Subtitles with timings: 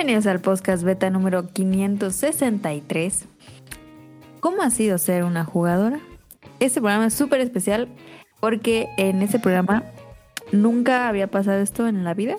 [0.00, 3.26] Bienvenidos al podcast beta número 563.
[4.40, 6.00] ¿Cómo ha sido ser una jugadora?
[6.58, 7.86] Este programa es súper especial
[8.40, 9.84] porque en este programa
[10.52, 12.38] nunca había pasado esto en la vida.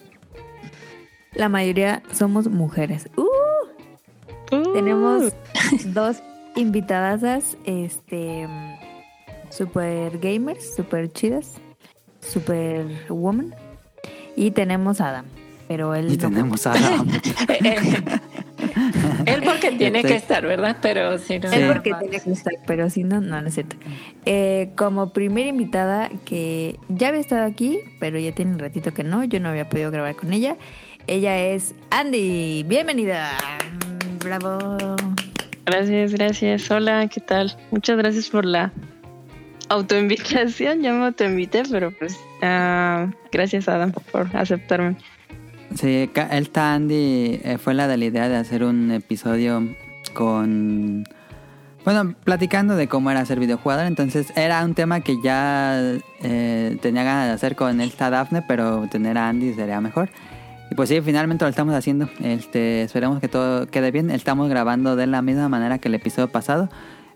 [1.35, 3.11] La mayoría somos mujeres.
[3.15, 3.27] ¡Uh!
[4.55, 4.73] Uh.
[4.73, 5.31] Tenemos
[5.85, 6.23] dos
[6.55, 8.47] invitadas, este,
[9.51, 11.61] super gamers, super chidas,
[12.21, 13.53] super woman.
[14.35, 15.25] Y tenemos a Adam,
[15.71, 17.07] pero él Y no- tenemos a Adam.
[19.25, 20.75] Él porque tiene que estar, ¿verdad?
[20.81, 21.49] Pero si no.
[21.49, 23.77] Él porque tiene que estar, pero si no, no, no es cierto.
[24.25, 29.05] Eh, como primera invitada que ya había estado aquí, pero ya tiene un ratito que
[29.05, 30.57] no, yo no había podido grabar con ella.
[31.07, 32.63] Ella es Andy.
[32.67, 33.29] Bienvenida.
[34.21, 34.57] Bravo.
[35.65, 36.69] Gracias, gracias.
[36.69, 37.55] Hola, ¿qué tal?
[37.71, 38.73] Muchas gracias por la
[39.69, 40.81] autoinvitación.
[40.81, 44.97] Ya me autoinvité, pero pues ah, gracias Adam por aceptarme.
[45.75, 49.63] Sí, el Tandy eh, fue la de la idea de hacer un episodio
[50.13, 51.05] con...
[51.83, 55.81] Bueno, platicando de cómo era ser videojugador, entonces era un tema que ya
[56.21, 60.09] eh, tenía ganas de hacer con esta Daphne, pero tener a Andy sería mejor.
[60.69, 62.07] Y pues sí, finalmente lo estamos haciendo.
[62.21, 64.11] Este, esperemos que todo quede bien.
[64.11, 66.69] Estamos grabando de la misma manera que el episodio pasado.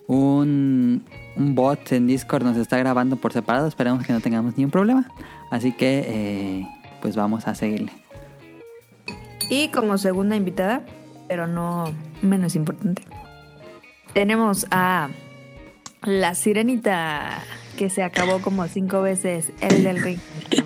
[0.07, 1.05] Un,
[1.37, 3.67] un bot en Discord nos está grabando por separado.
[3.67, 5.09] Esperemos que no tengamos ningún problema.
[5.51, 6.67] Así que, eh,
[7.01, 8.04] pues vamos a seguirle.
[9.49, 10.85] Y como segunda invitada,
[11.27, 13.03] pero no menos importante,
[14.13, 15.09] tenemos a
[16.03, 17.43] la sirenita
[17.77, 20.19] que se acabó como cinco veces el del ring.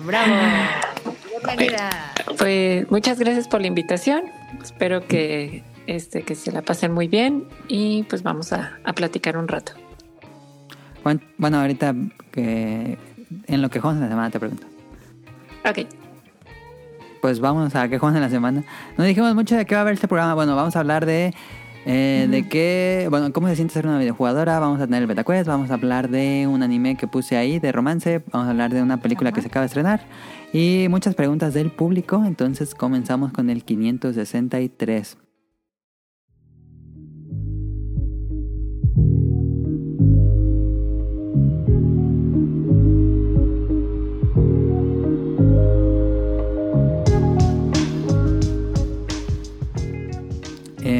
[0.04, 0.34] ¡Bravo!
[1.44, 1.90] Bienvenida.
[2.38, 4.22] Pues muchas gracias por la invitación.
[4.62, 9.36] Espero que este que se la pasen muy bien y pues vamos a, a platicar
[9.36, 9.72] un rato.
[11.38, 11.94] Bueno, ahorita
[12.30, 12.98] que
[13.46, 14.66] en lo que jugamos en la semana te pregunto.
[15.68, 15.99] Ok.
[17.20, 18.64] Pues vamos a qué jugamos en la semana.
[18.96, 20.34] No dijimos mucho de qué va a haber este programa.
[20.34, 21.34] Bueno, vamos a hablar de
[21.86, 24.58] eh, de qué, bueno, cómo se siente ser una videojugadora.
[24.58, 27.58] Vamos a tener el beta quest, vamos a hablar de un anime que puse ahí
[27.58, 30.00] de romance, vamos a hablar de una película que se acaba de estrenar
[30.52, 32.22] y muchas preguntas del público.
[32.24, 35.16] Entonces comenzamos con el 563.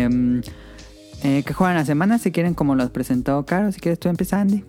[0.00, 0.40] Em,
[1.22, 2.18] eh, ¿Qué juegan la semana?
[2.18, 4.64] Si quieren, como los presentó Caro, si quieres tú empieza Andy.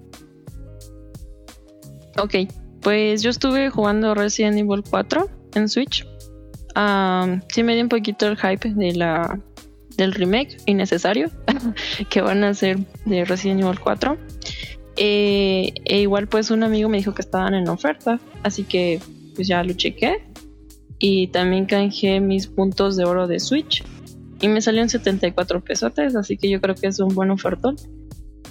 [2.18, 2.36] Ok,
[2.81, 6.06] pues yo estuve jugando Resident Evil 4 en Switch.
[6.75, 9.40] Ah, sí me dio un poquito el hype de la
[9.97, 11.30] del remake innecesario
[12.09, 14.18] que van a hacer de Resident Evil 4.
[14.98, 19.00] Eh, e igual pues un amigo me dijo que estaban en oferta, así que
[19.36, 20.24] pues ya lo chequé.
[21.00, 23.84] Y también canjeé mis puntos de oro de Switch.
[24.41, 27.75] Y me salieron 74 pesotes, así que yo creo que es un buen ofertón.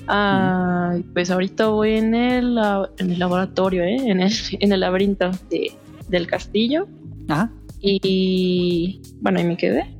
[0.07, 2.59] Ah, y pues ahorita voy en el,
[2.99, 3.97] en el laboratorio, ¿eh?
[3.97, 5.73] en, el, en el laberinto de-
[6.09, 6.87] del castillo.
[7.29, 7.51] Ajá.
[7.83, 9.95] Y bueno, ahí me quedé.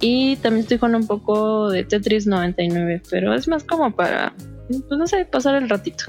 [0.00, 4.32] Y también estoy jugando un poco de Tetris 99, pero es más como para,
[4.68, 6.04] pues no sé, pasar el ratito.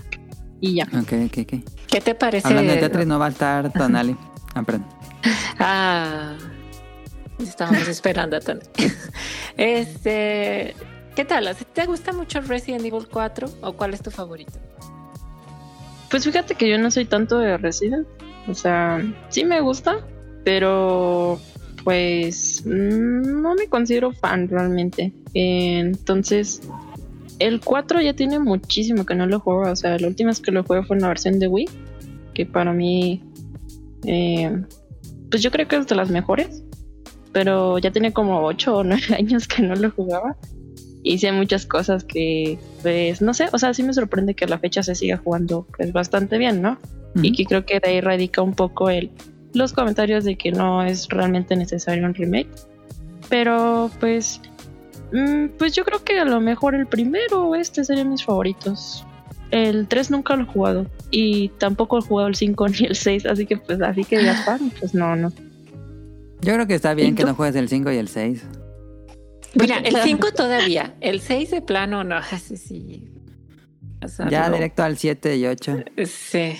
[0.61, 0.83] Y ya.
[0.85, 1.63] Ok, ok, ok.
[1.87, 2.47] ¿Qué te parece?
[2.47, 4.15] Hablando de Tetris, no va a estar Tonali.
[4.53, 4.85] Ah, perdón.
[5.59, 6.33] Ah,
[7.43, 8.61] estábamos esperando a Tony.
[9.57, 10.73] Este,
[11.15, 11.53] ¿qué tal?
[11.73, 14.53] ¿Te gusta mucho Resident Evil 4 o cuál es tu favorito?
[16.09, 18.07] Pues fíjate que yo no soy tanto de Resident.
[18.47, 19.99] O sea, sí me gusta,
[20.45, 21.39] pero
[21.83, 25.13] pues mm, no me considero fan realmente.
[25.33, 26.61] Eh, Entonces,
[27.39, 29.69] el 4 ya tiene muchísimo que no lo juego.
[29.69, 31.69] O sea, la última vez que lo jugué fue en la versión de Wii,
[32.33, 33.21] que para mí,
[34.05, 34.63] eh,
[35.29, 36.63] pues yo creo que es de las mejores.
[37.31, 40.35] Pero ya tiene como 8 o 9 años que no lo jugaba.
[41.03, 44.59] Hice muchas cosas que, pues, no sé, o sea, sí me sorprende que a la
[44.59, 46.77] fecha se siga jugando pues bastante bien, ¿no?
[47.15, 47.37] Y Ujú.
[47.37, 49.09] que creo que de ahí radica un poco el,
[49.53, 52.49] los comentarios de que no es realmente necesario un remake.
[53.29, 54.41] Pero pues,
[55.13, 59.05] mm, pues yo creo que a lo mejor el primero o este serían mis favoritos.
[59.51, 63.25] El 3 nunca lo he jugado y tampoco he jugado el 5 ni el 6,
[63.25, 65.31] así que pues así que ya fan, pues no, no.
[66.41, 67.27] Yo creo que está bien ¿Y que tú?
[67.29, 68.43] no juegues el 5 y el 6.
[69.55, 73.09] Mira, el 5 todavía, el 6 de plano no, sí, sí.
[74.03, 74.55] O sea, Ya no.
[74.55, 75.77] directo al 7 y 8.
[76.05, 76.53] Sí.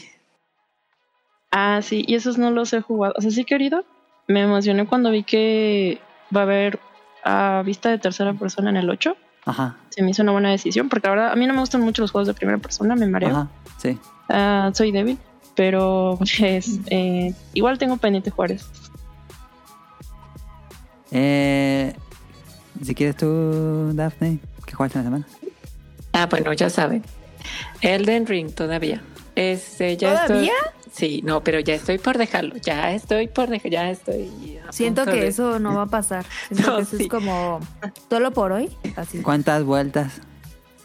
[1.51, 3.13] Ah, sí, y esos no los he jugado.
[3.17, 3.85] O sea, sí querido.
[4.27, 5.99] Me emocioné cuando vi que
[6.35, 6.79] va a haber
[7.23, 9.15] a vista de tercera persona en el 8.
[9.45, 9.77] Ajá.
[9.89, 12.01] Se me hizo una buena decisión, porque la verdad a mí no me gustan mucho
[12.03, 13.29] los juegos de primera persona, me mareo.
[13.29, 13.47] Ajá.
[13.77, 13.97] Sí.
[14.27, 15.17] Ah, soy débil,
[15.55, 18.67] pero pues, eh, igual tengo pendiente jugar eso.
[21.11, 21.93] Eh,
[22.83, 25.27] si quieres tú, Daphne, ¿qué jugaste en la semana?
[26.13, 27.03] Ah, bueno, ya saben.
[27.81, 29.01] Elden Ring todavía.
[29.35, 30.51] Este, ya ¿Todavía?
[30.85, 32.55] Estoy, sí, no, pero ya estoy por dejarlo.
[32.57, 34.29] Ya estoy por dejar, ya estoy.
[34.71, 36.25] Siento que de- eso no va a pasar.
[36.51, 37.03] Siento No, que eso sí.
[37.03, 37.59] es como
[38.09, 38.69] solo por hoy.
[38.95, 39.21] Así.
[39.21, 40.21] ¿Cuántas vueltas?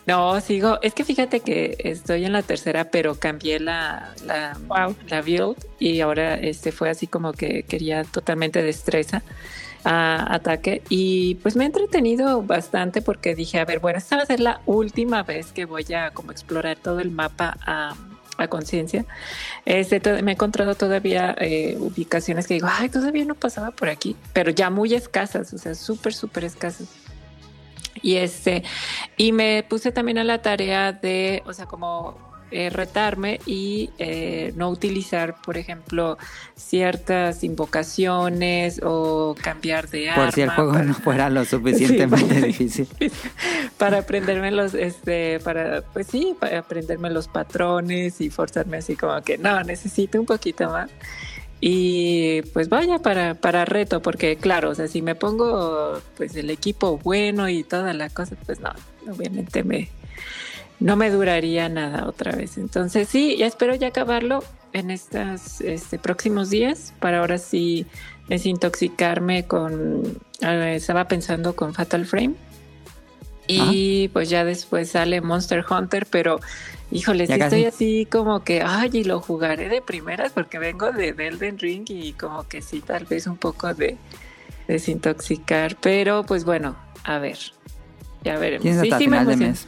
[0.07, 0.79] No, sigo.
[0.83, 4.95] Es que fíjate que estoy en la tercera, pero cambié la, la, Wow.
[5.09, 9.23] la build y ahora este fue así como que quería totalmente destreza
[9.85, 14.23] a ataque y pues me he entretenido bastante porque dije, a ver, bueno, esta va
[14.23, 17.95] a ser la última vez que voy a como explorar todo el mapa a,
[18.39, 19.05] a conciencia.
[19.65, 24.17] Este, me he encontrado todavía eh, ubicaciones que digo, ay, todavía no pasaba por aquí,
[24.33, 26.89] pero ya muy escasas, o sea, súper, súper escasas.
[28.03, 28.65] Y este,
[29.17, 34.53] y me puse también a la tarea de, o sea, como eh, retarme y eh,
[34.57, 36.17] no utilizar, por ejemplo,
[36.55, 40.25] ciertas invocaciones o cambiar de arma.
[40.27, 42.47] Por si el juego para- no fuera lo suficientemente Sí.
[42.47, 42.89] difícil.
[43.79, 49.21] para aprenderme los, este, para, pues sí, para aprenderme los patrones y forzarme así como
[49.23, 50.91] que no, necesito un poquito más.
[51.61, 56.51] Y pues vaya para, para reto, porque claro, o sea, si me pongo pues el
[56.51, 58.71] equipo bueno y toda la cosa, pues no,
[59.11, 59.89] obviamente me,
[60.85, 62.59] no me duraría nada otra vez.
[62.59, 64.45] Entonces sí, ya espero ya acabarlo
[64.75, 67.87] en estos este, próximos días para ahora sí
[68.29, 72.35] desintoxicarme con, eh, estaba pensando con Fatal Frame.
[73.47, 76.41] Y pues ya después sale Monster Hunter, pero
[76.91, 77.57] híjole, Ya sí casi.
[77.57, 81.59] estoy así como que, ay, y lo jugaré de primeras porque vengo de de Elden
[81.59, 83.97] Ring y como que sí, tal vez un poco de
[84.69, 87.39] desintoxicar, pero pues bueno, a ver,
[88.23, 88.83] ya veremos.
[88.83, 89.67] Sí, sí me de mes.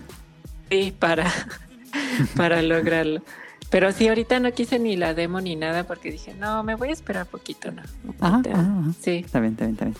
[0.70, 1.32] Sí, para,
[2.36, 3.22] para lograrlo.
[3.70, 6.90] Pero sí, ahorita no quise ni la demo ni nada porque dije, no, me voy
[6.90, 7.82] a esperar poquito, ¿no?
[8.20, 8.92] Ajá, Ahorita- ajá, ajá.
[9.00, 9.96] Sí, Está bien, está bien, está bien.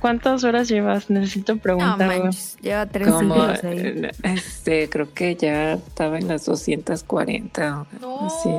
[0.00, 1.08] ¿Cuántas horas llevas?
[1.08, 2.08] Necesito No preguntar.
[2.08, 3.78] manches, lleva tres ahí.
[3.78, 8.50] eh, este, creo que ya estaba en las 240 o así.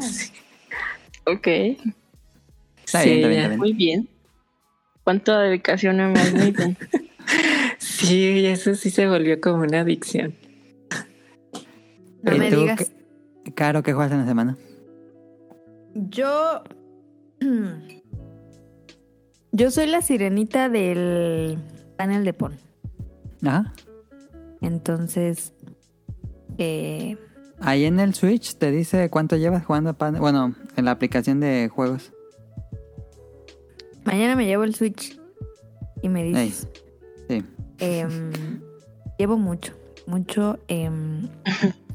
[0.00, 0.32] Sí,
[1.24, 1.46] ok,
[2.84, 3.36] Está Sí, bien, está bien, ya.
[3.42, 3.58] está bien.
[3.58, 4.08] muy bien.
[5.02, 6.32] ¿Cuánta dedicación a más?
[6.34, 6.76] Muy bien.
[7.78, 10.34] Sí, eso sí se volvió como una adicción.
[12.22, 12.92] No ¿Y me tú, digas.
[13.54, 14.56] Caro, ¿qué jugaste en la semana?
[15.94, 16.62] Yo.
[19.52, 21.58] Yo soy la sirenita del
[21.96, 22.56] panel de Pon.
[23.44, 23.72] Ajá.
[24.60, 25.52] Entonces.
[26.58, 27.16] Eh,
[27.60, 31.70] Ahí en el Switch te dice cuánto llevas jugando pan- Bueno, en la aplicación de
[31.74, 32.12] juegos.
[34.04, 35.18] mañana me llevo el Switch.
[36.02, 36.68] Y me dices.
[37.28, 37.42] Sí.
[37.78, 38.30] em,
[39.18, 39.72] llevo mucho.
[40.06, 40.58] Mucho.
[40.68, 41.28] em,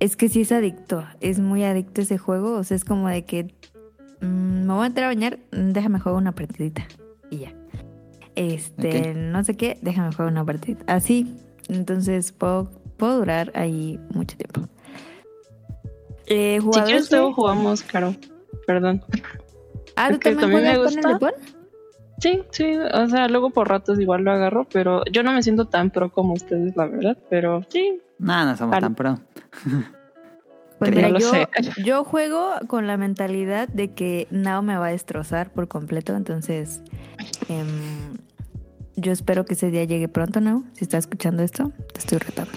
[0.00, 1.04] es que sí es adicto.
[1.20, 2.54] Es muy adicto ese juego.
[2.54, 3.54] O sea, es como de que.
[4.20, 5.38] mm, me voy a entrar a bañar.
[5.50, 6.86] Déjame jugar una partidita.
[7.30, 7.52] Y ya.
[8.36, 10.78] Este, no sé qué, déjame jugar una partida.
[10.86, 11.34] Así,
[11.68, 14.68] entonces puedo, puedo durar ahí mucho tiempo.
[16.26, 18.14] Eh, Si quieres, luego jugamos, Caro.
[18.66, 19.02] Perdón.
[19.96, 21.18] Ah, ¿tú también, también me gusta.
[21.18, 21.32] Pon?
[22.18, 25.66] Sí, sí, o sea, luego por ratos igual lo agarro, pero yo no me siento
[25.66, 29.18] tan pro como ustedes, la verdad, pero sí, No, no somos tan pro.
[30.78, 31.48] Pues mira, yo, sé.
[31.82, 36.82] yo juego con la mentalidad de que Nao me va a destrozar por completo, entonces
[37.48, 38.18] em,
[38.94, 40.64] yo espero que ese día llegue pronto, Nao.
[40.74, 42.52] Si estás escuchando esto, te estoy retando.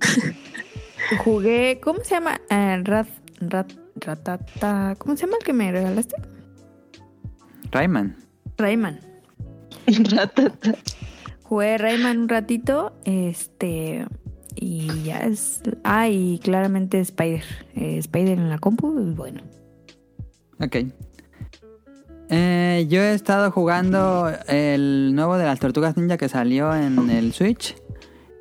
[1.24, 2.40] Jugué, ¿cómo se llama?
[2.48, 3.08] Eh, rat,
[3.40, 6.16] rat, ratata, ¿cómo se llama el que me regalaste?
[7.70, 8.16] Rayman.
[8.56, 9.00] Rayman.
[10.10, 10.74] ratata.
[11.42, 14.06] Jugué Rayman un ratito, este,
[14.54, 15.62] y ya es...
[15.82, 17.44] Ah, y claramente Spider.
[17.74, 19.42] Eh, Spider en la compu, pues bueno.
[20.60, 20.76] Ok.
[22.30, 27.32] Eh, yo he estado jugando el nuevo de las Tortugas Ninja que salió en el
[27.32, 27.76] Switch.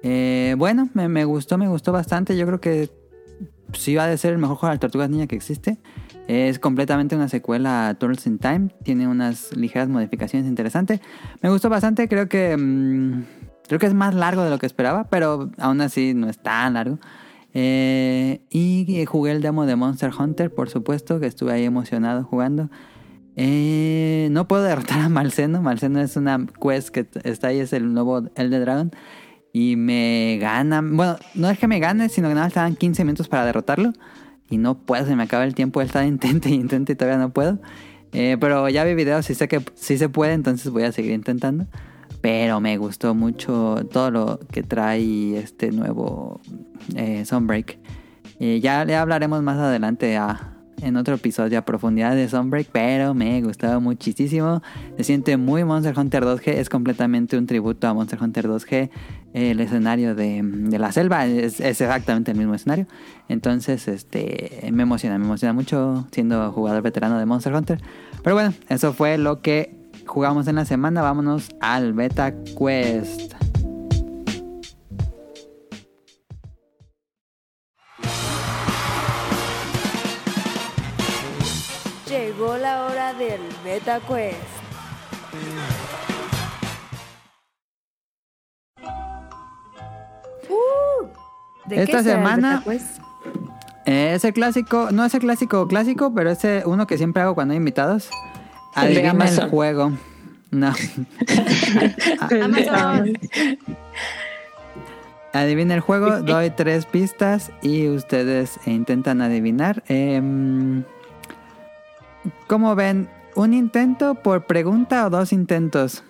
[0.04, 2.38] Eh, bueno, me, me gustó, me gustó bastante.
[2.38, 2.90] Yo creo que
[3.74, 5.80] sí va a ser el mejor juego de las Tortugas Ninja que existe.
[6.28, 8.70] Es completamente una secuela a Turtles in Time.
[8.84, 11.02] Tiene unas ligeras modificaciones interesantes.
[11.42, 12.08] Me gustó bastante.
[12.08, 13.24] Creo que mm,
[13.68, 16.74] creo que es más largo de lo que esperaba, pero aún así no es tan
[16.74, 17.00] largo.
[17.54, 22.70] Eh, y jugué el demo de Monster Hunter, por supuesto, que estuve ahí emocionado jugando.
[23.36, 25.62] Eh, no puedo derrotar a Malseno.
[25.62, 28.92] Malseno es una quest que está ahí, es el nuevo Elder Dragon.
[29.52, 30.82] Y me gana.
[30.82, 33.94] Bueno, no es que me gane, sino que nada más estaban 15 minutos para derrotarlo.
[34.50, 35.82] Y no puedo, se me acaba el tiempo.
[35.82, 37.60] Él está intente y intente y todavía no puedo.
[38.14, 41.12] Eh, pero ya vi videos y sé que sí se puede, entonces voy a seguir
[41.12, 41.66] intentando.
[42.24, 46.40] Pero me gustó mucho todo lo que trae este nuevo
[46.96, 47.78] eh, Sunbreak.
[48.40, 50.18] Ya le hablaremos más adelante
[50.82, 54.62] en otro episodio a profundidad de Sunbreak, pero me gustó muchísimo.
[54.96, 58.90] Se siente muy Monster Hunter 2G, es completamente un tributo a Monster Hunter 2G.
[59.34, 62.88] El escenario de, de la selva es, es exactamente el mismo escenario.
[63.28, 67.82] Entonces, este, me emociona, me emociona mucho siendo jugador veterano de Monster Hunter.
[68.24, 71.02] Pero bueno, eso fue lo que jugamos en la semana.
[71.02, 73.34] Vámonos al Beta Quest.
[82.08, 84.38] Llegó la hora del Beta Quest.
[90.50, 91.08] Uh,
[91.68, 92.64] ¿de Esta semana-?
[93.86, 97.52] Eh, ese clásico, no es el clásico clásico, pero ese uno que siempre hago cuando
[97.52, 98.10] hay invitados.
[98.76, 99.94] Adivina el juego.
[100.52, 100.68] No.
[102.44, 103.14] Amazon.
[105.34, 109.84] Adivina el juego, doy tres pistas y ustedes intentan adivinar.
[109.88, 110.84] Em,
[112.48, 113.10] ¿Cómo ven?
[113.36, 116.04] ¿Un intento por pregunta o dos intentos?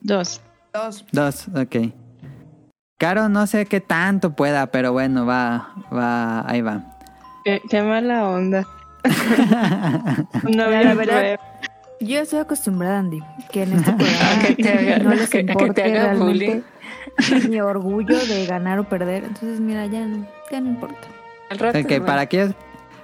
[0.00, 0.40] Dos.
[0.72, 1.04] Dos.
[1.12, 1.94] Dos, ok.
[2.98, 6.98] Caro, no sé qué tanto pueda, pero bueno, va, va, ahí va.
[7.44, 8.66] Qué, qué mala onda.
[10.44, 11.40] no La voy a verdad- ver.
[12.00, 13.20] Yo estoy acostumbrada, Andy,
[13.50, 16.12] que en este programa A que te haga- no les que- que te importe haga
[16.14, 16.62] realmente
[17.48, 19.24] mi orgullo de ganar o perder.
[19.24, 21.08] Entonces, mira, ya no, ya no importa.
[21.50, 22.04] Al rato, Ok, bueno.
[22.06, 22.54] para aquellos,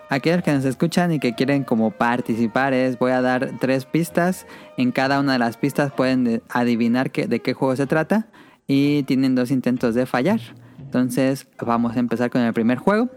[0.08, 4.46] aquellos que nos escuchan y que quieren como participar, es voy a dar tres pistas.
[4.76, 8.26] En cada una de las pistas pueden de- adivinar qué- de qué juego se trata
[8.66, 10.40] y tienen dos intentos de fallar.
[10.80, 13.08] Entonces vamos a empezar con el primer juego.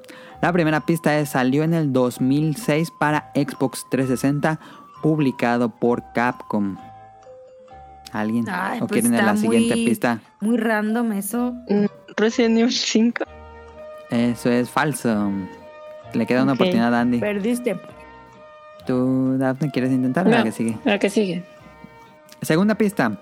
[0.43, 4.59] La primera pista es salió en el 2006 para Xbox 360,
[5.01, 6.75] publicado por Capcom.
[8.11, 8.43] ¿Alguien?
[8.49, 10.19] Ay, ¿O pues quieren está la siguiente muy- pista?
[10.41, 11.53] Muy random eso.
[11.69, 11.85] Mm,
[12.17, 13.23] Resident Evil 5.
[14.09, 15.31] Eso es falso.
[16.13, 17.19] Le queda una oportunidad a Andy.
[17.19, 17.79] Perdiste.
[18.85, 20.77] ¿Tú, Daphne, quieres intentar la que sigue?
[20.83, 21.45] La que sigue.
[22.41, 23.17] Segunda pista.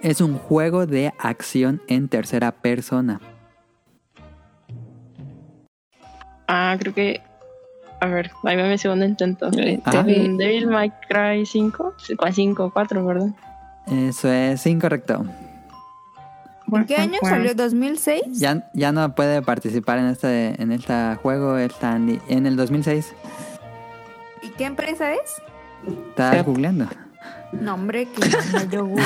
[0.00, 3.20] Es un juego de acción en tercera persona.
[6.52, 7.20] Ah, creo que.
[8.00, 9.50] A ver, ahí va mi segundo intento.
[9.56, 11.94] Eh, Devil May Cry 5.
[12.32, 13.28] 5 4, ¿verdad?
[13.86, 15.24] Eso es incorrecto.
[16.72, 17.52] ¿En qué año salió?
[17.54, 18.22] ¿2006?
[18.32, 21.56] Ya, ya no puede participar en este, en este juego.
[21.58, 23.14] Está en, en el 2006.
[24.42, 25.42] ¿Y qué empresa es?
[26.08, 26.46] Está Yep.
[26.46, 26.86] googleando.
[27.52, 29.04] No, hombre, que no yo google.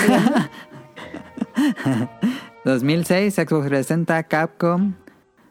[2.65, 4.95] 2006, Xbox 360, Capcom.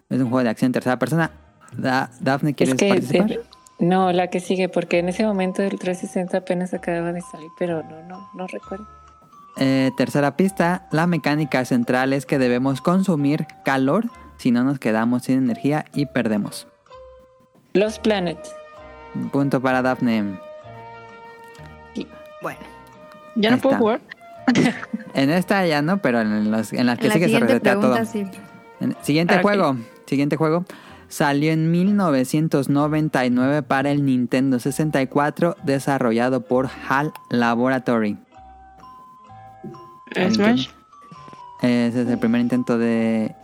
[0.09, 1.31] Es un juego de acción en tercera persona.
[1.77, 3.39] Da- Daphne, ¿quieres Es que participar?
[3.79, 7.83] no, la que sigue, porque en ese momento el 360 apenas acababa de salir, pero
[7.83, 8.87] no, no, no recuerdo.
[9.57, 10.87] Eh, tercera pista.
[10.91, 14.05] La mecánica central es que debemos consumir calor
[14.37, 16.67] si no nos quedamos sin energía y perdemos.
[17.73, 18.51] Los Planets.
[19.31, 20.39] Punto para Daphne.
[22.41, 22.59] Bueno,
[23.35, 23.79] ¿Ya Ahí no puedo está.
[23.79, 24.01] jugar?
[25.13, 27.53] En esta ya no, pero en, los- en las que en la sigue se siguiente
[27.53, 27.93] resetea todo.
[27.93, 28.25] pregunta sí.
[28.79, 29.75] En- siguiente juego.
[30.07, 30.65] Siguiente juego.
[31.13, 38.17] Salió en 1999 para el Nintendo 64, desarrollado por HAL Laboratory.
[40.15, 40.69] Smash.
[41.61, 43.35] Ese es el primer intento de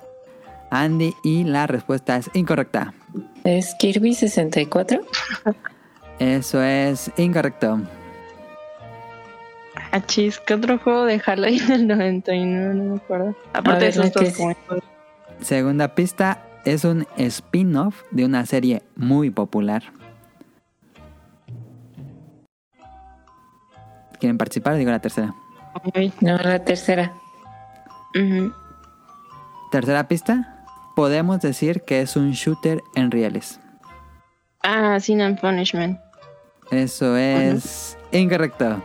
[0.72, 2.96] Andy y la respuesta es incorrecta.
[3.44, 5.02] ¿Es Kirby 64?
[6.18, 7.82] Eso es incorrecto.
[9.92, 12.74] Ah, chis, ¿qué otro juego de Haley del 99?
[12.74, 13.36] No me acuerdo.
[13.54, 14.58] Aparte ver, de esos dos.
[15.42, 19.84] Segunda pista es un spin-off de una serie muy popular.
[24.20, 24.76] ¿Quieren participar?
[24.76, 25.34] Digo la tercera.
[26.22, 27.14] No, la tercera.
[29.72, 30.66] Tercera pista.
[30.96, 33.60] Podemos decir que es un shooter en rieles.
[34.64, 35.98] Ah, Sin and Punishment.
[36.72, 38.82] Eso es incorrecto.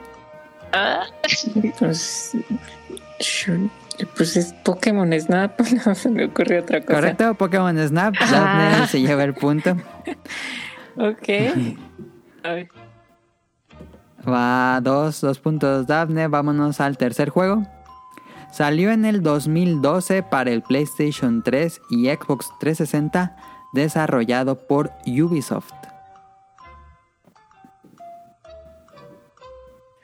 [0.72, 1.04] Ah,
[1.78, 2.36] Pues,
[3.18, 3.70] shu-
[4.16, 6.94] pues es Pokémon Snap, no se me ocurrió otra cosa.
[6.94, 8.14] Correcto, Pokémon Snap.
[8.18, 9.76] Daphne se lleva el punto.
[10.96, 11.28] Ok.
[12.44, 12.68] Ay,
[14.28, 16.28] Va dos, dos puntos Daphne.
[16.28, 17.62] Vámonos al tercer juego.
[18.52, 23.36] Salió en el 2012 para el PlayStation 3 y Xbox 360,
[23.72, 25.72] desarrollado por Ubisoft.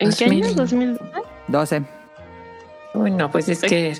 [0.00, 0.54] ¿En qué año?
[0.54, 0.98] 2000.
[0.98, 1.22] ¿2012?
[1.48, 1.99] 12.
[2.94, 3.96] Uy, no, pues es que.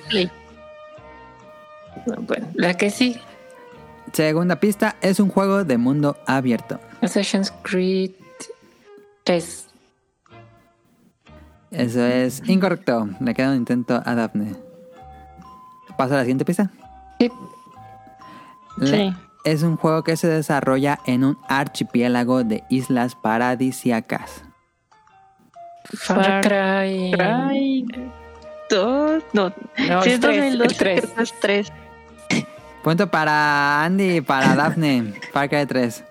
[2.20, 3.20] Bueno, la que sí.
[4.12, 6.80] Segunda pista es un juego de mundo abierto.
[7.00, 8.12] Assassin's Creed
[9.24, 9.66] 3.
[11.70, 13.08] Eso es incorrecto.
[13.20, 14.54] Le queda un intento a Daphne.
[15.96, 16.70] ¿Paso a la siguiente pista?
[17.20, 17.30] Sí.
[18.78, 19.12] La, Sí.
[19.44, 24.42] es un juego que se desarrolla en un archipiélago de islas paradisiacas.
[25.84, 27.12] Far Cry.
[27.12, 27.86] Cry.
[28.70, 29.22] Dos.
[29.32, 29.52] No.
[29.88, 31.00] No, sí, es es tres, 2012, el tres.
[31.00, 31.72] creo que es tres.
[32.82, 35.14] Punto para Andy y para Daphne.
[35.32, 36.04] Far Cry 3.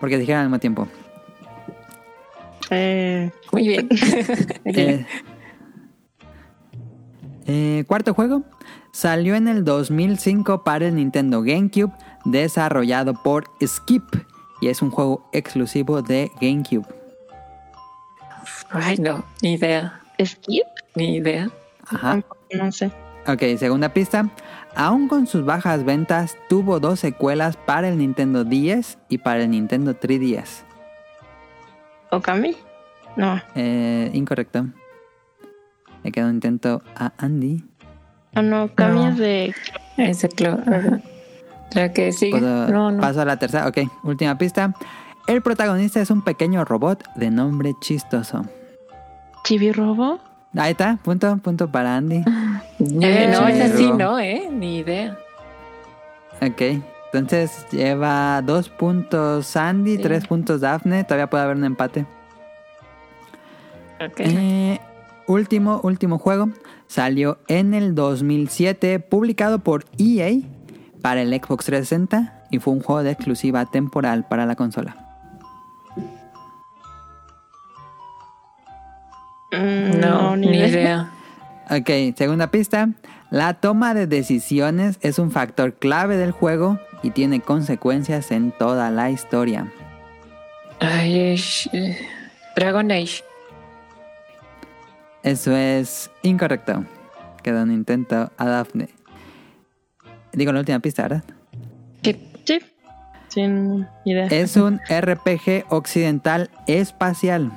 [0.00, 0.88] Porque dijeron al mismo tiempo.
[2.70, 3.88] Eh, Muy bien.
[4.66, 5.06] Eh,
[7.46, 8.42] eh, cuarto juego.
[8.92, 11.92] Salió en el 2005 para el Nintendo GameCube,
[12.24, 14.04] desarrollado por Skip.
[14.60, 16.86] Y es un juego exclusivo de GameCube.
[18.70, 20.00] Ay, no, ni idea.
[20.24, 20.64] ¿Skip?
[20.94, 21.50] Ni idea.
[21.88, 22.20] Ajá.
[22.52, 22.90] No sé.
[23.26, 24.28] Ok, segunda pista.
[24.76, 29.50] Aún con sus bajas ventas, tuvo dos secuelas para el Nintendo 10 y para el
[29.50, 30.64] Nintendo 3DS.
[32.10, 32.56] ¿Okami?
[33.16, 33.40] No.
[33.54, 34.66] Eh, incorrecto.
[36.02, 37.64] Le queda un intento a Andy.
[38.34, 39.08] Ah, no, Okami No.
[39.10, 39.54] es de.
[39.96, 40.58] Ese clo.
[40.66, 41.00] ajá.
[41.72, 42.40] La que sigue.
[42.40, 42.96] No.
[43.00, 43.66] Paso a la tercera.
[43.66, 44.74] Ok, última pista.
[45.26, 48.44] El protagonista es un pequeño robot de nombre chistoso.
[49.44, 50.20] ¿Chibi Robo?
[50.56, 52.22] Ahí está, punto, punto para Andy.
[52.80, 54.48] Eh, no, es así, no, ¿eh?
[54.50, 55.16] Ni idea.
[56.42, 56.60] Ok,
[57.12, 60.02] entonces lleva dos puntos Andy, Sí.
[60.02, 61.04] tres puntos Daphne.
[61.04, 62.04] Todavía puede haber un empate.
[64.04, 64.18] Ok.
[64.18, 64.80] Eh,
[65.28, 66.48] último, último juego.
[66.88, 70.40] Salió en el 2007, publicado por EA
[71.00, 75.03] para el Xbox 360 y fue un juego de exclusiva temporal para la consola.
[79.58, 81.10] Mm, no, ni idea.
[81.70, 82.88] Ok, segunda pista.
[83.30, 88.90] La toma de decisiones es un factor clave del juego y tiene consecuencias en toda
[88.90, 89.72] la historia.
[90.80, 91.98] Ay, es, eh,
[92.54, 93.24] Dragon Age.
[95.22, 96.84] Eso es incorrecto.
[97.42, 98.88] Queda un intento a Daphne.
[100.32, 101.24] Digo la última pista, ¿verdad?
[102.02, 102.30] ¿Qué?
[102.44, 102.58] Sí.
[103.28, 104.26] Sin idea.
[104.26, 107.50] Es un RPG occidental espacial.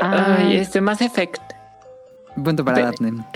[0.00, 1.40] Ay, este Mass Effect.
[2.42, 3.24] Punto para Daphne.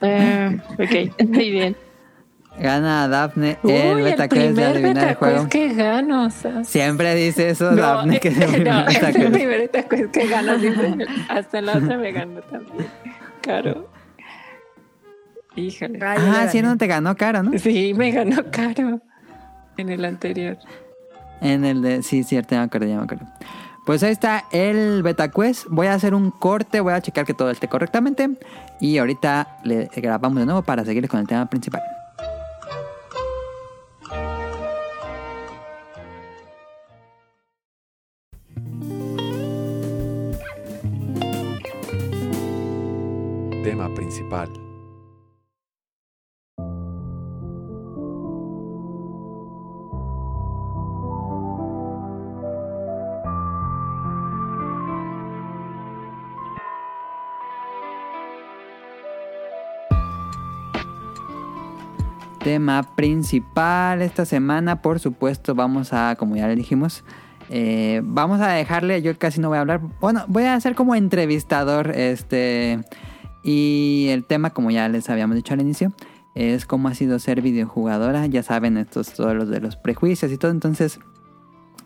[0.00, 1.76] Eh, ok, muy bien.
[2.60, 5.48] Gana a Daphne Uy, el el betacuest de primer adivinar el juego.
[5.48, 6.26] que gano.
[6.26, 6.62] o sea.
[6.64, 9.32] Siempre dice eso No, Daphne, que es el no, primer es el betacuest.
[9.32, 10.58] primer betacuest que gano.
[10.60, 11.06] siempre.
[11.28, 12.86] Hasta la otra me ganó también.
[13.42, 13.88] Caro.
[15.56, 15.98] Híjole.
[16.00, 17.58] Ah, sí, no te ganó caro, ¿no?
[17.58, 19.00] Sí, me ganó caro.
[19.76, 20.58] En el anterior.
[21.40, 22.02] En el de...
[22.04, 23.26] Sí, cierto, ya me acuerdo, ya me acuerdo.
[23.88, 25.64] Pues ahí está el betacuest.
[25.70, 28.28] Voy a hacer un corte, voy a checar que todo esté correctamente.
[28.82, 31.80] Y ahorita le grabamos de nuevo para seguir con el tema principal.
[43.64, 44.67] Tema principal.
[62.48, 67.04] Tema principal esta semana, por supuesto, vamos a, como ya le dijimos,
[67.50, 70.94] eh, vamos a dejarle, yo casi no voy a hablar, bueno, voy a ser como
[70.94, 72.80] entrevistador, este,
[73.44, 75.92] y el tema, como ya les habíamos dicho al inicio,
[76.34, 80.38] es cómo ha sido ser videojugadora, ya saben, estos todos los de los prejuicios y
[80.38, 81.00] todo, entonces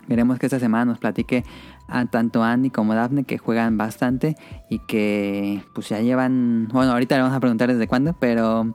[0.07, 1.43] queremos que esta semana nos platique
[1.89, 4.37] a tanto Andy como Daphne que juegan bastante
[4.69, 8.73] y que pues ya llevan, bueno, ahorita le vamos a preguntar desde cuándo, pero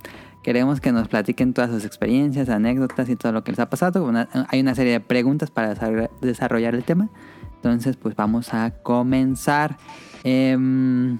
[0.49, 4.11] queremos que nos platiquen todas sus experiencias, anécdotas y todo lo que les ha pasado.
[4.49, 7.11] Hay una serie de preguntas para desarroll- desarrollar el tema.
[7.57, 9.77] Entonces, pues vamos a comenzar.
[10.25, 11.19] Em,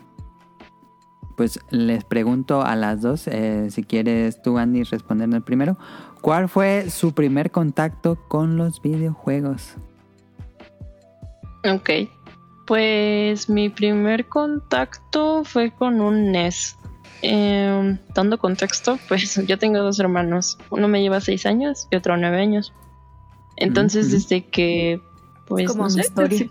[1.37, 5.77] pues les pregunto a las dos, eh, si quieres tú, Andy, responderme el primero.
[6.23, 9.75] ¿Cuál fue su primer contacto con los videojuegos?
[11.71, 11.91] Ok.
[12.67, 16.78] Pues mi primer contacto fue con un NES.
[17.23, 20.59] Eh, dando contexto, pues yo tengo dos hermanos.
[20.71, 22.73] Uno me lleva seis años y otro nueve años.
[23.57, 25.01] Entonces, desde que,
[25.47, 26.49] pues, Como no sé, historia.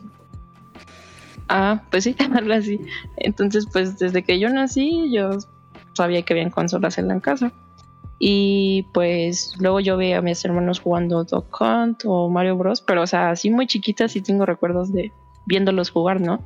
[1.50, 2.82] Ah, pues sí, algo así.
[3.18, 5.32] Entonces, pues desde que yo nací, yo
[5.94, 7.52] sabía que habían consolas en la casa.
[8.20, 12.82] Y pues luego yo veía a mis hermanos jugando Dog Hunt o Mario Bros.
[12.82, 15.12] Pero, o sea, así muy chiquitas sí tengo recuerdos de
[15.46, 16.42] viéndolos jugar, ¿no?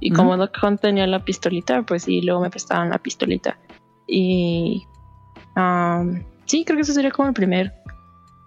[0.00, 3.58] Y como Hunt tenía la pistolita, pues sí, luego me prestaban la pistolita.
[4.06, 4.86] Y
[5.54, 7.72] am, sí, creo que ese sería como el primer,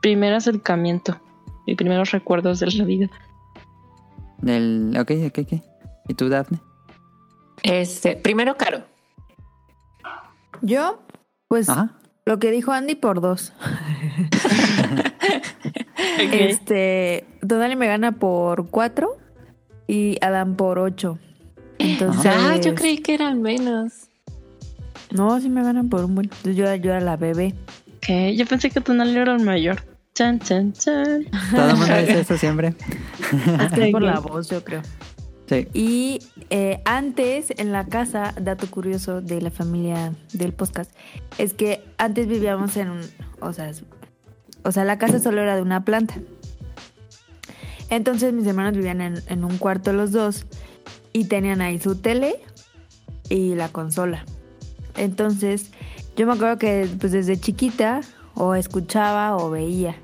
[0.01, 1.19] primer acercamiento.
[1.67, 3.09] Mis primeros recuerdos de la vida.
[4.39, 4.97] Del...
[4.99, 5.63] Ok, ok, ok.
[6.09, 6.59] ¿Y tú, Daphne?
[7.61, 8.83] Este, primero Caro.
[10.61, 10.99] Yo,
[11.47, 11.97] pues Ajá.
[12.25, 13.53] Lo que dijo Andy por dos.
[16.31, 19.17] Este, Donali me gana por cuatro
[19.87, 21.17] y Adam por ocho.
[21.79, 23.93] Entonces, Ah, yo creí que eran menos.
[25.11, 26.29] no, sí me ganan por un buen.
[26.43, 27.53] Yo, yo era la bebé.
[27.97, 29.81] Ok, Yo pensé que Tonali era el mayor.
[30.13, 31.25] Chan, chan, chan.
[31.51, 32.75] Todo el mundo dice eso siempre.
[33.59, 34.81] Hasta por la voz, yo creo.
[35.49, 35.67] Sí.
[35.73, 40.91] Y eh, antes en la casa, dato curioso de la familia del podcast,
[41.37, 43.01] es que antes vivíamos en un,
[43.41, 43.71] o sea,
[44.63, 46.15] o sea, la casa solo era de una planta.
[47.89, 50.45] Entonces mis hermanos vivían en, en un cuarto los dos
[51.13, 52.41] y tenían ahí su tele
[53.29, 54.25] y la consola.
[54.97, 55.71] Entonces
[56.15, 58.01] yo me acuerdo que pues desde chiquita
[58.35, 59.95] o escuchaba o veía.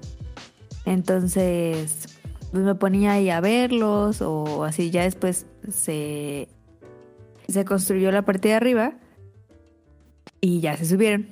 [0.86, 2.20] Entonces
[2.52, 4.92] pues me ponía ahí a verlos o así.
[4.92, 6.48] Ya después se,
[7.48, 8.94] se construyó la parte de arriba
[10.42, 11.28] y ya se subieron.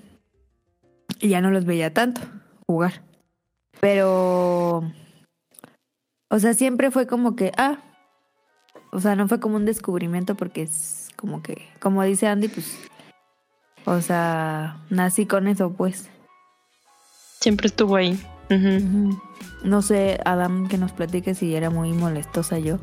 [1.20, 2.22] Y ya no los veía tanto
[2.68, 3.02] jugar.
[3.80, 4.92] Pero,
[6.30, 7.80] o sea, siempre fue como que, ah,
[8.92, 12.78] o sea, no fue como un descubrimiento porque es como que, como dice Andy, pues,
[13.86, 16.10] o sea, nací con eso, pues.
[17.40, 18.20] Siempre estuvo ahí.
[19.64, 22.78] No sé, Adam, que nos platique si era muy molestosa yo.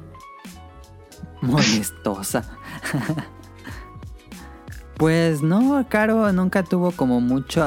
[1.40, 2.44] Molestosa.
[4.96, 7.62] pues no, Caro nunca tuvo como mucho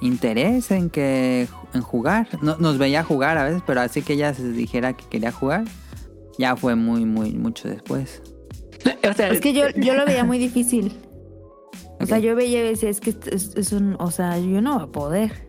[0.00, 2.28] interés en que en jugar.
[2.42, 5.64] No- nos veía jugar a veces, pero así que ella se dijera que quería jugar,
[6.38, 8.22] ya fue muy, muy, mucho después.
[9.08, 10.96] O sea, Es que yo, yo lo veía muy difícil.
[12.00, 14.74] O sea, yo veía y decía, es que es, es un, o sea, yo no
[14.76, 15.48] voy a poder.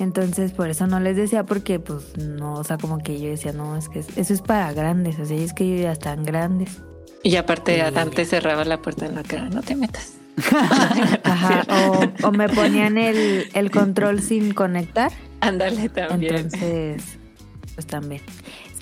[0.00, 3.52] Entonces, por eso no les decía, porque, pues, no, o sea, como que yo decía,
[3.52, 5.92] no, es que es- eso es para grandes, o sea, y es que ellos ya
[5.92, 6.82] están grandes.
[7.22, 7.82] y aparte
[8.14, 10.14] te cerraba la puerta en la cara, no te metas.
[11.22, 11.64] Ajá,
[12.22, 16.34] o, o me ponían el, el control sin conectar, Ándale también.
[16.34, 17.02] entonces,
[17.74, 18.22] pues también.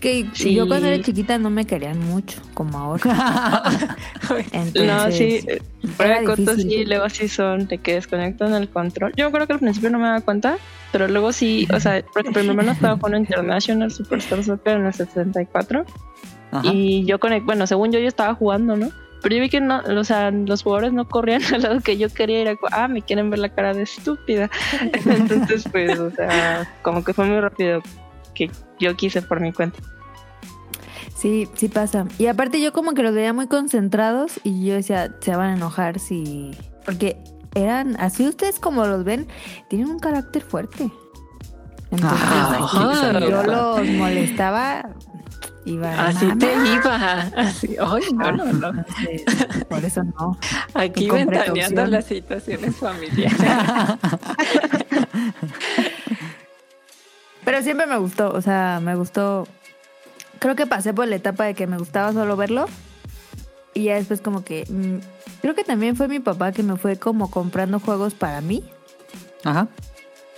[0.01, 0.55] Que Sí.
[0.55, 3.63] yo cuando era chiquita no me querían mucho, como ahora.
[4.53, 5.45] Entonces, No, sí.
[5.97, 9.13] Prueba de sí, luego sí son de que desconectan el control.
[9.17, 10.57] Yo creo que al principio no me daba cuenta,
[10.93, 14.87] pero luego sí, o sea, por ejemplo, mi hermano estaba jugando International Superstar Soccer en
[14.87, 15.85] el 64
[16.53, 16.63] Ajá.
[16.73, 18.91] y yo conecté, bueno, según yo yo estaba jugando, ¿no?
[19.21, 22.09] Pero yo vi que no, o sea, los jugadores no corrían al lado que yo
[22.09, 24.49] quería ir a, ah, me quieren ver la cara de estúpida.
[25.07, 27.83] Entonces, pues, o sea, como que fue muy rápido
[28.39, 29.79] que yo quise por mi cuenta.
[31.17, 32.07] Sí, sí pasa.
[32.19, 35.55] Y aparte yo como que los veía muy concentrados y yo decía, se van a
[35.57, 36.53] enojar si...
[36.85, 37.19] Porque
[37.55, 39.27] eran, así ustedes como los ven,
[39.69, 40.91] tienen un carácter fuerte.
[41.91, 44.91] Entonces, Ah, yo los molestaba,
[45.65, 46.39] iba Así "Mamá".
[46.39, 47.13] te iba.
[47.37, 48.85] Así, ay, no, no, no.
[49.69, 50.39] Por eso no.
[50.75, 53.39] Aquí ventaneando las situaciones familiares.
[57.49, 59.49] Pero siempre me gustó, o sea, me gustó.
[60.39, 62.67] Creo que pasé por la etapa de que me gustaba solo verlo.
[63.73, 64.67] Y ya después como que...
[64.69, 64.99] mm,
[65.41, 68.65] creo que también fue mi papá que me fue como comprando juegos para mí.
[69.45, 69.69] Ajá.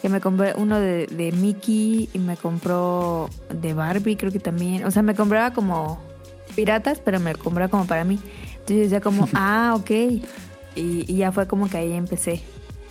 [0.01, 4.85] Que me compré uno de, de Mickey y me compró de Barbie, creo que también.
[4.85, 6.01] O sea, me compraba como
[6.55, 8.21] piratas, pero me compraba como para mí.
[8.53, 9.91] Entonces yo decía como, ah, ok.
[9.91, 10.23] Y,
[10.77, 12.41] y ya fue como que ahí empecé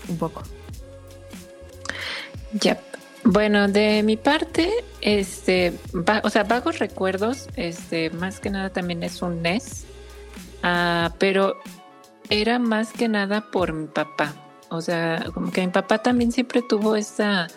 [0.10, 0.44] un poco.
[2.60, 2.89] Yep.
[3.24, 9.04] Bueno, de mi parte, este, va- o sea, vagos recuerdos, este, más que nada también
[9.04, 9.86] es un NES,
[10.64, 11.58] ah, pero
[12.30, 14.34] era más que nada por mi papá.
[14.70, 17.48] O sea, como que mi papá también siempre tuvo esa,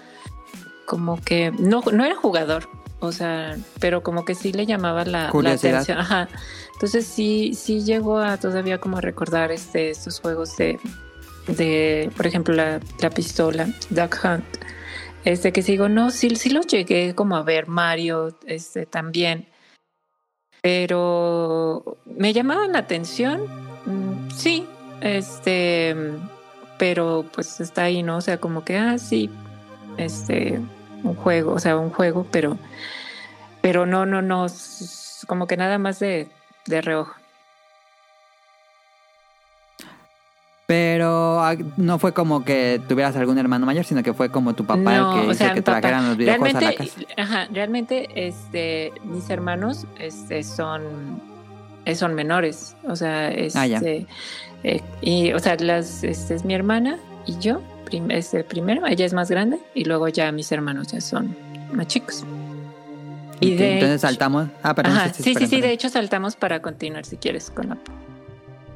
[0.86, 2.68] como que no, no era jugador,
[3.00, 5.98] o sea, pero como que sí le llamaba la, atención.
[5.98, 6.28] Ajá.
[6.74, 10.80] Entonces sí, sí llegó a todavía como a recordar este, estos juegos de,
[11.46, 14.44] de, por ejemplo, la, la pistola, Duck Hunt.
[15.24, 19.46] Este que sigo, no, sí, sí los llegué como a ver, Mario, este también.
[20.62, 23.42] Pero me llamaban la atención,
[23.86, 24.66] mm, sí,
[25.00, 25.96] este,
[26.78, 28.16] pero pues está ahí, ¿no?
[28.18, 29.30] O sea, como que, ah, sí,
[29.96, 30.60] este,
[31.02, 32.58] un juego, o sea, un juego, pero,
[33.60, 34.46] pero no, no, no,
[35.26, 36.28] como que nada más de,
[36.66, 37.21] de reojo.
[40.72, 44.64] Pero ah, no fue como que tuvieras algún hermano mayor, sino que fue como tu
[44.64, 46.92] papá No, el que hizo sea, que trajeran los videojuegos a la casa.
[47.18, 50.80] ajá, realmente, este, mis hermanos, este, son,
[51.84, 53.80] eh, son menores, o sea, este, Ah, ya.
[53.84, 54.06] eh,
[55.02, 59.12] y, o sea, las, este, es mi hermana y yo, prim- este, primero, ella es
[59.12, 61.36] más grande y luego ya mis hermanos ya son
[61.74, 62.24] más chicos.
[63.40, 64.48] Y Ok, de entonces hecho- saltamos.
[64.62, 64.96] Ah, perdón.
[64.96, 65.66] Ajá, sí, sí, sí, espera.
[65.66, 67.76] de hecho saltamos para continuar si quieres con la...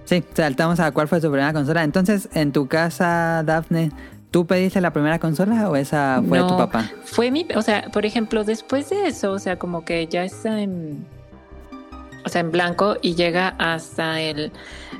[0.07, 1.83] Sí, saltamos a cuál fue tu primera consola.
[1.83, 3.90] Entonces, en tu casa, Daphne,
[4.31, 6.90] ¿tú pediste la primera consola o esa fue No, tu papá?
[7.05, 10.61] Fue mi, o sea, por ejemplo, después de eso, o sea, como que ya está
[10.61, 11.05] en,
[12.25, 14.53] o sea, en blanco y llega hasta el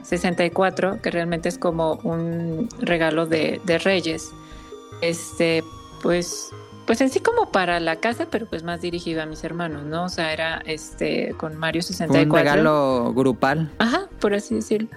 [0.03, 4.33] 64, que realmente es como un regalo de, de Reyes.
[5.03, 5.63] Este,
[6.03, 6.51] pues,
[6.87, 10.05] pues en sí como para la casa, pero pues más dirigido a mis hermanos, ¿no?
[10.05, 12.31] O sea, era este con Mario Fue 64.
[12.31, 13.71] un regalo grupal.
[13.79, 14.89] Ajá, por así decirlo.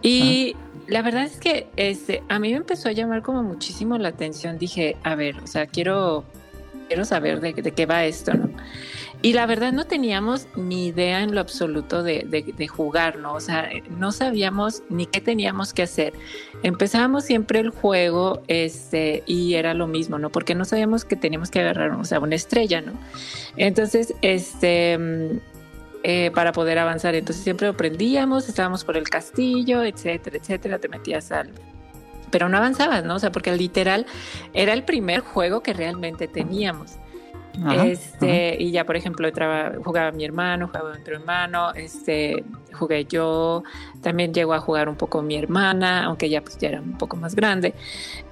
[0.00, 4.08] Y la verdad es que este, a mí me empezó a llamar como muchísimo la
[4.08, 4.58] atención.
[4.58, 6.24] Dije, a ver, o sea, quiero,
[6.88, 8.48] quiero saber de, de qué va esto, ¿no?
[9.20, 13.34] Y la verdad no teníamos ni idea en lo absoluto de, de- de jugar, ¿no?
[13.34, 16.12] O sea, no sabíamos ni qué teníamos que hacer.
[16.62, 20.30] Empezábamos siempre el juego este, y era lo mismo, ¿no?
[20.30, 22.92] Porque no sabíamos que teníamos que agarrar, o sea, una estrella, ¿no?
[23.56, 25.38] Entonces, este, mm,
[26.04, 27.16] eh, para poder avanzar.
[27.16, 31.50] Entonces siempre lo prendíamos, estábamos por el castillo, etcétera, etcétera, te metías al...
[32.30, 33.16] Pero no avanzabas, ¿no?
[33.16, 34.06] O sea, porque literal
[34.54, 36.92] era el primer juego que realmente teníamos.
[37.64, 43.04] Ajá, este, y ya, por ejemplo, entraba, jugaba mi hermano, jugaba otro hermano, este, jugué
[43.04, 43.62] yo,
[44.02, 47.16] también llegó a jugar un poco mi hermana, aunque ya pues ya era un poco
[47.16, 47.74] más grande.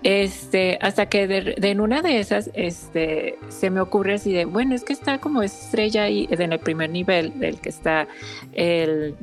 [0.02, 4.44] Este, hasta que de, de en una de esas, este, se me ocurre así de,
[4.44, 8.06] bueno, es que está como estrella ahí en el primer nivel, del que está
[8.52, 9.14] el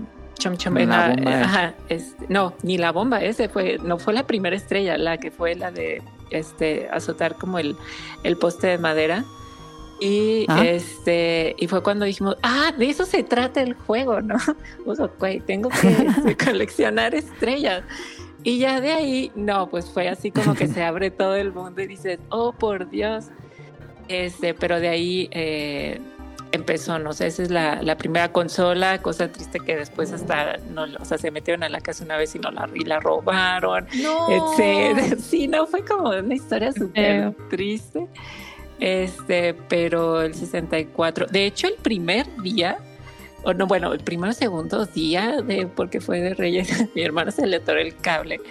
[0.84, 1.36] en la- bomba, eh.
[1.44, 5.32] ajá, este, no, ni la bomba, ese fue, no fue la primera estrella, la que
[5.32, 7.76] fue la de este azotar como el,
[8.24, 9.24] el poste de madera.
[10.04, 10.66] Y Ajá.
[10.66, 14.36] este, y fue cuando dijimos, ah, de eso se trata el juego, ¿no?
[15.46, 17.84] Tengo que este, coleccionar estrellas.
[18.44, 21.82] Y ya de ahí, no, pues fue así como que se abre todo el mundo
[21.82, 23.28] y dices, oh, por Dios.
[24.10, 26.02] Este, pero de ahí eh,
[26.52, 30.86] empezó, no sé, esa es la, la primera consola, cosa triste que después hasta, no,
[31.00, 33.88] o sea, se metieron a la casa una vez y, no la, y la robaron,
[34.02, 34.28] No.
[34.30, 35.16] etcétera.
[35.22, 38.08] Sí, no, fue como una historia súper triste.
[38.86, 42.78] Este, pero el 64, de hecho, el primer día,
[43.44, 47.32] o no, bueno, el primer o segundo día de, porque fue de Reyes, mi hermano
[47.32, 48.42] se le atoró el cable,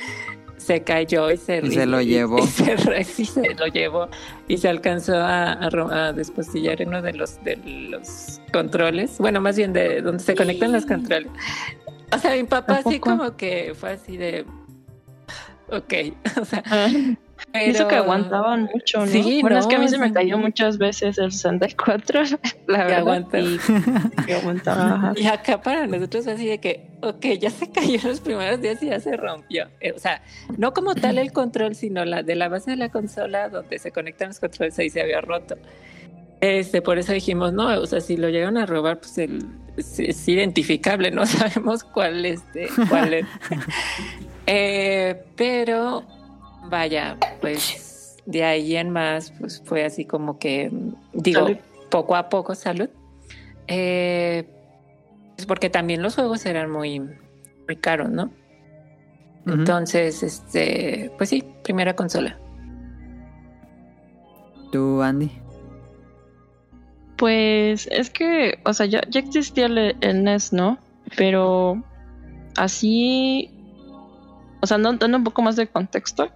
[0.56, 2.38] se cayó y se, Y se lo llevó.
[2.38, 4.08] y se, re- sí, se lo llevó
[4.48, 5.68] y se alcanzó a, a,
[6.08, 7.56] a despostillar en uno de los, de
[7.90, 11.30] los controles, bueno, más bien de donde se conectan los controles.
[12.10, 14.46] O sea, mi papá ¿A así como que fue así de,
[15.68, 15.94] ok,
[16.40, 16.88] o sea, Ah,
[17.52, 17.70] pero...
[17.72, 19.06] Eso que aguantaban mucho, ¿no?
[19.06, 22.22] Sí, bueno, es que a mí se me cayó muchas veces el 64,
[22.66, 22.98] la Que verdad.
[22.98, 23.38] aguanta.
[23.38, 23.58] Y
[24.26, 25.12] que aguantaba.
[25.16, 28.86] Y acá para nosotros así de que, ok, ya se cayó los primeros días y
[28.86, 29.68] ya se rompió.
[29.80, 30.22] Eh, o sea,
[30.56, 33.92] no como tal el control, sino la de la base de la consola donde se
[33.92, 35.56] conectan los controles, ahí se había roto.
[36.40, 39.44] Este, por eso dijimos, no, o sea, si lo llegan a robar, pues el,
[39.76, 43.26] es, es identificable, no sabemos cuál, este, cuál es.
[44.46, 46.04] Eh, pero,
[46.68, 50.70] vaya, pues de ahí en más, pues fue así como que,
[51.12, 51.58] digo, Salud.
[51.90, 52.88] poco a poco, salud.
[53.68, 54.44] Eh,
[55.36, 58.30] pues porque también los juegos eran muy, muy caros, ¿no?
[59.46, 62.38] Entonces, este, pues sí, primera consola.
[64.70, 65.30] ¿Tú, Andy?
[67.16, 70.78] Pues es que, o sea, ya, ya existía el, el NES, ¿no?
[71.16, 71.82] Pero
[72.56, 73.50] así,
[74.60, 76.30] o sea, no- dando un poco más de contexto,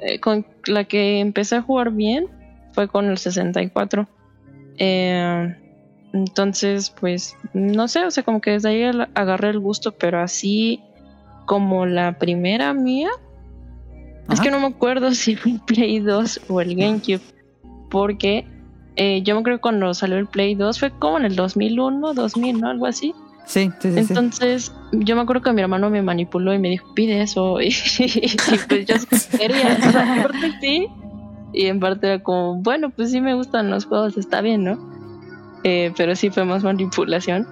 [0.00, 2.26] eh, con la que empecé a jugar bien
[2.72, 4.06] fue con el 64.
[4.78, 5.56] Eh,
[6.12, 8.82] entonces, pues, no sé, o sea, como que desde ahí
[9.14, 10.80] agarré el gusto, pero así
[11.46, 13.10] como la primera mía,
[14.30, 17.22] es que no me acuerdo si fue el Play 2 o el GameCube,
[17.90, 18.46] porque
[18.96, 22.14] eh, yo me creo que cuando salió el Play 2 fue como en el 2001,
[22.14, 22.68] 2000, ¿no?
[22.68, 23.14] Algo así.
[23.48, 23.92] Sí, sí, sí.
[23.92, 23.98] sí.
[24.10, 27.58] Entonces, yo me acuerdo que mi hermano me manipuló y me dijo, pide eso.
[27.60, 28.96] Y, y pues yo
[29.38, 29.76] quería.
[29.86, 30.86] O sea, en parte sí.
[31.54, 34.78] Y en parte era como, bueno, pues sí me gustan los juegos, está bien, ¿no?
[35.64, 37.46] Eh, pero sí fue más manipulación.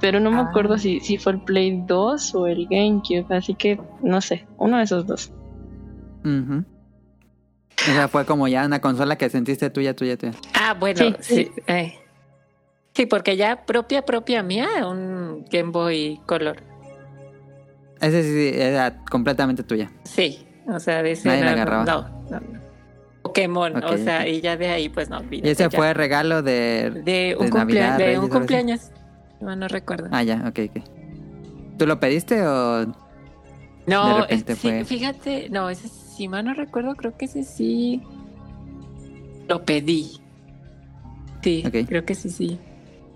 [0.00, 0.46] Pero no me Ah.
[0.48, 3.26] acuerdo si, si fue el Play 2 o el GameCube.
[3.36, 5.32] Así que, no sé, uno de esos dos.
[6.24, 6.64] Ujú.
[7.88, 10.32] O sea, fue como ya una consola que sentiste tuya, tuya, tuya.
[10.54, 11.34] Ah, bueno, Sí, sí.
[11.56, 11.62] sí.
[11.66, 11.94] eh.
[12.94, 16.62] Sí, porque ya propia, propia mía, un Game Boy Color.
[18.00, 19.90] Ese sí era completamente tuya.
[20.04, 21.84] Sí, o sea, de ese Nadie la agarraba.
[21.84, 22.60] no, no, no.
[23.22, 25.70] Pokémon, Ok, o sea, y ya de ahí, pues no, Y ese ya.
[25.70, 26.90] fue regalo de...
[27.04, 28.90] de un, de Navidad, de Reyes, un cumpleaños.
[29.40, 30.08] No, no recuerdo.
[30.10, 30.82] Ah, ya, ok, ok.
[31.78, 32.86] ¿Tú lo pediste o...?
[33.86, 37.42] no, de repente es- fue- fíjate, no, ese si mal no recuerdo, creo que ese
[37.44, 38.02] sí
[39.48, 40.12] lo pedí.
[41.42, 42.58] Sí, creo que sí, sí.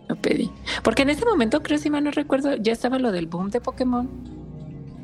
[0.09, 0.51] Lo pedí.
[0.83, 3.61] Porque en ese momento, creo, si mal no recuerdo, ya estaba lo del boom de
[3.61, 4.09] Pokémon.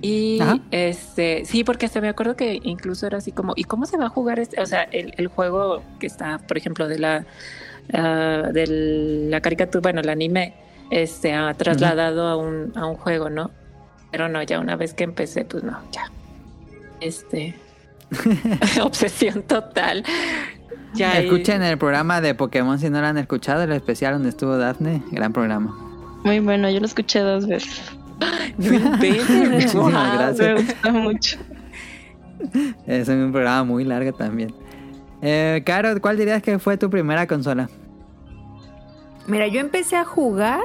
[0.03, 0.59] Y Ajá.
[0.71, 4.07] este, sí, porque hasta me acuerdo que incluso era así como, ¿y cómo se va
[4.07, 4.61] a jugar este?
[4.61, 7.27] O sea, el, el juego que está, por ejemplo, de la
[7.93, 10.55] de la caricatura, bueno, el anime,
[10.91, 13.51] este ha trasladado a un, a un juego, ¿no?
[14.11, 16.11] Pero no, ya una vez que empecé, pues no, ya.
[17.01, 17.55] Este
[18.83, 20.05] obsesión total.
[20.95, 24.57] Ya Escuchen el programa de Pokémon si no lo han escuchado, el especial donde estuvo
[24.57, 25.03] Daphne.
[25.11, 25.77] Gran programa.
[26.25, 27.83] Muy bueno, yo lo escuché dos veces.
[28.59, 29.91] Muchísimas wow.
[29.91, 30.39] gracias.
[30.39, 31.39] Me gusta mucho.
[32.87, 34.53] Es un programa muy largo también.
[35.23, 37.69] Eh, Caro, ¿cuál dirías que fue tu primera consola?
[39.27, 40.65] Mira, yo empecé a jugar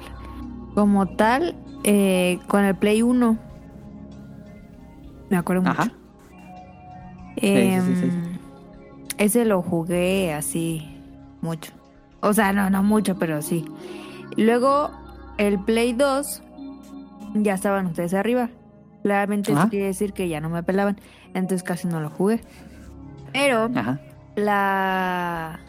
[0.74, 3.38] como tal eh, con el Play 1.
[5.30, 5.82] Me acuerdo mucho.
[5.82, 5.92] Ajá.
[7.38, 8.35] Em, sí, sí,
[9.18, 10.88] Ese lo jugué así
[11.42, 11.72] mucho.
[12.22, 13.66] O sea, no, no mucho, pero sí.
[14.36, 14.92] Luego,
[15.38, 16.42] el Play 2,
[17.36, 18.50] ya estaban ustedes arriba.
[19.04, 19.62] Claramente Ajá.
[19.62, 21.00] eso quiere decir que ya no me pelaban.
[21.34, 22.42] Entonces casi no lo jugué.
[23.32, 24.00] Pero Ajá.
[24.36, 25.60] la...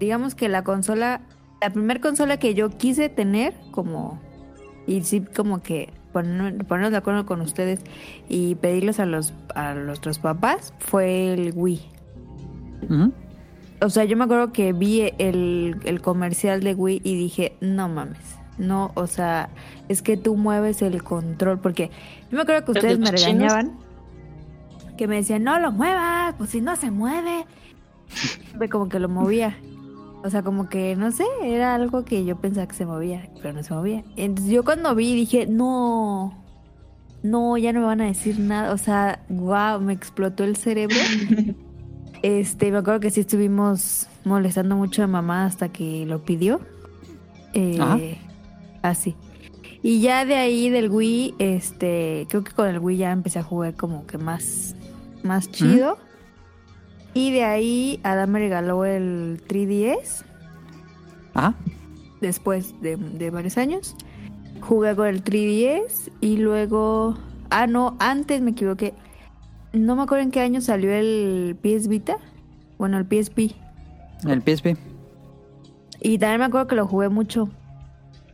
[0.00, 1.20] Digamos que la consola...
[1.60, 4.18] La primera consola que yo quise tener como...
[4.86, 7.80] Y sí, como que poner- ponernos de acuerdo con ustedes
[8.28, 11.80] y pedirles a los a nuestros papás fue el Wii.
[13.80, 17.88] O sea, yo me acuerdo que vi el, el comercial de Wii y dije, no
[17.88, 18.36] mames.
[18.56, 19.50] No, o sea,
[19.88, 21.58] es que tú mueves el control.
[21.58, 21.90] Porque
[22.30, 23.22] yo me acuerdo que ¿Los ustedes me chinos?
[23.52, 23.78] regañaban.
[24.96, 27.46] Que me decían, no lo muevas, pues si no se mueve.
[28.56, 29.56] Ve como que lo movía.
[30.22, 33.52] O sea, como que, no sé, era algo que yo pensaba que se movía, pero
[33.52, 34.04] no se movía.
[34.16, 36.32] Entonces yo cuando vi dije, no,
[37.22, 38.72] no, ya no me van a decir nada.
[38.72, 40.96] O sea, wow, me explotó el cerebro.
[42.24, 46.58] Este, me acuerdo que sí estuvimos molestando mucho a mamá hasta que lo pidió.
[47.52, 48.18] Eh.
[48.80, 49.14] Así.
[49.82, 53.42] Y ya de ahí del Wii, este, creo que con el Wii ya empecé a
[53.42, 54.74] jugar como que más,
[55.22, 55.98] más chido.
[57.12, 60.24] Y de ahí Adam me regaló el 3DS
[61.34, 61.54] Ajá.
[62.22, 63.96] después de, de varios años.
[64.62, 67.18] Jugué con el 3DS y luego...
[67.50, 68.94] Ah, no, antes me equivoqué.
[69.74, 72.16] No me acuerdo en qué año salió el PS Vita.
[72.78, 73.56] Bueno, el PSP.
[74.24, 74.76] El PSP.
[76.00, 77.48] Y también me acuerdo que lo jugué mucho.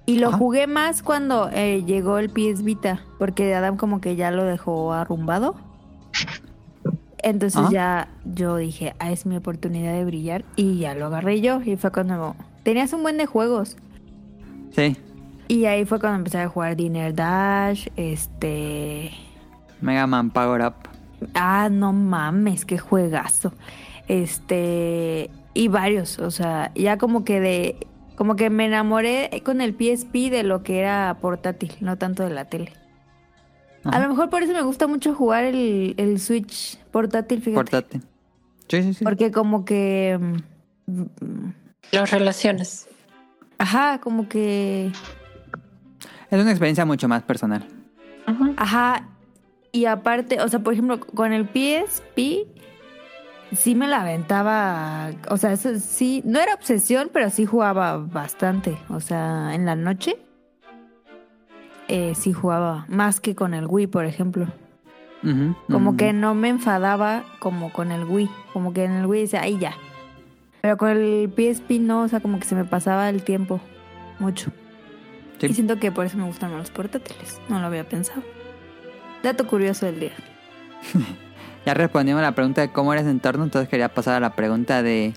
[0.04, 0.36] Y lo Ajá.
[0.36, 3.00] jugué más cuando eh, llegó el PS Vita.
[3.18, 5.56] Porque Adam como que ya lo dejó arrumbado.
[7.22, 7.70] Entonces Ajá.
[7.70, 10.44] ya yo dije, ah, es mi oportunidad de brillar.
[10.56, 11.62] Y ya lo agarré yo.
[11.62, 12.36] Y fue cuando...
[12.64, 13.78] Tenías un buen de juegos.
[14.72, 14.94] Sí.
[15.48, 19.10] Y ahí fue cuando empecé a jugar Dinner Dash, este...
[19.80, 20.89] Mega Man Power Up.
[21.34, 23.52] Ah, no mames, qué juegazo.
[24.08, 25.30] Este...
[25.52, 27.86] Y varios, o sea, ya como que de...
[28.16, 32.30] Como que me enamoré con el PSP de lo que era portátil, no tanto de
[32.30, 32.72] la tele.
[33.84, 34.00] A Ajá.
[34.00, 37.54] lo mejor por eso me gusta mucho jugar el, el Switch portátil, fíjate.
[37.54, 38.02] Portátil.
[38.68, 39.04] Sí, sí, sí.
[39.04, 40.18] Porque como que...
[41.92, 42.88] Las relaciones.
[43.58, 44.92] Ajá, como que...
[46.30, 47.66] Es una experiencia mucho más personal.
[48.28, 48.54] Ujú.
[48.56, 49.08] Ajá.
[49.72, 52.46] Y aparte, o sea, por ejemplo, con el PSP
[53.52, 58.76] sí me la aventaba, o sea, eso sí, no era obsesión, pero sí jugaba bastante,
[58.88, 60.16] o sea, en la noche
[61.88, 64.46] eh, sí jugaba más que con el Wii, por ejemplo.
[65.68, 65.96] Como ujú.
[65.98, 69.58] que no me enfadaba como con el Wii, como que en el Wii decía, ahí
[69.58, 69.74] ya.
[70.62, 73.60] Pero con el PSP no, o sea, como que se me pasaba el tiempo
[74.18, 74.50] mucho.
[75.38, 75.48] Sí.
[75.48, 77.40] Y siento que por eso me gustan más los portátiles.
[77.48, 78.22] No lo había pensado.
[79.22, 80.12] Dato curioso del día.
[81.66, 84.34] Ya respondimos a la pregunta de cómo eres en torno, entonces quería pasar a la
[84.34, 85.12] pregunta de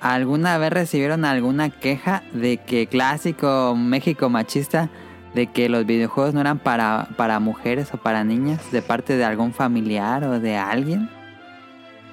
[0.00, 4.90] ¿alguna vez recibieron alguna queja de que clásico México machista
[5.34, 9.24] de que los videojuegos no eran para, para mujeres o para niñas de parte de
[9.24, 11.10] algún familiar o de alguien?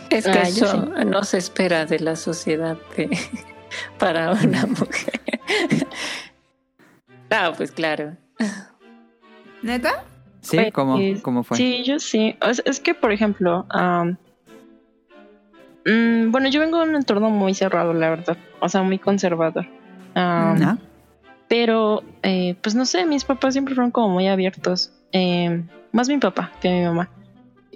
[0.09, 3.15] Es que Ah, eso no se espera de la sociedad de-
[3.99, 5.21] para una mujer.
[7.29, 8.17] Ah, pues claro.
[9.62, 10.04] ¿Neta?
[10.42, 10.58] ¿Sí?
[10.58, 11.58] Pues, ¿Cómo, es- cómo fue?
[11.58, 12.35] Sí, yo sí.
[12.42, 13.65] Sea, es que, por ejemplo,
[15.85, 18.37] mm, bueno, yo vengo de un entorno muy cerrado, la verdad.
[18.60, 19.65] O sea, muy conservador.
[20.15, 20.77] Am, ¿Ah?
[21.48, 24.92] Pero, eh, pues no sé, mis papás siempre fueron como muy abiertos.
[25.12, 27.10] Eh, más mi papá que mi mamá.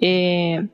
[0.00, 0.68] Eh,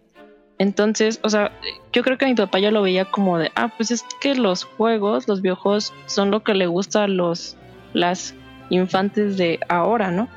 [0.58, 1.50] entonces, o sea,
[1.92, 4.64] yo creo que mi papá ya lo veía como de, ah, pues es que los
[4.64, 7.56] juegos, los videojuegos son lo que le gusta a los,
[7.94, 8.34] las
[8.68, 10.28] infantes de ahora, ¿no?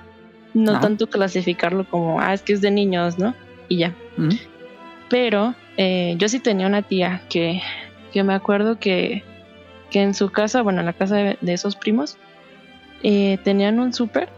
[0.53, 0.81] No Ajá.
[0.81, 3.33] tanto clasificarlo como, ah, es que es de niños, ¿no?
[3.69, 3.95] Y ya.
[4.17, 4.29] Ujú.
[5.09, 7.61] Pero eh, yo sí tenía una tía que,
[8.11, 9.23] que me acuerdo que,
[9.89, 12.17] que en su casa, bueno, en la casa de, de esos primos,
[13.01, 14.29] eh, tenían un súper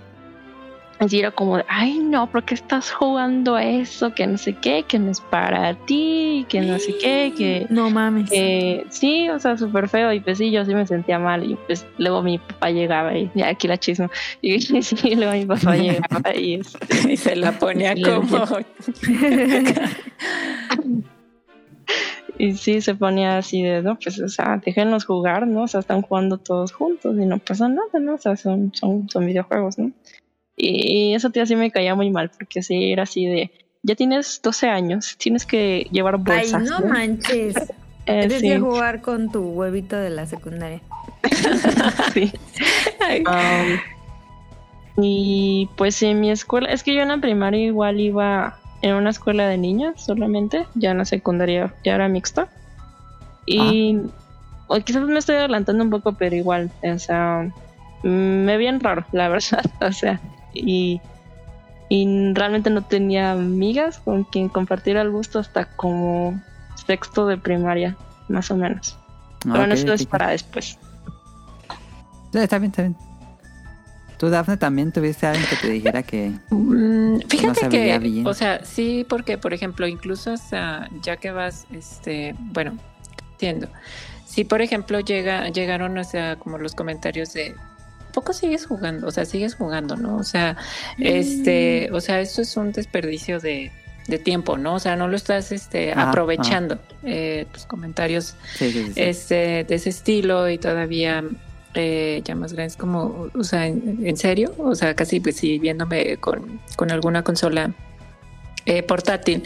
[1.00, 4.14] Así era como, de, ay no, ¿por qué estás jugando eso?
[4.14, 7.68] Que no sé qué, que no es para ti, que no sé qué, que...
[7.70, 8.30] No mames.
[8.30, 10.14] que sí, o sea, súper feo.
[10.14, 11.44] Y pues sí, yo sí me sentía mal.
[11.44, 14.10] Y pues luego mi papá llegaba y ya aquí la chismo.
[14.42, 18.46] Y sí, luego mi papá llegaba y, este, Y se la ponía como.
[22.38, 25.64] y sí se ponía así de, no, pues, o sea, déjenos jugar, ¿no?
[25.64, 28.16] O sea, están jugando todos juntos y no pasa nada, ¿no?
[28.16, 29.92] O sea, son, son, son videojuegos, ¿no?
[30.58, 33.52] Y eso tía sí me caía muy mal, porque sí era así de,
[33.84, 36.64] ya tienes 12 años, tienes que llevar Ay, bolsas.
[36.64, 36.88] no ¿no?
[36.88, 37.56] manches.
[38.08, 40.80] Eh, Tienes sí, que jugar con tu huevito de la secundaria.
[42.14, 42.32] sí.
[43.00, 43.80] Ay, Um,
[45.04, 49.10] y pues en mi escuela, es que yo en la primaria igual iba en una
[49.10, 52.48] escuela de niñas solamente, ya en la secundaria ya era mixta.
[53.48, 53.98] Y
[54.68, 57.52] o quizás me estoy adelantando un poco, pero igual, o sea,
[58.04, 60.20] mm, me bien raro, la verdad, o sea,
[60.56, 61.02] y,
[61.90, 66.42] y realmente no tenía amigas con quien compartir el gusto hasta como
[66.88, 67.96] sexto de primaria,
[68.28, 68.98] más o menos.
[69.42, 70.80] Pero bueno, Ok, eso es para después.
[72.32, 72.96] Sí, está bien, está bien.
[74.18, 76.32] ¿Tú, Dafne, también tuviste a alguien que te dijera que...
[76.50, 78.26] Mm, Fíjate se que, bien.
[78.26, 82.78] o sea, sí, porque, por ejemplo, incluso hasta ya que vas, este, bueno,
[83.32, 83.68] entiendo.
[84.26, 87.56] Si, por ejemplo, llega, llegaron, o sea, como los comentarios de,
[88.16, 89.08] poco sigues jugando?
[89.08, 90.16] O sea, sigues jugando, ¿no?
[90.16, 90.56] O sea,
[90.98, 93.72] este, o sea, esto es un desperdicio de,
[94.08, 94.76] de tiempo, ¿no?
[94.76, 96.80] O sea, no lo estás, este, aprovechando.
[97.04, 98.94] Eh, tus comentarios Sí, sí, sí.
[98.96, 101.24] este, de ese estilo y todavía
[101.74, 104.56] eh, ya más grandes como, o sea, ¿en, en serio?
[104.58, 107.74] O sea, casi pues sí, viéndome con, con alguna consola
[108.66, 109.44] eh, portátil.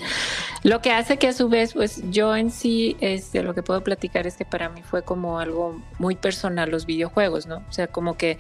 [0.64, 3.84] Lo que hace que a su vez, pues yo en sí, este, lo que puedo
[3.84, 7.58] platicar es que para mí fue como algo muy personal los videojuegos, ¿no?
[7.70, 8.38] O sea, como que...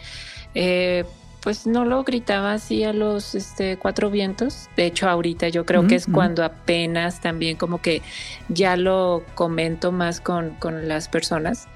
[0.54, 1.06] eh,
[1.42, 4.70] pues no lo gritaba así a los este, cuatro vientos.
[4.76, 8.02] De hecho, ahorita yo creo que es cuando apenas también como que
[8.50, 11.70] ya lo comento más con, con las personas.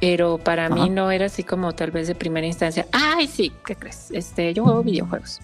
[0.00, 0.74] Pero para Ajá.
[0.74, 2.86] mí no era así como tal vez de primera instancia.
[2.92, 4.10] Ay, sí, ¿qué crees?
[4.10, 5.40] Este, yo juego videojuegos.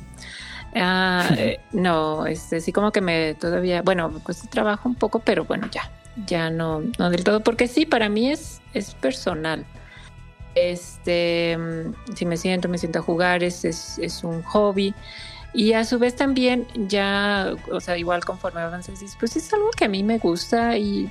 [0.75, 5.21] Ah, eh, no, este, sí como que me todavía, bueno, me cuesta trabajo un poco,
[5.21, 5.91] pero bueno, ya,
[6.27, 9.65] ya no, no del todo, porque sí, para mí es, es personal.
[10.55, 14.95] Este, mm, si me siento, me siento a jugar, es, es, es un hobby.
[15.53, 19.71] Y a su vez también ya, o sea, igual conforme avanzas, dices, pues es algo
[19.71, 21.11] que a mí me gusta y,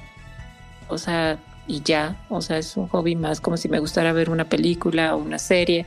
[0.88, 1.38] o sea,
[1.68, 5.16] y ya, o sea, es un hobby más como si me gustara ver una película
[5.16, 5.86] o una serie.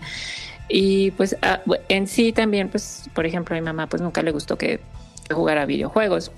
[0.68, 4.30] Y pues ah, en sí también, pues, por ejemplo, a mi mamá pues nunca le
[4.30, 4.80] gustó que,
[5.28, 6.32] que jugara videojuegos.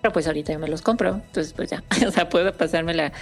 [0.00, 3.12] Pero pues ahorita yo me los compro, entonces pues ya, o sea, puedo pasármela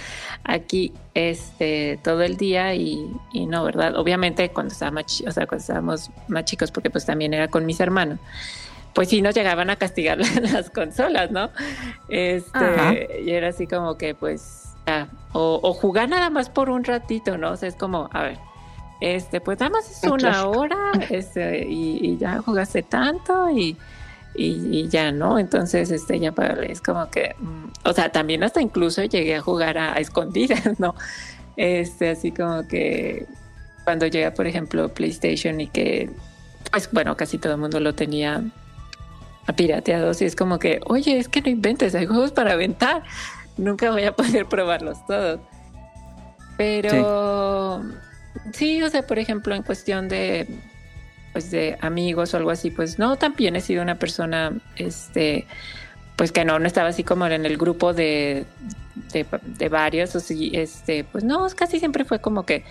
[0.43, 3.95] aquí este todo el día y, y no, ¿verdad?
[3.95, 4.77] Obviamente cuando o
[5.31, 8.17] sea, estábamos más chicos, porque pues también era con mis hermanos,
[8.93, 11.51] pues sí nos llegaban a castigar las consolas, ¿no?
[12.09, 12.95] Este, Ajá.
[13.23, 17.37] y era así como que pues, ya, o, o jugar nada más por un ratito,
[17.37, 17.51] ¿no?
[17.51, 18.39] O sea, es como, a ver,
[19.01, 20.51] este, pues nada más es Un una clásico.
[20.51, 23.77] hora, este, y, y ya jugaste tanto y
[24.33, 28.43] y, y ya no, entonces este ya para es como que, mm, o sea, también
[28.43, 30.95] hasta incluso llegué a jugar a, a escondidas, ¿no?
[31.57, 33.25] Este, así como que
[33.83, 36.09] cuando llega, por ejemplo, PlayStation y que,
[36.71, 38.43] pues bueno, casi todo el mundo lo tenía
[39.57, 43.03] pirateado, y es como que, oye, es que no inventes, hay juegos para aventar,
[43.57, 45.41] nunca voy a poder probarlos todos.
[46.57, 47.97] Pero sí,
[48.35, 50.47] o sea, por ejemplo, en cuestión de
[51.33, 55.47] pues de amigos o algo así, pues no, también he sido una persona, este,
[56.17, 58.45] pues que no, no estaba así como en el grupo de,
[59.13, 62.63] de, de varios, o sí, este, pues no, casi siempre fue como que,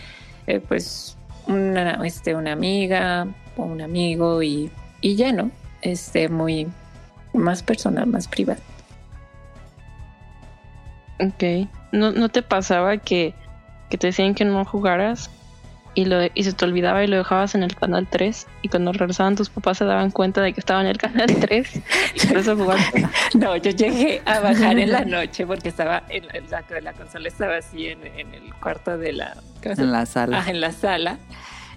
[0.46, 5.50] eh, pues, una, este, una amiga o un amigo y, y ya no,
[5.80, 6.68] este, muy
[7.32, 8.60] más personal, más privado.
[11.18, 11.68] Ok.
[11.92, 13.34] ¿No, no te pasaba que,
[13.88, 15.30] que te decían que no jugaras
[16.00, 18.92] y, lo, y se te olvidaba y lo dejabas en el canal 3 y cuando
[18.92, 21.82] regresaban tus papás se daban cuenta de que estaba en el canal 3
[22.14, 23.08] y por eso jugaste?
[23.34, 26.34] No, yo llegué a bajar en la noche porque estaba, en la,
[26.70, 29.36] la, la consola estaba así en, en el cuarto de la...
[29.62, 30.42] ¿cómo se En la sala.
[30.44, 31.18] Ah, en la sala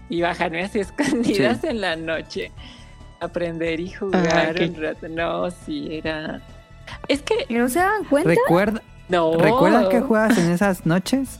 [0.09, 2.51] y bajarme así escondidas en la noche,
[3.19, 5.07] aprender y jugar Ah, qué- un rato.
[5.09, 6.41] No, sí, era.
[7.07, 8.30] Es que ¿Que no se dan cuenta?
[8.30, 9.38] ¿Recuerda, no.
[9.38, 11.39] ¿Recuerdas que jugabas en esas noches?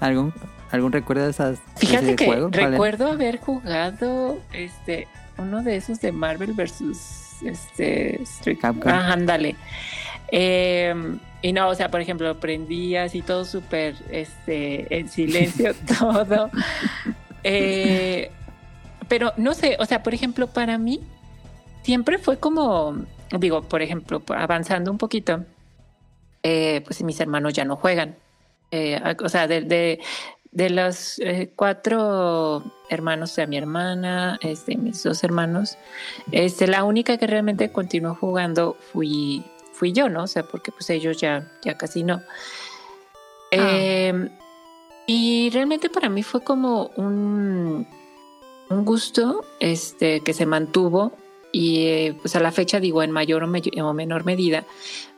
[0.00, 0.32] ¿Algún,
[0.74, 5.08] algún recuerdo de esas Fíjate que recuerdo haber jugado este
[5.38, 8.92] uno de esos de Marvel versus este Street Capcom.
[8.92, 9.56] Ah, ándale.
[10.30, 10.94] Eh,
[11.44, 16.50] y no, o sea, por ejemplo, prendías y todo súper este en silencio todo.
[17.42, 18.30] Eh,
[19.08, 21.00] pero no sé, o sea, por ejemplo, para mí,
[21.82, 22.96] siempre fue como,
[23.38, 25.44] digo, por ejemplo, avanzando un poquito,
[26.42, 28.16] eh, pues mis hermanos ya no juegan.
[28.70, 30.00] Eh, o sea, de, de,
[30.54, 35.76] de los eh, cuatro hermanos de mi hermana, este, mis dos hermanos,
[36.30, 40.22] este, la única que realmente continuó jugando fui, fui yo, ¿no?
[40.22, 42.22] O sea, porque pues ellos ya, ya casi no.
[43.50, 44.30] Em,
[45.06, 47.86] y realmente para mí fue como un,
[48.70, 51.12] un gusto este, que se mantuvo
[51.50, 54.64] y eh, pues a la fecha digo en mayor o, menor medida,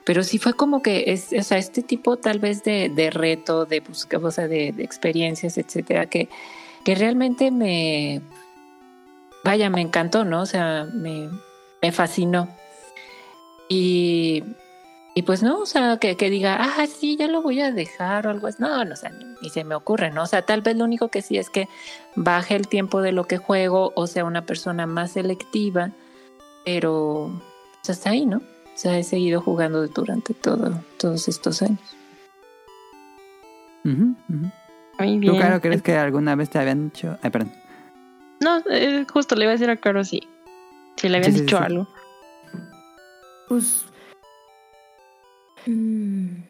[0.07, 3.67] pero sí fue como que es, o sea, este tipo tal vez de, de reto,
[3.67, 6.31] de búsqueda, o sea, de, de, experiencias, etcétera, que,
[6.85, 8.23] que realmente me,
[9.45, 10.41] vaya, me encantó, ¿no?
[10.43, 11.29] O sea, me,
[11.83, 12.49] me fascinó.
[13.69, 14.43] Y
[15.19, 18.27] y pues no, o sea, que, que, diga, ah, sí, ya lo voy a dejar
[18.27, 18.59] o algo así.
[18.61, 20.25] No, no, o sea, ni, se me ocurre, ¿no?
[20.25, 21.71] O sea, tal vez lo único que sí es que
[22.17, 25.91] baje el tiempo de lo que juego o sea una persona más selectiva,
[26.67, 27.31] pero
[27.81, 28.43] pues hasta ahí, ¿no?
[28.77, 31.81] O sea, he seguido jugando durante todo, todos estos años.
[33.85, 34.53] Uh -huh, uh -huh.
[34.99, 35.35] Muy bien.
[35.35, 37.19] ¿Tú, Caro, crees que alguna vez te habían dicho?
[37.23, 37.53] Ay, perdón.
[38.41, 40.21] No, eh, justo le iba a decir a Caro sí.
[40.97, 41.67] Si le habían sí, dicho sí, sí.
[41.67, 41.89] algo.
[43.49, 43.87] Pues
[45.67, 46.45] Mm.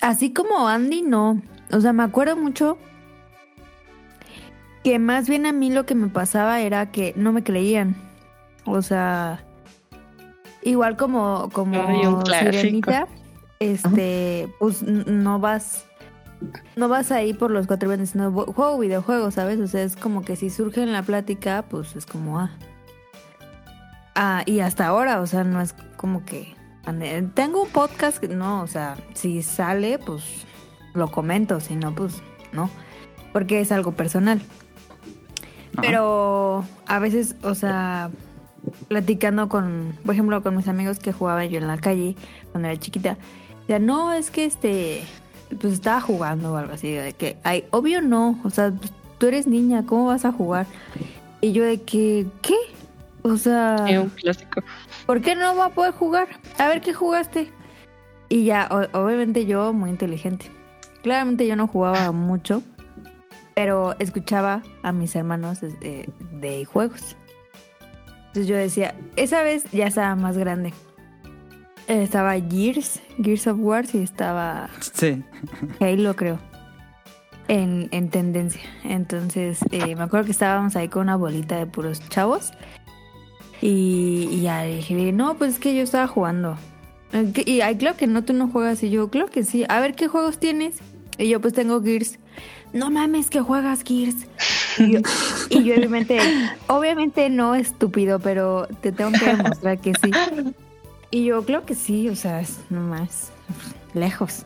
[0.00, 1.40] Así como Andy, no.
[1.70, 2.76] O sea, me acuerdo mucho
[4.84, 7.96] que más bien a mí lo que me pasaba era que no me creían.
[8.66, 9.44] O sea,
[10.62, 13.08] igual como, como Sirenita,
[13.58, 15.86] este, pues no vas,
[16.76, 19.60] no vas ahí por los cuatro vientos, no juego videojuegos, ¿sabes?
[19.60, 22.50] O sea, es como que si surge en la plática, pues es como, ah.
[24.14, 26.54] Ah, y hasta ahora, o sea, no es como que
[27.34, 30.46] tengo un podcast que no, o sea, si sale, pues
[30.94, 32.68] lo comento, si no, pues no,
[33.32, 34.42] porque es algo personal.
[35.72, 35.82] Ajá.
[35.82, 38.10] Pero a veces, o sea,
[38.88, 42.16] platicando con, por ejemplo, con mis amigos que jugaba yo en la calle
[42.50, 43.16] cuando era chiquita,
[43.68, 45.02] ya no, es que este,
[45.60, 49.26] pues estaba jugando o algo así, de que, ay, obvio no, o sea, pues, tú
[49.26, 50.66] eres niña, ¿cómo vas a jugar?
[51.40, 52.56] Y yo de que, ¿qué?
[53.22, 53.76] O sea...
[53.88, 54.62] Es un clásico.
[55.06, 56.28] ¿Por qué no va a poder jugar?
[56.58, 57.50] A ver qué jugaste.
[58.28, 60.50] Y ya, obviamente yo muy inteligente.
[61.02, 62.62] Claramente yo no jugaba mucho,
[63.54, 67.16] pero escuchaba a mis hermanos de, de juegos.
[68.32, 70.72] Entonces yo decía, esa vez ya estaba más grande.
[71.86, 75.22] Estaba Gears, Gears of War, y estaba sí.
[75.80, 76.38] Halo, creo.
[77.48, 78.62] En, en tendencia.
[78.84, 82.52] Entonces, eh, me acuerdo que estábamos ahí con una bolita de puros chavos.
[83.60, 86.56] Y, y ya dije, no, pues es que yo estaba jugando.
[87.44, 88.82] Y ay, claro que no, tú no juegas.
[88.82, 89.66] Y yo, claro que sí.
[89.68, 90.78] A ver, ¿qué juegos tienes?
[91.18, 92.18] Y yo, pues tengo Gears.
[92.72, 94.26] No mames, que juegas Gears.
[94.78, 95.00] Y yo,
[95.50, 96.18] y yo obviamente,
[96.66, 100.10] obviamente no estúpido, pero te tengo que demostrar que sí.
[101.10, 103.30] Y yo, claro que sí, o sea, es nomás
[103.94, 104.44] lejos.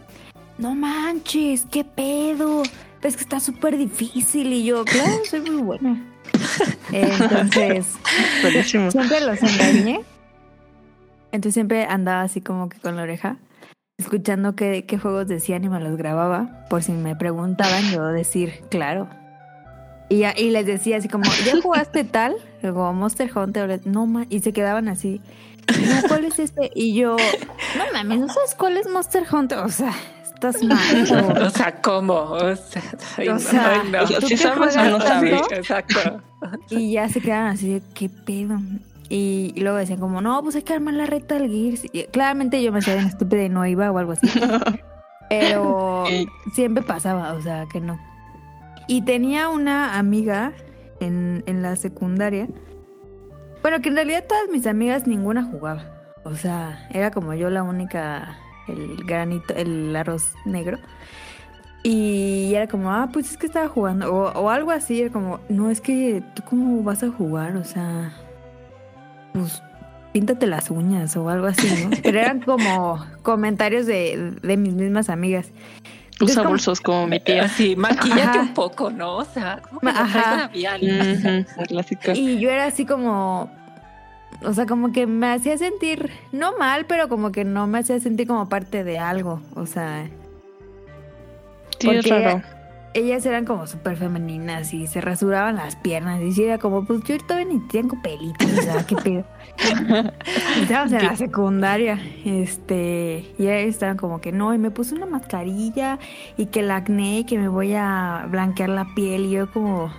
[0.59, 2.63] No manches, qué pedo.
[3.03, 4.53] Es que está súper difícil.
[4.53, 6.03] Y yo, claro, soy muy buena.
[6.93, 7.87] Entonces,
[8.43, 8.91] Buenísimo.
[8.91, 10.01] siempre los engañé.
[11.31, 13.37] Entonces siempre andaba así como que con la oreja,
[13.99, 16.65] escuchando qué, qué juegos decían y me los grababa.
[16.71, 19.09] Por si me preguntaban, yo decir, claro.
[20.09, 22.37] Y, y les decía así como, ¿ya jugaste tal?
[22.63, 25.21] Luego Monster Hunter, no ma y se quedaban así.
[25.69, 26.71] No, ¿cuál es este?
[26.75, 27.17] Y yo,
[27.77, 29.59] no mames, ¿no sabes cuál es Monster Hunter?
[29.59, 29.93] O sea,
[30.23, 30.79] estás mal.
[31.43, 32.15] O sea, ¿cómo?
[32.15, 32.83] O sea,
[33.17, 34.03] ay, O sea, ay, no.
[34.03, 35.43] o sea, ¿tú sí qué sabes o no sabes.
[35.51, 36.23] Exacto.
[36.71, 38.61] Y ya se quedaban así de, ¿qué pedo?
[39.09, 41.87] Y, y luego decían como, no, pues hay que armar la reta del Gears.
[41.93, 44.29] Y claramente yo me hacía bien estúpida y no iba o algo así.
[45.29, 46.05] Pero
[46.55, 47.99] siempre pasaba, o sea, que no.
[48.87, 50.53] Y tenía una amiga
[51.01, 52.49] en, en la secundaria.
[53.63, 55.85] Bueno, que en realidad todas mis amigas ninguna jugaba.
[56.25, 60.79] O sea, era como yo la única, el granito, el arroz negro.
[61.83, 64.13] Y era como, ah, pues es que estaba jugando.
[64.13, 67.65] O, o algo así, era como, no, es que tú cómo vas a jugar, o
[67.65, 68.13] sea,
[69.33, 69.63] pues
[70.13, 71.91] píntate las uñas o algo así, ¿no?
[72.03, 75.53] Pero eran como comentarios de, de mis mismas amigas.
[76.21, 77.45] Usa como- bolsos como mi tía.
[77.45, 78.41] Así, maquillate Ajá.
[78.41, 79.17] un poco, ¿no?
[79.17, 80.51] O sea, como que Ajá.
[80.53, 80.57] Ujú,
[81.61, 82.13] el clásico.
[82.15, 83.51] Y yo era así como,
[84.43, 88.01] o sea, como que me hacía sentir, no mal, pero como que no me hacía
[88.01, 89.41] sentir como parte de algo.
[89.55, 90.09] O sea,
[91.79, 92.43] Sí, es raro.
[92.97, 96.23] Ellas eran como súper femeninas y se rasuraban las piernas.
[96.23, 99.25] Y sí era como, pues yo todavía ni tengo pelitos, o sea, qué pedo.
[100.61, 105.07] Estábamos en la secundaria, este, y ellas estaban como que no, y me puse una
[105.07, 105.99] mascarilla
[106.37, 109.27] y que el acné, y que me voy a blanquear la piel.
[109.27, 109.91] Y yo como,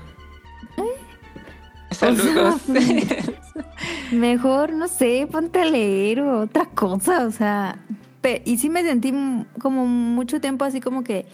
[1.91, 2.61] Saludos.
[4.11, 7.77] Mejor, no sé, ponte a leer o otra cosa, o sea.
[8.43, 9.13] Y sí me sentí
[9.61, 11.25] como mucho tiempo así como que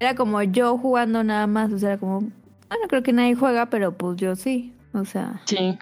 [0.00, 3.66] era como yo jugando nada más, o sea, era como, bueno, creo que nadie juega,
[3.66, 5.40] pero pues yo sí, o sea.
[5.44, 5.78] Sí.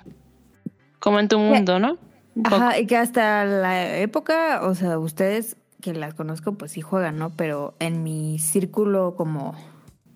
[0.98, 1.98] Como en tu mundo, ¿no?
[2.44, 7.18] Ajá, y que hasta la época, o sea, ustedes que las conozco, pues sí juegan,
[7.18, 7.30] ¿no?
[7.30, 9.54] Pero en mi círculo como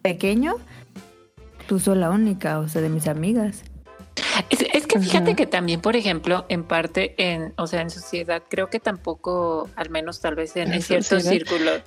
[0.03, 0.55] pequeño,
[1.67, 3.65] tú sos la única, o sea, de mis amigas.
[4.51, 8.69] Es, que fíjate que también, por ejemplo, en parte, en, o sea, en sociedad, creo
[8.71, 11.83] que tampoco, al menos tal vez en, ciertos círculos,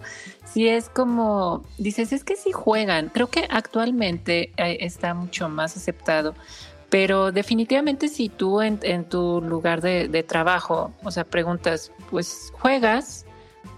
[0.45, 3.09] sí es como, dices, es que sí juegan.
[3.09, 6.35] Creo que actualmente eh, está mucho más aceptado.
[6.89, 13.25] Pero definitivamente si tú en, tu lugar de, trabajo, o sea, preguntas, pues juegas,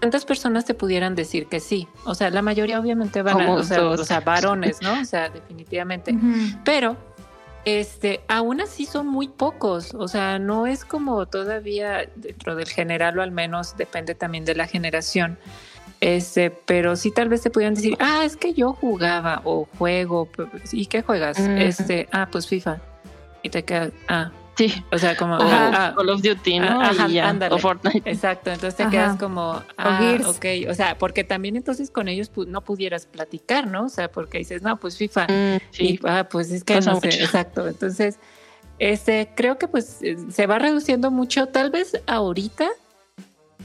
[0.00, 1.86] ¿cuántas personas te pudieran decir que sí?
[2.04, 3.62] O sea, la mayoría obviamente van a, o
[4.04, 4.98] sea, varones, ¿no?
[5.02, 6.16] O sea, definitivamente.
[6.64, 6.96] Pero
[7.64, 13.18] este, aún así son muy pocos, o sea, no es como todavía dentro del general
[13.18, 15.38] o al menos depende también de la generación.
[16.00, 20.28] Este, pero sí tal vez te pudieran decir, ah, es que yo jugaba o juego,
[20.72, 21.38] ¿y qué juegas?
[21.38, 22.80] Este, ah, pues FIFA.
[23.44, 24.84] Y te quedas, ah, Sí.
[24.92, 26.80] O sea, como ah, Call of Duty, ¿no?
[27.50, 28.10] o Fortnite.
[28.10, 32.62] Exacto, entonces te quedas como, ah, ok, o sea, porque también entonces con ellos no
[32.62, 33.86] pudieras platicar, ¿no?
[33.86, 36.00] O sea, porque dices, no, pues FIFA, mm, sí.
[36.04, 37.66] ah, pues es que no sé, exacto.
[37.66, 38.18] Entonces,
[38.78, 40.00] este, creo que pues
[40.30, 42.68] se va reduciendo mucho, tal vez ahorita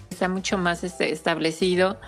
[0.10, 2.00] está mucho más este, establecido.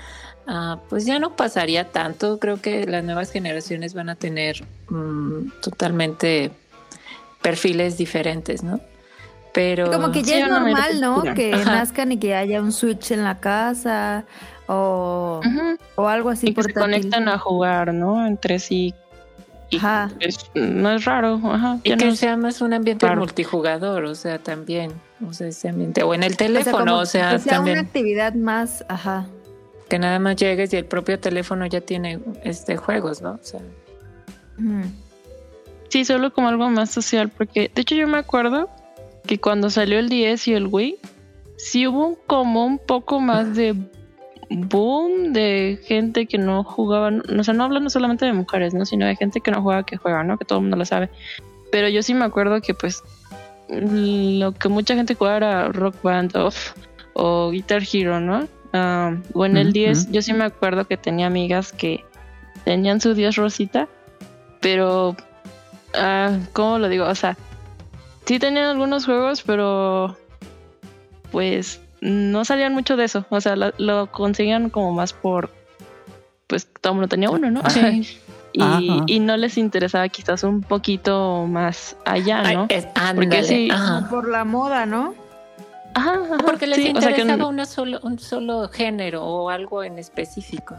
[0.47, 2.39] Uh, pues ya no pasaría tanto.
[2.39, 6.49] Creo que las nuevas generaciones van a tener um, totalmente
[7.41, 8.79] perfiles diferentes, ¿no?
[9.53, 11.23] Pero como que ya es normal, ¿no?
[11.33, 14.25] Que nazcan y que haya un switch en la casa
[14.67, 15.41] o,
[15.95, 16.49] o algo así.
[16.49, 18.25] Y que se conectan a jugar, ¿no?
[18.25, 18.93] Entre sí.
[19.75, 20.11] Ajá.
[20.55, 21.39] no es raro.
[21.43, 24.91] Ajá, y que sea más un ambiente multijugador, o sea, también.
[25.27, 26.03] O sea, ese ambiente.
[26.03, 29.27] O en el teléfono, o sea, que sea una actividad más, ajá.
[29.89, 33.31] Que nada más llegues y el propio teléfono ya tiene este juegos, ¿no?
[33.31, 33.61] O sea.
[35.89, 38.69] Sí, solo como algo más social, porque de hecho yo me acuerdo
[39.25, 40.97] que cuando salió el 10 y el Wii,
[41.57, 43.75] sí hubo como un poco más de
[44.49, 48.85] boom de gente que no jugaba, o sea, no hablando solamente de mujeres, ¿no?
[48.85, 50.37] Sino de gente que no juega, que juega, ¿no?
[50.37, 51.09] Que todo el mundo lo sabe.
[51.71, 53.03] Pero yo sí me acuerdo que pues
[53.69, 56.33] lo que mucha gente jugaba era Rock Band
[57.13, 58.47] o Guitar Hero, ¿no?
[58.73, 62.03] Ah, o en el 10, yo sí me acuerdo que tenía amigas que
[62.65, 63.87] tenían su 10 rosita,
[64.61, 65.15] pero
[65.93, 67.05] Ah, ¿Cómo lo digo?
[67.05, 67.37] O sea,
[68.25, 70.17] sí tenían algunos juegos, pero
[71.31, 73.25] pues no salían mucho de eso.
[73.29, 75.49] O sea, lo, conseguían como más por.
[76.47, 77.61] Pues todo el mundo tenía uno, ¿no?
[78.51, 82.67] Y, no les interesaba quizás un poquito más allá, ¿no?
[83.15, 83.69] Porque sí,
[84.09, 85.13] por la moda, ¿no?
[85.93, 90.75] Ajá, Porque les interesaba una solo, un solo género o algo en específico.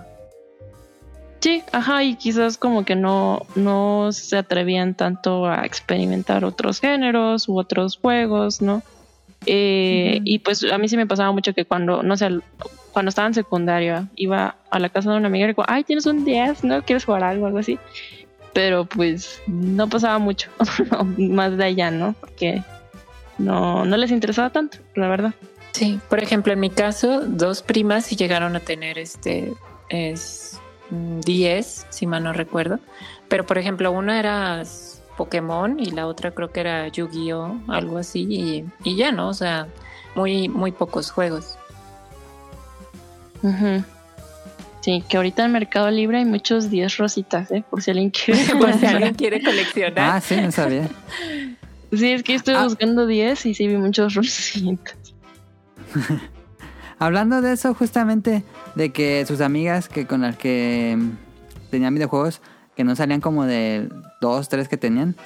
[1.41, 7.49] Sí, ajá, y quizás como que no, no se atrevían tanto a experimentar otros géneros
[7.49, 8.83] u otros juegos, ¿no?
[9.47, 12.29] Eh, y pues a mí sí me pasaba mucho que cuando, no sé,
[12.93, 16.05] cuando estaba en secundaria, iba a la casa de una amiga y digo, ay, tienes
[16.05, 16.83] un 10, ¿no?
[16.83, 17.79] ¿Quieres jugar algo, algo así?
[18.53, 20.51] Pero pues no pasaba mucho,
[21.17, 22.15] más de allá, ¿no?
[22.21, 22.63] Porque
[23.39, 25.33] no, no les interesaba tanto, la verdad.
[25.73, 29.53] Sí, por ejemplo, en mi caso, dos primas sí llegaron a tener este,
[29.89, 30.50] es
[30.91, 32.79] 10, si mal no recuerdo.
[33.29, 34.63] Pero por ejemplo, una era
[35.17, 39.29] Pokémon y la otra creo que era Yu-Gi-Oh, algo así, y, ya, ¿no?
[39.29, 39.69] O sea,
[40.15, 41.57] muy, muy pocos juegos.
[44.81, 47.63] Sí, que ahorita en Mercado Libre hay muchos 10 rositas, ¿eh?
[47.69, 50.17] Por si alguien quiere, por si alguien quiere coleccionar.
[50.17, 50.89] Ah, sí, no sabía.
[51.93, 52.65] sí, es que estoy ah.
[52.65, 54.97] buscando 10 y sí vi muchos rositas.
[57.01, 58.45] Hablando de eso, justamente,
[58.75, 60.99] de que sus amigas que con las que
[61.71, 62.43] tenían videojuegos,
[62.77, 63.89] que no salían como de
[64.21, 65.17] dos, tres que tenían,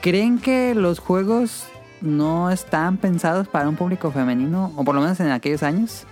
[0.00, 1.66] ¿creen que los juegos
[2.00, 4.72] no están pensados para un público femenino?
[4.76, 6.06] O por lo menos en aquellos años.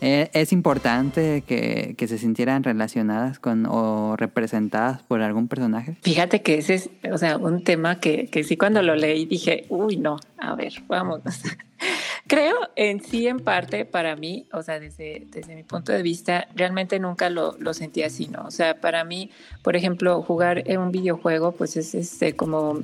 [0.00, 5.96] Eh, ¿Es importante que, se sintieran relacionadas con o representadas por algún personaje?
[6.02, 9.66] Fíjate que ese es, o sea, un tema que, que sí cuando lo leí dije,
[9.68, 11.20] uy, no, a ver, vamos.
[12.26, 16.46] Creo en sí, en parte, para mí, o sea, desde, desde mi punto de vista,
[16.54, 18.44] realmente nunca lo, lo sentí así, ¿no?
[18.44, 19.30] O sea, para mí,
[19.62, 22.82] por ejemplo, jugar en un videojuego, pues es este como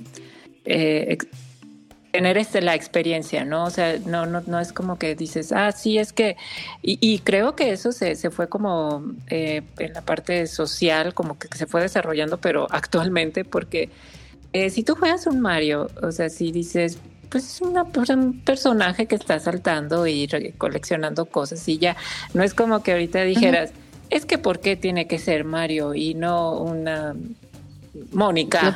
[0.65, 1.17] eh,
[2.17, 3.65] tener este, la experiencia, ¿no?
[3.65, 6.39] O sea, no, no, no es como que dices, ah, sí, es que,
[6.83, 11.49] y, creo que eso se, se fue como eh, en la parte social, como que
[11.57, 13.91] se fue desarrollando, pero actualmente, porque
[14.55, 16.99] eh, si tú juegas un Mario, o sea, si dices,
[17.29, 21.97] pues es una, un personaje que está saltando y coleccionando cosas y ya.
[22.33, 23.73] No es como que ahorita dijeras,
[24.09, 27.15] es que ¿por qué tiene que ser Mario y no una
[28.13, 28.75] Mónica?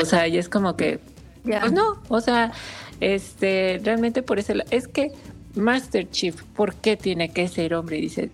[0.00, 1.00] o sea, y es como que,
[1.60, 2.52] pues no, o sea,
[3.00, 5.12] este, realmente por eso, es que
[5.54, 7.96] Master Chief, ¿por qué tiene que ser hombre?
[7.96, 8.30] Dice,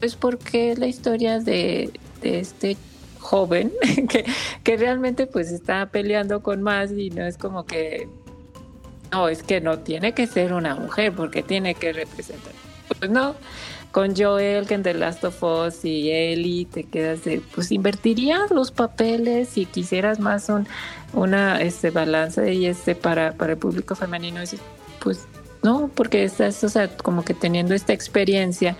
[0.00, 1.90] pues porque la historia de,
[2.22, 2.76] de este
[3.18, 3.72] joven
[4.08, 4.24] que,
[4.62, 8.08] que realmente pues está peleando con más y no es como que
[9.12, 12.52] no, es que no tiene que ser una mujer porque tiene que representar.
[12.98, 13.34] Pues no,
[13.96, 18.50] con Joel, que en The Last of Us y Ellie te quedas de, pues invertirías
[18.50, 20.66] los papeles si quisieras más un,
[21.14, 24.40] una este balance y este para, para el público femenino,
[24.98, 25.26] pues
[25.62, 28.76] no, porque estás, o sea, como que teniendo esta experiencia.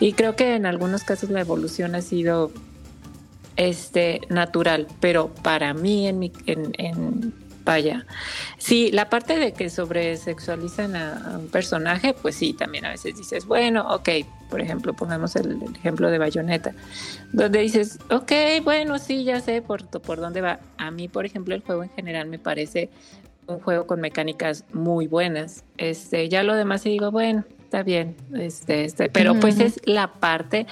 [0.00, 2.50] Y creo que en algunos casos la evolución ha sido
[3.54, 7.34] este natural, pero para mí en mi en, en
[7.66, 8.06] vaya.
[8.56, 13.14] Sí, la parte de que sobresexualizan a, a un personaje, pues sí, también a veces
[13.16, 14.08] dices, bueno, ok,
[14.48, 16.72] por ejemplo, pongamos el, ejemplo de Bayonetta,
[17.32, 20.60] donde dices, ok, bueno, sí, ya sé por, por dónde va.
[20.78, 22.88] A mí, por ejemplo, el juego en general me parece
[23.46, 25.64] un juego con mecánicas muy buenas.
[25.76, 30.12] Este, ya lo demás y digo, bueno, está bien, este, este, pero pues es la
[30.12, 30.66] parte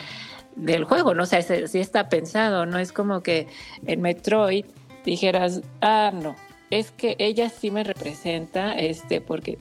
[0.56, 1.24] del juego, ¿no?
[1.24, 3.48] O sea, sí está pensado, no es como que
[3.86, 4.64] en Metroid
[5.04, 6.36] dijeras, ah, no,
[6.78, 9.58] es que ella sí me representa, este, porque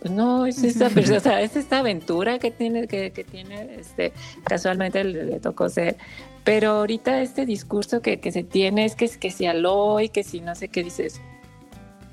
[0.00, 4.12] pues no, es esta, o sea, es esta aventura que tiene, que, que tiene, este,
[4.44, 5.96] casualmente le, tocó ser,
[6.44, 10.40] pero ahorita este discurso que, que, se tiene es que, que si Aloy, que si
[10.40, 11.20] no sé qué dices,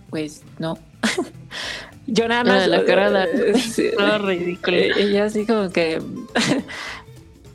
[0.09, 0.77] pues no.
[2.07, 2.67] Yo nada más.
[2.67, 3.57] la cara de
[4.19, 4.77] ridículo.
[4.77, 6.01] Ella así como que.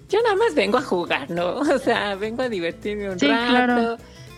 [0.09, 1.59] Yo nada más vengo a jugar, ¿no?
[1.61, 3.97] O sea, vengo a divertirme un rato.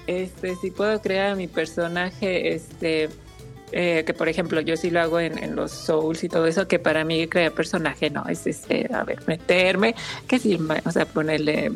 [0.08, 3.10] Este, si puedo crear a mi personaje, este.
[3.70, 6.78] Eh, que por ejemplo yo sí lo hago en, los Souls y todo eso, que
[6.78, 9.94] para mí crear personaje no, es este, a ver, meterme,
[10.26, 11.70] que sí, o sea, ponerle,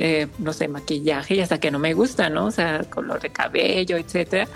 [0.00, 2.46] eh, no sé, maquillaje y hasta que no me gusta, ¿no?
[2.46, 4.48] O sea, color de cabello, etcétera.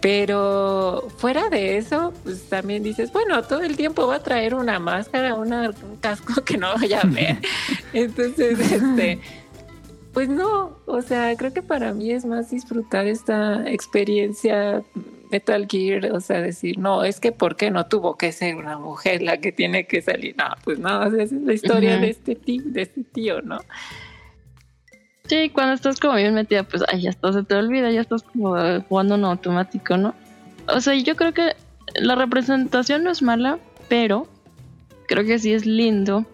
[0.00, 4.78] Pero fuera de eso, pues también dices, bueno, todo el tiempo va a traer una
[4.78, 7.38] máscara, una, un casco que no vaya a ver.
[7.92, 9.20] Entonces, este,
[10.14, 14.82] pues no, o sea, creo que para mí es más disfrutar esta experiencia
[15.30, 18.78] Metal Gear, o sea, decir, no, es que ¿por qué no tuvo que ser una
[18.78, 20.36] mujer la que tiene que salir?
[20.38, 23.58] No, pues no, esa es la historia de este tío, de este tío, ¿no?
[25.24, 28.22] Sí, cuando estás como bien metida, pues ay, ya estás, se te olvida, ya estás
[28.22, 28.54] como
[28.88, 30.14] jugando en automático, ¿no?
[30.68, 31.56] O sea, yo creo que
[31.96, 33.58] la representación no es mala,
[33.88, 34.28] pero
[35.08, 36.24] creo que sí es lindo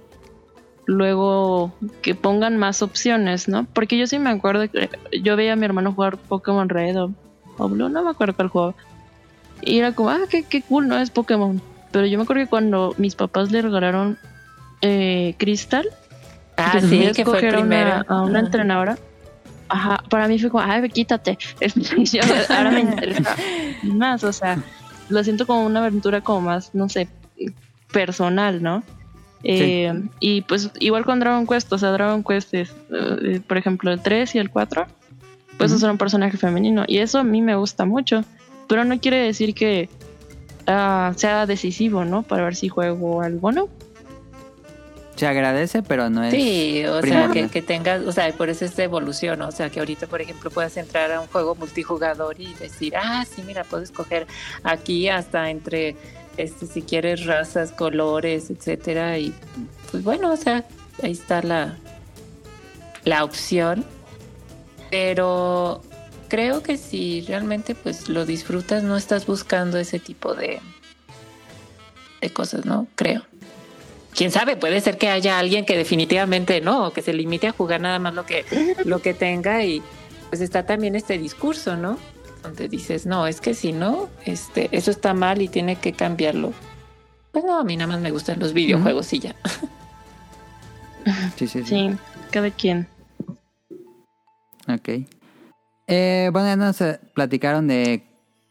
[0.87, 1.73] luego
[2.03, 3.67] que pongan más opciones, ¿no?
[3.73, 4.89] Porque yo sí me acuerdo que
[5.23, 8.75] yo veía a mi hermano jugar Pokémon Red o, Blue, no me acuerdo cuál juego.
[9.63, 10.99] Y era como, ah, qué, qué cool, ¿no?
[10.99, 11.61] Es Pokémon.
[11.93, 14.19] Pero yo me acuerdo que cuando mis papás le regalaron
[14.81, 15.87] eh, Crystal,
[16.61, 18.03] Ah, sí, que fue primero.
[18.07, 18.99] a una entrenadora.
[19.69, 21.39] Ajá, para mí fue como, ay, quítate.
[22.49, 23.37] ahora me interesa
[23.83, 24.63] más, o sea,
[25.09, 27.09] lo siento como una aventura como más, no sé,
[27.93, 28.83] personal, ¿no?
[29.43, 33.91] Eh, y pues igual con Dragon Quest, o sea, Dragon Quest es, eh, por ejemplo,
[33.91, 34.87] el 3 y el 4,
[35.57, 36.85] pues es un personaje femenino.
[36.87, 38.25] Y eso a mí me gusta mucho,
[38.69, 39.89] pero no quiere decir que
[40.69, 42.23] uh, sea decisivo, ¿no?
[42.23, 43.69] Para ver si juego algo, ¿no?
[45.21, 46.33] se agradece, pero no es.
[46.33, 49.79] Sí, o sea, que, que, tengas, o sea, por eso es evolución, o sea, que
[49.79, 53.83] ahorita, por ejemplo, puedas entrar a un juego multijugador y decir, ah, sí, mira, puedo
[53.83, 54.27] escoger
[54.65, 55.95] aquí hasta entre,
[56.37, 59.35] este, si quieres, razas, colores, etcétera, y
[59.91, 60.67] pues bueno, o sea,
[61.03, 61.77] ahí está la,
[63.05, 63.85] la opción,
[64.91, 65.83] pero
[66.29, 70.61] creo que si realmente pues lo disfrutas, no estás buscando ese tipo de,
[72.21, 72.87] de cosas, ¿no?
[72.95, 73.23] Creo
[74.15, 77.81] quién sabe, puede ser que haya alguien que definitivamente no, que se limite a jugar
[77.81, 78.45] nada más lo que,
[78.85, 79.83] lo que tenga y
[80.29, 81.99] pues está también este discurso, ¿no?
[82.43, 86.53] Donde dices, no, es que si no, este, eso está mal y tiene que cambiarlo.
[87.33, 89.37] Pues no, a mí nada más me gustan los videojuegos y ya.
[91.37, 91.65] Sí, sí, sí.
[91.65, 91.91] Sí,
[92.31, 92.87] cada quien.
[94.69, 95.07] Ok.
[95.87, 98.07] Eh, bueno, ya nos eh, platicaron de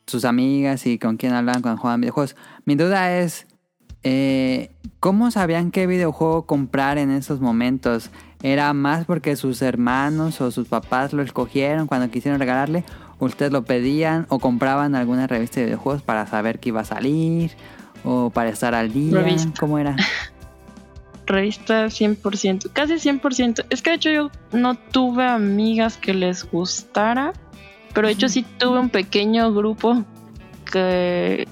[0.08, 2.36] sus amigas y con quién hablan cuando juegan videojuegos.
[2.66, 3.46] Mi duda es,
[4.02, 8.12] eh, ¿Cómo sabían qué videojuego comprar en esos momentos?
[8.44, 12.84] ¿Era más porque sus hermanos o sus papás lo escogieron cuando quisieron regalarle?
[13.20, 16.86] ¿O ustedes lo pedían o compraban alguna revista de videojuegos para saber que iba a
[16.86, 17.52] salir?
[18.04, 19.24] ¿O para estar al día?
[19.60, 19.96] ¿Cómo era?
[21.30, 23.66] revista 100%, casi 100%.
[23.70, 27.34] Es que de hecho yo no tuve amigas que les gustara,
[27.94, 30.04] pero de hecho sí tuve un pequeño grupo
[30.72, 31.48] que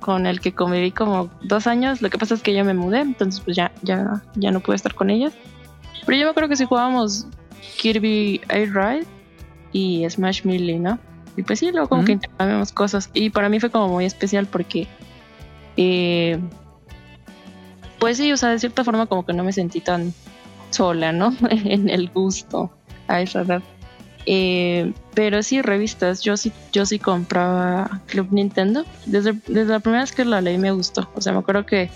[0.00, 2.02] con el que conviví como dos años.
[2.02, 4.76] Lo que pasa es que yo me mudé, entonces pues ya, ya, ya no pude
[4.76, 5.34] estar con ellas.
[6.06, 7.26] Pero yo me acuerdo que si jugábamos
[7.76, 9.06] Kirby Air Ride
[9.72, 10.98] y Smash Melee, ¿no?
[11.38, 13.10] Y pues sí, luego como que intercambiamos cosas.
[13.14, 14.88] Y para mí fue como muy especial porque,
[15.76, 16.38] eh,
[18.00, 20.12] pues sí, o sea, de cierta forma como que no me sentí tan
[20.70, 21.32] sola, ¿no?
[21.50, 22.72] en el gusto
[23.06, 23.62] a esa edad.
[24.26, 26.22] Eh, pero sí, revistas.
[26.22, 28.84] Yo sí, yo sí compraba Club Nintendo.
[29.06, 31.08] Desde, desde la primera vez que la leí me gustó.
[31.14, 31.88] O sea, me acuerdo que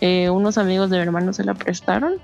[0.00, 2.14] eh, unos amigos de mi hermano se la prestaron.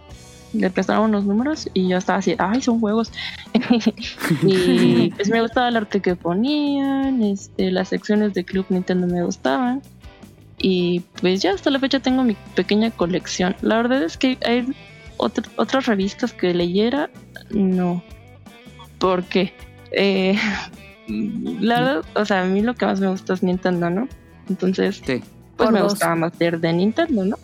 [0.53, 3.12] Le prestaron unos números y yo estaba así, ay, son juegos.
[4.42, 9.22] y pues me gustaba el arte que ponían, este, las secciones de Club Nintendo me
[9.22, 9.82] gustaban.
[10.59, 13.55] Y pues ya hasta la fecha tengo mi pequeña colección.
[13.61, 14.66] La verdad es que hay
[15.18, 17.11] otras revistas que leyera,
[17.51, 18.03] no.
[18.99, 19.53] Porque,
[19.92, 20.36] eh,
[21.09, 24.09] la verdad, o sea, a mí lo que más me gusta es Nintendo, ¿no?
[24.49, 25.03] Entonces,
[25.57, 27.36] pues me gustaba más leer de Nintendo, ¿no?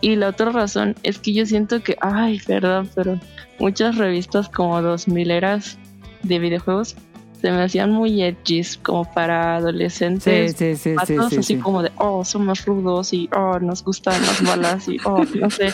[0.00, 3.18] Y la otra razón es que yo siento que, ay, perdón, pero
[3.58, 5.78] muchas revistas como 2000 eras
[6.22, 6.96] de videojuegos
[7.40, 10.56] se me hacían muy edgy como para adolescentes.
[10.56, 14.88] Sí, sí, sí, así como de, oh, somos rudos y, oh, nos gustan las balas
[14.88, 15.72] y, oh, no sé.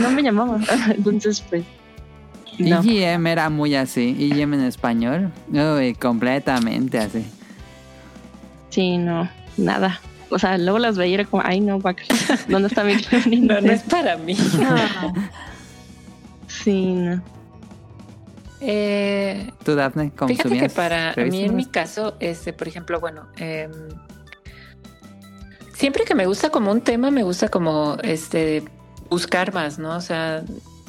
[0.00, 0.64] no me llamaban.
[0.96, 1.64] Entonces, pues.
[2.58, 2.82] No.
[2.82, 4.16] IGM era muy así.
[4.18, 5.32] IGM en español.
[5.50, 7.24] Uy, completamente así.
[8.70, 10.00] Sí, no, nada.
[10.30, 11.78] O sea, luego las veía y era como, ay, no,
[12.48, 12.96] ¿dónde está mi
[13.40, 14.36] No, no es para mí.
[16.48, 17.22] Sí, no.
[18.60, 23.68] Eh, ¿Tú, Daphne, Fíjate que para mí, en mi caso, este, por ejemplo, bueno, eh,
[25.74, 28.64] siempre que me gusta como un tema, me gusta como este
[29.10, 29.94] buscar más, ¿no?
[29.94, 30.42] O sea,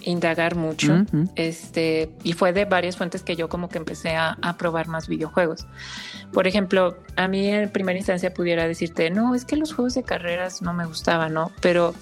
[0.03, 1.05] indagar mucho.
[1.35, 5.07] Este, y fue de varias fuentes que yo como que empecé a, a, probar más
[5.07, 5.65] videojuegos.
[6.31, 10.03] Por ejemplo, a mí en primera instancia pudiera decirte, no, es que los juegos de
[10.03, 11.51] carreras no me gustaban, ¿no?
[11.61, 11.93] Pero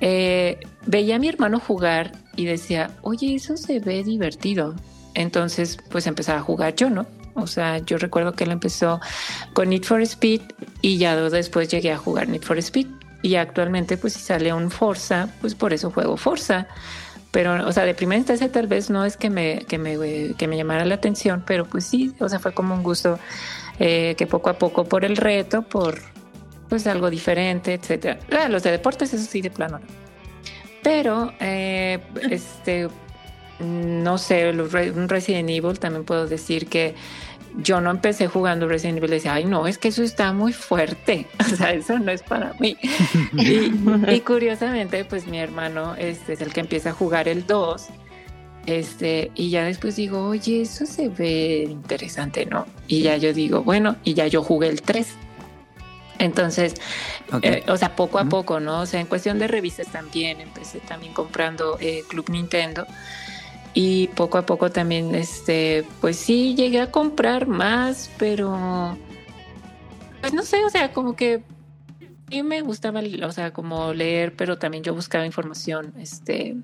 [0.00, 4.74] eh, veía a mi hermano jugar y decía, oye, eso se ve divertido.
[5.14, 7.06] Entonces, pues empezaba a jugar yo, ¿no?
[7.34, 9.00] O sea, yo recuerdo que él empezó
[9.52, 10.40] con Need for Speed
[10.80, 12.86] y ya después llegué a jugar Need for Speed.
[13.22, 16.68] Y actualmente, pues si sale un Forza, pues por eso juego Forza.
[17.36, 20.48] Pero, o sea, de primera instancia tal vez no es que me, que me, que
[20.48, 23.18] me llamara la atención, pero pues sí, o sea, fue como un gusto
[23.78, 25.98] eh, que poco a poco por el reto, por
[26.70, 28.20] pues algo diferente, etcétera.
[28.32, 29.86] Ah, los de deportes, eso sí, de plano no.
[30.82, 32.88] Pero, eh, este,
[33.58, 36.94] no sé, un Resident Evil también puedo decir que
[37.56, 41.26] yo no empecé jugando Resident Evil decía, ay, no, es que eso está muy fuerte.
[41.52, 42.76] O sea, eso no es para mí.
[43.32, 47.86] y, curiosamente, pues mi hermano este, es el que empieza a jugar el 2.
[48.66, 52.66] Este, y ya después digo, oye, eso se ve interesante, ¿no?
[52.88, 55.06] Y ya yo digo, bueno, y ya yo jugué el 3.
[56.18, 56.74] Entonces,
[57.42, 58.80] eh, o sea, poco a poco, ¿no?
[58.80, 62.86] O sea, en cuestión de revistas también, empecé también comprando eh, Club Nintendo
[63.76, 68.96] y poco a poco también, este, pues sí, llegué a comprar más, pero,
[70.22, 71.42] pues no sé, o sea, como que
[72.30, 76.56] mí me gustaba, o sea, como leer, pero también yo buscaba información, este,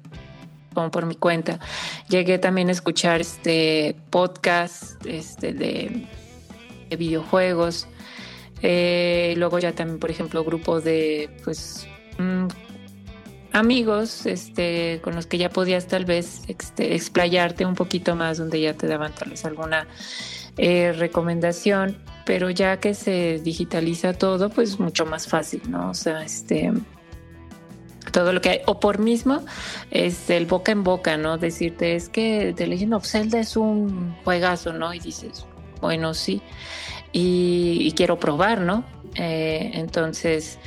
[0.72, 1.60] como por mi cuenta.
[2.08, 6.08] Llegué también a escuchar este podcast, este, de,
[6.88, 7.88] de videojuegos
[8.62, 11.86] eh, luego ya también, por ejemplo, grupos de pues
[12.18, 12.46] mm,
[13.52, 18.60] amigos este, con los que ya podías tal vez este, explayarte un poquito más, donde
[18.60, 19.86] ya te daban tal vez alguna
[20.56, 25.90] eh, recomendación, pero ya que se digitaliza todo, pues mucho más fácil, ¿no?
[25.90, 26.72] O sea, este
[28.10, 29.42] todo lo que hay, o por mismo,
[29.90, 31.38] este, el boca en boca, ¿no?
[31.38, 34.92] Decirte, es que The Legend of Zelda es un juegazo, ¿no?
[34.92, 35.46] Y dices,
[35.80, 36.42] bueno, sí
[37.12, 38.84] y, quiero probar, ¿no?
[39.14, 40.58] Eh, entonces,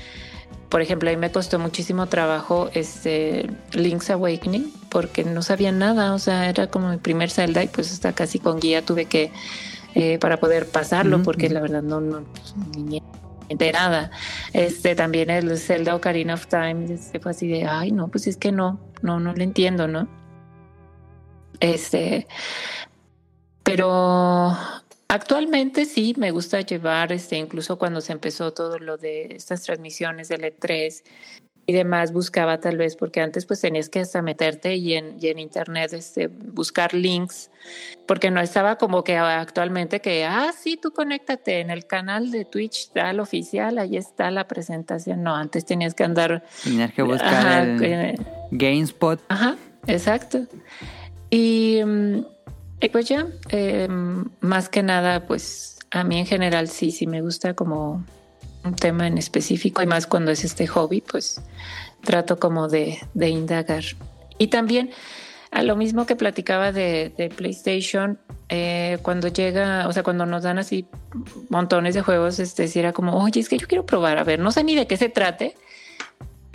[0.70, 6.14] por ejemplo, a mí me costó muchísimo trabajo este Link's Awakening porque no sabía nada,
[6.14, 9.32] o sea, era como mi primer Zelda y pues hasta casi con guía tuve que
[9.94, 13.02] eh, para poder pasarlo porque la verdad no, no pues, ni
[13.50, 14.12] enterada.
[14.54, 18.38] Este también el Zelda Ocarina of Time este, fue así de, ay, no, pues es
[18.38, 20.08] que no, no, no lo entiendo, ¿no?
[21.60, 22.28] Este,
[23.64, 24.58] pero
[25.08, 30.30] Actualmente sí, me gusta llevar, este, incluso cuando se empezó todo lo de estas transmisiones
[30.30, 31.04] de E3
[31.68, 35.28] y demás, buscaba tal vez, porque antes pues tenías que hasta meterte y en, y
[35.28, 37.52] en internet este, buscar links,
[38.08, 42.46] porque no estaba como que actualmente que, ah, sí, tú conéctate en el canal de
[42.46, 45.22] Twitch tal oficial, ahí está la presentación.
[45.22, 46.44] No, antes tenías que andar.
[46.64, 48.16] Tenías que buscar el
[48.52, 49.20] GameSpot.
[49.30, 49.56] Ajá,
[49.88, 50.46] exacto.
[51.30, 51.82] Y.
[51.86, 52.26] Mm,
[52.82, 57.22] y pues ya, em, más que nada, pues a mí en general sí, sí me
[57.22, 58.06] gusta como
[58.64, 61.42] un tema en específico y más cuando es este hobby, pues
[62.04, 63.84] trato como de, de indagar.
[64.38, 64.92] Y también
[65.52, 68.20] a lo mismo que platicaba de, de PlayStation,
[68.50, 70.86] eh, cuando llega, o sea, cuando nos dan así
[71.50, 74.40] montones de juegos, este, si era como, oye, es que yo quiero probar, a ver,
[74.40, 75.56] no sé ni de qué se trate,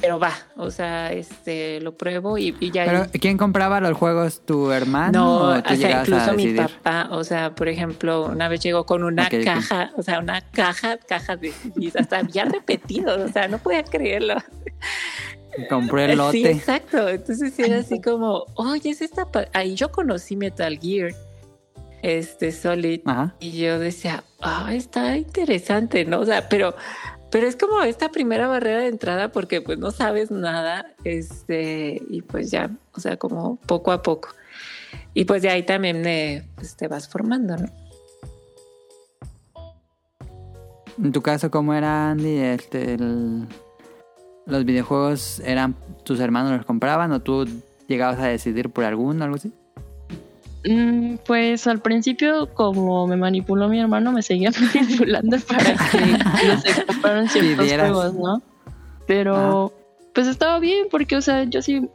[0.00, 2.84] pero va, o sea, este, lo pruebo y, y ya.
[2.86, 4.44] Pero ¿quién compraba los juegos?
[4.46, 5.12] ¿Tu hermano?
[5.18, 8.86] No, o tú o sea, incluso mi papá, o sea, por ejemplo, una vez llegó
[8.86, 13.48] con una caja, o sea, una caja, caja de CDs, hasta ya repetido, o sea,
[13.48, 14.34] no podía creerlo.
[15.68, 16.50] Compré el Sí, lote.
[16.52, 17.08] exacto.
[17.08, 19.30] Entonces era así como, oye, es esta.
[19.30, 19.48] pa-".
[19.52, 21.12] Ahí yo conocí Metal Gear,
[22.02, 23.34] este Solid, Ajá.
[23.40, 26.20] y yo decía, ah, está interesante, ¿no?
[26.20, 26.74] O sea, pero,
[27.30, 32.22] pero es como esta primera barrera de entrada porque pues no sabes nada, este, y
[32.22, 34.30] pues ya, o sea, como poco a poco.
[35.14, 37.68] Y pues de ahí también eh, pues, te vas formando, ¿no?
[41.02, 42.38] En tu caso, ¿cómo era, Andy?
[42.38, 42.96] Este,
[44.46, 45.74] ¿Los videojuegos eran
[46.04, 47.46] tus hermanos los compraban o tú
[47.88, 49.52] llegabas a decidir por alguno algo así?
[50.64, 56.60] Mm, Pues al principio, como me manipuló mi hermano, me seguía manipulando para que no
[56.60, 58.42] se compraran ciertos juegos, ¿no?
[59.06, 59.72] Pero
[60.14, 61.88] pues estaba bien porque, o sea, yo sí,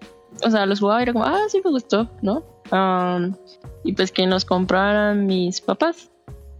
[0.44, 2.44] o sea, los jugaba y era como, ah, sí me gustó, ¿no?
[2.72, 3.36] Am,
[3.84, 6.10] y pues que los compraran mis papás.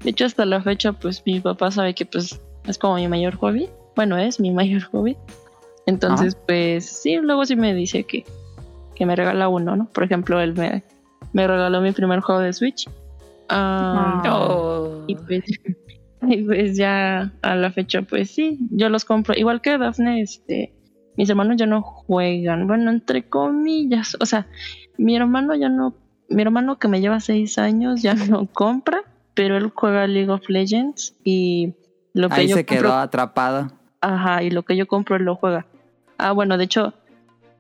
[0.04, 3.36] De hecho, hasta la fecha, pues mi papá sabe que pues es como mi mayor
[3.38, 3.70] hobby.
[3.96, 5.18] Bueno, es mi mayor hobby.
[5.88, 8.26] Entonces, pues sí, luego sí me dice que,
[8.96, 9.86] que me regala uno, ¿no?
[9.86, 10.84] Por ejemplo, él me,
[11.34, 12.90] me regaló mi primer juego de Switch.
[13.50, 14.24] Ah.
[14.28, 15.04] Oh.
[15.08, 15.44] y, pues,
[16.28, 19.36] y pues ya a la fecha, pues sí, yo los compro.
[19.36, 20.74] Igual que Daphne, este,
[21.18, 22.68] mis hermanos ya no juegan.
[22.68, 24.18] Bueno, entre comillas.
[24.20, 24.48] O sea,
[24.98, 25.96] mi hermano ya no,
[26.30, 29.02] mi hermano que me lleva seis años ya no compra,
[29.34, 31.74] pero él juega League of Legends y
[32.14, 33.72] lo que Ahí yo se compro- quedó atrapado.
[34.02, 35.66] Ajá, y lo que yo compro él lo juega.
[36.18, 36.94] Ah, bueno, de hecho,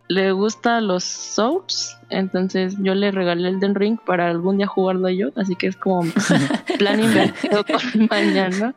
[0.07, 5.09] le gusta los Souls, entonces yo le regalé el Den Ring para algún día jugarlo
[5.09, 6.03] yo, así que es como
[6.77, 8.75] plan invertido con mañana.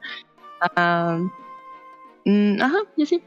[0.76, 1.18] Ah,
[2.24, 3.22] mm, ajá, y así.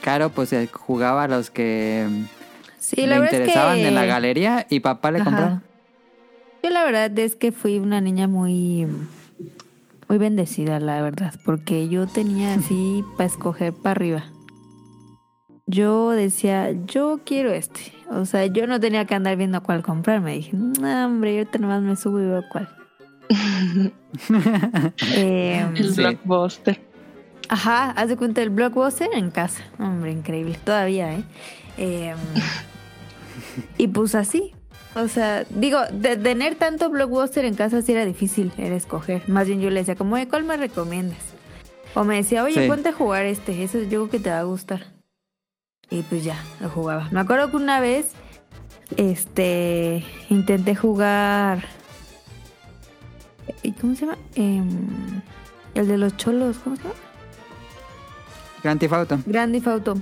[0.00, 2.06] Caro, pues eh, jugaba a los que
[2.78, 3.88] Sí, le es interesaban que...
[3.88, 5.24] en la galería y papá le Ajá.
[5.26, 5.62] compraba.
[6.62, 8.86] Yo la verdad es que fui una niña muy
[10.08, 14.24] muy bendecida, la verdad, porque yo tenía así para escoger para arriba.
[15.70, 17.80] Yo decía, yo quiero este.
[18.10, 20.20] O sea, yo no tenía que andar viendo cuál comprar.
[20.20, 22.68] Me dije, no, hombre, yo ahorita nomás me subo y veo cuál.
[25.14, 26.00] Em, El Sí.
[26.02, 26.80] blockbuster.
[27.48, 29.62] Ajá, haz de cuenta el blockbuster en casa.
[29.78, 30.58] Hombre, increíble.
[30.64, 31.22] Todavía, ¿eh?
[31.78, 32.16] Em,
[33.78, 34.52] y pues así.
[34.96, 39.22] O sea, digo, de, tener tanto blockbuster en casa sí era difícil, era escoger.
[39.28, 41.18] Más bien yo le decía, como, "Oye, ¿cuál me recomiendas?
[41.94, 42.68] O me decía, oye, Sí.
[42.68, 44.86] ponte a jugar este, eso yo creo que te va a gustar.
[45.90, 47.08] Y pues ya, lo jugaba.
[47.10, 48.12] Me acuerdo que una vez,
[48.96, 51.64] este, intenté jugar...
[53.62, 54.16] ¿Y cómo se llama?
[54.36, 55.20] Em,
[55.74, 56.94] el de los cholos, ¿cómo se llama?
[58.62, 59.18] Grand Theft Auto.
[59.26, 59.96] Grand Theft Auto.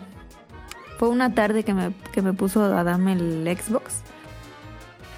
[0.99, 4.03] Fue una tarde que me, que me puso a darme el Xbox.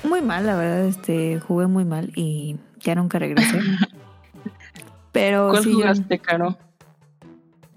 [0.04, 3.60] Muy mal, la verdad, este, jugué muy mal y ya nunca regresé.
[5.12, 6.56] Pero ¿Cuál sí, yo- jugaste, Caro?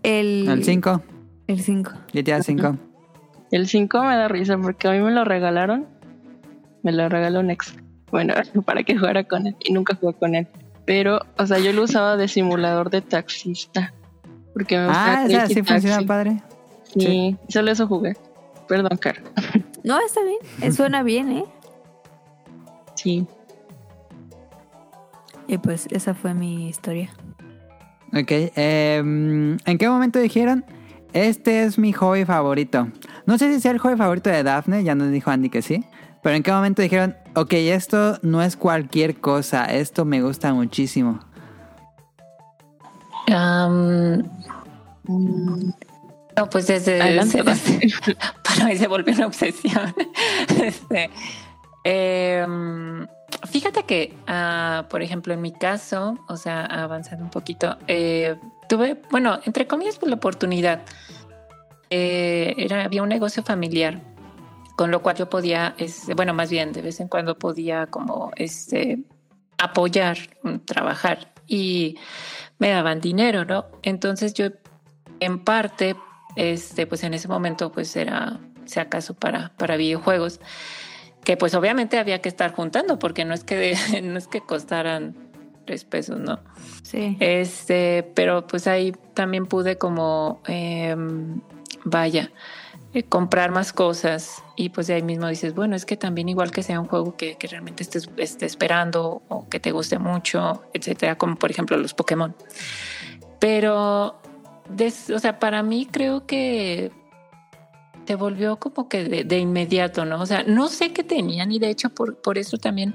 [0.04, 1.02] el El 5,
[1.48, 1.92] El 5.
[2.14, 2.78] GTA 5.
[3.52, 5.88] El 5 me da risa porque a mí me lo regalaron.
[6.84, 7.76] Me lo regaló un ex.
[8.12, 8.34] Bueno,
[8.66, 9.56] para que jugara con él.
[9.64, 10.48] Y nunca jugué con él.
[10.86, 13.94] Pero, o sea, yo lo usaba de simulador de taxista.
[14.54, 16.42] Porque me gustaba Ah, esa sí Crazy funciona padre.
[16.98, 18.16] Sí, solo eso jugué.
[18.68, 19.22] Perdón, Caro.
[19.84, 20.38] No, está bien.
[20.62, 21.46] eh, Suena bien, ¿eh?
[22.96, 23.28] Sí.
[25.48, 27.10] Y pues esa fue mi historia.
[28.14, 30.64] Ok, em, ¿en qué momento dijeron?
[31.14, 32.88] Este es mi hobby favorito.
[33.26, 35.84] No sé si sea el hobby favorito de Daphne, ya nos dijo Andy que sí.
[36.22, 41.20] Pero ¿en qué momento dijeron, ok, esto no es cualquier cosa, esto me gusta muchísimo?
[43.28, 44.20] Mm,
[46.36, 49.94] no, pues desde, Adelante, desde- para mí se volvió una obsesión.
[50.64, 51.10] Este,
[51.84, 53.06] em,
[53.50, 58.38] fíjate que, ah, por ejemplo, en mi caso, o sea, avanzando un poquito, eh,
[58.78, 60.82] bueno, entre comillas, pues la oportunidad.
[61.90, 64.02] Eh, era, había un negocio familiar,
[64.76, 68.32] con lo cual yo podía, este, bueno, más bien de vez en cuando podía como
[68.36, 69.00] este
[69.58, 71.98] apoyar, mm, trabajar y
[72.58, 73.66] me daban dinero, ¿no?
[73.84, 74.48] Entonces yo
[75.20, 75.96] en parte,
[76.36, 80.40] este, pues en ese momento pues era, si acaso para, para videojuegos,
[81.24, 85.23] que pues obviamente había que estar juntando porque no es que, no es que costaran
[85.66, 86.40] tres pesos, ¿no?
[86.84, 87.18] Sí.
[87.20, 91.42] Este, pero pues ahí también pude como, em,
[91.86, 92.32] vaya,
[92.94, 96.52] eh, comprar más cosas y pues de ahí mismo dices, bueno, es que también igual
[96.52, 100.64] que sea un juego que, que realmente estés, estés esperando o que te guste mucho,
[100.74, 102.36] etcétera, como por ejemplo los Pokémon.
[103.40, 104.16] Pero,
[104.70, 106.92] des- o sea, para mí creo que
[108.06, 110.22] te volvió como que de, inmediato, ¿no?
[110.22, 112.94] O sea, no sé qué tenían y de hecho por, por eso también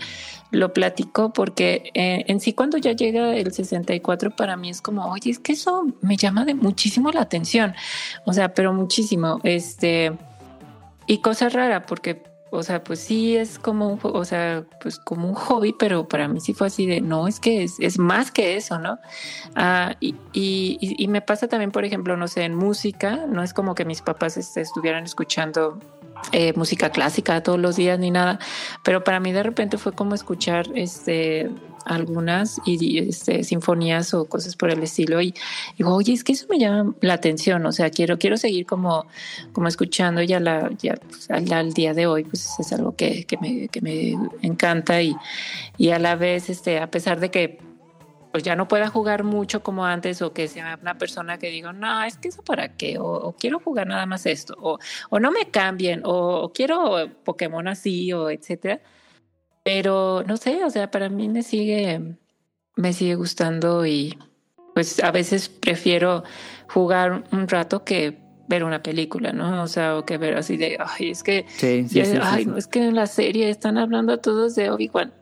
[0.51, 5.05] lo platico, porque eh, en sí cuando ya llega el 64 para mí es como,
[5.11, 7.75] oye, es que eso me llama de muchísimo la atención,
[8.25, 10.13] o sea, pero muchísimo, este,
[11.07, 15.29] y cosa rara, porque, o sea, pues sí es como un, o sea, pues como
[15.29, 18.31] un hobby, pero para mí sí fue así de, no, es que es, es más
[18.31, 18.99] que eso, ¿no?
[19.55, 23.43] Ah, y, y, y- y me pasa también, por ejemplo, no sé, en música, no
[23.43, 25.79] es como que mis papás este, estuvieran escuchando
[26.33, 28.39] eh, música clásica todos los días ni nada,
[28.83, 31.51] pero para mí de repente fue como escuchar este
[31.89, 35.35] algunas y, este, sinfonías o cosas por el estilo y
[35.77, 39.07] digo, oye, es que eso me llama la atención, o sea, quiero, quiero seguir como,
[39.53, 40.39] como escuchando ya
[40.79, 44.17] ya pues, al, al día de hoy, pues es algo que, que me, que me
[44.43, 45.17] encanta y,
[45.77, 47.68] y a la vez, este, a pesar de que
[48.39, 51.73] pues ya no pueda jugar mucho como antes o que sea una persona que diga,
[51.73, 54.79] no, es que eso para qué, o, o quiero jugar nada más esto, o,
[55.11, 58.81] o no me cambien, o, o quiero Pokémon así, o etcétera.
[59.65, 62.17] Pero no sé, o sea, para mí me sigue,
[62.77, 64.17] me sigue gustando y
[64.73, 66.23] pues a veces prefiero
[66.69, 69.65] jugar un rato que ver una película, ¿no?
[69.65, 72.69] O sea, o que ver así de, ay, es que, Sí, sí, ya- ay, es
[72.69, 75.13] que en la serie están hablando todos de Obi-Wan.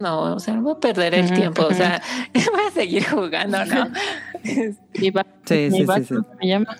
[0.00, 2.02] No, o sea, no voy a perder el tiempo, o sea,
[2.34, 3.86] voy a seguir jugando, ¿no?
[4.44, 5.12] Mi
[5.46, 6.14] Sí, mi sí, sí, sí.
[6.40, 6.76] me llama.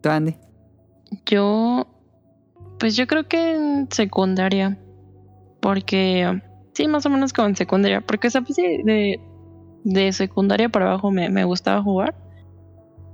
[0.00, 0.34] ¿Tú, Andy?
[1.26, 1.86] Yo,
[2.78, 4.78] pues yo creo que en secundaria,
[5.60, 6.40] porque
[6.74, 9.20] sí, más o menos como en secundaria, porque o sea, pues sí, de,
[9.84, 12.14] de secundaria para abajo me, me gustaba jugar,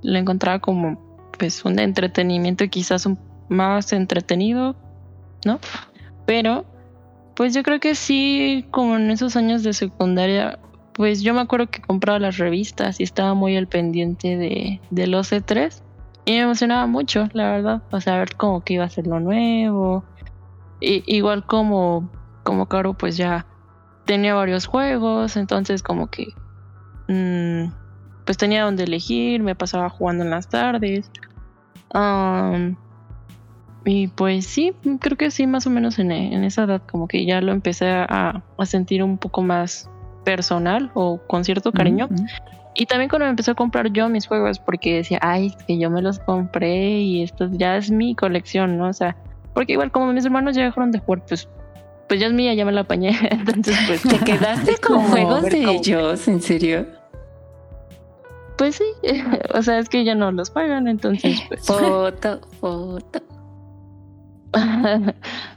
[0.02, 1.08] lo encontraba como
[1.38, 3.18] pues un entretenimiento quizás un,
[3.48, 4.76] más entretenido,
[5.44, 5.58] ¿no?
[6.26, 6.64] Pero,
[7.34, 10.58] pues yo creo que sí, como en esos años de secundaria,
[10.98, 15.06] pues yo me acuerdo que compraba las revistas y estaba muy al pendiente de, de
[15.06, 15.82] los E3.
[16.24, 17.82] Y me emocionaba mucho, la verdad.
[17.90, 20.04] O sea, ver como que iba a ser lo nuevo.
[20.80, 22.10] Y, igual como,
[22.42, 23.46] como Caro, pues ya
[24.04, 25.36] tenía varios juegos.
[25.36, 26.34] Entonces, como que.
[27.06, 27.72] mm,
[28.26, 29.42] pues tenía donde elegir.
[29.42, 31.10] Me pasaba jugando en las tardes.
[33.84, 37.24] Y pues sí, creo que sí, más o menos en, en esa edad, como que
[37.24, 39.88] ya lo empecé a, a sentir un poco más
[40.24, 42.08] personal o con cierto cariño.
[42.74, 45.78] Y también cuando me empecé a comprar yo mis juegos, porque decía, ay, es que
[45.78, 48.88] yo me los compré y esto ya es mi colección, ¿no?
[48.88, 49.16] O sea,
[49.54, 51.48] porque igual como mis hermanos ya dejaron de jugar, pues,
[52.08, 53.16] pues ya es mía, ya me la apañé.
[53.30, 56.28] Entonces, pues, ¿Te quedaste con juegos de cómo- ellos?
[56.28, 56.86] ¿En serio?
[58.56, 58.84] pues sí,
[59.54, 63.20] o sea, es que ya no los pagan, entonces, pues, Foto, foto.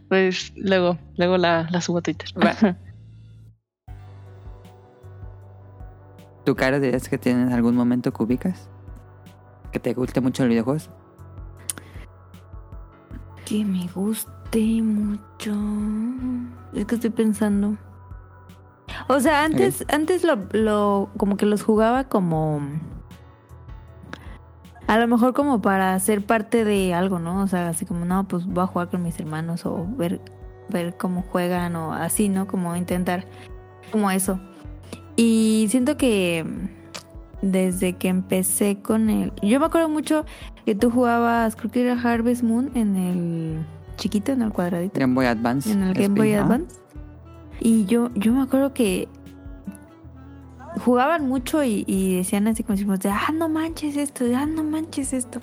[0.09, 2.29] pues luego, luego la, la subo a Twitter.
[2.37, 2.55] Va.
[6.45, 8.69] ¿Tu cara dirías que tienes algún momento que ubicas?
[9.71, 10.89] ¿Que te guste mucho el videojuegos?
[13.45, 15.55] Que me guste mucho.
[16.73, 17.77] Es que estoy pensando.
[19.07, 22.61] O sea, antes, antes lo, lo, como que los jugaba como.
[24.91, 27.41] A lo mejor como para ser parte de algo, ¿no?
[27.43, 30.19] O sea, así como, no, pues voy a jugar con mis hermanos o ver,
[30.67, 32.45] ver cómo juegan o así, ¿no?
[32.45, 33.23] Como intentar
[33.89, 34.41] como eso.
[35.15, 36.45] Y siento que
[37.41, 39.31] desde que empecé con el...
[39.41, 40.25] Yo me acuerdo mucho
[40.65, 43.65] que tú jugabas, creo que era Harvest Moon en el
[43.95, 45.71] chiquito, en el cuadradito, Game Boy Advance.
[45.71, 46.33] en el Game Boy.
[46.33, 46.81] Advance.
[47.61, 49.07] Y yo, yo me acuerdo que
[50.79, 54.45] jugaban mucho y, y decían así como decimos, de, ah, no manches esto, de, ah,
[54.45, 55.39] no manches esto.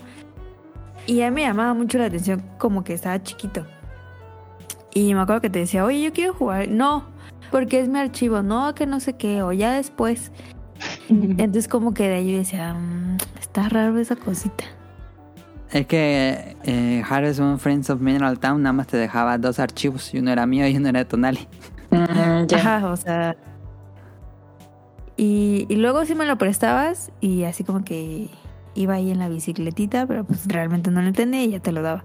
[1.07, 3.67] Y a mí me llamaba mucho la atención como que estaba chiquito.
[4.95, 6.69] Y me acuerdo que te decía, oye, yo quiero jugar.
[6.69, 7.05] No,
[7.51, 10.33] porque es mi archivo, no, que no sé qué, o ya después.
[11.09, 14.65] Entonces como que de ahí yo decía, "Mm, está raro esa cosita.
[15.71, 20.15] Es que eh, Harvest Moon Friends of Mineral Town nada más te dejaba dos archivos.
[20.15, 21.47] Y uno era mío y uno era de Tonali.
[21.91, 22.59] Mm, ya.
[22.59, 23.37] Ajá, o sea.
[25.21, 28.29] Y, luego sí me lo prestabas y así como que
[28.77, 31.83] iba ahí en la bicicletita, pero pues realmente no lo entendía y ya te lo
[31.83, 32.05] daba.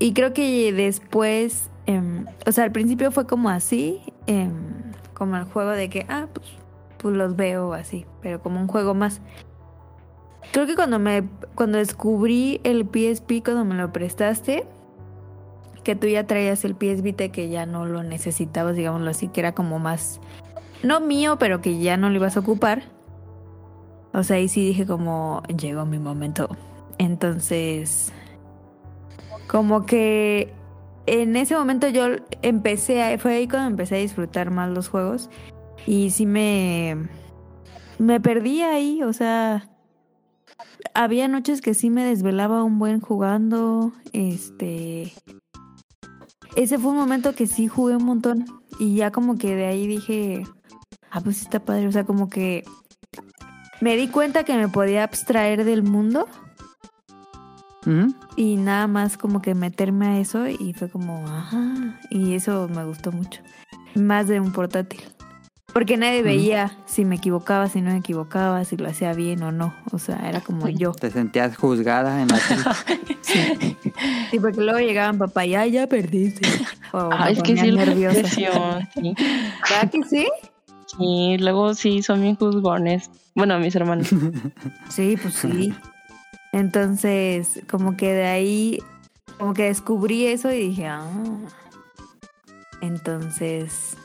[0.00, 4.50] Y creo que después, em, o sea, al principio fue como así, em,
[5.14, 6.48] como el juego de que, ah, pues,
[6.98, 9.20] pues los veo así, pero como un juego más.
[10.52, 14.66] Creo que cuando me, cuando descubrí el PSP, cuando me lo prestaste,
[15.84, 19.52] que tú ya traías el PS que ya no lo necesitabas, digámoslo así, que era
[19.52, 20.20] como más,
[20.82, 22.84] no mío, pero que ya no lo ibas a ocupar.
[24.12, 26.48] O sea, ahí sí dije como, llegó mi momento.
[26.98, 28.12] Entonces,
[29.46, 30.52] como que
[31.06, 32.06] en ese momento yo
[32.42, 35.30] empecé, a, fue ahí cuando empecé a disfrutar más los juegos.
[35.86, 37.08] Y sí me,
[37.98, 39.68] me perdí ahí, o sea,
[40.94, 45.12] había noches que sí me desvelaba un buen jugando, este...
[46.56, 48.44] Ese fue un momento que sí jugué un montón
[48.80, 50.42] y ya como que de ahí dije,
[51.10, 52.64] ah, pues está padre, o sea, como que
[53.80, 56.26] me di cuenta que me podía abstraer del mundo
[57.86, 58.14] Ujú.
[58.36, 62.84] y nada más como que meterme a eso y fue como, ajá, y eso me
[62.84, 63.40] gustó mucho.
[63.94, 65.00] Más de un portátil.
[65.72, 69.52] Porque nadie veía si me equivocaba, si no me equivocaba, si lo hacía bien o
[69.52, 69.72] no.
[69.92, 70.90] O sea, era como yo.
[70.92, 73.76] Te sentías juzgada en la tele.
[74.30, 76.48] Sí, porque luego llegaban papá y "Ay, ya perdiste.
[76.92, 78.20] O Ah, me es que sí, la nerviosa.
[78.20, 79.14] presión, sí.
[79.70, 80.28] ¿Verdad que sí?
[81.00, 83.10] Sí, luego sí son bien juzgones.
[83.34, 84.08] Bueno, mis hermanos.
[84.90, 85.72] Sí, pues sí.
[86.52, 88.78] Entonces, como que de ahí,
[89.38, 91.08] como que descubrí eso y dije, ah.
[92.82, 93.96] Entonces,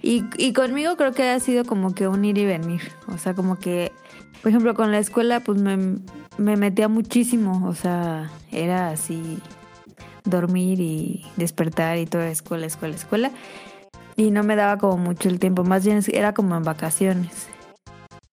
[0.00, 2.80] y, y conmigo creo que ha sido como que un ir y venir.
[3.08, 3.92] O sea, como que,
[4.42, 5.98] por ejemplo, con la escuela, pues me,
[6.38, 7.68] me metía muchísimo.
[7.68, 9.38] O sea, era así,
[10.24, 13.32] dormir y despertar y toda escuela, escuela, escuela.
[14.18, 15.62] Y no me daba como mucho el tiempo.
[15.62, 17.46] Más bien era como en vacaciones.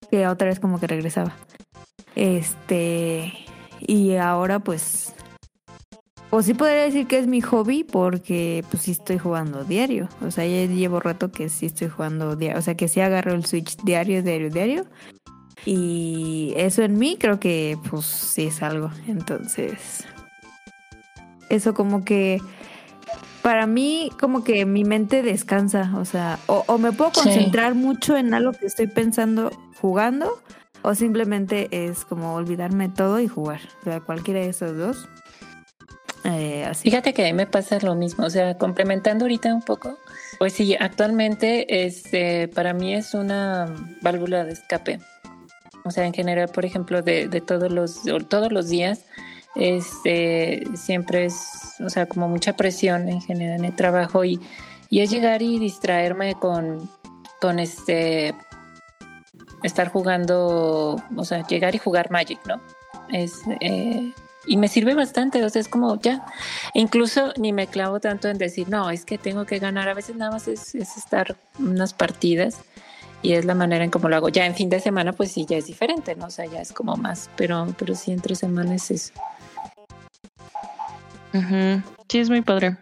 [0.09, 1.35] Que otra vez como que regresaba.
[2.15, 3.31] Este.
[3.79, 5.13] Y ahora pues.
[6.31, 10.09] Pues sí podría decir que es mi hobby porque pues sí estoy jugando diario.
[10.25, 12.57] O sea, ya llevo rato que sí estoy jugando diario.
[12.57, 14.85] O sea, que sí agarro el Switch diario, diario, diario.
[15.65, 18.89] Y eso en mí creo que pues sí es algo.
[19.07, 20.03] Entonces.
[21.49, 22.41] Eso como que.
[23.45, 25.91] Para mí, como que mi mente descansa.
[25.97, 27.21] O sea, o, o me puedo Sí.
[27.21, 30.41] concentrar mucho en algo que estoy pensando jugando.
[30.81, 33.59] O simplemente es como olvidarme todo y jugar.
[33.81, 35.07] O sea, cualquiera de esos dos.
[36.23, 36.89] Eh, así.
[36.89, 39.95] Fíjate que a mí me pasa lo mismo, o sea, complementando ahorita un poco,
[40.39, 43.67] pues sí, actualmente este, para mí es una
[44.01, 44.99] válvula de escape.
[45.83, 49.05] O sea, en general, por ejemplo, de, de todos los todos los días,
[49.55, 54.39] este, siempre es, o sea, como mucha presión en general en el trabajo y,
[54.89, 56.89] y es llegar y distraerme con,
[57.41, 58.35] con este,
[59.63, 62.61] estar jugando, o sea, llegar y jugar Magic, ¿no?
[63.11, 64.11] Es, eh,
[64.47, 66.25] y me sirve bastante, o sea, es como ya,
[66.73, 70.15] incluso ni me clavo tanto en decir, no, es que tengo que ganar, a veces
[70.15, 72.61] nada más es, es estar unas partidas
[73.21, 74.29] y es la manera en cómo lo hago.
[74.29, 76.27] Ya en fin de semana, pues sí, ya es diferente, ¿no?
[76.27, 79.13] O sea, ya es como más, pero, pero sí entre semanas es eso.
[81.37, 81.81] Ujú.
[82.09, 82.77] Sí, es muy padre.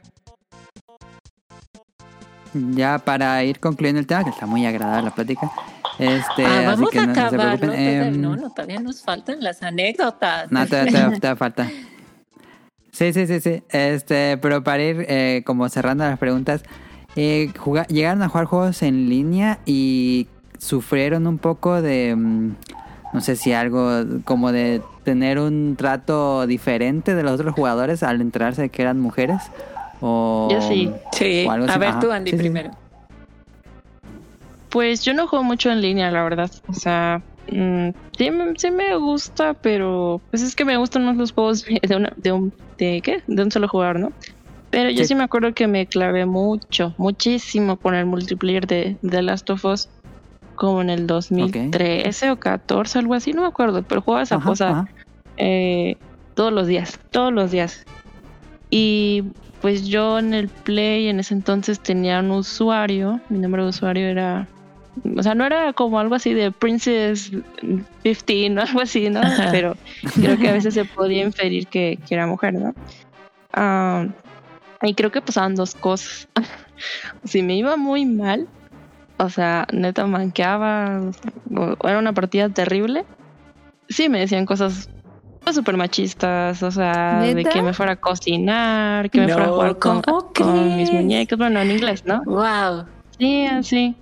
[2.54, 5.52] Ya para ir concluyendo el tema, que está muy agradable la plática.
[5.98, 7.60] Este, ah, así vamos que a no, no preocupen.
[7.60, 10.52] todavía- Em, no, no, todavía nos faltan las anécdotas.
[10.52, 11.72] No, todavía, todavía- todavía falta.
[12.92, 13.64] Sí, sí, sí, sí.
[13.70, 16.64] Este, pero para ir eh, como cerrando las preguntas,
[17.16, 17.52] eh,
[17.90, 20.28] llegaron a jugar juegos en línea y
[20.60, 22.56] sufrieron un poco de, mm,
[23.14, 28.22] no sé si algo como de tener un trato diferente de los otros jugadores al
[28.22, 29.42] enterarse de que eran mujeres.
[30.02, 30.92] O, Yo sí.
[31.12, 31.80] Sí, o algo a así.
[31.80, 32.00] ver Ajá.
[32.00, 32.44] tú, Andy, Sí, sí.
[32.44, 32.72] primero.
[34.70, 36.50] Pues yo no juego mucho en línea, la verdad.
[36.68, 37.22] O sea,
[37.52, 41.64] mm, sí, me- sí me gusta, pero pues es que me gustan más los juegos
[41.82, 44.12] de, una, de un de qué, de un solo jugador, ¿no?
[44.72, 45.10] Pero yo Sí.
[45.10, 45.16] sí.
[45.16, 49.88] me acuerdo que me clavé mucho, muchísimo con el multiplayer de The Last of Us,
[50.56, 54.46] como en el 2013 o 14, algo así, no me acuerdo, pero jugaba esa Ajá,
[54.46, 54.88] cosa
[55.38, 55.98] eh,
[56.36, 57.86] todos los días, todos los días.
[58.70, 59.24] Y
[59.62, 64.08] pues yo en el Play en ese entonces tenía un usuario, mi número de usuario
[64.08, 64.48] era,
[65.16, 67.32] o sea, no era como algo así de Princess
[68.02, 69.22] 15 o algo así, ¿no?
[69.22, 69.50] Ajá.
[69.52, 69.78] Pero
[70.16, 72.74] creo que a veces se podía inferir que, que era mujer, ¿no?
[73.54, 74.08] Ah,
[74.82, 76.28] y creo que pasaban dos cosas.
[77.24, 78.48] si me iba muy mal,
[79.18, 81.02] o sea, neta manqueaba,
[81.84, 83.06] era una partida terrible,
[83.90, 84.90] sí me decían cosas
[85.52, 89.80] súper machistas, o sea, de que me fuera a cocinar, que me fuera a jugar
[89.80, 91.04] con, ¿cómo con mis crees?
[91.04, 92.22] muñecas, bueno, en inglés, ¿no?
[92.26, 92.86] Wow.
[93.20, 93.96] Sí, así.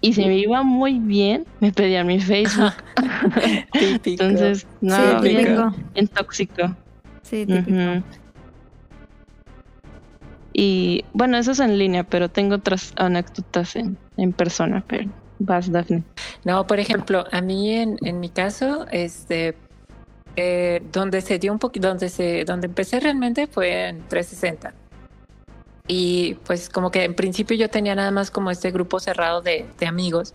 [0.00, 2.72] Y si me iba muy bien, me pedían mi Facebook.
[3.72, 4.22] Típico.
[4.22, 5.74] Entonces, no, sí, bien, típico.
[5.94, 6.76] bien tóxico.
[7.22, 8.04] Sí, típico.
[10.52, 15.70] Y bueno, eso es en línea, pero tengo otras anécdotas en, en persona, pero vas,
[15.70, 16.02] Daphne.
[16.44, 19.56] No, por ejemplo, a mí en, en mi caso, este,
[20.36, 24.74] eh, donde se dio un poquito, donde se, donde empecé realmente fue en 360.
[25.88, 29.66] Y pues como que en principio yo tenía nada más como este grupo cerrado de,
[29.78, 30.34] de amigos,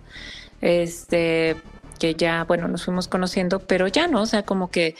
[0.62, 1.58] este,
[1.99, 4.95] que ya, bueno, nos fuimos conociendo, pero ya no, o sea, como que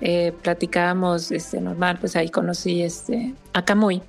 [0.00, 4.02] eh, platicábamos este, normal, pues ahí conocí este, a Camuy.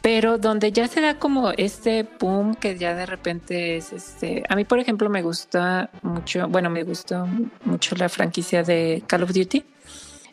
[0.00, 4.44] Pero donde ya se da como este boom que ya de repente es este.
[4.48, 7.26] A mí, por ejemplo, me gusta mucho, bueno, me gustó
[7.64, 9.64] mucho la franquicia de Call of Duty.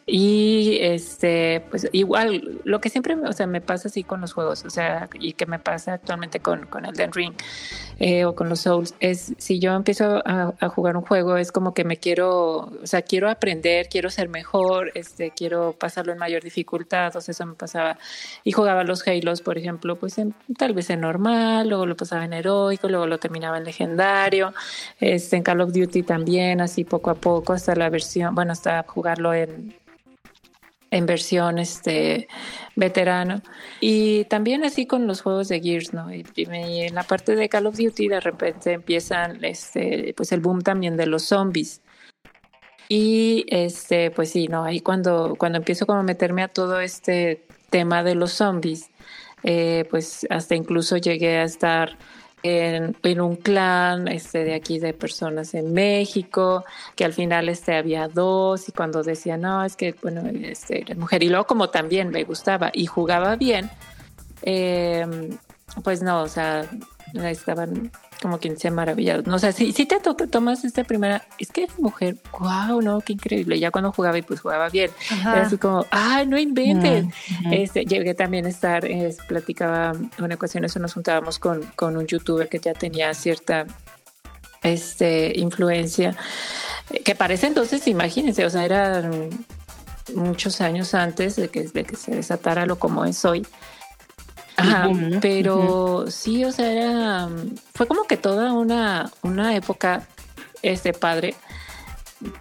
[0.07, 4.64] Y este, pues igual, lo que siempre, o sea, me pasa así con los juegos,
[4.64, 7.34] o sea, y que me pasa actualmente con, con Elden Ring
[7.98, 11.52] eh, o con los Souls, es si yo empiezo a, a, jugar un juego, es
[11.52, 16.19] como que me quiero, o sea, quiero aprender, quiero ser mejor, este, quiero pasarlo en
[16.19, 17.98] mayor dificultad, o sea, eso me pasaba.
[18.44, 22.26] Y jugaba los Halos, por ejemplo, pues en, tal vez en normal, luego lo pasaba
[22.26, 24.53] en heroico, luego lo terminaba en legendario,
[24.99, 28.84] este, en Call of Duty también, así poco a poco, hasta la versión, bueno, hasta
[28.88, 29.73] jugarlo en
[30.95, 32.27] en versión este
[32.76, 33.41] veterano.
[33.81, 36.45] Y también así con los juegos de Gears no y, y,
[36.81, 40.95] en la parte de Call of Duty de repente empiezan este pues el boom también
[40.97, 41.81] de los zombies.
[42.88, 47.45] Y este pues sí no ahí cuando cuando empiezo como a meterme a todo este
[47.69, 48.89] tema de los zombies
[49.43, 51.97] eh, pues hasta incluso llegué a estar
[52.45, 56.63] en, un clan este, de aquí de personas en México,
[56.95, 60.95] que al final este, había dos y cuando decía, no, es que, bueno, este, era
[60.95, 63.69] mujer y luego como también me gustaba y jugaba bien,
[64.43, 65.05] eh,
[65.84, 66.69] pues no, o sea,
[67.14, 67.91] estaban
[68.22, 69.26] como quien sea maravillados.
[69.26, 72.82] No, o sea, si, si te to tomas esta primera, es que es mujer, wow,
[72.82, 73.60] no, qué increíble.
[73.60, 75.34] Ya cuando jugaba y pues jugaba bien, Ajá.
[75.34, 77.06] era así como, ay, no inventes.
[77.52, 82.07] Este, llegué también a estar, es, platicaba una ocasión, eso nos juntábamos con, con un
[82.07, 83.65] youtuber que ya tenía cierta
[84.64, 86.15] este, influencia,
[87.03, 89.30] que parece entonces, imagínense, o sea, eran
[90.14, 93.45] muchos años antes de que, de que se desatara lo como es hoy.
[94.57, 94.90] Ajá,
[95.22, 96.11] pero uh -huh.
[96.11, 97.30] sí, o sea, era,
[97.73, 100.07] fue como que toda una, una época,
[100.61, 101.36] este padre,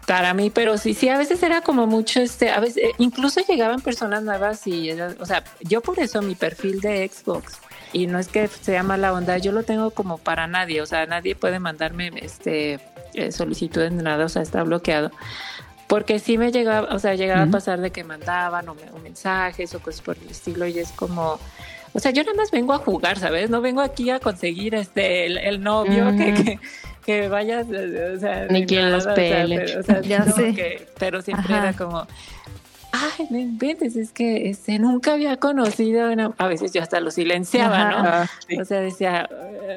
[0.06, 3.80] para mí, pero sí, sí, a veces era como mucho, este, a veces, incluso llegaban
[3.80, 7.58] personas nuevas y, o sea, yo por eso mi perfil de Xbox,
[7.92, 11.06] y no es que sea mala onda, yo lo tengo como para nadie, o sea,
[11.06, 12.80] nadie puede mandarme, este,
[13.30, 15.10] solicitudes de nada, o sea, está bloqueado
[15.86, 17.50] porque sí me llegaba, o sea, llegaba uh -huh.
[17.50, 20.90] a pasar de que mandaban o, o, mensajes o cosas por el estilo y es
[20.92, 21.38] como,
[21.94, 23.50] o sea, yo nada más vengo a jugar, ¿sabes?
[23.50, 26.34] No vengo aquí a conseguir este el, el novio uh -huh.
[26.36, 26.60] que, que,
[27.06, 29.62] que, vayas, o sea, ni quien los pele.
[29.62, 30.54] O sea, pero, o sea, ya sé.
[30.54, 31.68] Que, pero siempre Ajá.
[31.68, 32.04] era como,
[32.90, 36.32] ay, no inventes, es que este, nunca había conocido, una...
[36.36, 37.90] a veces yo hasta lo silenciaba, Ajá.
[37.90, 38.08] ¿no?
[38.08, 38.60] Ah, sí.
[38.60, 39.28] O sea, decía,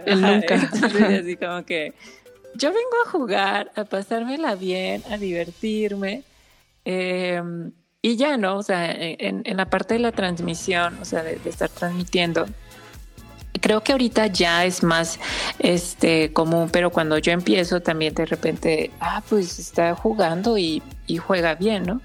[0.06, 0.56] el nunca.
[0.56, 1.94] así como que
[2.56, 6.24] yo vengo a jugar, a pasármela bien, a divertirme.
[6.84, 7.44] Eh,
[8.02, 8.58] y ya, ¿no?
[8.58, 12.46] O sea, en, en, la parte de la transmisión, o sea, de, de, estar transmitiendo,
[13.60, 15.20] creo que ahorita ya es más
[15.60, 21.18] este común, pero cuando yo empiezo también de repente, ah, pues está jugando y, y
[21.18, 22.02] juega bien, ¿no?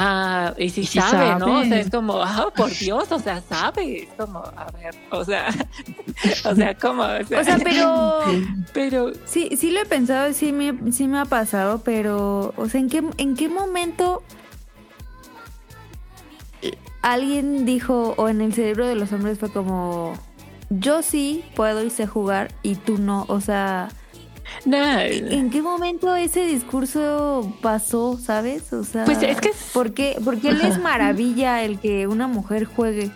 [0.00, 1.60] Ah, y si sí sabe, sabe, ¿no?
[1.60, 4.04] O sea, es como, ah, por Dios, o sea, sabe.
[4.04, 5.48] Es como, a ver, o sea,
[6.44, 7.02] o sea, ¿cómo?
[7.02, 8.20] O sea, o sea pero,
[8.72, 9.12] pero.
[9.24, 12.88] Sí, sí lo he pensado, sí me, sí me ha pasado, pero, o sea, ¿en
[12.88, 14.22] qué, en qué momento
[17.12, 20.14] alguien dijo, o en el cerebro de los hombres fue como,
[20.70, 23.24] yo sí puedo y sé jugar y tú no?
[23.28, 23.88] O sea,
[24.64, 25.00] no.
[25.00, 28.72] ¿En qué momento ese discurso pasó, sabes?
[28.72, 32.64] O sea, pues es que ¿por qué, porque él es maravilla el que una mujer
[32.64, 33.10] juegue?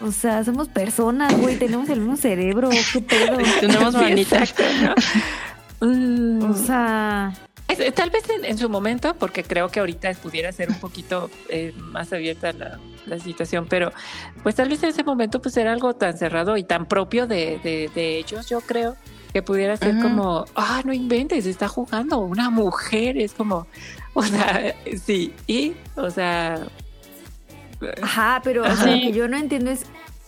[0.00, 3.38] O sea, somos personas, güey, tenemos el mismo cerebro, qué pedo.
[3.60, 4.54] tenemos manitas.
[5.80, 6.50] ¿no?
[6.50, 7.32] o sea,
[7.68, 11.30] es, tal vez en, en, su momento, porque creo que ahorita pudiera ser un poquito
[11.48, 13.92] eh, más abierta la, la, situación, pero
[14.42, 17.58] pues tal vez en ese momento pues era algo tan cerrado y tan propio de,
[17.62, 18.96] de, de ellos, yo creo
[19.32, 20.02] que pudiera ser uh -huh.
[20.02, 23.66] como, ah, no inventes, está jugando una mujer, es como,
[24.14, 24.74] o sea,
[25.04, 26.66] sí, y, o sea...
[28.00, 28.72] Ajá, pero Ajá.
[28.72, 29.86] O sea, lo que yo no entiendo es,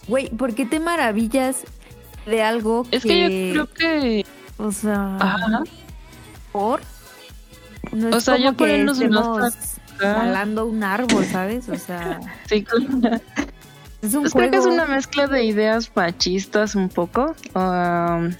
[0.08, 1.64] güey, ¿por qué te maravillas
[2.26, 3.08] de algo es que...
[3.08, 4.26] que yo creo que...
[4.58, 5.16] O sea...
[5.20, 5.62] Ajá.
[6.52, 6.80] ¿Por?
[7.92, 9.54] No es o sea, como yo por que estemos
[9.98, 11.68] jalando un árbol, ¿sabes?
[11.68, 12.20] O sea...
[12.46, 13.20] sí, claro.
[14.02, 14.50] Es un pues juego...
[14.50, 17.34] creo que es una mezcla de ideas machistas un poco.
[17.54, 18.30] Um,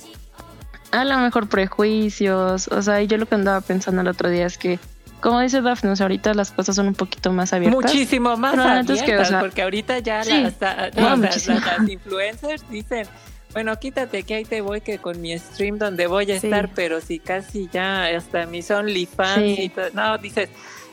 [0.93, 4.59] a lo mejor prejuicios, o sea, yo lo que andaba pensando el otro día es
[4.59, 4.79] que,
[5.21, 7.83] como dice Daphne, o sea, ahorita las cosas son un poquito más abiertas.
[7.83, 10.55] Muchísimo más abiertas, que, o sea, porque ahorita ya sí, las,
[10.97, 13.07] no, las, las, las, influencers dicen,
[13.57, 16.47] bueno, quítate que ahí te voy que con mi stream donde voy a sí.
[16.47, 19.57] estar, pero si casi ya hasta mis OnlyFans sí.
[19.63, 20.51] y todo, no, dices,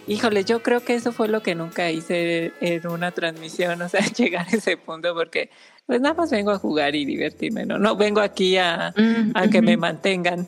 [0.08, 4.00] híjole, yo creo que eso fue lo que nunca hice en una transmisión, o sea,
[4.18, 5.50] llegar a ese punto porque
[5.86, 7.80] pues nada más vengo a jugar y divertirme, ¿no?
[7.80, 10.48] No vengo aquí a, Mm, a que me mantengan.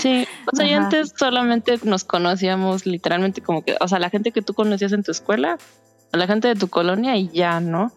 [0.00, 4.32] Sí, o sea, y antes solamente nos conocíamos literalmente como que, o sea, la gente
[4.32, 5.58] que tú conocías en tu escuela,
[6.10, 7.92] a la gente de tu colonia y ya, ¿no?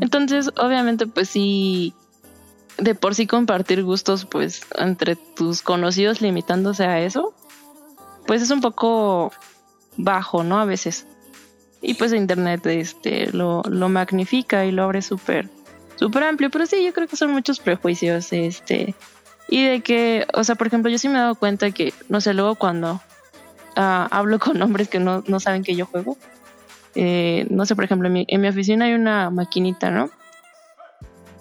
[0.00, 1.94] Entonces, obviamente, pues sí,
[2.78, 7.32] de por sí compartir gustos, pues, entre tus conocidos limitándose a eso,
[8.26, 9.32] pues es un poco
[9.96, 10.58] bajo, ¿no?
[10.58, 11.06] A veces.
[11.80, 15.48] Y pues internet este lo, lo magnifica y lo abre súper,
[15.96, 16.50] súper amplio.
[16.50, 18.94] Pero sí, yo creo que son muchos prejuicios, este.
[19.48, 22.20] Y de que, o sea, por ejemplo, yo sí me he dado cuenta que, no
[22.20, 23.00] sé, luego cuando
[23.76, 26.16] ah, hablo con hombres que no, no saben que yo juego,
[26.94, 30.10] eh, no sé, por ejemplo, en mi, en mi oficina hay una maquinita, ¿no?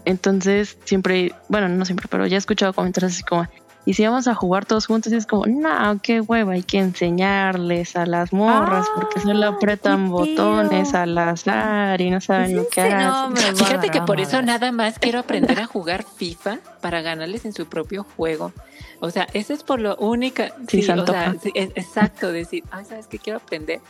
[0.05, 3.47] Entonces, siempre, bueno, no siempre, pero ya he escuchado comentarios así como,
[3.85, 6.79] y si vamos a jugar todos juntos, y es como, no, qué hueva, hay que
[6.79, 12.67] enseñarles a las morras porque solo Ah, apretan botones al azar y no saben lo
[12.67, 12.99] que hacen.
[12.99, 17.45] no, me Fíjate que por eso nada más quiero aprender a jugar FIFA para ganarles
[17.45, 18.53] en su propio juego.
[19.01, 20.51] O sea, eso es por lo única.
[20.67, 21.35] Sí, se o sea, antoja.
[21.41, 23.81] sí, es- exacto, decir, ay, ¿sabes qué quiero aprender?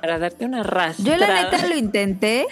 [0.00, 1.18] Para darte una Yo rastrada.
[1.18, 2.46] la neta lo intenté,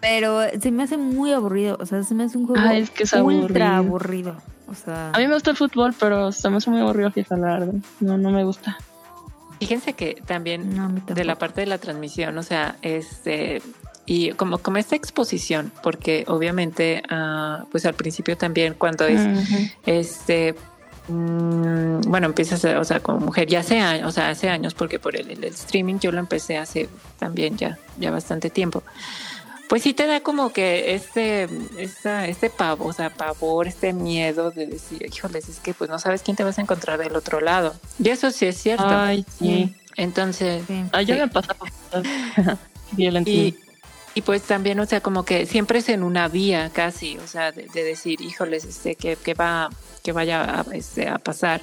[0.00, 1.76] pero se me hace muy aburrido.
[1.80, 4.30] O sea, se me hace un juego Ah, es que es ultra aburrido.
[4.32, 4.36] aburrido.
[4.68, 7.36] O sea, A mí me gusta el fútbol, pero se me hace muy aburrido FIFA,
[7.36, 7.74] la verdad.
[8.00, 8.76] No, no me gusta.
[9.60, 13.62] Fíjense que también no, de la parte de la transmisión, o sea, este
[14.06, 19.20] y como como esta exposición, porque obviamente, ah, pues al principio también cuando es
[19.86, 20.54] este
[21.08, 24.74] mm, bueno empiezas a- o sea como mujer ya hace años o sea hace años
[24.74, 28.82] porque por el, el streaming yo lo empecé hace también ya ya bastante tiempo
[29.68, 31.48] pues sí te da como que este
[31.78, 35.98] esta, este pavo o sea pavor este miedo de decir híjoles es que pues no
[35.98, 39.24] sabes quién te vas a encontrar del otro lado y eso sí es cierto Ay,
[39.38, 39.74] sí.
[39.96, 40.84] entonces Sí.
[40.92, 41.20] Ah, ya Sí.
[41.22, 41.58] me pasaba.
[42.92, 43.30] Violento.
[43.30, 43.56] y,
[44.14, 47.50] y pues también, o sea, como que siempre es en una vía casi, o sea,
[47.50, 49.70] de, de decir, híjoles, este, que, que va,
[50.04, 51.62] que vaya a, este, a pasar.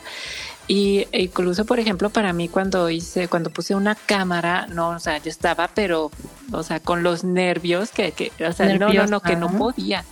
[0.67, 5.17] Y incluso, por ejemplo, para mí cuando hice, cuando puse una cámara, no, o sea,
[5.19, 6.11] yo estaba, pero,
[6.51, 10.03] o sea, con los nervios que, que o sea, no, no, no, que no podía.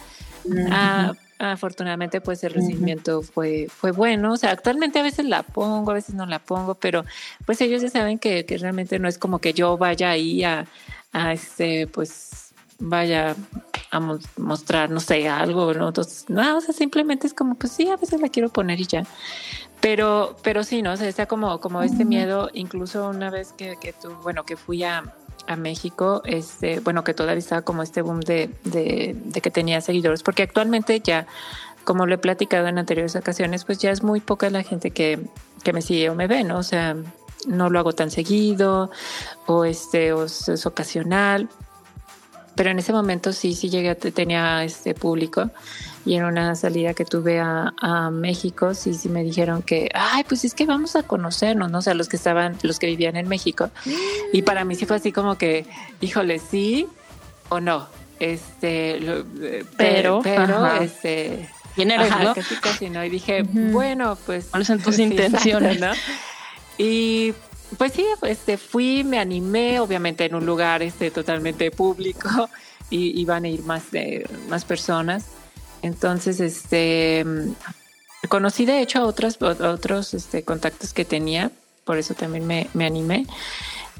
[0.71, 4.33] Ah, afortunadamente, pues el recibimiento fue, fue bueno.
[4.33, 7.05] O sea, actualmente a veces la pongo, a veces no la pongo, pero
[7.45, 10.67] pues ellos ya saben que, que realmente no es como que yo vaya ahí a,
[11.13, 13.35] a este, pues vaya
[13.91, 15.87] a mo- mostrar, no sé, algo, ¿no?
[15.89, 18.85] Entonces, no, o sea, simplemente es como, pues sí, a veces la quiero poner y
[18.85, 19.03] ya.
[19.81, 20.91] Pero, pero sí, ¿no?
[20.93, 24.57] O sea, está como, como este miedo, incluso una vez que, que tú, bueno, que
[24.57, 25.03] fui a,
[25.47, 29.79] a México, este, bueno, que todavía estaba como este boom de, de, de que tenía
[29.81, 31.27] seguidores, porque actualmente ya,
[31.85, 35.19] como lo he platicado en anteriores ocasiones, pues ya es muy poca la gente que,
[35.63, 36.57] que me sigue o me ve, ¿no?
[36.59, 36.95] O sea,
[37.47, 38.91] no lo hago tan seguido,
[39.45, 41.49] o este, o es, es ocasional.
[42.55, 45.49] Pero en ese momento sí, sí llegué, a- tenía este público
[46.05, 50.23] y en una salida que tuve a, a México, sí, sí me dijeron que, ay,
[50.27, 51.77] pues es que vamos a conocernos, ¿no?
[51.77, 53.69] O sea, los que estaban, los que vivían en México.
[54.33, 55.65] Y para mí sí fue así como que,
[56.01, 56.87] híjole, sí
[57.49, 57.87] o no.
[58.19, 62.35] Este, lo- eh, Pero, pero, este, ¿Quién eres, Ajá, no?
[62.35, 63.03] casi casi no.
[63.05, 64.47] Y dije, bueno, pues.
[64.51, 65.79] ¿Cuáles son tus sí, intenciones?
[65.79, 65.91] ¿no?
[66.79, 67.33] Y
[67.77, 72.49] pues sí, este, fui, me animé, obviamente en un lugar este, totalmente público
[72.89, 75.25] y iban a ir más, de, más personas.
[75.81, 77.25] Entonces, este,
[78.29, 81.51] conocí de hecho a otras, a otros este, contactos que tenía,
[81.83, 83.27] por eso también me, me animé.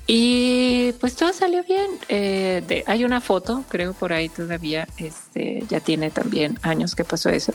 [0.08, 1.92] Y pues todo salió bien.
[2.08, 7.04] Eh, de- hay una foto, creo por ahí todavía, este, ya tiene también años que
[7.04, 7.54] pasó eso.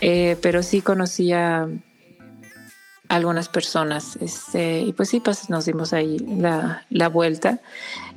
[0.00, 1.66] Eh, pero sí conocí a
[3.08, 7.58] algunas personas, este, y pues sí, pues nos dimos ahí la, la vuelta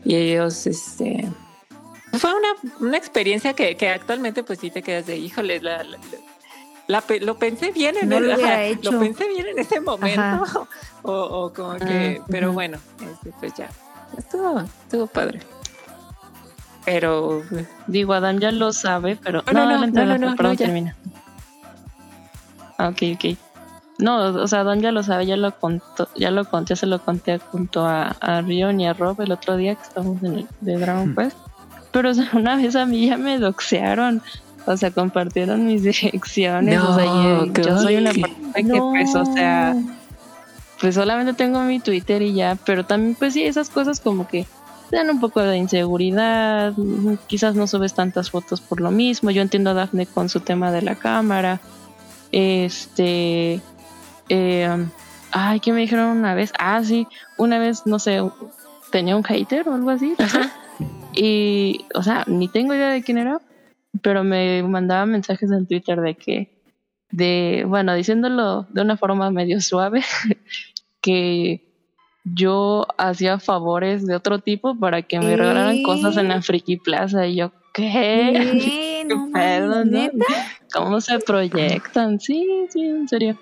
[0.04, 1.30] y ellos, este,
[2.14, 2.50] fue una,
[2.82, 7.72] una experiencia que, que actualmente pues sí te quedas de, híjole, la, la- lo pensé
[7.72, 8.92] bien en No el- lo hubiera ajá, hecho.
[8.92, 10.44] lo pensé bien en ese momento,
[11.04, 13.70] o, o como que, Ah, pero bueno, este, pues ya,
[14.18, 15.40] estuvo, estuvo padre.
[16.84, 17.44] Pero
[17.88, 19.44] Digo, Adán ya lo sabe, pero.
[19.52, 20.66] No, no, no, no, no, no, perdón, no, ya.
[20.66, 20.96] termina.
[22.80, 23.38] Ah, ok, ok.
[24.02, 27.00] No, o sea, Adán ya lo sabe, ya lo contó, ya lo conté, se lo
[27.00, 30.48] conté junto a, a Rion y a Rob el otro día que estábamos en el
[30.60, 31.16] de Dragon Mm.
[31.16, 31.38] Quest.
[31.92, 34.22] Pero o sea, una vez a mí ya me doxearon.
[34.66, 36.80] O sea, compartieron mis direcciones.
[36.80, 39.76] o sea, No, yo, soy una persona que, pues, o sea,
[40.80, 44.48] pues solamente tengo mi Twitter y ya, pero también pues sí, esas cosas como que
[44.92, 46.74] dan un poco de inseguridad,
[47.28, 50.72] quizás no subes tantas fotos por lo mismo, yo entiendo a Dafne con su tema
[50.72, 51.62] de la cámara,
[52.32, 53.62] este,
[54.30, 54.86] eh,
[55.32, 56.52] Ay, ¿qué me dijeron una vez?
[56.60, 57.08] Ah, sí,
[57.38, 58.22] una vez, no sé,
[58.92, 60.14] tenía un hater o algo así.
[61.14, 63.40] Y, o sea, ni tengo idea de quién era,
[64.02, 66.52] pero me mandaba mensajes en Twitter de que,
[67.12, 70.04] de, bueno, diciéndolo de una forma medio suave,
[71.02, 71.62] que
[72.24, 77.26] yo hacía favores de otro tipo para que me regalaran cosas en la Friki Plaza
[77.26, 79.02] y yo, ¿qué?
[79.08, 80.10] No, pedo, no?
[80.72, 82.20] ¿Cómo se proyectan?
[82.20, 83.38] Sí, sí, en serio.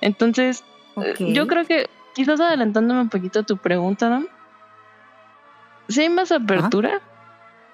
[0.00, 0.64] Entonces,
[0.94, 1.18] Ok.
[1.18, 4.26] yo creo que quizás adelantándome un poquito a tu pregunta, Adam,
[5.88, 7.00] sí hay más apertura,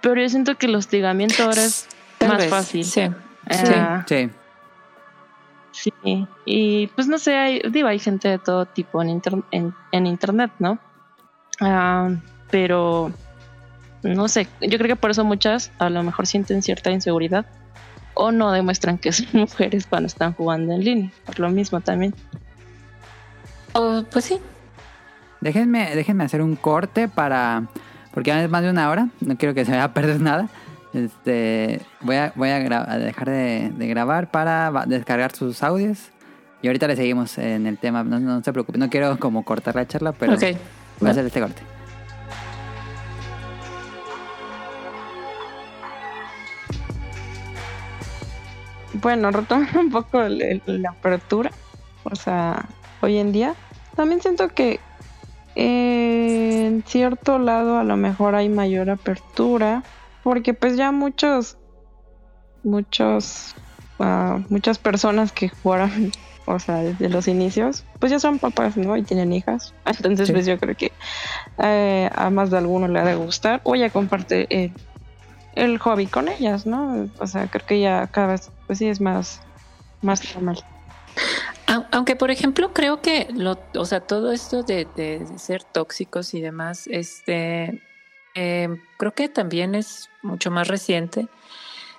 [0.01, 1.89] pero yo siento que el hostigamiento ahora es
[2.19, 2.85] Tal más vez, fácil.
[2.85, 3.03] Sí.
[3.49, 4.31] Ah, Sí.
[5.73, 6.27] sí.
[6.45, 10.07] Y pues no sé, hay, digo, hay gente de todo tipo en, inter- en, en
[10.07, 10.79] internet, ¿no?
[11.61, 12.11] Ah,
[12.51, 13.13] pero
[14.03, 17.47] no sé, yo creo que por eso muchas a lo mejor sienten cierta inseguridad
[18.17, 22.13] o no demuestran que son mujeres cuando están jugando en línea, por lo mismo también.
[23.75, 24.39] Oh, pues sí.
[25.41, 27.65] Déjenme, déjenme hacer un corte para.
[28.13, 29.09] Porque ya es más de una hora.
[29.21, 30.49] No quiero que se vaya a perder nada.
[30.95, 35.63] Este, voy a, voy a, gra- a dejar de, de grabar para va- descargar sus
[35.63, 35.99] audios.
[36.63, 38.03] Y ahorita le seguimos en el tema.
[38.03, 38.79] No, no se preocupe.
[38.79, 40.43] No quiero como cortar la charla, pero ok.
[41.01, 41.61] voy a hacer este corte.
[49.01, 51.51] Bueno, retomando un poco el- el- la apertura,
[52.05, 52.67] o sea,
[53.03, 53.55] hoy en día,
[53.95, 54.81] también siento que
[55.59, 59.83] eh, en cierto lado a lo mejor hay mayor apertura,
[60.23, 61.57] porque pues ya muchos,
[62.63, 63.55] muchos,
[63.99, 66.13] ah, muchas personas que jugaron,
[66.47, 68.97] o sea, desde los inicios, pues ya son papás, ¿no?
[68.99, 70.33] Y tienen hijas, entonces Sí.
[70.35, 70.93] pues yo creo que
[71.59, 74.73] eh, a más de alguno le ha de gustar, o ya comparte eh,
[75.57, 77.11] el hobby con ellas, ¿no?
[77.19, 79.41] O sea, creo que ya cada vez, pues sí, es más,
[80.03, 80.65] más normal.
[81.67, 86.41] Au- Aunque, por ejemplo, creo que lo, o sea, todo esto de ser tóxicos y
[86.41, 87.81] demás, este,
[88.35, 88.69] eh,
[88.99, 91.29] creo que también es mucho más reciente.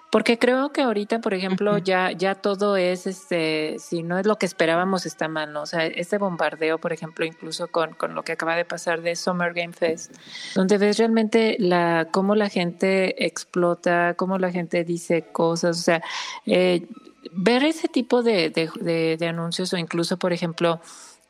[0.09, 4.38] Porque creo que ahorita, por ejemplo, ya, ya todo es, este, si no es lo
[4.38, 5.63] que esperábamos, está mal, ¿no?
[5.63, 9.15] O sea, este bombardeo, por ejemplo, incluso con, con lo que acaba de pasar de
[9.17, 10.15] Summer Game Fest,
[10.55, 16.01] donde ves realmente la, cómo la gente explota, cómo la gente dice cosas, o sea,
[16.45, 16.88] eh,
[17.34, 20.79] ver ese tipo de, de, de- de anuncios o incluso, por ejemplo,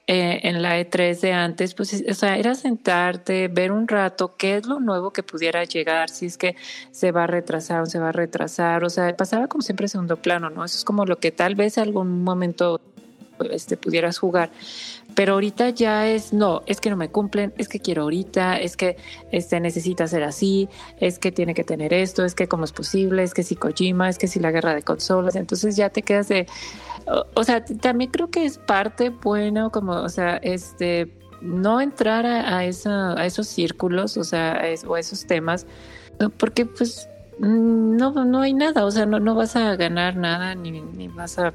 [0.07, 4.35] eh, en la E3 de antes, pues, es- o sea, era sentarte, ver un rato
[4.37, 6.55] qué es lo nuevo que pudiera llegar, si es que
[6.91, 10.15] se va a retrasar o se va a retrasar, o sea, pasaba como siempre segundo
[10.17, 10.63] plano, ¿no?
[10.63, 12.79] Eso es como lo que tal vez algún momento
[13.51, 14.51] este, pudieras jugar.
[15.15, 18.77] Pero ahorita ya es, no, es que no me cumplen, es que quiero ahorita, es
[18.77, 18.97] que
[19.31, 20.69] este, necesita ser así,
[20.99, 24.09] es que tiene que tener esto, es que cómo es posible, es que si Kojima,
[24.09, 26.45] es que si la guerra de consolas, entonces ya te quedas de,
[27.35, 31.11] o, sea, también creo que es parte bueno, como, o sea, este,
[31.41, 35.65] no entrar a, esa, a esos círculos, o sea, a o esos temas,
[36.37, 37.07] porque pues
[37.39, 41.07] mm, no, no hay nada, o sea, no, no vas a ganar nada, ni, ni
[41.07, 41.53] vas a,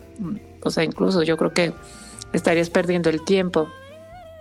[0.64, 1.72] o sea, incluso yo creo que
[2.32, 3.68] estarías perdiendo el tiempo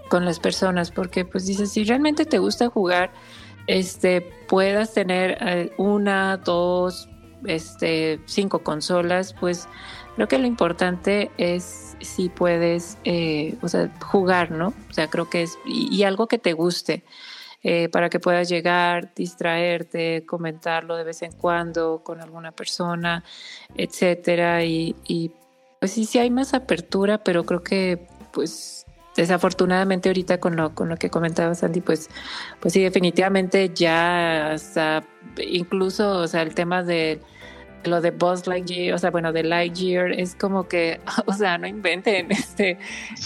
[0.09, 3.11] con las personas, porque pues dices, si realmente te gusta jugar,
[3.67, 7.07] este, puedas tener eh, una, dos,
[7.45, 9.67] este, cinco consolas, pues
[10.15, 13.55] creo que lo importante es si puedes, eh,
[14.01, 14.73] jugar, ¿no?
[14.89, 17.03] O sea, creo que es, y, y algo que te guste.
[17.63, 23.23] eh, para que puedas llegar, distraerte, comentarlo de vez en cuando con alguna persona,
[23.75, 24.63] etcétera.
[24.65, 25.31] Y, y
[25.81, 28.85] pues sí, sí hay más apertura, pero creo que pues
[29.15, 32.07] desafortunadamente ahorita con lo, con lo que comentaba Sandy, pues,
[32.59, 35.03] pues sí, definitivamente ya hasta
[35.43, 37.19] incluso, o sea, el tema de
[37.83, 41.65] lo de Buzz Lightyear, o sea, bueno, de Lightyear, es como que, o sea, no
[41.65, 42.77] inventen, este,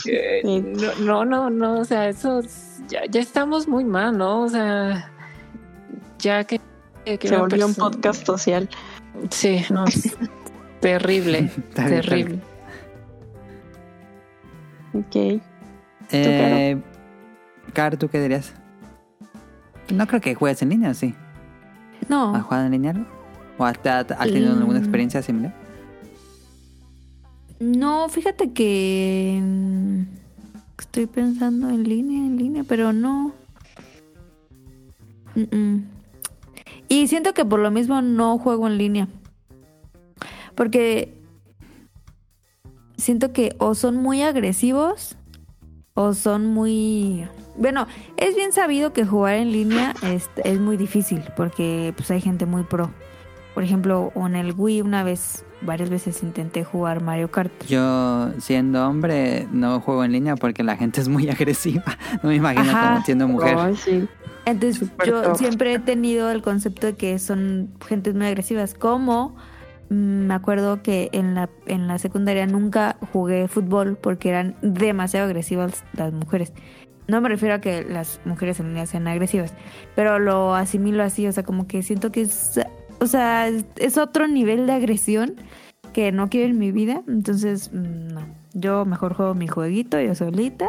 [0.06, 4.44] eh, no, no, no, no, o sea, eso, es- ya, ya estamos muy mal, ¿no?
[4.44, 5.12] O sea,
[6.20, 6.62] ya que...
[7.04, 8.70] que Se volvió un podcast social.
[9.30, 9.84] Sí, no,
[10.86, 12.40] terrible, terrible.
[14.94, 15.42] Ok.
[16.12, 16.78] Eh,
[17.74, 18.54] Car, ¿tú qué dirías?
[19.94, 21.14] No creo que juegues en línea, ¿o sí?
[22.04, 22.92] ¿Has No, jugado en línea?
[22.92, 23.06] algo?
[23.58, 24.84] ¿O has, has tenido alguna Mm.
[24.84, 25.54] experiencia similar?
[27.60, 30.02] no, fíjate que mm,
[30.80, 33.32] estoy pensando en línea, en línea, pero no.
[35.36, 35.84] Mm-mm.
[36.90, 39.08] Y siento que por lo mismo no juego en línea.
[40.56, 41.14] Porque
[42.98, 45.16] siento que o son muy agresivos
[45.94, 47.28] o son muy...
[47.58, 47.88] Bueno,
[48.18, 52.46] es bien sabido que jugar en línea es, es muy difícil porque pues hay gente
[52.46, 52.92] muy pro.
[53.54, 57.54] Por ejemplo, o en el Wii una vez, varias veces intenté jugar Mario Kart.
[57.68, 61.98] Yo, siendo hombre, no juego en línea porque la gente es muy agresiva.
[62.22, 62.90] No me imagino Ajá.
[62.90, 63.58] como siendo mujer.
[63.58, 64.08] Ay, sí.
[64.46, 68.74] Entonces yo siempre he tenido el concepto de que son gentes muy agresivas.
[68.74, 69.38] Como
[69.90, 75.84] me acuerdo que en la, en la secundaria nunca jugué fútbol porque eran demasiado agresivas
[75.94, 76.54] las mujeres.
[77.08, 79.54] No me refiero a que las mujeres en línea sean agresivas,
[79.96, 82.60] pero lo asimilo así, o sea, como que siento que es,
[83.00, 85.36] o sea, es otro nivel de agresión
[85.96, 87.04] que no quiero en mi vida.
[87.08, 88.22] Entonces, mm, no.
[88.54, 90.68] Yo mejor juego mi jueguito yo solita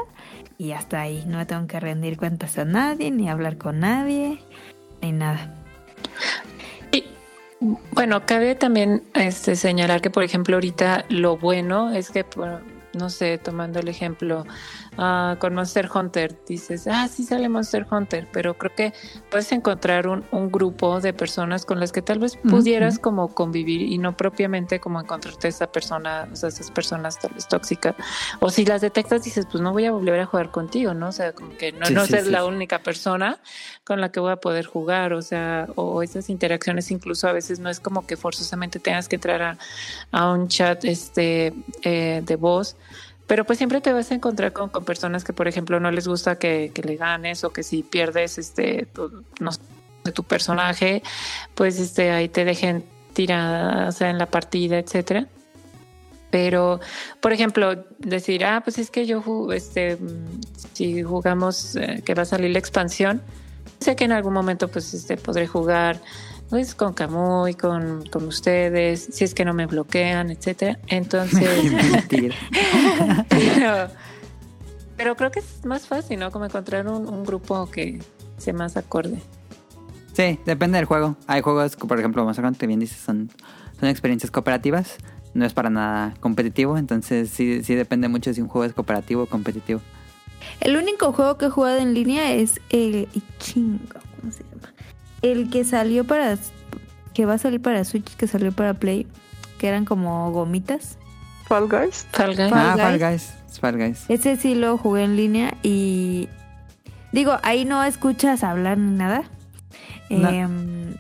[0.57, 1.25] y hasta ahí.
[1.27, 4.39] No me tengo que rendir cuentas a nadie, ni hablar con nadie,
[5.03, 5.55] ni nada.
[7.93, 12.25] Bueno, cabe también este, señalar que, por ejemplo, ahorita lo bueno es que,
[12.93, 14.45] no sé, tomando el ejemplo
[14.99, 18.93] ah, con Monster Hunter, dices, ah, sí sale Monster Hunter, pero creo que
[19.31, 23.83] puedes encontrar un, un grupo de personas con las que tal vez pudieras como convivir
[23.83, 27.95] y no propiamente como encontrarte esa persona, o sea, esas personas tal vez tóxicas.
[28.41, 31.09] O si las detectas, dices, pues no voy a volver a jugar contigo, ¿no?
[31.09, 32.31] O sea, como que no, Sí, no sí, ser sí.
[32.31, 33.39] la única persona
[33.85, 37.61] con la que voy a poder jugar, o sea, o esas interacciones incluso a veces
[37.61, 39.59] no es como que forzosamente tengas que entrar a,
[40.11, 41.53] a un chat este
[41.83, 42.77] eh, de voz,
[43.27, 46.07] pero pues siempre te vas a encontrar con, con personas que por ejemplo no les
[46.07, 49.51] gusta que, que le ganes o que si pierdes este tu, no
[50.13, 51.03] tu personaje,
[51.55, 55.27] pues este ahí te dejen tirada, o sea, en la partida, etcétera.
[56.31, 56.81] Pero,
[57.21, 59.23] por ejemplo, decir, ah, pues es que yo,
[59.53, 59.97] este,
[60.73, 63.23] si jugamos, eh, que va a salir la expansión,
[63.81, 66.01] sé que en algún momento, pues, este, podré jugar,
[66.51, 70.79] pues, con Camuy, con, con ustedes, si es que no me bloquean, etcétera.
[70.87, 71.49] Entonces,
[73.29, 73.89] pero,
[74.97, 76.31] pero creo que es más fácil, ¿no?
[76.31, 78.01] Como encontrar un, un grupo que
[78.39, 79.19] sea más acorde.
[80.13, 81.17] Sí, depende del juego.
[81.27, 83.31] Hay juegos, que, por ejemplo, Monster Hunter, bien dices, son,
[83.79, 84.97] son experiencias cooperativas.
[85.35, 89.25] No es para nada competitivo, entonces sí, sí depende mucho si un juego es cooperativo
[89.25, 89.83] o competitivo.
[90.61, 94.76] El único juego que he jugado en línea es el y chinga, ¿cómo se llama?
[95.23, 96.37] El que salió para
[97.15, 99.07] que va a salir para Switch, que salió para Play,
[99.59, 100.99] que eran como gomitas.
[101.49, 102.07] Fall Guys.
[102.13, 102.51] Fall Guys.
[102.51, 102.77] Fall ah.
[102.77, 103.35] Fall Guys.
[103.59, 104.05] Fall Guys.
[104.09, 106.29] Ese sí lo jugué en línea y
[107.13, 109.25] digo, ahí no escuchas hablar ni nada.
[110.11, 110.29] No.
[110.29, 110.95] Em,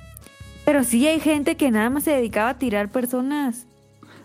[0.64, 3.66] pero sí hay gente que nada más se dedicaba a tirar personas.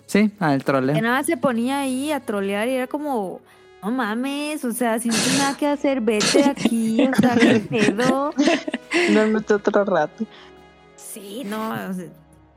[0.06, 0.96] Sí, al troleo.
[0.96, 3.42] Que nada más se ponía ahí a trolear y era como,
[3.84, 7.36] no mames, o sea, si no tienes nada que hacer, vete de aquí, o sea,
[7.36, 8.34] qué pedo.
[9.12, 10.26] No meto otro rato.
[10.96, 12.06] Sí, no, o sea,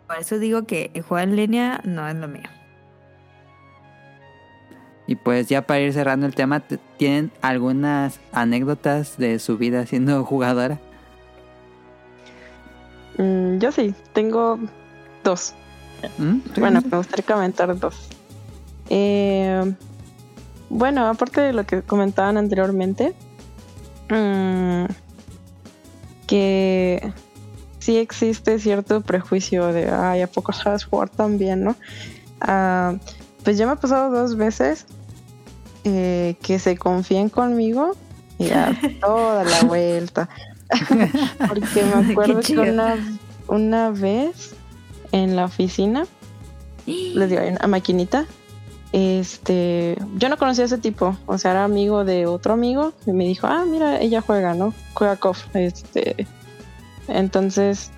[0.06, 2.42] por eso digo que juego en línea no es lo mío.
[5.06, 9.84] Y pues ya para ir cerrando el tema, ¿t- ¿tienen algunas anécdotas de su vida
[9.86, 10.78] siendo jugadora?
[13.18, 14.58] Mm, yo sí, tengo
[15.22, 15.54] dos.
[16.18, 16.38] ¿Mm?
[16.54, 16.60] ¿Sí?
[16.60, 18.08] Bueno, me gustaría comentar dos.
[18.90, 19.74] Eh,
[20.74, 23.14] bueno, aparte de lo que comentaban anteriormente,
[24.10, 24.86] mm,
[26.26, 27.12] que
[27.78, 31.76] sí existe cierto prejuicio de, ay, ¿a poco sabes jugar tan bien, no?
[32.40, 32.96] Ah,
[33.44, 34.86] pues ya me ha pasado dos veces
[35.84, 37.92] eh, que se confíen conmigo
[38.38, 40.28] y ya toda la vuelta.
[41.48, 42.96] Porque me acuerdo que una,
[43.46, 44.56] una vez
[45.12, 46.04] en la oficina
[46.86, 48.26] les digo, hay una maquinita.
[48.96, 53.10] Este, yo no conocía a ese tipo, o sea, era amigo de otro amigo y
[53.10, 54.72] me dijo, ah, mira, ella juega, ¿no?
[54.92, 56.28] Juega KOF, este.
[57.08, 57.90] Entonces,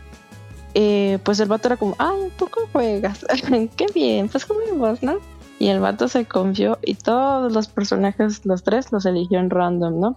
[0.73, 3.27] eh, pues el vato era como, ah, ¿tú cómo juegas?
[3.77, 5.18] Qué bien, pues juguemos, ¿no?
[5.59, 10.01] Y el vato se confió y todos los personajes, los tres, los eligió en random,
[10.01, 10.16] ¿no?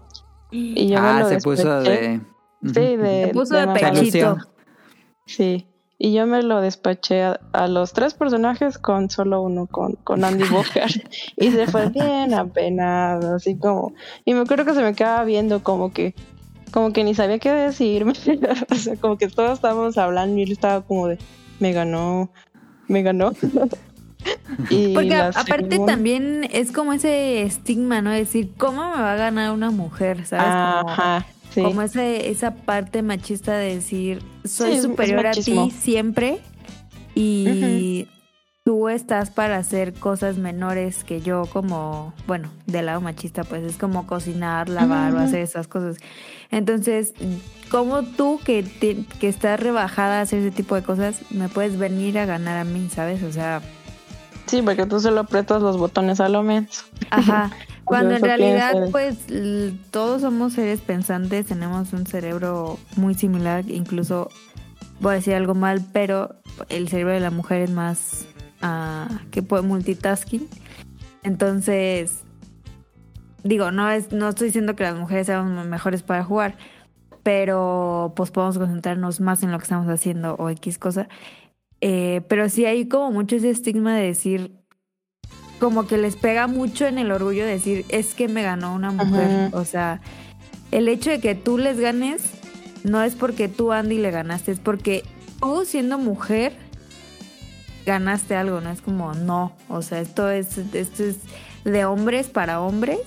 [0.50, 2.22] Y yo me ah, lo se puso de...
[2.64, 4.02] Sí, de, Se puso de pechito.
[4.02, 4.38] lució.
[5.26, 5.69] Sí,
[6.02, 10.24] y yo me lo despaché a, a los tres personajes con solo uno, con, con
[10.24, 10.90] Andy Booker.
[11.38, 13.94] y se fue bien apenado, así como...
[14.26, 16.16] Y me acuerdo que se me quedaba viendo como que...
[16.72, 18.14] Como que ni sabía qué decirme.
[18.72, 21.18] o sea, como que todos estábamos hablando y él estaba como de...
[21.60, 22.32] Me ganó,
[22.88, 23.34] me ganó.
[24.70, 28.12] y Porque a- aparte segunda- también es como ese estigma, ¿no?
[28.12, 30.26] Decir, ¿cómo me va a ganar una mujer?
[30.26, 30.46] ¿Sabes?
[30.46, 31.62] Como- Ajá, sí.
[31.64, 36.40] Como ese, esa parte machista de decir, soy Sí, superior a ti siempre
[37.16, 38.08] y
[38.64, 43.78] tú estás para hacer cosas menores que yo como, bueno, del lado machista, pues es
[43.78, 45.98] como cocinar, lavar o hacer esas cosas.
[46.52, 47.14] Entonces,
[47.72, 51.78] como tú que, te- que estás rebajada a hacer ese tipo de cosas, me puedes
[51.78, 53.24] venir a ganar a mí, ¿sabes?
[53.24, 53.62] O sea,
[54.50, 56.84] Sí, porque tú solo aprietas los botones a lo menos.
[57.12, 57.52] Ajá.
[57.86, 59.18] Cuando en realidad, pues,
[59.92, 64.30] todos somos seres pensantes, tenemos un cerebro muy similar, incluso
[65.00, 66.36] voy a decir algo mal, pero
[66.70, 68.26] el cerebro de la mujer es más
[68.62, 70.48] ah, que puede multitasking.
[71.22, 72.22] Entonces,
[73.44, 76.56] digo, no es, no estoy diciendo que las mujeres sean mejores para jugar,
[77.22, 81.08] pero pues podemos concentrarnos más en lo que estamos haciendo o X cosa.
[81.82, 84.52] Eh, pero sí hay como mucho ese estigma de decir,
[85.60, 88.92] como que les pega mucho en el orgullo de decir, es que me ganó una
[88.92, 89.50] mujer.
[89.54, 90.02] O sea,
[90.72, 92.22] el hecho de que tú les ganes
[92.84, 95.04] no es porque tú, Andy, le ganaste, es porque
[95.40, 96.54] tú, siendo mujer,
[97.86, 99.54] ganaste algo, no es como, no.
[99.68, 101.18] O sea, esto es, esto es
[101.66, 103.00] de hombres para hombres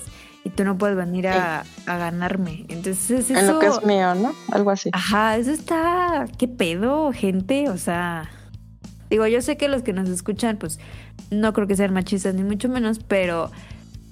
[0.44, 2.66] y tú no puedes venir a, ganarme.
[2.68, 3.38] Entonces, eso.
[3.38, 4.32] En lo que es mío, ¿no?
[4.50, 4.90] Algo así.
[4.92, 6.26] Ajá, eso está.
[6.38, 7.68] ¿Qué pedo, gente?
[7.68, 8.28] O sea.
[9.12, 10.78] Digo, yo sé que los que nos escuchan, pues
[11.30, 13.50] no creo que sean machistas ni mucho menos, pero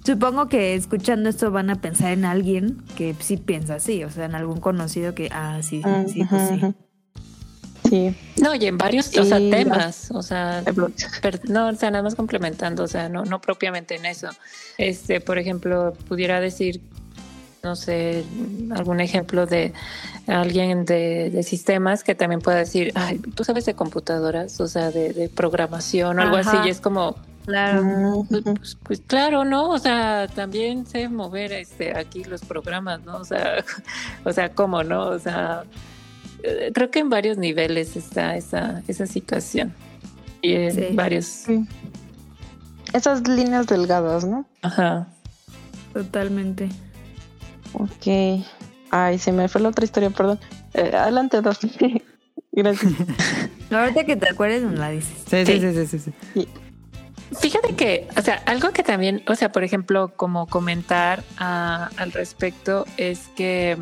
[0.04, 4.26] supongo que escuchando esto van a pensar en alguien que sí piensa así, o sea,
[4.26, 6.74] en algún conocido que, ah, sí, sí, pues sí.
[7.88, 8.14] Sí.
[8.42, 10.62] No, y en varios o sea, temas, o sea,
[11.48, 14.28] no, o sea, nada más complementando, o sea, no, no propiamente en eso.
[14.76, 16.82] Este, por ejemplo, pudiera decir,
[17.62, 18.24] no sé,
[18.74, 19.72] algún ejemplo de
[20.26, 25.30] alguien de, sistemas que también pueda decir, ay, tú sabes de computadoras, o sea, de,
[25.34, 27.16] programación o algo así, y es como,
[27.46, 28.26] Claro.
[28.28, 29.70] Pues, pues, pues, claro, ¿no?
[29.70, 33.16] O sea, también sé mover este aquí los programas, ¿no?
[33.16, 33.64] O sea,
[34.24, 35.08] o sea, ¿cómo, no?
[35.08, 35.64] O sea,
[36.42, 39.74] eh, creo que en varios niveles está esa, esa situación.
[40.42, 41.44] Y en varios.
[42.92, 44.46] Esas líneas delgadas, ¿no?
[44.62, 45.08] Ajá.
[45.92, 46.68] Totalmente.
[47.72, 48.44] Ok.
[48.90, 50.40] Ay, se me fue la otra historia, perdón.
[50.74, 51.58] Eh, adelante, dos.
[52.52, 52.92] Gracias.
[53.70, 55.24] Ahorita que te acuerdes, no la dices.
[55.28, 56.12] Sí, sí, sí, sí, sí.
[56.34, 56.48] sí.
[57.38, 62.10] Fíjate que, o sea, algo que también, o sea, por ejemplo, como comentar ah, al
[62.10, 63.78] respecto es que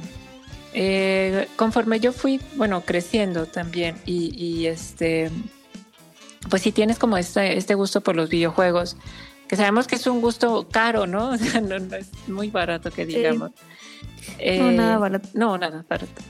[0.75, 5.31] eh, conforme yo fui, bueno, creciendo también y, este,
[6.51, 8.99] pues si tienes como este, este gusto por los videojuegos,
[9.49, 11.31] que sabemos que es un gusto caro, ¿no?
[11.33, 13.53] O sea, no, es muy barato que digamos.
[14.59, 15.29] No, nada eh, barato.
[15.35, 16.23] No, nada barato.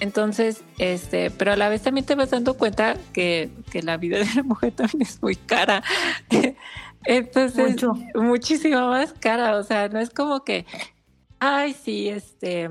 [0.00, 4.18] Entonces, este, pero a la vez también te vas dando cuenta que, que la vida
[4.18, 5.82] de la mujer también es muy cara.
[7.04, 7.94] Entonces, Mucho.
[8.14, 9.56] muchísimo más cara.
[9.56, 10.66] O sea, no es como que,
[11.38, 12.68] ay, sí, este,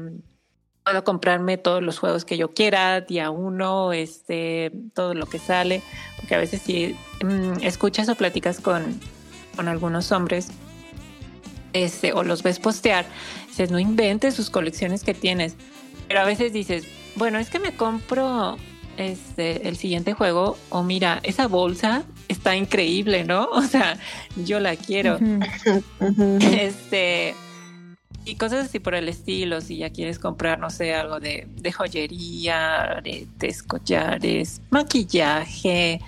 [0.84, 5.82] puedo comprarme todos los juegos que yo quiera, día uno, este, todo lo que sale.
[6.18, 9.00] Porque a veces si mm, escuchas o platicas con,
[9.56, 10.50] con algunos hombres,
[11.74, 13.06] este, o los ves postear,
[13.56, 15.56] dices, no inventes sus colecciones que tienes.
[16.08, 18.58] Pero a veces dices, bueno, es que me compro
[18.98, 23.50] este el siguiente juego o mira, esa bolsa está increíble, ¿no?
[23.52, 23.98] O sea,
[24.46, 25.18] yo la quiero.
[26.40, 27.34] Este
[28.26, 31.72] y cosas así por el estilo, si ya quieres comprar, no sé, algo de, de
[31.72, 36.02] joyería, aretes, collares, maquillaje,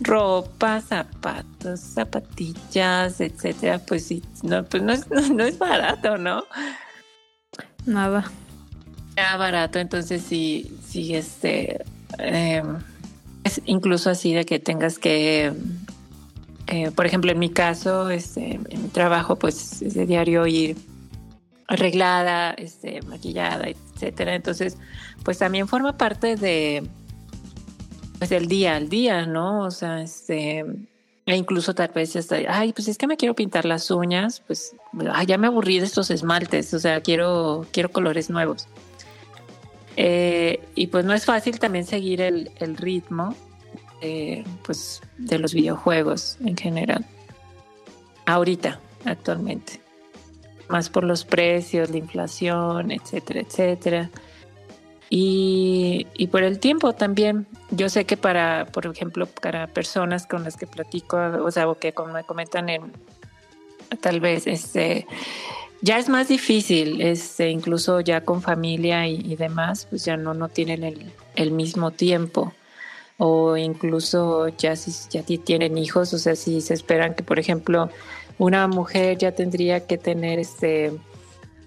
[0.00, 6.44] ropa, zapatos, zapatillas, etcétera, pues sí, no, pues no es, no es barato, ¿no?
[9.16, 11.84] Nada barato, entonces sí, sí, este,
[12.18, 12.78] em,
[13.44, 15.52] es incluso así de que tengas que,
[16.68, 20.76] eh, por ejemplo, en mi caso, este, en mi trabajo, pues es de diario ir
[21.68, 24.34] arreglada, este, maquillada, etcétera.
[24.34, 24.76] Entonces,
[25.24, 26.86] pues también forma parte de,
[28.18, 29.60] pues del día al día, ¿no?
[29.60, 30.64] O sea, este,
[31.24, 34.74] e incluso tal vez hasta, ay, pues es que me quiero pintar las uñas, pues
[35.26, 38.66] ya me aburrí de estos esmaltes, o sea, quiero, quiero colores nuevos.
[39.96, 43.36] Eh, y pues no es fácil también seguir el, ritmo
[44.64, 47.06] pues, de los videojuegos en general.
[48.26, 49.80] Ahorita, actualmente.
[50.68, 54.10] Más por los precios, la inflación, etcétera, etcétera.
[55.14, 57.46] Y, por el tiempo también.
[57.70, 61.78] Yo sé que para, por ejemplo, para personas con las que platico, o sea, o
[61.78, 62.92] que como me comentan en
[64.00, 65.06] tal vez este
[65.82, 70.48] ya es más difícil, este, incluso ya con familia y, demás, pues ya no, no
[70.48, 72.54] tienen el, el, mismo tiempo.
[73.18, 77.90] O incluso ya si ya tienen hijos, o sea, si se esperan que, por ejemplo,
[78.38, 80.92] una mujer ya tendría que tener este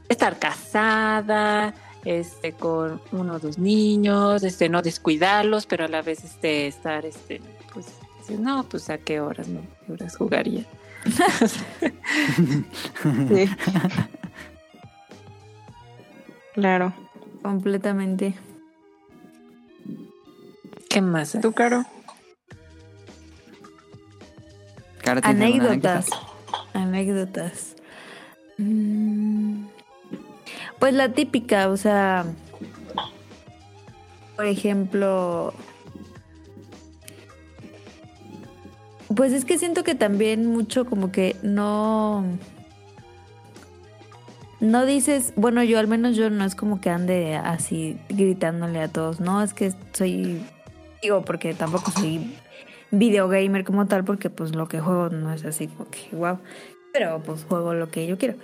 [0.09, 1.75] estar casada,
[2.05, 7.05] este, con uno o dos niños, este, no descuidarlos, pero a la vez este, estar,
[7.05, 7.41] este,
[7.73, 7.87] pues,
[8.39, 9.61] no, pues a qué horas, ¿no?
[9.85, 10.65] ¿Qué horas jugaría?
[13.29, 13.49] sí.
[16.53, 16.93] Claro.
[17.41, 18.33] Completamente.
[20.89, 21.37] ¿Qué más?
[21.41, 21.85] ¿Tú, Caro?
[25.21, 26.07] Anécdotas.
[26.73, 27.75] Anécdotas.
[28.57, 29.65] Mm.
[30.79, 32.25] Pues la típica, o sea,
[34.35, 35.53] por ejemplo,
[39.15, 42.25] pues es que siento que también mucho como que no,
[44.59, 48.87] no dices, bueno, yo al menos yo no es como que ande así gritándole a
[48.87, 50.43] todos, no, es que soy,
[51.01, 52.35] digo, porque tampoco soy
[52.91, 56.39] videogamer como tal, porque pues lo que juego no es así como que, wow,
[56.91, 58.35] pero pues juego lo que yo quiero.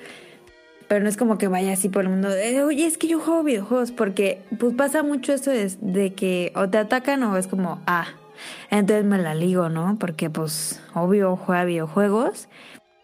[0.92, 3.22] Pero no es como que vaya así por el mundo de, oye, es que yo
[3.22, 7.48] juego videojuegos, porque pues pasa mucho eso de, de que o te atacan o es
[7.48, 8.08] como, ah,
[8.70, 9.98] entonces me la ligo, ¿no?
[9.98, 12.50] Porque pues obvio juega videojuegos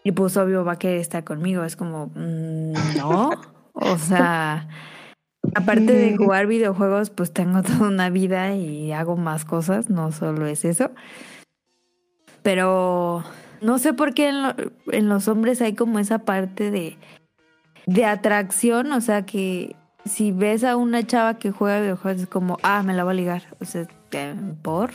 [0.04, 1.64] y pues obvio va a querer estar conmigo.
[1.64, 3.30] Es como, mm, no.
[3.72, 4.68] O sea,
[5.54, 10.44] aparte de jugar videojuegos, pues tengo toda una vida y hago más cosas, no solo
[10.46, 10.90] es eso.
[12.42, 13.24] Pero
[13.62, 14.54] no sé por qué en, lo-
[14.92, 16.98] en los hombres hay como esa parte de,
[17.88, 19.74] de atracción, o sea que
[20.04, 23.14] si ves a una chava que juega videojuegos es como, ah, me la voy a
[23.14, 23.42] ligar.
[23.60, 23.86] O sea.
[24.62, 24.90] ¿por?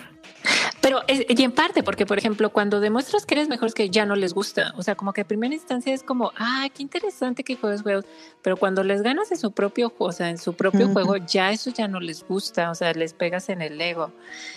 [0.81, 3.89] Pero, es- y en parte, porque por ejemplo, cuando demuestras que eres mejor es que
[3.89, 4.73] ya no les gusta.
[4.75, 8.05] O sea, como que en primera instancia es como, ah, qué interesante que juegues juegos.
[8.41, 11.51] Pero cuando les ganas en su propio juego, o sea, en su propio juego, ya
[11.51, 12.71] eso ya no les gusta.
[12.71, 14.11] O sea, les pegas en el ego.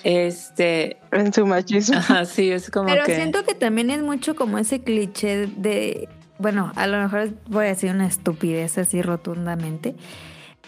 [0.04, 1.98] Este, En su machismo.
[1.98, 3.14] ajá, sí, es como Pero que.
[3.16, 6.08] siento que también es mucho como ese cliché de,
[6.38, 9.94] bueno, a lo mejor voy a decir una estupidez así rotundamente,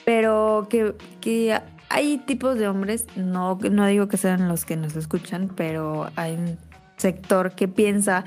[0.05, 4.97] pero que, que hay tipos de hombres, no, no digo que sean los que nos
[4.97, 6.59] escuchan, pero hay un
[6.97, 8.25] sector que piensa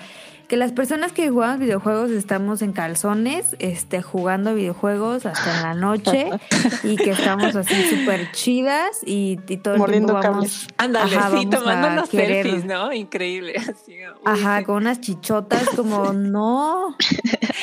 [0.52, 5.74] que las personas que jugamos videojuegos estamos en calzones, este, jugando videojuegos hasta en la
[5.76, 6.30] noche
[6.84, 11.30] y que estamos así súper chidas y, y todo el Mordiendo tiempo vamos, Ándale, Ajá,
[11.30, 12.92] sí, vamos tomando a unos querer- selfies, ¿no?
[12.92, 13.54] Increíble.
[13.60, 14.66] Así, uy, Ajá, sí.
[14.66, 16.98] con unas chichotas como no.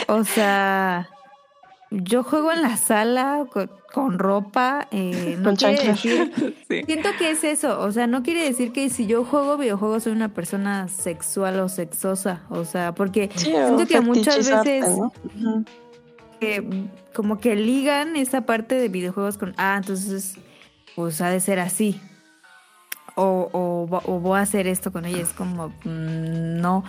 [0.07, 1.11] O sea,
[1.91, 4.89] yo juego en la sala con, con ropa.
[4.91, 6.55] eh, no Con quiere decir.
[6.69, 6.83] Sí.
[6.85, 7.81] Siento que es eso.
[7.81, 11.69] O sea, no quiere decir que si yo juego videojuegos soy una persona sexual o
[11.71, 12.43] sexosa.
[12.51, 15.13] O sea, porque Sí, siento que muchas veces ¿no?
[15.25, 15.65] Ujú.
[16.41, 16.85] que,
[17.15, 20.35] como que ligan esa parte de videojuegos con, ah, entonces,
[20.95, 21.99] pues ha de ser así.
[23.15, 25.23] O, o, o voy a hacer esto con ella.
[25.23, 26.85] Es como, mm, no,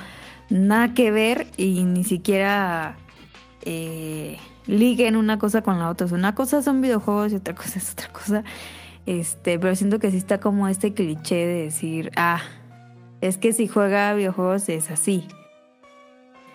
[0.50, 2.98] nada que ver y ni siquiera
[3.64, 4.38] eh,
[4.70, 6.06] liguen una cosa con la otra.
[6.06, 8.44] O sea, una cosa son videojuegos y otra cosa es otra cosa.
[9.06, 12.42] Este, pero siento que sí está como este cliché de decir, ah,
[13.22, 15.28] es que si juega videojuegos es así.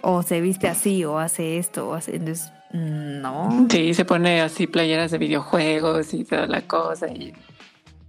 [0.01, 2.17] O se viste así, o hace esto, o hace.
[2.17, 3.67] Entonces, no.
[3.71, 7.09] Sí, se pone así playeras de videojuegos y toda la cosa.
[7.09, 7.33] Y...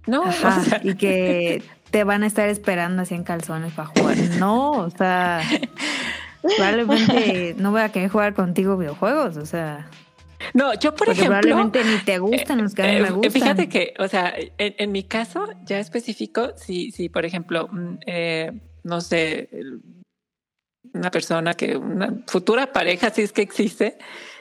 [0.06, 3.88] No, Ajá, o sea, y que te van a estar esperando así en calzones para
[3.88, 4.16] jugar.
[4.38, 5.40] No, o sea,
[6.56, 9.88] probablemente no voy a querer jugar contigo videojuegos, o sea,
[10.54, 11.40] no, yo por porque ejemplo.
[11.40, 13.32] probablemente ni te gustan los que a mí Eh, me gustan.
[13.32, 17.98] Fíjate que, o sea, en, en mi caso ya específico, si, si por ejemplo, mm,
[18.06, 18.52] eh,
[18.84, 19.48] no sé,
[20.92, 23.98] una persona que, una futura pareja, si es que existe,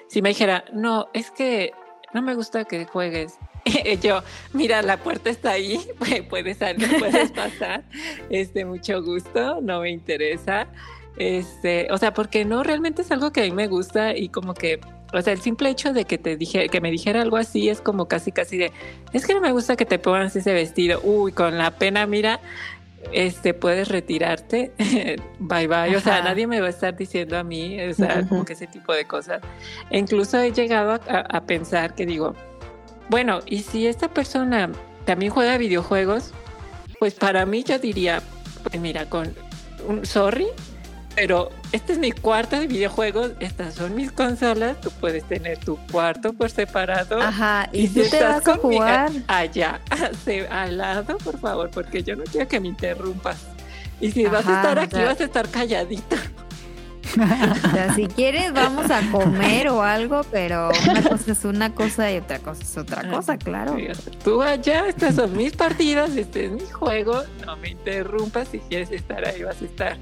[0.07, 1.71] si me dijera, no, es que
[2.13, 3.37] no me gusta que juegues.
[4.01, 4.21] Yo,
[4.53, 5.79] mira, la puerta está ahí,
[6.29, 7.83] puedes salir, puedes pasar,
[8.29, 10.67] este, mucho gusto, no me interesa.
[11.17, 14.53] Este, o sea, porque no realmente es algo que a mí me gusta y como
[14.53, 14.79] que,
[15.13, 17.79] o sea, el simple hecho de que te dije, que me dijera algo así es
[17.81, 18.71] como casi casi de,
[19.13, 20.99] es que no me gusta que te pongas ese vestido.
[21.03, 22.41] Uy, con la pena, mira,
[23.13, 24.71] este, puedes retirarte.
[25.39, 25.95] bye bye.
[25.95, 26.23] O sea, Ajá.
[26.29, 29.05] nadie me va a estar diciendo a mí, o sea, como que ese tipo de
[29.05, 29.41] cosas.
[29.89, 32.33] E incluso he llegado a, a- a pensar que digo,
[33.09, 34.69] bueno, y si esta persona
[35.05, 36.33] también juega videojuegos,
[36.99, 38.21] pues para mí yo diría,
[38.63, 39.33] pues mira, con
[39.87, 40.47] un sorry,
[41.15, 45.77] pero este es mi cuarto de videojuegos, estas son mis consolas, tú puedes tener tu
[45.91, 47.21] cuarto por separado.
[47.21, 49.11] Ajá, y, Y tú si te estás vas a jugar.
[49.27, 49.79] allá,
[50.51, 53.37] al lado, por favor, porque yo no quiero que me interrumpas.
[54.01, 56.17] Y si vas a estar aquí, vas a estar calladita.
[57.15, 62.11] O sea, si quieres vamos a comer o algo, pero una cosa es una cosa
[62.11, 63.77] y otra cosa es otra cosa, claro.
[64.21, 68.91] Tú allá, estas son mis partidas, este es mi juego, no me interrumpas, si quieres
[68.91, 69.97] estar ahí vas a estar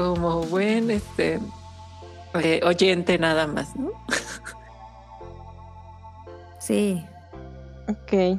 [0.00, 1.40] como buen este
[2.34, 3.90] eh, oyente nada más, ¿no?
[6.58, 7.04] Sí.
[7.88, 8.38] Ok.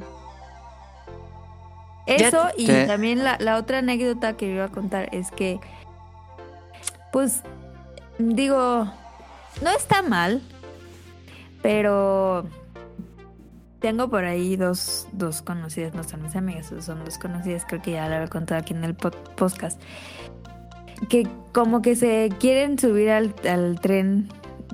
[2.06, 2.72] Eso y Sí.
[2.86, 5.60] también la, la otra anécdota que iba a contar es que,
[7.12, 7.42] pues,
[8.18, 8.86] digo,
[9.62, 10.40] no está mal,
[11.62, 12.44] pero
[13.80, 17.92] tengo por ahí dos, dos conocidas, no son mis amigas, son dos conocidas, creo que
[17.92, 19.80] ya lo había contado aquí en el pod- podcast,
[21.08, 24.28] que como que se quieren subir al, al tren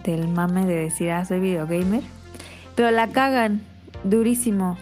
[0.04, 2.02] del mame de decir, ah, soy videogamer,
[2.74, 3.62] pero la cagan
[4.04, 4.78] durísimo.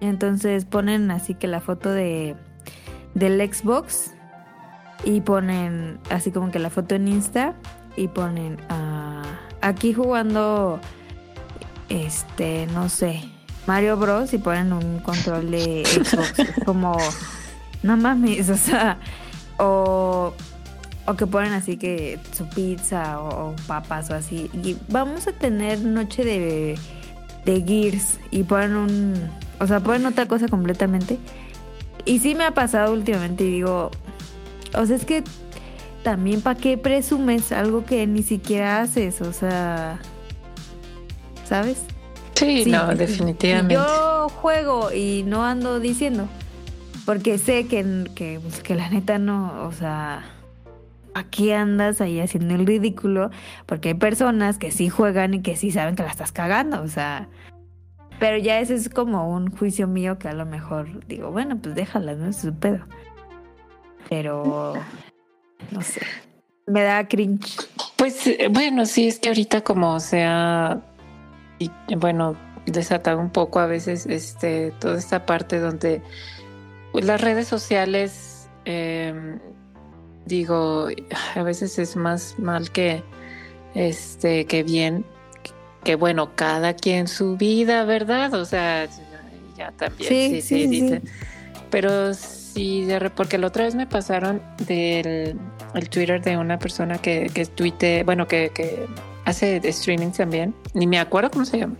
[0.00, 2.36] Entonces ponen así que la foto de
[3.14, 4.12] del Xbox
[5.04, 7.54] y ponen así como que la foto en Insta
[7.96, 9.22] y ponen ah,
[9.62, 10.80] aquí jugando
[11.88, 13.22] este no sé
[13.66, 16.96] Mario Bros y ponen un control de Xbox como
[17.82, 18.98] no mames o sea
[19.58, 20.34] o
[21.06, 25.32] o que ponen así que su pizza o, o papas o así y vamos a
[25.32, 26.78] tener noche de
[27.44, 29.14] de Gears y ponen un
[29.60, 31.18] o sea ponen otra cosa completamente
[32.04, 33.90] y sí me ha pasado últimamente y digo
[34.74, 35.24] o sea, es que
[36.02, 39.98] también para qué presumes algo que ni siquiera haces, o sea,
[41.44, 41.78] ¿sabes?
[42.34, 43.74] Sí, no, definitivamente.
[43.74, 46.28] Yo juego y no ando diciendo,
[47.06, 50.24] porque sé que, que, pues, que la neta no, o sea,
[51.16, 53.30] aquí andas ahí haciendo el ridículo,
[53.66, 56.88] porque hay personas que sí juegan y que sí saben que la estás cagando, o
[56.88, 57.28] sea,
[58.18, 61.74] pero ya ese es como un juicio mío que a lo mejor digo, bueno, pues
[61.74, 62.86] déjala, no es su pedo.
[64.08, 64.74] Pero
[65.70, 66.00] no sé.
[66.66, 67.56] Me da cringe.
[67.96, 70.80] Pues eh, bueno, sí, es que ahorita como se ha,
[71.58, 72.36] y, bueno,
[72.66, 76.02] desatado un poco a veces este, toda esta parte donde
[76.92, 79.38] pues, las redes sociales, eh,
[80.26, 80.88] digo,
[81.34, 83.02] a veces es más mal que,
[83.74, 85.04] este, que bien,
[85.84, 88.34] que bueno, cada quien su vida, ¿verdad?
[88.34, 88.86] O sea,
[89.56, 91.02] ya también, sí, sí, sí, sí dicen.
[91.70, 92.14] Pero
[92.56, 95.36] Sí, porque la otra vez me pasaron del
[95.74, 98.86] el Twitter de una persona que, que tuite, bueno, que, que
[99.26, 101.76] hace streaming también, ni me acuerdo cómo se llama.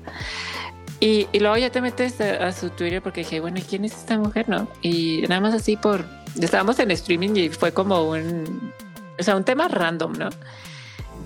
[1.00, 3.92] Y, y luego ya te metes a, a, su Twitter porque dije, bueno, ¿quién es
[3.92, 4.50] esta mujer?
[4.50, 4.68] No.
[4.82, 6.04] Y nada más así por,
[6.40, 8.72] estábamos en streaming y fue como un,
[9.18, 10.28] o sea, un tema random, ¿no?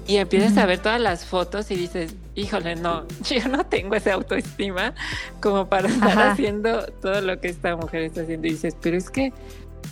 [0.07, 4.15] Y empiezas a ver todas las fotos y dices, híjole, no, yo no tengo esa
[4.15, 4.95] autoestima
[5.41, 6.31] como para estar Ajá.
[6.33, 8.49] haciendo todo lo que esta mujer está haciendo.
[8.49, 9.33] Y dices, pero es que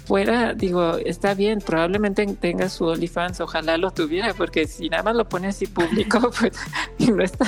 [0.07, 5.15] fuera, digo, está bien, probablemente tenga su OnlyFans, ojalá lo tuviera, porque si nada más
[5.15, 6.53] lo pone así público, pues
[6.99, 7.47] y no está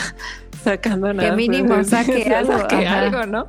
[0.63, 1.31] sacando nada.
[1.31, 2.59] Que mínimo pues, saque algo.
[2.59, 3.49] Saque algo, ¿no?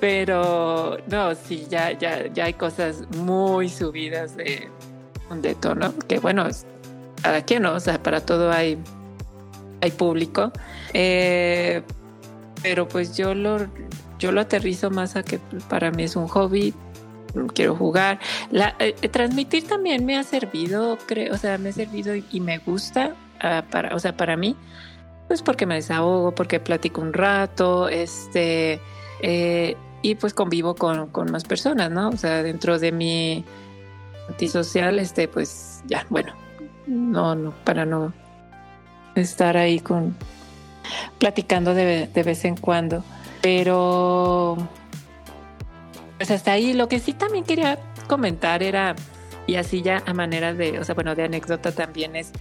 [0.00, 4.68] Pero no, sí, ya, ya, ya hay cosas muy subidas de,
[5.30, 6.46] de tono, que bueno,
[7.22, 7.74] cada quien, ¿no?
[7.74, 8.78] O sea, para todo hay,
[9.80, 10.52] hay público.
[10.92, 11.82] Eh,
[12.62, 13.66] pero pues yo lo,
[14.18, 16.74] yo lo aterrizo más a que para mí es un hobby,
[17.54, 18.18] quiero jugar.
[18.78, 23.14] Eh, transmitir también me ha servido, creo, o sea, me ha servido y, me gusta,
[23.36, 24.56] uh, para, o sea, para mí,
[25.28, 28.80] pues porque me desahogo, porque platico un rato, este,
[29.22, 32.10] eh, y pues convivo con, con, más personas, ¿no?
[32.10, 33.44] O sea, dentro de mi
[34.28, 36.32] antisocial, este, pues ya, bueno,
[36.86, 38.12] no, no, para no
[39.14, 40.16] estar ahí con
[41.18, 43.02] platicando de, de vez en cuando.
[43.42, 44.56] Pero
[46.16, 48.94] pues hasta ahí lo que sí también quería comentar era,
[49.46, 52.32] y así ya a manera de, o sea, bueno, de anécdota también es,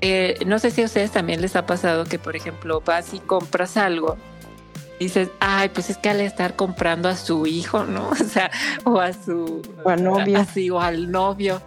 [0.00, 3.20] eh, no sé si a ustedes también les ha pasado que, por ejemplo, vas y
[3.20, 4.16] compras algo,
[5.04, 8.10] dices, ay, pues es que al estar comprando a su hijo, ¿no?
[8.10, 8.50] O sea,
[8.84, 9.62] o a su...
[9.84, 10.38] O al novio.
[10.38, 11.60] Así, o al novio.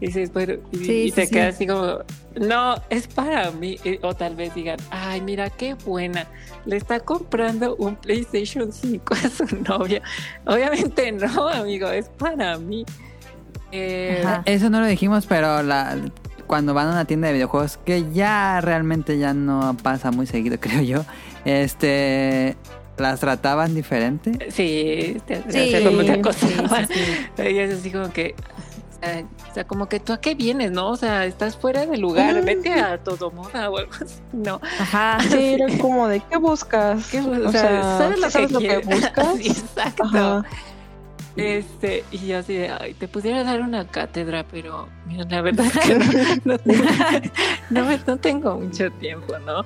[0.00, 1.64] Dices, bueno, y, sí, y te sí, quedas sí.
[1.64, 1.98] así como,
[2.38, 3.78] no, es para mí.
[4.02, 6.26] O tal vez digan, ay, mira qué buena,
[6.64, 10.00] le está comprando un PlayStation 5 a su novia.
[10.46, 12.84] Obviamente no, amigo, es para mí.
[13.72, 15.96] Eh, Eso no lo dijimos, pero la,
[16.46, 20.58] cuando van a una tienda de videojuegos, que ya realmente ya no pasa muy seguido,
[20.60, 21.04] creo yo,
[21.44, 22.56] este
[23.00, 24.50] las trataban diferente.
[24.50, 26.86] Sí, te, sí, te como te acosaban.
[26.88, 26.94] Sí,
[27.36, 28.34] sí, Y es así como que,
[29.50, 30.90] o sea, como que tú a qué vienes, ¿no?
[30.90, 32.44] O sea, estás fuera de lugar, -huh.
[32.44, 34.60] vete a todo moda o algo así, ¿no?
[34.78, 35.18] Ajá.
[35.30, 37.06] Sí, era como de, ¿qué buscas?
[37.08, 39.36] ¿Qué, o, o sea, ¿sabes lo, ¿sabes que, lo que, buscas?
[39.38, 40.04] sí, exacto.
[40.04, 40.44] Ajá.
[41.36, 45.64] Este, y yo así de, ay, te pudiera dar una cátedra, pero mira, la verdad
[46.44, 46.84] no, no, tengo,
[47.70, 49.64] no, no tengo mucho tiempo, ¿no?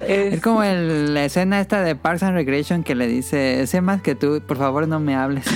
[0.00, 3.80] Es, es como el, la escena esta de Parks and Recreation que le dice, sé
[3.80, 5.44] más que tú, por favor no me hables.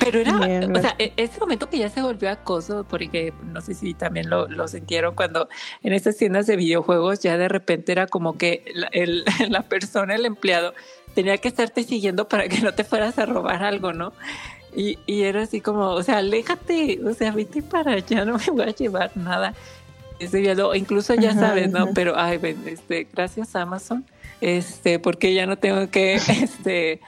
[0.00, 0.36] Pero era,
[0.66, 4.48] o sea, ese momento que ya se volvió acoso, porque no sé si también lo,
[4.48, 5.48] lo, sintieron cuando
[5.82, 10.16] en estas tiendas de videojuegos ya de repente era como que la, el, la persona,
[10.16, 10.74] el empleado,
[11.16, 14.12] tenía que estarte siguiendo para que no te fueras a robar algo, ¿no?
[14.76, 18.44] Y, y era así como, o sea, aléjate, o sea, vete para allá, no me
[18.52, 19.54] voy a llevar nada.
[20.18, 21.84] Ese incluso ya ajá, sabes, ¿no?
[21.84, 21.90] Ajá.
[21.94, 24.04] Pero, ay, este, gracias Amazon,
[24.42, 27.00] este, porque ya no tengo que, este,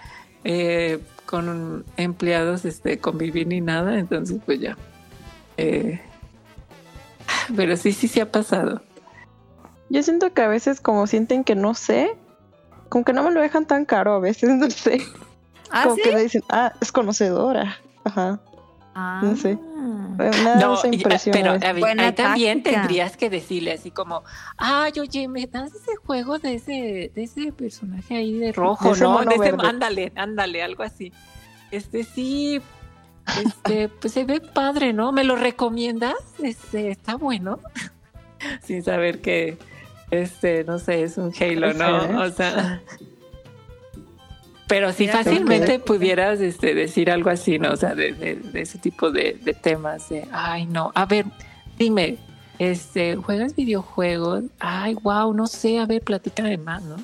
[0.44, 4.78] eh, con empleados este, convivir ni nada, entonces pues ya.
[5.58, 6.00] Eh,
[7.54, 8.80] pero sí, sí, sí ha pasado.
[9.90, 12.16] Yo siento que a veces como sienten que no sé,
[12.88, 15.00] como que no me lo dejan tan caro a veces, no sé.
[15.70, 16.02] ¿Ah, como ¿sí?
[16.02, 17.76] que me dicen, ah, es conocedora.
[18.04, 18.40] Ajá.
[18.94, 19.20] Ah.
[19.22, 19.56] No sé.
[20.16, 21.32] Me da No, esa y- impresión.
[21.32, 24.24] pero a ver, ahí también tendrías que decirle así como,
[24.56, 28.92] ay, oye, me das ese juego de ese, de ese personaje ahí de rojo, De
[28.94, 29.12] ese ¿no?
[29.12, 29.68] mono De ese- verde.
[29.68, 31.12] ándale, ándale, algo así.
[31.70, 32.60] Este sí,
[33.40, 35.12] este, pues se ve padre, ¿no?
[35.12, 36.14] ¿Me lo recomiendas?
[36.42, 37.60] Este, está bueno.
[38.64, 39.58] Sin saber que,
[40.10, 42.00] este, no sé, es un Halo, ¿no?
[42.06, 42.14] Sí.
[42.14, 42.82] O sea.
[44.68, 47.72] Pero sí Mira, fácilmente pudieras este, decir algo así, ¿no?
[47.72, 51.24] O sea, de, de- de ese tipo de, de temas de, ay, no, a ver,
[51.78, 52.18] dime,
[52.58, 54.44] este, ¿juegas videojuegos?
[54.58, 56.96] Ay, wow, no sé, a ver, platícame más, ¿no?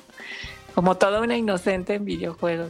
[0.75, 2.69] Como toda una inocente en videojuegos.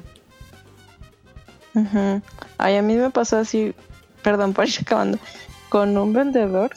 [1.73, 2.21] Ujú.
[2.57, 3.73] Ay, a mí me pasó así,
[4.23, 5.17] perdón por ir acabando,
[5.67, 6.71] con un vendedor.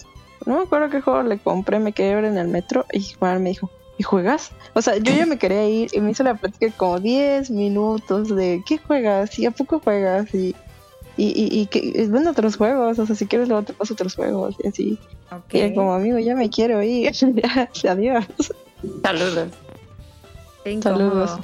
[0.49, 3.51] No me acuerdo qué juego le compré, me quedé en el metro y igual me
[3.51, 4.51] dijo, ¿y juegas?
[4.73, 8.35] O sea, yo ya me quería ir y me hizo la plática como 10 minutos
[8.35, 9.39] de ¿qué juegas?
[9.39, 10.35] ¿Y a poco juegas?
[10.35, 10.57] Y,
[11.19, 14.15] y, y, y que ven otros juegos, o sea, si quieres luego te paso otros
[14.15, 14.99] juegos y así.
[15.53, 17.13] Y como amigo, ya me quiero ir,
[17.87, 18.25] adiós.
[19.03, 19.51] Saludos.
[20.81, 21.39] Saludos.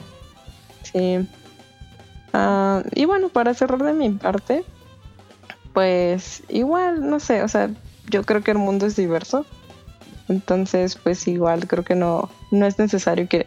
[0.83, 1.29] Sí.
[2.33, 4.65] Ah, y bueno, para cerrar de mi parte,
[5.75, 7.69] pues igual, no sé, o sea,
[8.09, 9.45] yo creo que el mundo es diverso.
[10.29, 13.47] Entonces, pues igual creo que no, no es necesario que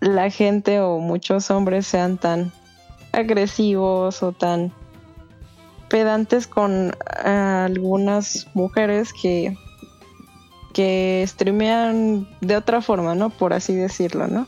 [0.00, 2.52] la gente o muchos hombres sean tan
[3.12, 4.72] agresivos o tan
[5.88, 6.94] pedantes con
[7.24, 9.56] ah, algunas mujeres que
[10.74, 13.30] que streamean de otra forma, ¿no?
[13.30, 14.46] Por así decirlo, ¿no?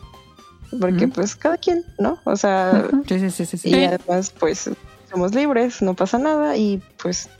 [0.78, 2.18] Porque pues cada quien, ¿no?
[2.24, 3.46] O sea, sí, sí.
[3.46, 3.70] sí.
[3.70, 4.70] y además pues
[5.10, 7.30] somos libres, no pasa nada y pues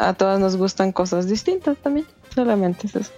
[0.00, 3.12] a todas nos gustan cosas distintas también, solamente es eso.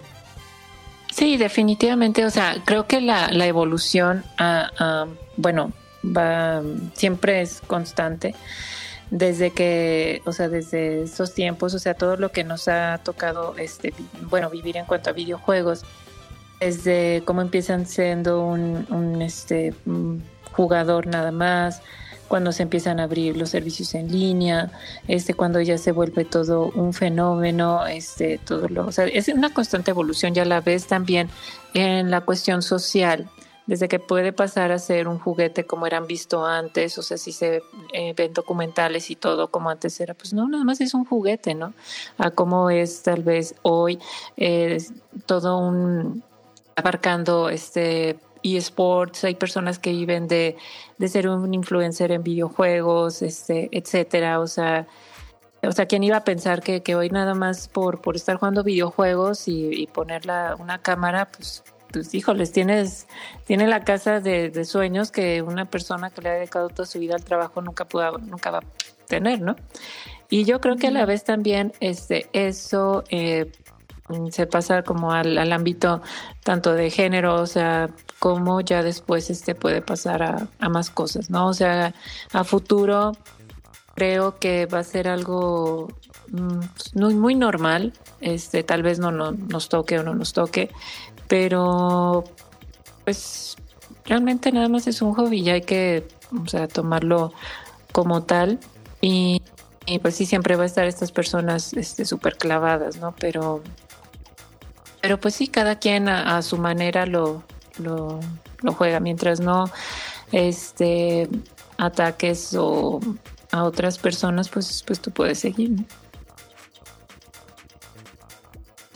[1.11, 2.25] Sí, definitivamente.
[2.25, 5.07] O sea, creo que la, la evolución, ah, ah,
[5.37, 5.71] bueno,
[6.03, 6.61] va,
[6.93, 8.35] siempre es constante.
[9.11, 13.55] Desde que, o sea, desde esos tiempos, o sea, todo lo que nos ha tocado,
[13.57, 13.93] este,
[14.29, 15.83] bueno, vivir en cuanto a videojuegos,
[16.59, 21.81] desde cómo empiezan siendo un, un, este, un jugador nada más,
[22.33, 24.71] cuando se empiezan a abrir los servicios en línea,
[25.07, 29.53] este, cuando ya se vuelve todo un fenómeno, este, todo lo, o sea, es una
[29.53, 31.29] constante evolución, ya la ves también
[31.75, 33.29] en la cuestión social,
[33.67, 37.31] desde que puede pasar a ser un juguete como eran visto antes, o sea, si
[37.31, 37.61] se
[37.93, 41.53] eh, ven documentales y todo como antes era, pues no, nada más es un juguete,
[41.53, 41.75] ¿no?
[42.17, 43.99] A cómo es tal vez hoy
[44.37, 44.79] eh,
[45.27, 46.23] todo un
[46.75, 50.57] abarcando este eSports, hay personas que viven de,
[50.97, 54.87] de ser un influencer en videojuegos, este, etcétera, o sea,
[55.63, 58.63] o sea, ¿quién iba a pensar que, que hoy nada más por, por estar jugando
[58.63, 63.07] videojuegos y, y poner la, una cámara, pues, pues híjoles, tienes,
[63.45, 66.99] tiene la casa de, de sueños que una persona que le ha dedicado toda su
[66.99, 68.63] vida al trabajo nunca pudo, nunca va a
[69.07, 69.55] tener, ¿no?
[70.29, 73.51] Y yo creo que a la vez también este, eso eh,
[74.31, 76.01] se pasa como al, al ámbito
[76.43, 77.89] tanto de género, o sea,
[78.23, 81.47] como ya después este puede pasar a, a más cosas, ¿no?
[81.49, 81.93] O sea,
[82.31, 83.11] a futuro
[83.95, 85.89] creo que va a ser algo
[86.31, 86.59] mm,
[86.93, 87.91] muy, muy normal.
[88.21, 90.69] Este, tal vez no, no nos toque o no nos toque,
[91.27, 92.23] pero
[93.03, 93.57] pues
[94.05, 97.33] realmente nada más es un hobby y hay que, o sea, tomarlo
[97.91, 98.57] como tal.
[99.01, 99.41] Y,
[100.01, 103.13] pues sí, siempre va a estar estas personas este, súper clavadas, ¿no?
[103.19, 103.61] Pero,
[105.01, 107.43] pero pues sí, cada quien a su manera lo,
[107.79, 108.19] lo,
[108.61, 109.65] lo juega, mientras no
[110.31, 111.29] este
[111.77, 112.99] ataques o
[113.51, 115.85] a otras personas, pues, pues tú puedes seguir, ¿no?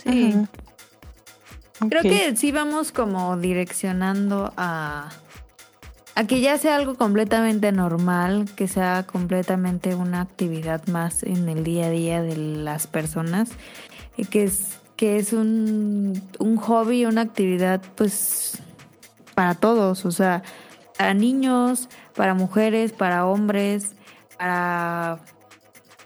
[0.02, 0.34] Sí.
[1.88, 5.10] Creo que sí vamos como direccionando a,
[6.16, 11.62] a que ya sea algo completamente normal, que sea completamente una actividad más en el
[11.62, 13.50] día a día de las personas,
[14.16, 18.60] y que es, que es un, un hobby, una actividad pues
[19.38, 20.42] para todos, o sea,
[20.96, 23.94] para niños, para mujeres, para hombres,
[24.36, 25.20] para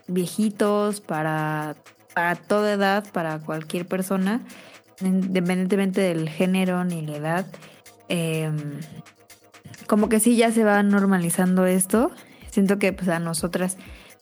[0.07, 1.75] viejitos, para,
[2.13, 4.41] para toda edad, para cualquier persona
[5.01, 7.45] independientemente del género ni la edad,
[8.07, 8.51] eh,
[9.87, 12.11] como que sí ya se va normalizando esto.
[12.51, 13.77] Siento que pues a nosotras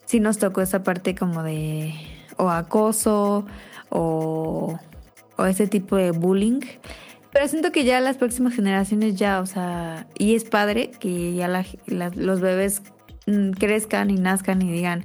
[0.06, 1.92] sí nos tocó esa parte como de
[2.38, 3.44] o acoso
[3.90, 4.78] o,
[5.36, 6.60] o ese tipo de bullying.
[7.32, 11.48] Pero siento que ya las próximas generaciones ya, o sea, y es padre que ya
[11.48, 12.82] la- la- los bebés
[13.26, 15.04] mm, crezcan y nazcan y digan,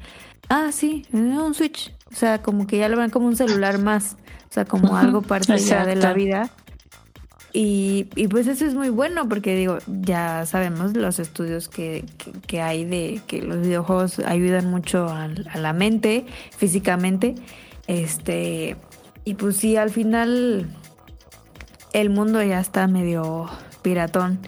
[0.49, 1.93] ah, sí, eh, un Switch.
[2.11, 4.17] O sea, como que ya lo ven como un celular más.
[4.49, 6.49] O sea, como algo parte ya de la vida.
[7.53, 12.31] Y, y, pues eso es muy bueno porque digo, ya sabemos los estudios que, que,
[12.45, 16.25] que hay de que los videojuegos ayudan mucho a, a, la mente,
[16.55, 17.35] físicamente.
[17.87, 18.75] Este,
[19.25, 20.67] y pues sí, al final
[22.01, 23.49] el mundo ya está medio
[23.81, 24.39] piratón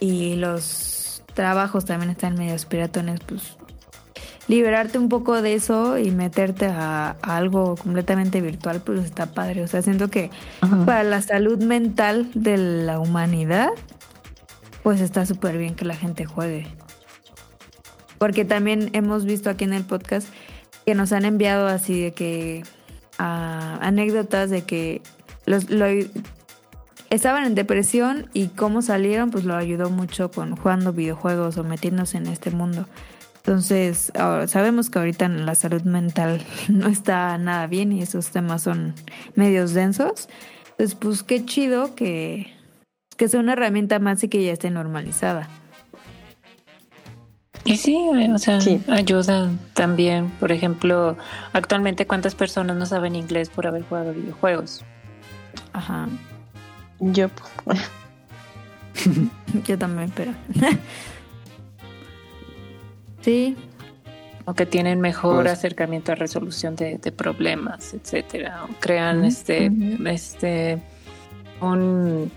[0.00, 3.56] y los trabajos también están medio piratones, pues
[4.48, 9.62] liberarte un poco de eso y meterte a, a, algo completamente virtual, pues está padre.
[9.62, 10.30] O sea, siento que
[10.60, 10.84] Ajá.
[10.84, 13.68] para la salud mental de la humanidad,
[14.82, 16.66] pues está súper bien que la gente juegue.
[18.18, 20.26] Porque también hemos visto aquí en el podcast
[20.84, 22.64] que nos han enviado así de que
[23.20, 25.02] uh, anécdotas de que
[25.46, 25.86] los, lo,
[27.10, 32.16] estaban en depresión y cómo salieron, pues lo ayudó mucho con jugando videojuegos o metiéndose
[32.16, 32.86] en este mundo.
[33.36, 34.12] Entonces,
[34.46, 38.94] sabemos que ahorita la salud mental no está nada bien y esos temas son
[39.34, 40.28] medios densos.
[40.70, 42.52] Entonces, pues qué chido que,
[43.16, 45.48] que sea una herramienta más y que ya esté normalizada.
[47.64, 47.96] Y sí,
[48.32, 48.80] o sea, sí.
[48.88, 50.30] ayuda también.
[50.40, 51.16] Por ejemplo,
[51.52, 54.84] actualmente cuántas personas no saben inglés por haber jugado videojuegos.
[55.72, 56.08] Ajá.
[57.00, 57.28] Yo.
[59.66, 60.32] Yo también, pero.
[63.22, 63.54] Sí.
[64.46, 68.64] O que tienen mejor pues, acercamiento a resolución de, de problemas, etcétera.
[68.64, 70.10] O crean uh -huh, este, uh -huh.
[70.10, 70.78] este
[71.60, 72.30] un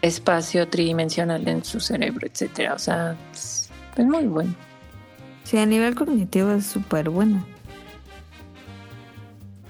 [0.00, 2.74] espacio tridimensional en su cerebro, etcétera.
[2.74, 4.54] O sea, es, es muy bueno.
[5.44, 7.44] Sí, a nivel cognitivo es súper bueno.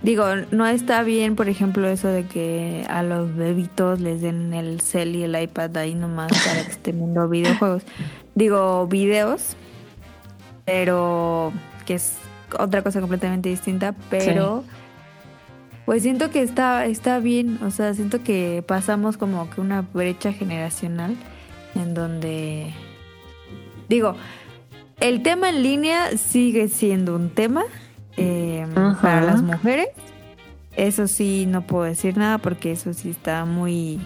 [0.03, 4.81] Digo, no está bien, por ejemplo, eso de que a los bebitos les den el
[4.81, 7.85] cel y el iPad ahí nomás para que estén viendo videojuegos.
[8.35, 9.57] Digo, videos,
[10.65, 11.53] pero
[11.87, 12.16] que es
[12.59, 14.70] otra cosa completamente distinta, pero sí.
[15.87, 20.33] pues siento que está está bien, o sea, siento que pasamos como que una brecha
[20.33, 21.16] generacional
[21.77, 22.74] en donde
[23.89, 24.16] digo,
[25.01, 27.62] el tema en línea sigue siendo un tema
[28.16, 29.01] eh, uh -huh.
[29.01, 29.89] para las mujeres.
[30.76, 34.01] Eso sí no puedo decir nada porque eso sí está muy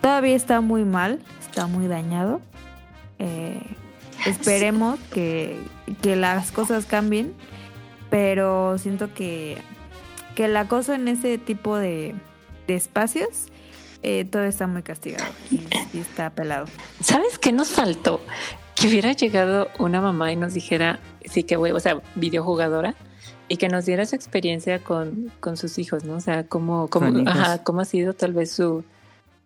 [0.00, 2.40] todavía está muy mal, está muy dañado.
[3.18, 3.60] Eh,
[4.24, 5.58] Esperemos que,
[6.02, 7.34] que las cosas cambien,
[8.10, 9.58] pero siento que,
[10.34, 12.14] que el acoso en ese tipo de,
[12.66, 13.48] de espacios
[14.02, 16.66] eh, todo está muy castigado y, y, está pelado.
[17.00, 18.20] ¿Sabes qué nos faltó?
[18.86, 22.94] Que hubiera llegado una mamá y nos dijera, sí que o sea, videojugadora,
[23.48, 26.16] y que nos diera su experiencia con, con sus hijos, ¿no?
[26.16, 28.84] O sea, cómo, cómo, ajá, cómo ha sido tal vez su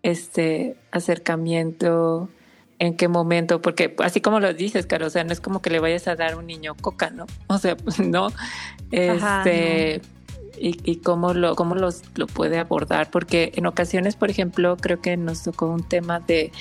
[0.03, 2.31] este acercamiento
[2.79, 5.69] en qué momento, porque este, como lo dices, Caro, o sea, no es como que
[5.69, 7.27] le vayas a dar a un niño coca, ¿no?
[7.49, 8.29] O sea, pues no.
[8.29, 10.20] Ajá, este no.
[10.63, 15.01] Y, y, cómo lo, cómo los, lo puede abordar, porque en ocasiones, por ejemplo, creo
[15.01, 16.53] que nos tocó un tema de,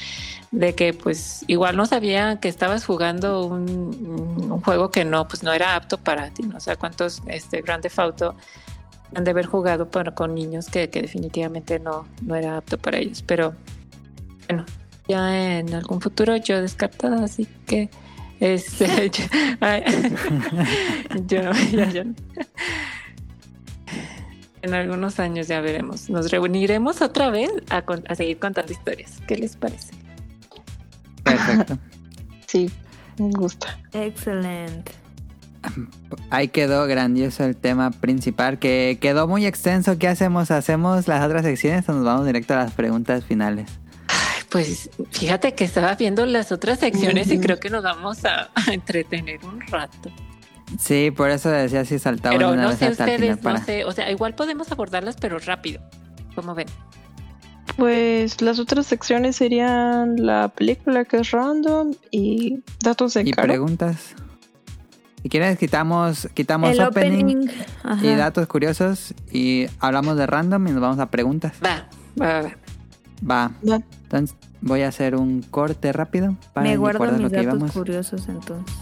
[0.52, 5.44] de que pues igual no sabía que estabas jugando un, un, juego que no, pues
[5.44, 6.56] no era apto para ti, ¿no?
[6.56, 8.36] O sea, cuántos este Grande Auto
[9.14, 13.00] han de haber jugado para, con niños que, que definitivamente no, no era apto para
[13.00, 13.54] ellos, pero
[14.48, 14.66] bueno,
[15.08, 17.90] ya en algún futuro yo descartada, así que
[18.40, 19.24] este yo,
[19.60, 19.84] ay,
[21.28, 22.06] yo, ya, ya,
[24.61, 26.10] en algunos años ya veremos.
[26.10, 29.19] Nos reuniremos otra vez a, a seguir contando historias.
[29.27, 29.94] ¿Qué les parece?
[31.23, 31.77] Perfecto.
[32.48, 32.68] Sí,
[33.19, 33.77] me gusta.
[33.94, 34.91] Excelente.
[36.31, 39.99] Ahí quedó grandioso el tema principal, que quedó muy extenso.
[39.99, 40.49] ¿Qué hacemos?
[40.49, 43.69] ¿Hacemos las otras secciones o nos vamos directo a las preguntas finales?
[44.49, 47.36] Pues fíjate que estaba viendo las otras secciones uh -huh.
[47.36, 50.10] y creo que nos vamos a, a, entretener un rato.
[50.78, 53.60] Sí, por eso decía si saltaba pero una no vez sé hasta ustedes, para...
[53.60, 55.82] no sé, o sea, igual podemos abordarlas, pero rápido.
[56.36, 56.68] ¿Cómo ven?
[57.78, 63.48] Pues las otras secciones serían la película que es random y datos de y Caro.
[63.48, 64.16] preguntas.
[65.22, 67.48] Si quieres quitamos quitamos El opening,
[67.84, 68.04] opening.
[68.06, 71.54] y datos curiosos y hablamos de random y nos vamos a preguntas.
[71.66, 71.88] Va,
[72.22, 72.52] va, va.
[73.30, 73.52] Va.
[73.70, 73.82] va.
[74.04, 77.72] Entonces voy a hacer un corte rápido para Me guardo mis lo que datos íbamos.
[77.72, 78.76] curiosos entonces.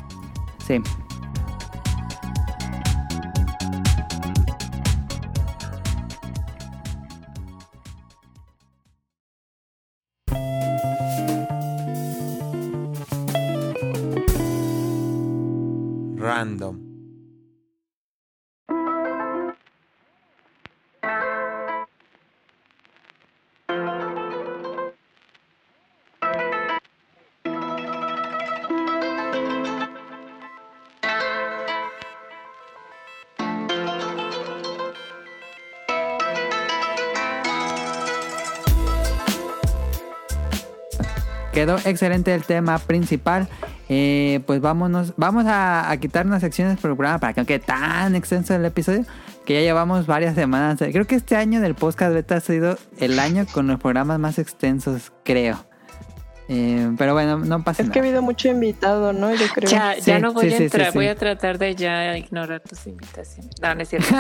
[0.68, 0.82] Sí.
[16.38, 16.78] random.
[41.52, 43.50] Quedó excelente el tema principal
[43.90, 47.60] eh, pues vámonos, vamos a, a quitar unas secciones del programa para que no quede
[47.60, 49.06] tan extenso el episodio.
[49.46, 50.78] Que ya llevamos varias semanas.
[50.80, 54.40] Creo que este año del podcast beta ha sido el año con los programas más
[54.40, 55.64] extensos, creo.
[56.50, 57.94] Eh, pero bueno, no pasa Es nada.
[57.94, 59.34] que ha habido mucho invitado, ¿no?
[59.34, 59.70] Yo creo.
[59.70, 60.98] Ya, Sí, ya no voy sí, a entrar, sí, sí.
[60.98, 63.52] voy a tratar de ya ignorar tus invitaciones.
[63.62, 64.08] No, no es cierto.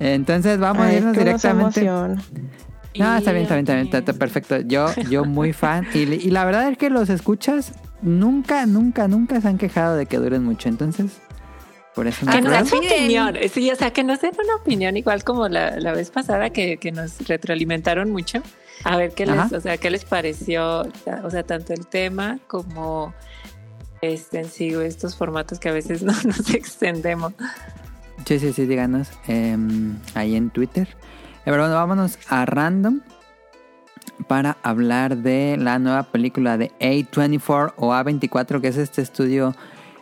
[0.00, 1.88] Entonces vamos a irnos directamente.
[2.96, 4.60] No, está bien, está bien, está bien, está, está perfecto.
[4.60, 5.86] Yo, yo muy fan.
[5.94, 7.72] Y, y la verdad es que los escuchas
[8.02, 10.68] nunca, nunca, nunca se han quejado de que duren mucho.
[10.68, 11.20] Entonces,
[11.94, 13.36] por eso Que nos den su opinión.
[13.52, 16.76] Sí, o sea, que nos den una opinión igual como la, la vez pasada que,
[16.78, 18.42] que nos retroalimentaron mucho.
[18.82, 19.56] A ver qué les, Ajá.
[19.56, 20.80] o sea, qué les pareció,
[21.22, 23.14] o sea, tanto el tema como
[24.02, 27.32] este en sí, estos formatos que a veces no nos extendemos.
[28.26, 30.88] Sí, sí, sí, díganos em, ahí en Twitter.
[31.44, 33.00] Pero bueno, vámonos a Random
[34.26, 39.54] para hablar de la nueva película de A24 o A24, que es este estudio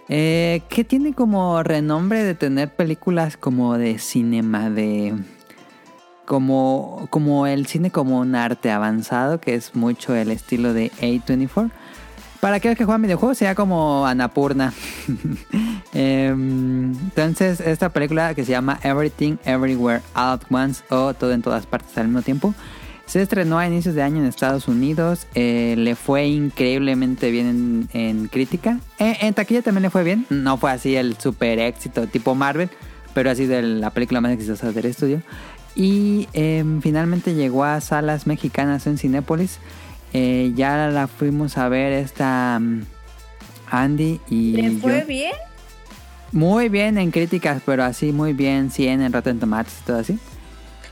[0.09, 5.14] eh, que tiene como renombre de tener películas como de cinema, de
[6.27, 11.70] como, como el cine como un arte avanzado, que es mucho el estilo de A24.
[12.43, 14.73] Para aquellos que juegan videojuegos, sería como Anapurna.
[15.94, 21.43] Em, entonces, esta película que se llama Everything Everywhere All at Once o Todo en
[21.43, 22.52] todas partes al mismo tiempo,
[23.06, 25.28] se estrenó a inicios de año en Estados Unidos.
[25.36, 27.47] eh, le fue increíblemente bien
[27.93, 28.81] en, en crítica.
[28.98, 30.27] Eh, en taquilla también le fue bien.
[30.28, 32.70] No fue así el super éxito tipo Marvel,
[33.14, 35.23] pero ha sido la película más exitosa del estudio.
[35.77, 39.60] Y em, finalmente llegó a salas mexicanas en Cinépolis.
[40.15, 42.83] Eh, ya la fuimos a ver esta mm,
[43.71, 45.07] Andy y ¿Le fue yo.
[45.07, 45.33] bien?
[46.33, 50.19] Muy bien en críticas, pero así muy bien 100 en Rotten Tomatoes y todo así.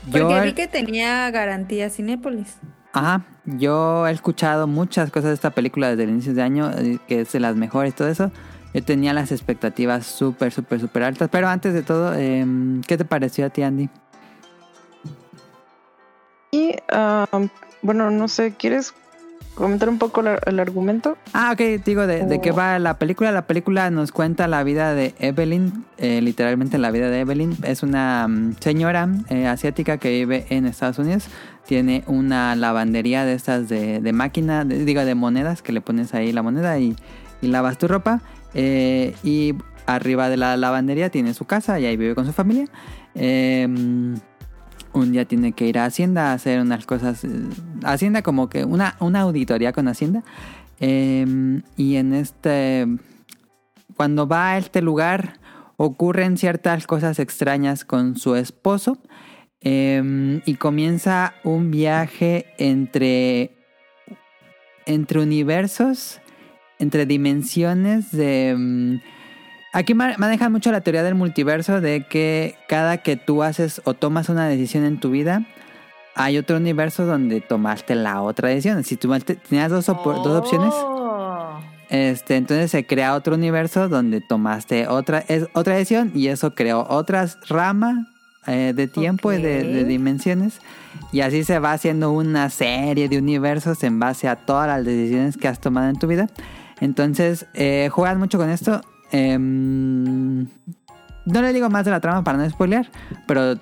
[0.05, 2.55] Porque Yo, vi que tenía garantía Cinépolis.
[2.93, 6.97] ajá, yo he escuchado muchas cosas de esta película desde el inicio de año, eh,
[7.07, 8.31] que es de las mejores y todo eso.
[8.73, 11.29] Yo tenía las expectativas súper, súper, súper altas.
[11.31, 13.89] Pero antes de todo, em, ¿qué te pareció a ti, Andy?
[16.51, 17.27] Y, ah,
[17.81, 18.93] bueno, no sé, ¿quieres
[19.61, 21.17] comentar un poco la- el argumento?
[21.33, 22.55] Ah, ok, digo, de, de qué Oh.
[22.55, 23.31] va la película.
[23.31, 27.55] La película nos cuenta la vida de Evelyn, eh, literalmente la vida de Evelyn.
[27.63, 31.27] Es una mm, señora eh, asiática que vive en Estados Unidos.
[31.65, 36.13] Tiene una lavandería de estas de, de máquina, de- digo, de monedas, que le pones
[36.13, 36.95] ahí la moneda y,
[37.41, 38.21] y lavas tu ropa.
[38.53, 39.55] Eh, y
[39.85, 42.65] arriba de la lavandería tiene su casa y ahí vive con su familia.
[43.15, 43.67] Eh,
[44.93, 47.23] un día tiene que ir a Hacienda a hacer unas cosas.
[47.23, 47.29] eh,
[47.83, 50.23] Hacienda como que una, una auditoría con Hacienda.
[50.79, 52.87] Eh, y en este...
[53.95, 55.39] Cuando va a este lugar
[55.77, 58.97] ocurren ciertas cosas extrañas con su esposo.
[59.61, 63.55] eh, y comienza un viaje entre...
[64.85, 66.19] Entre universos.
[66.79, 68.99] Entre dimensiones de...
[69.73, 73.93] Aquí ma- manejan mucho la teoría del multiverso de que cada que tú haces o
[73.93, 75.45] tomas una decisión en tu vida,
[76.15, 78.83] hay otro universo donde tomaste la otra decisión.
[78.83, 81.57] Si tú te- tenías dos, opciones, Oh.
[81.89, 86.85] este, entonces se crea otro universo donde tomaste otra, es, otra decisión y eso creó
[86.89, 87.95] otras ramas
[88.47, 90.59] eh, de tiempo y de, dimensiones.
[91.13, 95.37] Y así se va haciendo una serie de universos en base a todas las decisiones
[95.37, 96.27] que has tomado en tu vida.
[96.81, 98.81] Entonces, eh, juegan mucho con esto.
[99.11, 100.43] Em,
[101.25, 102.89] no le digo más de la trama para no spoilear,
[103.27, 103.53] pero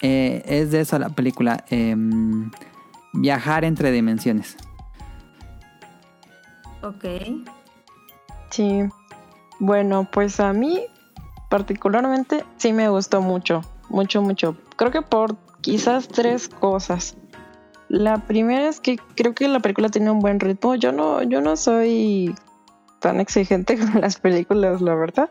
[0.00, 1.64] eh, es de eso la película.
[1.70, 2.50] em,
[3.12, 4.56] viajar entre dimensiones.
[6.82, 7.04] Ok.
[8.50, 8.82] Sí.
[9.58, 10.80] Bueno, pues a mí
[11.48, 14.56] particularmente sí me gustó mucho, mucho, mucho.
[14.76, 17.16] Creo que por quizás tres cosas.
[17.88, 20.76] La primera es que creo que la película tiene un buen ritmo.
[20.76, 22.34] Yo no, yo no soy
[23.00, 25.30] tan exigente con las películas, la verdad.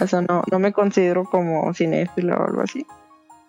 [0.00, 2.84] O sea, no, no me considero como cinéfilo o algo así.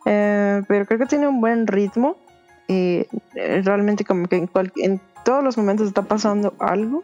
[0.05, 2.15] Eh, pero creo que tiene un buen ritmo.
[2.67, 3.05] Y
[3.35, 7.03] eh, realmente como que en, cual- en todos los momentos está pasando algo.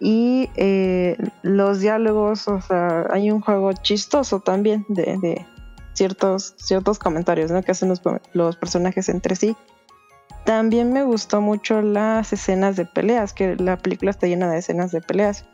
[0.00, 5.46] Y eh, los diálogos, o sea, hay un juego chistoso también de, de
[5.94, 7.62] ciertos, ciertos comentarios ¿no?
[7.62, 8.02] que hacen los,
[8.32, 9.56] los personajes entre sí.
[10.44, 14.92] También me gustó mucho las escenas de peleas, que la película está llena de escenas
[14.92, 15.46] de peleas.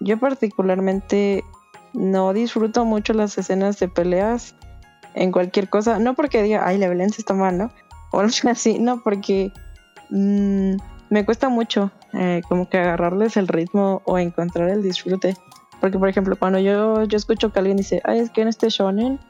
[0.00, 1.44] Yo particularmente
[1.92, 4.54] no disfruto mucho las escenas de peleas
[5.14, 7.70] en cualquier cosa, no porque diga, ay, la violencia está mal, ¿no?
[8.10, 9.52] O algo así, no, porque
[10.08, 10.76] mm,
[11.10, 15.36] me cuesta mucho eh, como que agarrarles el ritmo o encontrar el disfrute.
[15.78, 18.70] Porque, por ejemplo, cuando yo, yo escucho que alguien dice, ay, es que en este
[18.70, 19.20] shonen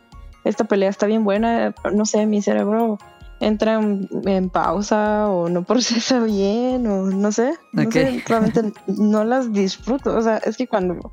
[0.45, 2.99] esta pelea está bien buena, no sé, mi cerebro
[3.41, 7.55] entra en, en pausa o no procesa bien o no sé.
[7.73, 10.17] No sé, realmente no las disfruto.
[10.17, 11.13] O sea, es que cuando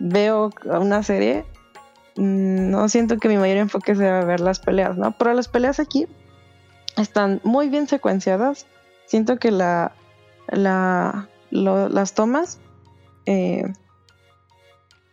[0.00, 1.44] veo una serie,
[2.16, 5.12] mm, no siento que mi mayor enfoque sea ver las peleas, ¿no?
[5.12, 6.06] Pero las peleas aquí
[6.96, 8.66] están muy bien secuenciadas.
[9.06, 9.92] Siento que la,
[10.48, 12.58] la, lo- las tomas,
[13.26, 13.64] eh,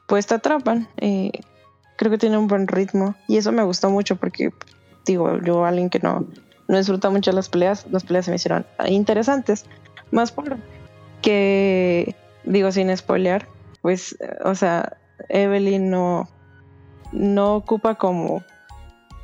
[0.07, 0.87] pues te atrapan.
[0.97, 1.31] eh,
[1.97, 4.51] creo que tiene un buen ritmo y eso me gustó mucho porque,
[5.05, 6.25] digo, yo alguien que no,
[6.67, 9.65] no disfruta mucho las peleas, las peleas se me hicieron interesantes.
[10.11, 10.57] Más por
[11.21, 13.47] que, digo, sin spoilear,
[13.81, 14.97] pues, eh, o sea,
[15.29, 16.27] Evelyn no,
[17.11, 18.43] no ocupa como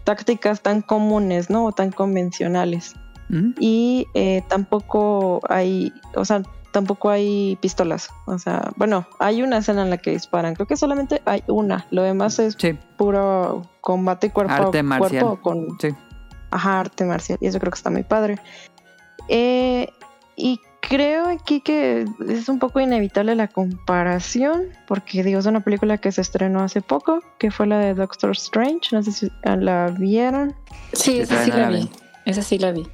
[0.03, 1.65] tácticas tan comunes, ¿no?
[1.65, 2.95] O tan convencionales.
[3.29, 3.51] ¿Mm?
[3.59, 6.43] Y eh, tampoco hay, o sea,
[6.77, 8.11] tampoco hay pistolas.
[8.25, 10.53] O sea, bueno, hay una escena en la que disparan.
[10.53, 11.87] Creo que solamente hay una.
[11.89, 15.23] Lo demás es Sí, puro combate cuerpo Arte a marcial.
[15.23, 15.89] cuerpo con sí.
[16.51, 17.39] ajá, arte marcial.
[17.41, 18.37] Y eso creo que está muy padre.
[19.27, 19.89] Eh,
[20.35, 25.97] y creo aquí que es un poco inevitable la comparación, porque digo, es una película
[25.97, 28.89] que se estrenó hace poco, que fue la de Doctor Strange.
[28.91, 30.53] No sé si la vieron.
[30.93, 31.89] Sí, esa sí la vi.
[32.25, 32.87] Esa sí la vi.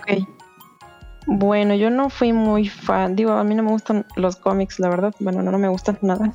[0.00, 0.28] Ok.
[1.26, 3.16] Bueno, yo no fui muy fan.
[3.16, 5.14] Digo, a mí no me gustan los cómics, la verdad.
[5.20, 6.32] Bueno, no, no me gustan nada.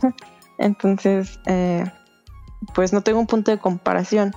[0.57, 1.83] Entonces, eh,
[2.73, 4.33] pues no tengo un punto de comparación.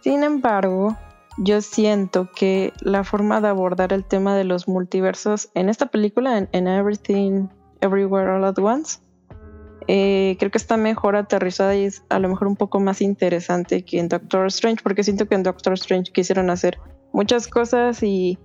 [0.00, 0.96] Sin embargo,
[1.38, 6.38] yo siento que la forma de abordar el tema de los multiversos en esta película,
[6.38, 7.48] en, en Everything,
[7.80, 9.00] Everywhere, All at Once,
[9.88, 13.84] eh, creo que está mejor aterrizada y es a lo mejor un poco más interesante
[13.84, 16.78] que en Doctor Strange, porque siento que en Doctor Strange quisieron hacer
[17.12, 18.38] muchas cosas y,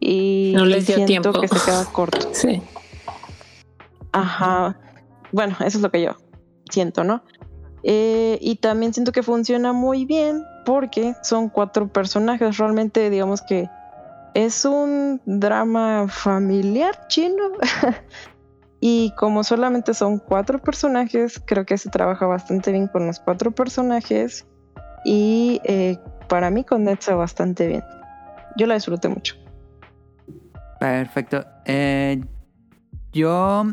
[0.00, 1.40] y No les dio siento tiempo.
[1.40, 2.28] que se queda corto.
[2.32, 2.62] Sí.
[4.12, 4.78] Ajá.
[5.32, 6.16] Bueno, eso es lo que yo
[6.70, 7.22] siento, ¿no?
[7.82, 12.58] Eh, y también siento que funciona muy bien porque son cuatro personajes.
[12.58, 13.68] Realmente, digamos que
[14.34, 17.52] es un drama familiar chino.
[18.80, 23.50] y como solamente son cuatro personajes, creo que se trabaja bastante bien con los cuatro
[23.50, 24.46] personajes.
[25.04, 25.98] Y eh,
[26.28, 27.84] para mí condensa bastante bien.
[28.56, 29.34] Yo la disfruté mucho.
[30.80, 31.44] Perfecto.
[31.64, 32.22] Eh,
[33.12, 33.64] yo,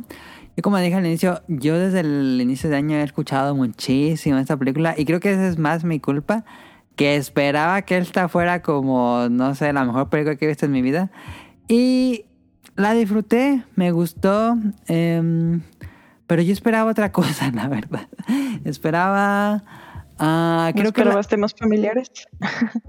[0.55, 4.57] yo, como dije al inicio, yo desde el inicio de año he escuchado muchísimo esta
[4.57, 6.45] película y creo que esa es más mi culpa,
[6.95, 10.71] que esperaba que esta fuera como, no sé, la mejor película que he visto en
[10.71, 11.11] mi vida.
[11.67, 12.25] Y
[12.75, 14.57] la disfruté, me gustó,
[14.87, 15.61] em,
[16.27, 18.07] pero yo esperaba otra cosa, la verdad.
[18.63, 19.63] Esperaba...
[20.17, 22.09] ah, ¿No creo que la- temas familiares?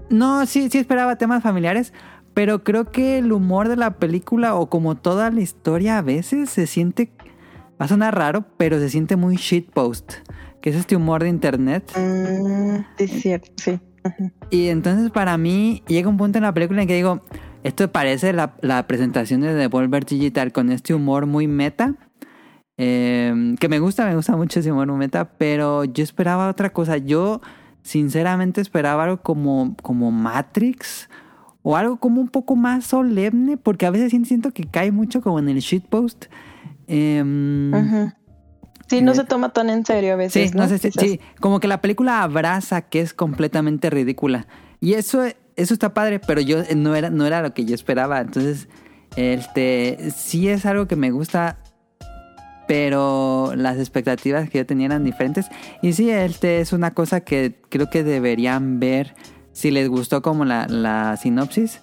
[0.09, 1.93] no, sí, sí esperaba temas familiares,
[2.37, 6.51] pero creo que el humor de la película o como toda la historia a veces
[6.51, 7.09] se siente,
[7.81, 10.13] va a sonar raro, pero se siente muy shitpost,
[10.61, 11.91] que es este humor de internet.
[11.97, 13.79] Mm, sí, es cierto, sí.
[14.51, 17.21] Y entonces para mí llega un punto en la película en que digo,
[17.63, 21.95] esto parece la, la presentación de Devolver Digital con este humor muy meta.
[22.77, 26.69] eh, que me gusta, me gusta mucho ese humor muy meta, pero yo esperaba otra
[26.69, 26.97] cosa.
[26.97, 27.41] Yo
[27.81, 31.09] sinceramente esperaba algo como, como Matrix
[31.69, 35.37] o algo como un poco más solemne, porque a veces siento- que cae mucho como
[35.39, 36.27] en el shitpost.
[36.87, 38.11] Em, Ujú.
[38.89, 40.51] Sí, no Eh, se toma tan en serio a veces.
[40.51, 41.03] Sí, no sé si- Quizás.
[41.03, 44.47] sí, como que la película abraza que es completamente ridícula.
[44.79, 45.23] Y eso,
[45.57, 48.21] eso está padre, pero yo eh, no era, no era lo que yo esperaba.
[48.21, 48.69] Entonces,
[49.17, 51.57] este, sí es algo que me gusta,
[52.65, 55.47] pero las expectativas que yo tenía eran diferentes.
[55.81, 59.15] Y sí, este es una cosa que creo que deberían ver
[59.57, 61.81] si les gustó como la, la sinopsis.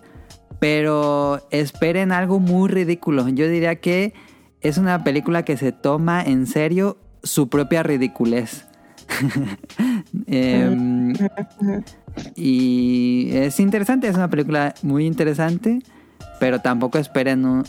[0.61, 3.29] Pero esperen algo muy ridículo.
[3.29, 4.15] Yo diría que
[4.61, 8.67] es una película que se toma en serio su propia ridiculez.
[10.27, 11.13] Em,
[12.37, 15.81] y es interesante, es una película muy interesante,
[16.41, 17.65] pero tampoco esperen un...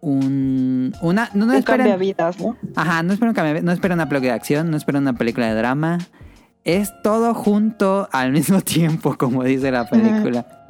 [0.00, 2.56] un- una, no, no esperen, cambiavidas, ¿no?
[2.76, 5.98] ajá, no esperen, no esperen una película de acción, no esperen una película de drama.
[6.64, 10.46] Es todo junto al mismo tiempo, como dice la película.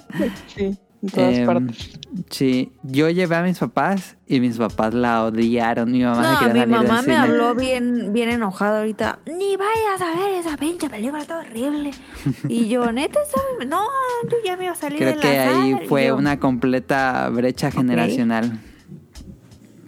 [0.54, 2.00] Sí, en todas Em, partes.
[2.30, 5.92] Sí, yo llevé a mis papás y mis papás la odiaron.
[5.92, 7.16] Mi mamá se No, quería mi mamá me cine.
[7.16, 9.18] habló bien, bien enojada ahorita.
[9.26, 11.90] Ni vayas a ver esa pinche película, está horrible.
[12.48, 13.82] Y yo, neta, está- no,
[14.30, 15.84] yo ya me iba a salir Creo de que la ahí sala.
[15.84, 18.58] Y fue yo, una completa brecha generacional.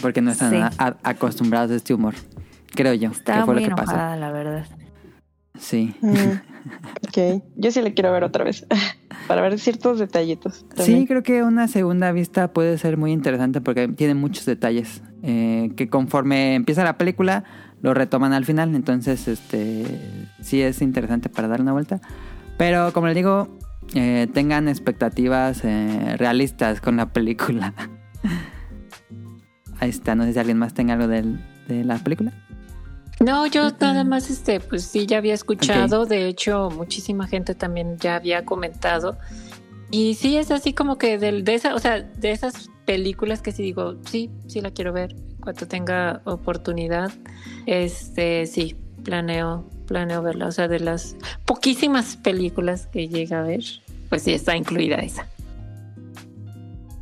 [0.02, 0.76] Porque no están Sí.
[1.02, 2.14] acostumbrados a este humor.
[2.74, 3.10] Creo yo.
[3.10, 3.92] Estaba que fue muy lo que pasó.
[3.92, 4.66] enojada, la verdad.
[5.60, 5.94] Sí.
[6.00, 6.14] Mm,
[7.06, 8.66] ok, yo sí le quiero ver otra vez.
[9.28, 10.64] Para ver ciertos detallitos.
[10.76, 15.70] Sí, creo que una segunda vista puede ser muy interesante porque tiene muchos detalles eh,
[15.76, 17.44] que conforme empieza la película
[17.82, 18.74] lo retoman al final.
[18.74, 19.84] Entonces, este
[20.40, 22.00] sí es interesante para dar una vuelta.
[22.58, 23.56] Pero como les digo,
[23.94, 27.74] eh, tengan expectativas eh, realistas con la película.
[29.80, 32.32] Ahí está, no sé si alguien más tenga algo del- de la película.
[33.20, 36.06] No, yo nada más, este, pues sí, ya había escuchado.
[36.06, 39.18] De hecho, muchísima gente también ya había comentado.
[39.90, 43.52] Y sí, es así como que del- de, esa, o sea, de esas películas que
[43.52, 45.14] sí digo, sí, sí la quiero ver.
[45.40, 47.10] Cuando tenga oportunidad,
[47.66, 50.46] este, sí, planeo, planeo verla.
[50.46, 53.64] O sea, de las poquísimas películas que llega a ver,
[54.08, 55.26] pues sí está incluida esa.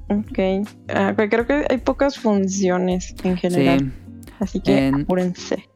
[0.08, 0.66] Ok.
[0.88, 3.80] Ah, pero creo que hay pocas funciones en general.
[3.80, 4.07] Sí,
[4.40, 5.68] Así que En- apúrense.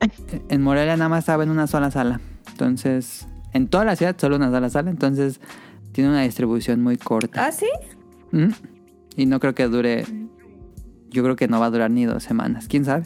[0.49, 2.21] en Morelia nada más estaba en una sola sala.
[2.51, 4.91] Entonces, en toda la ciudad solo una sola sala.
[4.91, 5.41] Entonces,
[5.93, 7.47] tiene una distribución muy corta.
[7.47, 7.67] ¿Ah, sí?
[8.33, 8.53] Ujú.
[9.17, 10.05] Y no creo que dure.
[11.11, 12.67] Yo creo que no va a durar ni dos semanas.
[12.69, 13.05] ¿Quién sabe?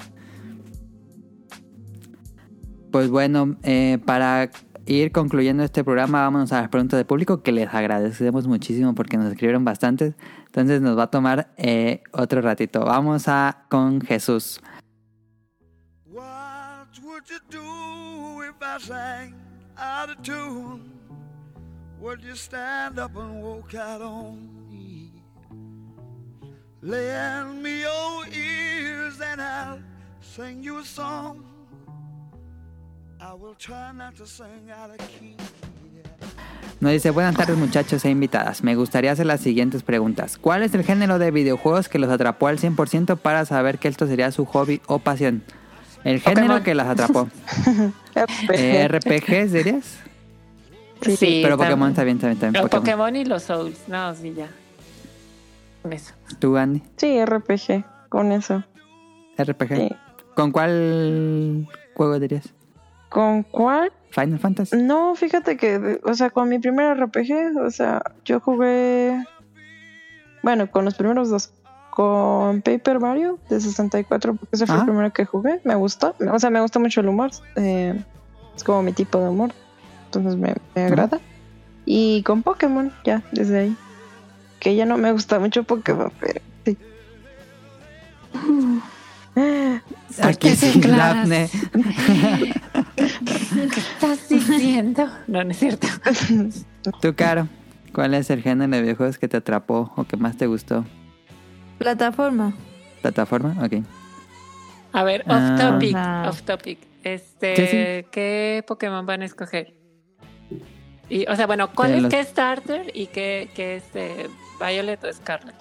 [2.93, 4.51] Pues bueno, eh, para
[4.87, 9.17] ir concluyendo este programa, vámonos a las preguntas del público que les agradecemos muchísimo porque
[9.17, 10.15] nos escribieron bastantes.
[10.47, 12.85] Entonces nos va a tomar eh, otro ratito.
[12.85, 14.61] Vamos a con Jesús.
[17.27, 19.35] Would you do if I sang
[19.77, 20.93] out of tune?
[22.01, 25.11] Would you stand up and walk out on me?
[26.83, 29.81] Lend me your ears and I'll
[30.21, 31.45] sing you a song.
[33.21, 35.37] I will try not to sing out of key.
[36.79, 38.63] Nos dice, buenas tardes muchachos e invitadas.
[38.63, 40.39] Me gustaría hacer las siguientes preguntas.
[40.39, 44.07] ¿Cuál es el género de videojuegos que los atrapó al 100% para saber que esto
[44.07, 45.43] sería su hobby o pasión?
[46.07, 46.63] El género Pokémon.
[46.63, 47.29] que las atrapó.
[48.55, 49.99] Eh, ¿RPGs dirías?
[51.03, 52.63] Sí, Pero Pokémon está bien, también, también.
[52.63, 53.11] Los Pokémon.
[53.11, 53.79] Pokémon y los Souls.
[53.89, 54.49] No, sí, ya.
[55.83, 56.15] Con eso.
[56.39, 56.83] ¿Tú, Andy?
[56.97, 57.85] Sí, RPG.
[58.09, 58.65] Con eso.
[59.37, 59.77] RPG.
[59.77, 59.89] Sí.
[60.35, 62.55] ¿Con cuál juego dirías?
[63.11, 63.93] ¿Con cuál?
[64.11, 64.77] ¿Final Fantasy?
[64.79, 69.23] No, fíjate que, o sea, con mi primer RPG, o sea, yo jugué.
[70.43, 71.53] Bueno, con los primeros dos.
[71.97, 74.81] Con Paper Mario de 64, porque ese fue Ah.
[74.81, 75.61] el primero que jugué.
[75.65, 76.15] Me gustó.
[76.31, 77.31] O sea, me gusta mucho el humor.
[77.57, 77.99] eh,
[78.55, 79.53] es como mi tipo de humor.
[80.05, 81.19] Entonces me, me agrada.
[81.87, 83.77] Y con Pokémon, ya, desde ahí.
[84.61, 86.77] Que ya no me gusta mucho Pokémon, pero sí.
[90.23, 91.29] Aquí declaras?
[91.29, 91.51] Daphne.
[92.97, 95.09] ¿Qué estás diciendo?
[95.27, 95.87] No, no es cierto.
[97.01, 97.49] Tú, Caro.
[97.95, 100.85] ¿Cuál es el género de videojuegos que te atrapó o que más te gustó?
[101.79, 102.55] Plataforma.
[103.03, 103.55] ¿Plataforma?
[103.65, 103.83] Ok.
[104.93, 105.57] A ver, off Ah.
[105.61, 105.97] topic,
[106.29, 106.79] off topic.
[107.05, 108.09] Este, Sí, sí.
[108.11, 109.75] ¿qué Pokémon van a escoger?
[111.09, 114.29] Y, o sea, bueno, ¿cuál es los- qué starter y qué, qué este,
[114.59, 115.55] Violet o Scarlet?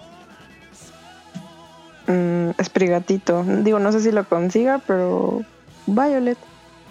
[2.07, 3.43] Mm, Esprigatito.
[3.43, 5.41] Digo, no sé si lo consiga, pero
[5.85, 6.37] Violet.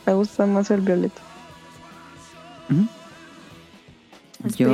[0.06, 1.12] Me gusta más el Violet.
[2.70, 2.86] Ujú.
[4.56, 4.68] Yo...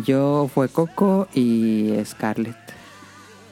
[0.00, 2.56] yo fue Coco y Scarlett.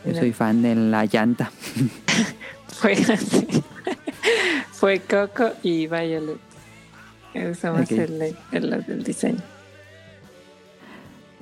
[0.06, 1.50] Yo soy fan de la llanta.
[2.68, 3.46] Fue así.
[4.72, 6.38] Fue Coco y Violet.
[7.34, 7.88] Eso va a Ok.
[7.88, 9.40] ser el, el, el diseño.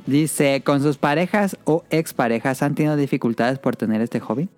[0.06, 4.48] Dice, ¿con sus parejas o exparejas han tenido dificultades por tener este hobby?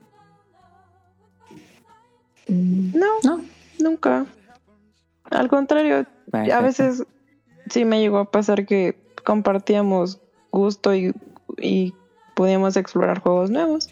[2.49, 3.41] No, No,
[3.79, 4.27] nunca.
[5.25, 7.05] Al contrario, a veces
[7.69, 10.21] sí me llegó a pasar que compartíamos
[10.51, 11.15] gusto y,
[11.59, 11.95] y
[12.35, 13.89] podíamos explorar juegos nuevos.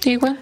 [0.00, 0.38] Sí, igual.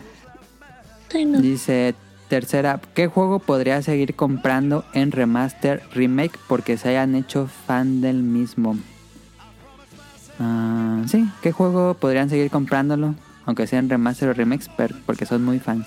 [1.11, 1.41] Sí, no.
[1.41, 1.95] Dice,
[2.29, 8.23] tercera, ¿qué juego podría seguir comprando en remaster, remake, porque se hayan hecho fan del
[8.23, 8.77] mismo?
[10.41, 13.15] Ah, sí, ¿qué juego podrían seguir comprándolo?
[13.45, 15.87] Aunque sean remaster o remakes, pero porque son muy fans.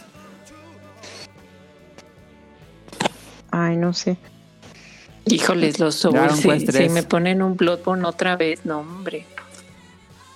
[3.52, 4.18] Ay, no sé.
[5.26, 6.36] Híjoles, los Souls.
[6.38, 6.92] Si, si 3.
[6.92, 9.26] me ponen un Bloodborne otra vez, no, hombre.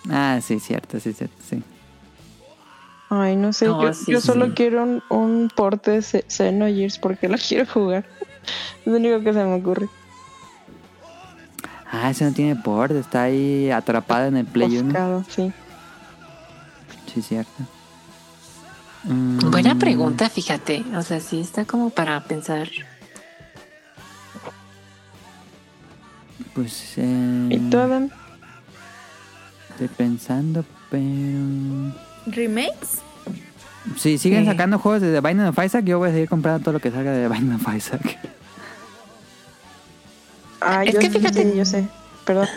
[0.09, 1.61] Ah, sí, cierto, sí, cierto, sí.
[3.09, 3.65] Ay, no sé.
[3.65, 4.51] No, yo sí, yo solo sí.
[4.55, 8.05] quiero un, un porte de Xenogears porque lo quiero jugar.
[8.81, 9.87] Es lo único que se me ocurre.
[11.91, 14.81] Ah, ese no tiene port, está ahí atrapado en el Play 1.
[14.81, 15.51] Ofuscado, sí.
[17.13, 17.63] Sí, cierto.
[19.05, 20.83] Mm, Buena pregunta, fíjate.
[20.95, 22.69] O sea, sí está como para pensar.
[26.53, 28.09] Pues eh, ¿Y tú, Adam?
[29.71, 31.93] estoy pensando, pero...
[32.25, 32.99] ¿Remakes?
[33.97, 34.51] Si siguen Sí.
[34.51, 36.91] sacando juegos de The Binding of Isaac, yo voy a seguir comprando todo lo que
[36.91, 38.19] salga de The Binding of Isaac.
[40.59, 41.87] Ay, Es yo que sí, fíjate- sí, yo sé.
[42.25, 42.47] Perdón.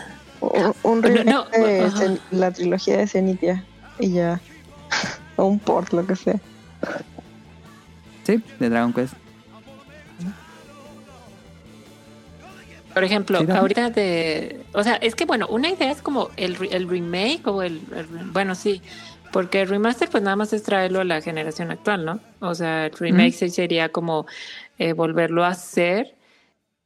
[0.83, 3.63] Un, remake no, de la trilogía de Zenitia.
[3.99, 4.41] Y ya.
[5.35, 6.35] O un port, lo que sea.
[8.23, 9.13] Sí, de Dragon Quest.
[12.93, 14.61] Por ejemplo, Sí, ahorita de...
[14.73, 18.05] O sea, es que bueno, una idea es como el, el remake o el, el-
[18.31, 18.81] Bueno, sí,
[19.31, 22.19] porque el remaster pues nada más es traerlo a la generación actual, ¿no?
[22.39, 24.25] O sea, el remake sería como
[24.77, 26.15] eh, volverlo a hacer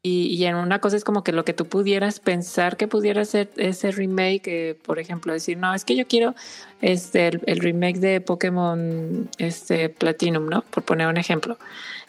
[0.04, 3.26] y, y en una cosa es como que lo que tú pudieras pensar que pudiera
[3.26, 6.36] ser ese remake, eh, por ejemplo, decir, no, es que yo quiero
[6.82, 10.62] este el, el remake de Pokémon este Platinum, ¿no?
[10.62, 11.58] Por poner un ejemplo.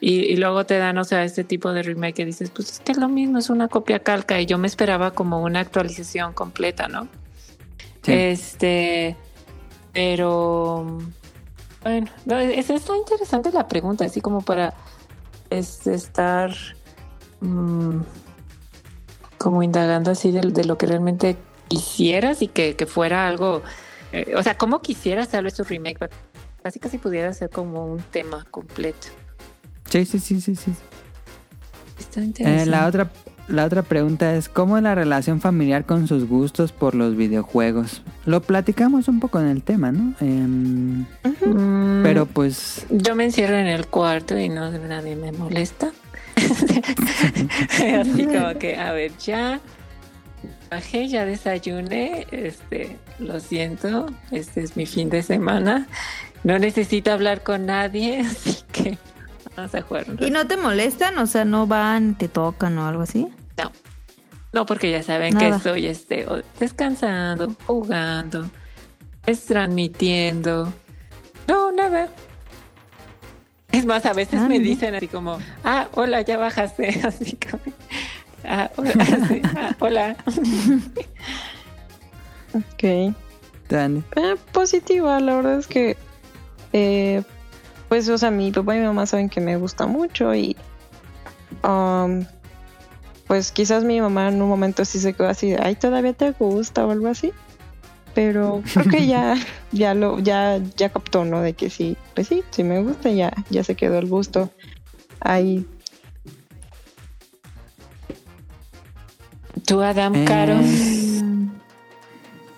[0.00, 2.80] Y, y luego te dan, o sea, este tipo de remake que dices, pues es
[2.80, 6.32] que es lo mismo, es una copia calca y yo me esperaba como una actualización
[6.34, 7.08] completa, ¿no?
[8.02, 8.12] Sí.
[8.12, 9.16] Este,
[9.92, 10.98] pero
[11.82, 14.74] bueno, no, es, está interesante la pregunta, así como para
[15.50, 16.52] este, estar
[17.40, 18.00] mm,
[19.38, 21.36] como indagando así de, de lo que realmente
[21.68, 23.62] quisieras y que, que fuera algo,
[24.12, 26.10] eh, o sea, ¿cómo quisieras tal vez tu remake?
[26.62, 29.08] Casi casi pudiera ser como un tema completo.
[29.90, 30.72] Sí, sí, sí, sí, sí.
[31.98, 32.70] Está Eh, interesante.
[32.70, 33.10] la, otra,
[33.48, 38.02] la otra pregunta es, ¿cómo es la relación familiar con sus gustos por los videojuegos?
[38.26, 40.14] Lo platicamos un poco en el tema, ¿no?
[40.20, 41.04] Em,
[41.44, 42.84] Mm, pero pues...
[42.90, 45.90] Yo me encierro en el cuarto y no nadie me molesta.
[48.00, 49.60] Así como que, a ver, ya
[50.70, 55.86] bajé, ya desayuné, este, lo siento, este es mi fin de semana.
[56.44, 58.98] No necesito hablar con nadie, así que
[59.86, 61.18] jugar ¿Y no te molestan?
[61.18, 63.28] O sea, no van, te tocan o algo así.
[63.56, 63.72] No,
[64.52, 65.50] no, porque ya saben Nada.
[65.50, 66.26] que estoy este,
[66.60, 68.48] descansando, jugando,
[69.26, 70.72] es transmitiendo.
[71.46, 72.08] No, nada.
[73.72, 77.62] Es más, a veces Ah, me dicen así como, ah, hola, ya bajaste, así como,
[78.44, 80.16] ah, hola, así, ah, hola.
[82.54, 83.14] Ok.
[83.68, 84.02] Dani.
[84.16, 85.96] Eh, positiva, la verdad es que,
[86.72, 87.22] eh,
[87.88, 90.56] pues, o sea, mi papá y mi mamá saben que me gusta mucho y,
[91.64, 92.24] um,
[93.26, 96.32] pues, quizás mi mamá en un momento sí se quedó así, de, ay, todavía te
[96.32, 97.32] gusta o algo así,
[98.14, 99.34] pero creo que ya,
[99.72, 101.40] ya lo, ya, ya captó, ¿no?
[101.40, 104.50] De que sí, pues sí, sí me gusta, ya, ya se quedó el gusto
[105.20, 105.66] ahí.
[109.66, 110.56] Tú, Adam, Eh, Caro.
[110.56, 111.50] Mm,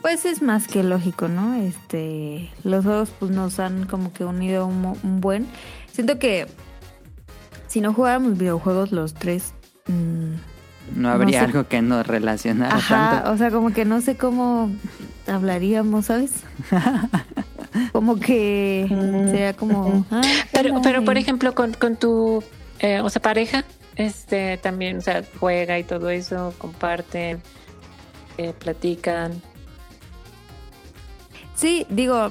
[0.03, 1.55] Pues es más que lógico, ¿no?
[1.55, 5.47] Este, los juegos pues nos han como que unido un, mo- un buen.
[5.93, 6.47] Siento que
[7.67, 9.53] si no jugáramos videojuegos los tres,
[9.89, 11.45] mm, No habría sé.
[11.45, 13.31] algo que nos relacionara ajá, tanto.
[13.33, 14.71] o sea, como que no sé cómo
[15.27, 16.33] hablaríamos, ¿sabes?
[17.93, 20.23] como que Mm, sería como, ah,
[20.53, 22.43] Pero, pero por y- ejemplo, con, con tu,
[22.79, 23.65] eh, o sea, pareja,
[23.97, 27.43] este, también, o sea, juega y todo eso, comparten,
[28.39, 29.43] eh, platican.
[31.61, 32.31] Sí, digo,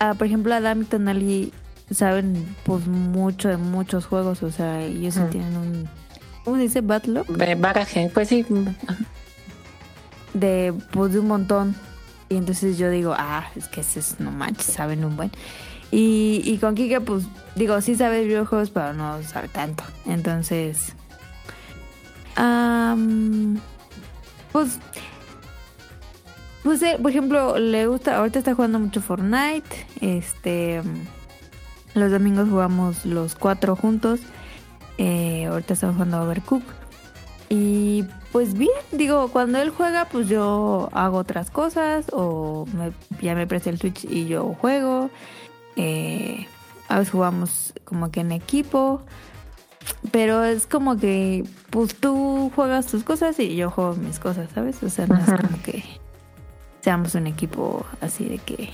[0.00, 1.52] ah, por ejemplo, Adam y Tonali
[1.92, 5.88] saben pues mucho de muchos juegos, o sea, ellos sí tienen un,
[6.44, 6.80] ¿cómo se dice?
[6.80, 8.44] Eh, Bagaje, pues sí.
[10.34, 11.76] de pues de un montón.
[12.28, 15.30] Y entonces yo digo, ah, es que ese es, no manches, saben un buen.
[15.92, 19.84] Y, y con Kike, pues, digo, sí sabe videojuegos, pero no sabe tanto.
[20.04, 20.94] Entonces,
[22.34, 23.60] am,
[24.50, 24.78] pues,
[26.62, 29.86] pues, eh, por ejemplo, le gusta, ahorita está jugando mucho Fortnite.
[30.00, 30.82] Este,
[31.94, 34.20] los domingos jugamos los cuatro juntos.
[34.98, 36.62] Eh, ahorita estamos jugando Overcook.
[37.48, 43.34] Y pues bien, digo, cuando él juega, pues yo hago otras cosas o me- ya
[43.34, 45.10] me presta el Switch y yo juego.
[45.76, 46.46] Eh,
[46.88, 49.02] a veces jugamos como que en equipo.
[50.12, 54.80] Pero es como que, pues tú juegas tus cosas y yo juego mis cosas, ¿sabes?
[54.82, 55.34] O sea, no Ajá.
[55.34, 55.84] es como que
[56.82, 58.70] seamos un equipo así de que...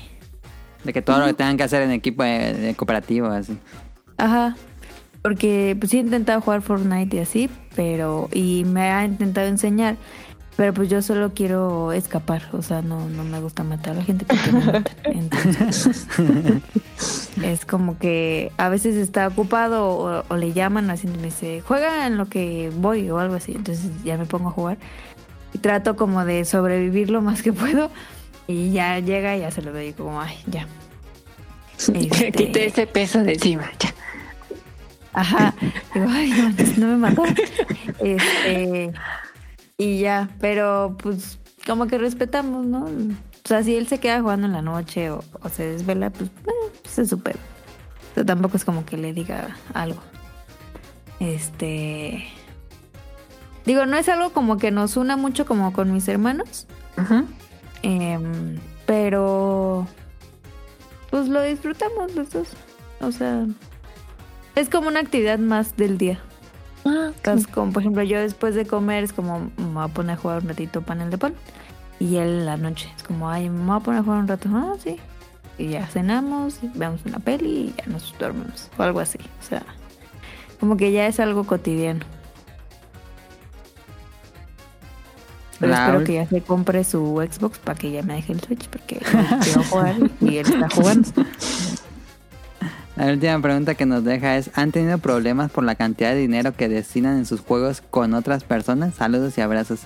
[0.84, 3.58] De que todo lo que tengan que hacer en equipo de, de cooperativo, así.
[4.16, 4.56] Ajá.
[5.22, 8.28] Porque pues sí he intentado jugar Fortnite y así, pero...
[8.32, 9.96] Y me ha intentado enseñar.
[10.56, 12.42] Pero pues yo solo quiero escapar.
[12.52, 14.96] O sea, no, no me gusta matar a la gente porque me matan.
[15.04, 16.06] Entonces...
[17.42, 22.08] es como que a veces está ocupado o, o le llaman así me dice, juega
[22.08, 23.52] en lo que voy o algo así.
[23.52, 24.78] Entonces ya me pongo a jugar.
[25.52, 27.90] Y trato como de sobrevivir lo más que puedo.
[28.46, 30.66] Y ya llega y ya se lo doy como, ay, ya.
[31.78, 33.70] Este- Quité ese peso de encima.
[33.78, 33.94] Ya.
[35.12, 35.54] Ajá.
[35.94, 36.30] Digo, ay,
[36.76, 37.24] no, me mató.
[37.98, 38.92] Este.
[39.76, 42.84] Y ya, pero pues como que respetamos, ¿no?
[42.84, 46.28] O sea, si él se queda jugando en la noche o, o se desvela, pues,
[46.46, 47.36] eh, pues es súper.
[48.14, 50.00] Pero tampoco es como que le diga algo.
[51.20, 52.24] Este.
[53.68, 56.66] Digo, no es algo como que nos una mucho como con mis hermanos.
[56.96, 57.26] Ujú.
[57.82, 59.86] em, pero.
[61.10, 62.48] Pues lo disfrutamos los dos.
[63.02, 63.44] O sea.
[64.54, 66.18] Es como una actividad más del día.
[66.86, 70.16] Ah, Entonces, como por ejemplo, yo después de comer es como me voy a poner
[70.16, 71.34] a jugar un ratito panel de pon.
[72.00, 74.28] Y él en la noche es como, ay, me voy a poner a jugar un
[74.28, 74.48] rato.
[74.50, 74.96] Ah, sí.
[75.58, 78.70] Y ya cenamos, y vemos una peli y ya nos dormimos.
[78.78, 79.18] O algo así.
[79.18, 79.62] O sea,
[80.58, 82.06] como que ya es algo cotidiano.
[85.58, 88.40] Pero La espero que ya se compre su Xbox para que ya me deje el
[88.40, 89.00] Switch porque
[89.42, 91.08] quiero jugar y él está jugando.
[92.96, 96.52] La última pregunta que nos deja es, ¿han tenido problemas por la cantidad de dinero
[96.54, 98.94] que destinan en sus juegos con otras personas?
[98.94, 99.80] Saludos y abrazos.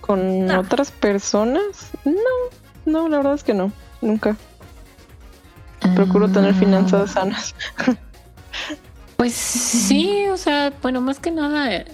[0.00, 0.60] ¿Con No.
[0.60, 1.60] otras personas?
[2.04, 2.12] No,
[2.86, 4.36] no, la verdad es que no, nunca.
[5.94, 6.58] Procuro tener Ah.
[6.58, 7.54] finanzas sanas.
[9.16, 11.84] Pues sí, o sea, bueno, más que nada,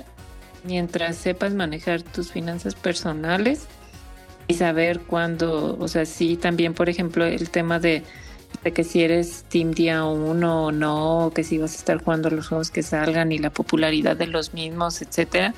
[0.64, 3.66] mientras sepas manejar tus finanzas personales
[4.48, 8.02] y saber cuándo, o sea, sí, también, por ejemplo, el tema de,
[8.64, 12.02] de que si eres Team Día 1 o no, o que si vas a estar
[12.02, 15.54] jugando los juegos que salgan y la popularidad de los mismos, etcétera.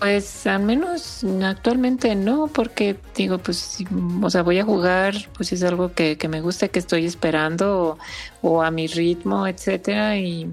[0.00, 3.78] Pues al menos actualmente no, porque digo, pues,
[4.22, 7.98] o sea, voy a jugar, pues es algo que, que me gusta, que estoy esperando,
[8.42, 10.50] o a mi ritmo, etcétera, y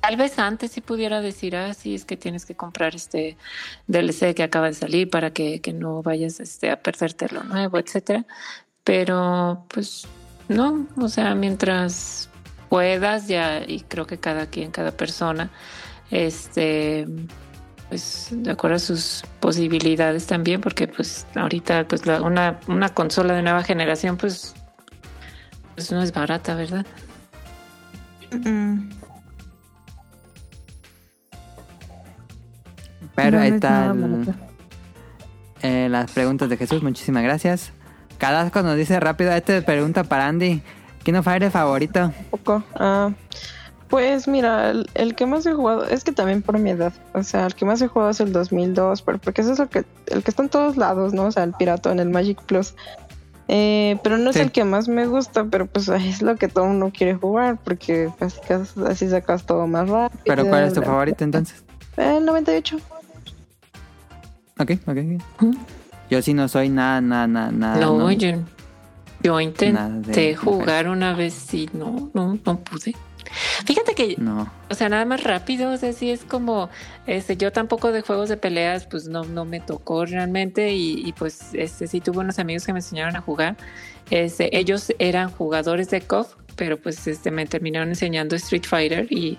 [0.00, 3.36] tal vez antes sí pudiera decir, ah, sí, es que tienes que comprar este
[3.86, 7.78] DLC que acaba de salir para que, que no vayas este, a perderte lo nuevo,
[7.78, 8.24] etcétera,
[8.84, 10.06] pero pues
[10.48, 12.28] no, o sea, mientras
[12.68, 15.50] puedas ya, y creo que cada quien, cada persona,
[16.10, 17.06] este
[17.88, 23.32] pues de acuerdo a sus posibilidades también, porque pues ahorita pues la- una, una consola
[23.32, 24.54] de nueva generación pues,
[25.74, 26.84] pues no es barata, ¿verdad?
[33.24, 34.34] Pero No, no ahí es está nada el- barato.
[35.62, 36.82] eh, las preguntas de Jesús.
[36.82, 37.72] Muchísimas gracias.
[38.18, 40.62] Cadasco nos dice rápido, este pregunta para Andy.
[41.02, 42.12] ¿Quién of Fire favorito?
[42.30, 42.62] poco.
[42.74, 43.10] Ah,
[43.88, 47.22] pues mira, el, el que más he jugado, es que también por mi edad, o
[47.22, 49.84] sea, el que más he jugado es el 2002, pero porque ese es el que,
[50.08, 51.24] el que está en todos lados, ¿no?
[51.24, 52.74] O sea, el pirata en el Magic Plus.
[53.50, 56.64] Eh, pero no es el que más me gusta, pero pues es lo que todo
[56.64, 58.38] uno quiere jugar, porque así,
[58.86, 60.22] así sacas todo más rápido.
[60.26, 61.64] ¿Pero cuál es tu favorito entonces?
[61.96, 62.78] El 98.
[64.58, 65.52] Ok, ok.
[66.10, 67.80] Yo sí no soy nada, nada, nada, nada.
[67.80, 68.10] no, no.
[68.10, 72.94] yo, intenté jugar una vez y no, no, no pude.
[73.66, 74.50] Fíjate que No.
[74.70, 76.70] O sea, nada más rápido, o sea, sí es como,
[77.06, 81.12] este, yo tampoco de juegos de peleas, pues no, no me tocó realmente y, y,
[81.12, 83.56] pues, este, sí tuve unos amigos que me enseñaron a jugar.
[84.10, 89.36] Este, ellos eran jugadores de KOF, pero pues, este, me terminaron enseñando Street Fighter y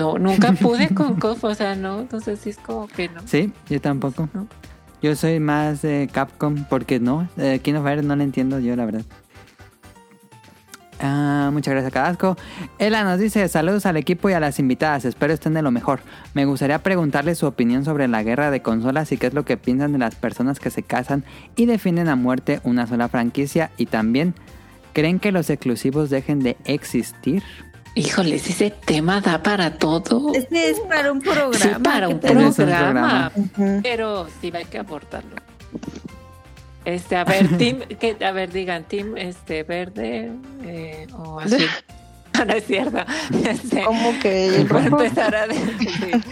[0.00, 3.20] no, nunca pude con KOF, o sea, no, entonces sí es como que no.
[3.26, 4.28] Sí, yo tampoco.
[4.32, 4.46] No.
[5.02, 7.28] Yo soy más de Capcom porque no.
[7.38, 9.02] Eh, King of Fire no lo entiendo yo, la verdad.
[11.02, 12.36] Ah, muchas gracias, Cadasco.
[12.78, 15.06] Ela nos dice: Saludos al equipo y a las invitadas.
[15.06, 16.00] Espero estén de lo mejor.
[16.34, 19.56] Me gustaría preguntarle su opinión sobre la guerra de consolas y qué es lo que
[19.56, 21.24] piensan de las personas que se casan
[21.56, 23.70] y defienden a muerte una sola franquicia.
[23.78, 24.34] Y también,
[24.92, 27.42] ¿creen que los exclusivos dejen de existir?
[27.94, 30.32] Híjoles, ese tema da para todo.
[30.34, 31.54] Este es para un programa.
[31.56, 32.20] Sí, para ¿qué un
[32.54, 33.32] programa,
[33.82, 35.36] pero sí hay que abordarlo.
[36.84, 40.30] Este, a ver, team, que, a ver, digan, team, este, verde
[40.64, 41.58] eh, o azul.
[42.38, 42.98] No, no es cierto.
[43.44, 45.02] Este, ¿Cómo que el voy a rojo?
[45.02, 46.24] empezar a decir.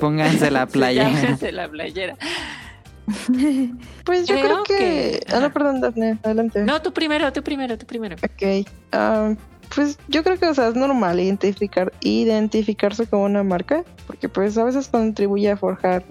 [0.00, 1.10] Pónganse la playera.
[1.10, 2.16] Llámese la playera.
[4.04, 4.76] Pues yo Creo creo que...
[4.76, 6.62] que- Ah, no, perdón, Daphne, adelante.
[6.64, 8.16] No, tú primero, tú primero, tú primero.
[8.16, 8.66] Ok.
[8.92, 9.34] ah,
[9.74, 14.56] pues yo creo que o sea, es normal identificar identificarse como una marca, porque pues
[14.58, 16.04] a veces contribuye a forjar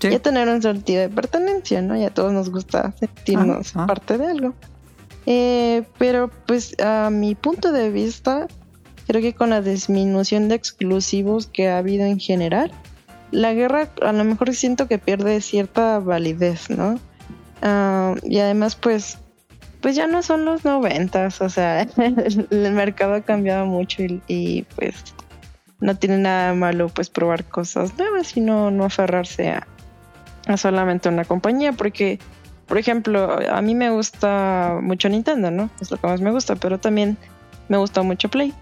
[0.00, 0.08] Sí.
[0.08, 1.94] y a tener un sentido de pertenencia, ¿no?
[1.94, 3.86] Y a todos nos gusta sentirnos Ajá, ajá.
[3.86, 4.54] parte de algo.
[5.26, 8.48] Eh, pero pues a mi punto de vista,
[9.06, 12.72] creo que con la disminución de exclusivos que ha habido en general,
[13.30, 16.98] la guerra a lo mejor siento que pierde cierta validez, ¿no?
[17.60, 19.18] Ah, y además pues
[19.80, 25.14] pues ya no son los noventas, o sea, el, mercado ha cambiado mucho y, pues
[25.80, 29.66] no tiene nada malo pues probar cosas nuevas y no, no aferrarse a,
[30.46, 32.18] a solamente una compañía, porque
[32.70, 35.70] por ejemplo, a mí me gusta mucho Nintendo, ¿no?
[35.80, 37.18] Es lo que más me gusta, pero también
[37.68, 38.54] me gusta mucho Play.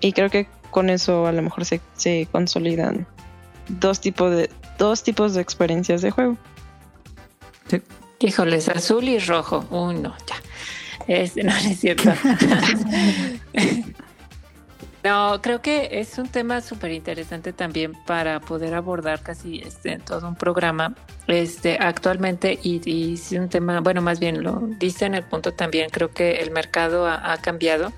[0.00, 3.06] Y creo que con eso a lo mejor se, se consolidan
[3.68, 6.38] dos tipos de dos tipos de experiencias de juego.
[7.68, 7.82] Sí.
[8.22, 9.64] Híjoles, azul y rojo.
[9.70, 10.36] Uy, no, ya.
[11.08, 12.12] Este, no, es cierto.
[15.04, 20.28] No, creo que es un tema súper interesante también para poder abordar casi este, todo
[20.28, 20.94] un programa.
[21.26, 25.90] Este, actualmente, y, es un tema, bueno, más bien lo dice en el punto también,
[25.90, 27.92] creo que el mercado ha, ha cambiado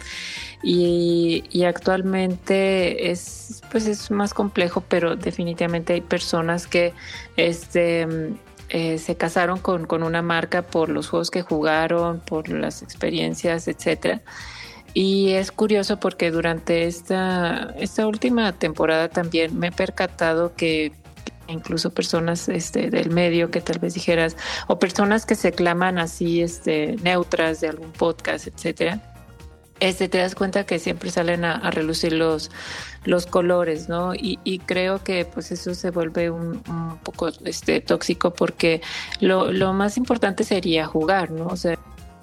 [0.63, 6.95] y, y actualmente es, pues es más complejo, pero definitivamente hay personas que
[7.37, 8.35] este,
[8.69, 13.69] eh, se casaron con, con una marca por los juegos que jugaron, por las experiencias,
[13.69, 14.23] etcétera.
[14.95, 20.93] Y es curioso porque durante esta, esta última temporada también me he percatado que
[21.49, 24.37] incluso personas este, del medio que tal vez dijeras,
[24.67, 29.14] o personas que se claman así este, neutras de algún podcast, etcétera,
[29.81, 32.51] este, te das cuenta que siempre salen a, a relucir los,
[33.05, 34.15] los colores, ¿no?
[34.15, 38.81] Y, y, creo que pues eso se vuelve un, un poco este, tóxico porque
[39.21, 41.47] lo, lo más importante sería jugar, ¿no?
[41.47, 41.79] O sea,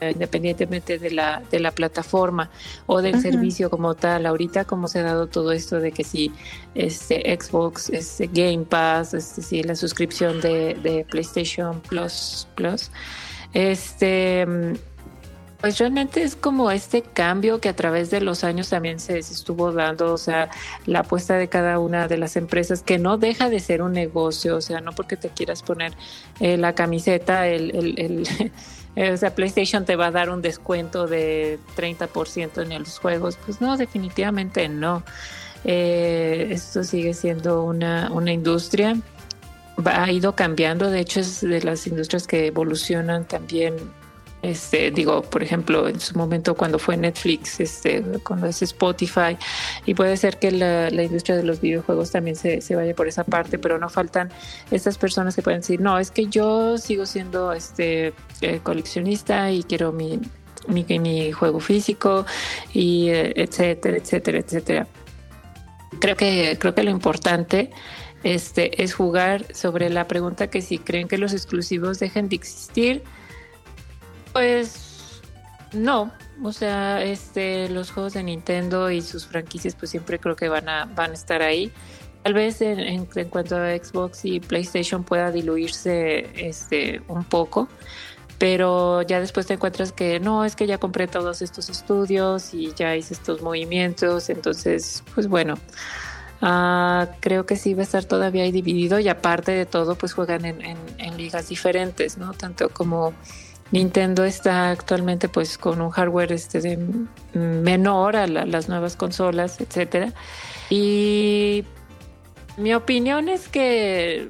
[0.10, 2.50] independientemente de la, de la plataforma
[2.88, 3.22] o del uh -huh.
[3.22, 4.26] servicio como tal.
[4.26, 6.32] Ahorita como se ha dado todo esto de que si
[6.74, 12.90] este Xbox, este Game Pass, este si la suscripción de, de PlayStation Plus Plus,
[13.54, 14.48] este
[15.62, 19.72] pues realmente es como este cambio que a través de los años también se, estuvo
[19.72, 20.50] dando, o sea,
[20.86, 24.58] la apuesta de cada una de las empresas, que no deja de ser un negocio,
[24.58, 25.94] o sea, no porque te quieras poner
[26.40, 28.52] eh, la camiseta, el, el
[29.14, 33.38] o sea, PlayStation te va a dar un descuento de 30% en los juegos.
[33.46, 35.04] Pues no, definitivamente no.
[35.64, 38.98] Eh, esto sigue siendo una, una industria.
[39.86, 43.76] Ha ido cambiando, de hecho es de las industrias que evolucionan también
[44.42, 49.38] este, digo, por ejemplo, en su momento cuando fue Netflix, este, cuando es Spotify,
[49.86, 53.60] y puede ser que la, industria de los videojuegos también se, vaya por esa parte,
[53.60, 54.30] pero no faltan
[54.72, 59.64] estas personas que pueden decir, no, es que yo sigo siendo este eh, coleccionista y
[59.64, 62.26] quiero mi juego físico,
[62.74, 64.88] y eh, etcétera, etcétera, etcétera.
[66.00, 67.70] Creo que, creo que lo importante
[68.24, 73.04] este, es jugar sobre la pregunta que si creen que los exclusivos dejen de existir,
[74.34, 75.22] pues
[75.74, 76.12] no,
[76.44, 80.68] o sea, este, los juegos de Nintendo y sus franquicias, pues siempre creo que van
[80.68, 81.72] a, van a estar ahí.
[82.24, 87.68] Tal vez en, en, cuanto a Xbox y PlayStation pueda diluirse este, un poco,
[88.38, 92.74] pero ya después te encuentras que no, es que ya compré todos estos estudios y
[92.74, 95.56] ya hice estos movimientos, entonces, pues bueno.
[96.44, 100.14] Uh, creo que sí va a estar todavía ahí dividido y aparte de todo, pues
[100.14, 100.60] juegan en,
[100.98, 102.34] en ligas diferentes, ¿no?
[102.34, 103.14] Tanto como
[103.72, 106.78] Nintendo está actualmente pues con un hardware este de
[107.34, 110.14] menor a la, las nuevas consolas, etcétera.
[110.70, 111.64] Y
[112.58, 114.28] mi opinión es que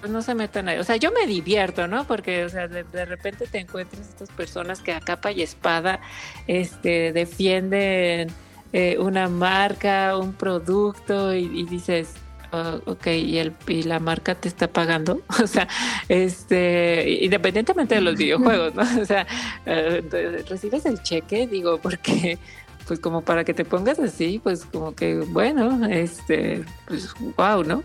[0.00, 0.78] pues, no se metan ahí.
[0.78, 2.06] O sea, yo me divierto, ¿no?
[2.06, 6.00] Porque, o sea, de, repente te encuentras estas personas que a capa y espada
[6.46, 8.28] este, defienden
[8.72, 12.14] eh, una marca, un producto y, y dices,
[12.52, 15.68] Uh, ok, y, el, y la marca te está pagando, o sea,
[16.08, 18.82] este, independientemente de los videojuegos, ¿no?
[19.02, 19.26] O sea,
[19.66, 22.38] uh, recibes el cheque, digo, porque,
[22.86, 27.82] pues como para que te pongas así, pues como que, bueno, este, pues, wow, ¿no?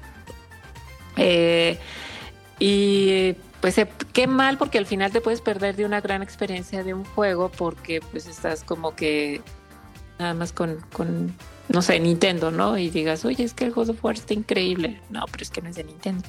[1.17, 1.77] Eh,
[2.59, 3.79] y pues
[4.13, 7.49] qué mal porque al final te puedes perder de una gran experiencia de un juego
[7.49, 9.41] porque pues estás como que
[10.19, 11.35] nada más con, con
[11.73, 12.77] no sé, Nintendo, ¿no?
[12.77, 14.99] Y digas, oye, es que el God of War está increíble.
[15.09, 16.27] No, pero es que no es de Nintendo.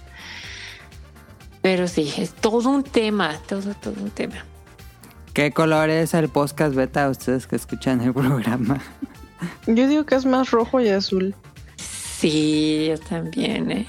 [1.61, 4.45] Pero sí, es todo un tema, todo, todo un tema.
[5.33, 8.81] ¿Qué color es el podcast beta ustedes que escuchan el programa?
[9.67, 11.35] Yo digo que es más rojo y azul.
[11.77, 13.87] Sí, yo también, ¿eh?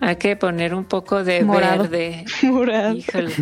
[0.00, 1.82] Hay que poner un poco de Morado.
[1.82, 2.24] verde.
[2.42, 2.94] Morado.
[2.94, 3.32] Híjole.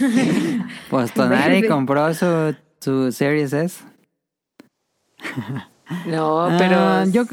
[0.90, 3.84] pues Tonari compró su, su Series S.
[6.06, 6.76] No, pero.
[6.78, 7.24] Ah, yo...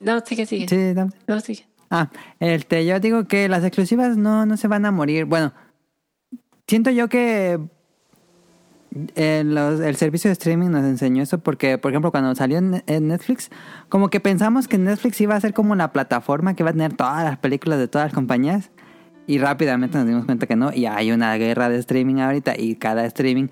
[0.00, 0.68] No, sigue, sigue.
[0.68, 1.08] Sí, no.
[1.26, 1.66] no, sigue.
[1.90, 2.08] Ah,
[2.40, 5.26] este, yo digo que las exclusivas no, no se van a morir.
[5.26, 5.52] Bueno,
[6.66, 7.60] siento yo que
[9.14, 12.82] el, los, el, servicio de streaming nos enseñó eso porque, por ejemplo, cuando salió en,
[12.86, 13.50] en, Netflix,
[13.88, 16.94] como que pensamos que Netflix iba a ser como la plataforma que iba a tener
[16.94, 18.70] todas las películas de todas las compañías
[19.26, 22.76] y rápidamente nos dimos cuenta que no y hay una guerra de streaming ahorita y
[22.76, 23.48] cada streaming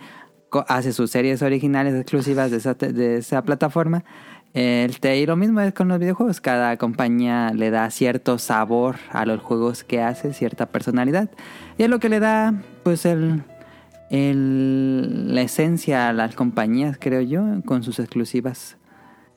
[0.68, 4.04] hace sus series originales exclusivas de esa, de esa plataforma.
[4.52, 6.40] Este, y lo mismo es con los videojuegos.
[6.40, 11.30] Cada compañía le da cierto sabor a los juegos que hace, cierta personalidad.
[11.78, 13.42] Y es lo que le da, pues, el,
[14.10, 18.76] el, la esencia a las compañías, creo yo, con sus exclusivas.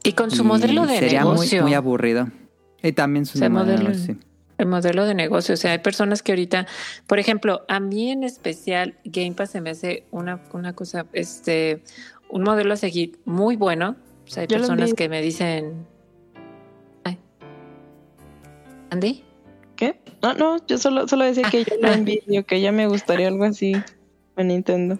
[0.03, 1.43] Y con su y modelo de sería negocio.
[1.43, 2.27] Sería muy, muy, aburrido.
[2.82, 4.17] Y también su modelo sí
[4.64, 5.53] el modelo de negocio.
[5.53, 6.66] O sea, hay personas que ahorita,
[7.08, 11.83] por ejemplo, a mí en especial, Game Pass se me hace una, una cosa, este,
[12.30, 15.85] un modelo a seguir muy bueno, Pues hay Yo lo personas que me dicen...
[17.03, 17.17] Ay.
[18.90, 19.24] ¿Andy?
[19.75, 20.00] ¿Qué?
[20.22, 21.93] No, no, yo solo, solo decía que yo lo Ah.
[21.93, 23.74] envidio, que ya me gustaría algo así
[24.38, 24.98] en Nintendo.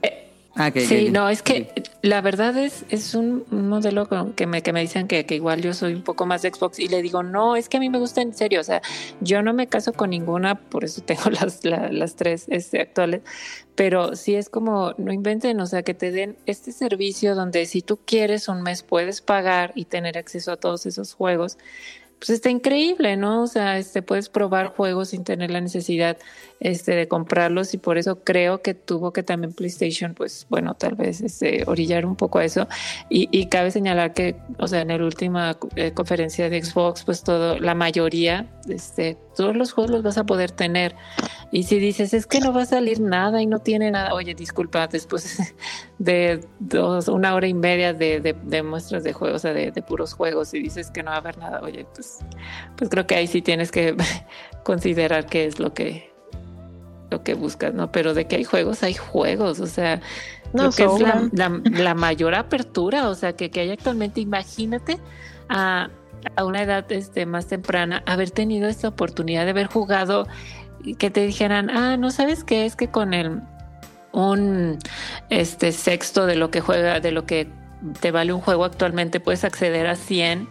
[0.56, 1.74] Ah, que- Sí, que- no, es que
[2.04, 5.74] la verdad es, es un modelo que me, que me dicen que, que igual yo
[5.74, 7.98] soy un poco más de Xbox y le digo, no, es que a mí me
[7.98, 8.82] gusta en serio, o sea,
[9.20, 13.22] yo no me caso con ninguna, por eso tengo las, la- las tres este, actuales,
[13.74, 17.82] pero sí es como, no inventen, o sea, que te den este servicio donde si
[17.82, 21.58] tú quieres un mes puedes pagar y tener acceso a todos esos juegos.
[22.20, 23.42] Pues está increíble, ¿no?
[23.44, 26.16] O sea, este puedes probar juegos sin tener la necesidad
[26.64, 30.96] este de comprarlos y por eso creo que tuvo que también PlayStation, pues bueno, tal
[30.96, 32.68] vez este orillar un poco a eso.
[33.10, 37.24] Y, y cabe señalar que, o sea, en la última eh, conferencia de Xbox, pues
[37.24, 40.96] todo, la mayoría, este, todos los juegos los vas a poder tener.
[41.52, 44.34] Y si dices es que no va a salir nada y no tiene nada, oye,
[44.34, 45.54] disculpa, después
[46.00, 49.82] de dos, una hora y media de, de, muestras de juegos, o sea, de, de
[49.82, 52.20] puros juegos y dices que no va a haber nada, oye, pues,
[52.78, 53.96] pues creo que ahí sí tienes que
[54.64, 56.13] considerar qué es lo que
[57.14, 57.92] lo que buscas, ¿no?
[57.92, 60.02] Pero de que hay juegos, hay juegos, o sea,
[60.54, 61.30] No, creo que es la, sobran.
[61.34, 65.00] la- la mayor apertura, o sea, que, que hay actualmente, imagínate
[65.50, 65.90] a,
[66.36, 70.28] a una edad este, más temprana haber tenido esta oportunidad de haber jugado
[71.00, 73.42] que te dijeran, ah, no sabes qué es que con el
[74.12, 74.78] un
[75.30, 77.48] este sexto de lo que juega, de lo que
[78.00, 80.48] te vale un juego actualmente, puedes acceder a 100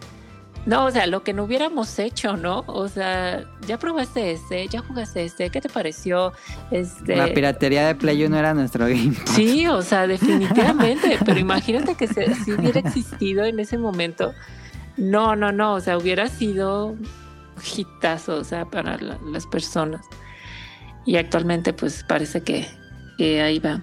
[0.66, 2.64] no, o sea, lo que no hubiéramos hecho, ¿no?
[2.66, 6.32] O sea, ya probaste este, ya jugaste este, ¿qué te pareció?
[6.70, 9.14] Este, La piratería de Play 1 era nuestro game.
[9.34, 14.32] Sí, o sea, definitivamente, pero imagínate que se- si hubiera existido en ese momento,
[14.96, 16.94] no, no, no, o sea, hubiera sido
[17.76, 20.04] hitazo, o sea, para la- las personas.
[21.04, 22.66] Y actualmente, pues parece que,
[23.18, 23.82] que ahí va.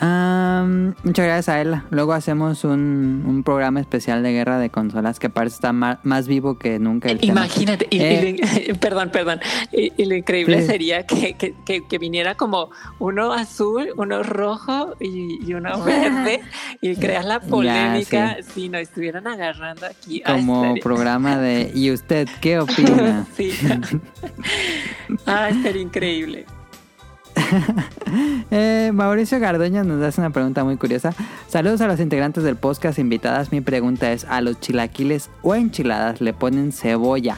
[0.00, 1.84] Am, muchas gracias a Ella.
[1.90, 6.58] Luego hacemos un, un programa especial de guerra de consolas que parece estar más vivo
[6.58, 7.08] que nunca.
[7.10, 7.32] El tema.
[7.32, 8.74] Imagínate, y, y Eh.
[8.80, 9.40] perdón, perdón,
[9.72, 10.66] y, y lo increíble Sí.
[10.66, 16.40] sería que, que- que- que viniera como uno azul, uno rojo y, uno verde
[16.80, 20.22] y creas la polémica si nos estuvieran agarrando aquí.
[20.24, 23.26] Ah, Como programa de ¿Y usted qué opina?
[23.36, 23.52] Sí.
[25.26, 26.46] ah, estaría increíble.
[28.50, 31.12] Eh, Mauricio Gardoña nos hace una pregunta muy curiosa.
[31.48, 33.50] Saludos a los integrantes del podcast invitadas.
[33.50, 37.36] Mi pregunta es, ¿a los chilaquiles o enchiladas le ponen cebolla?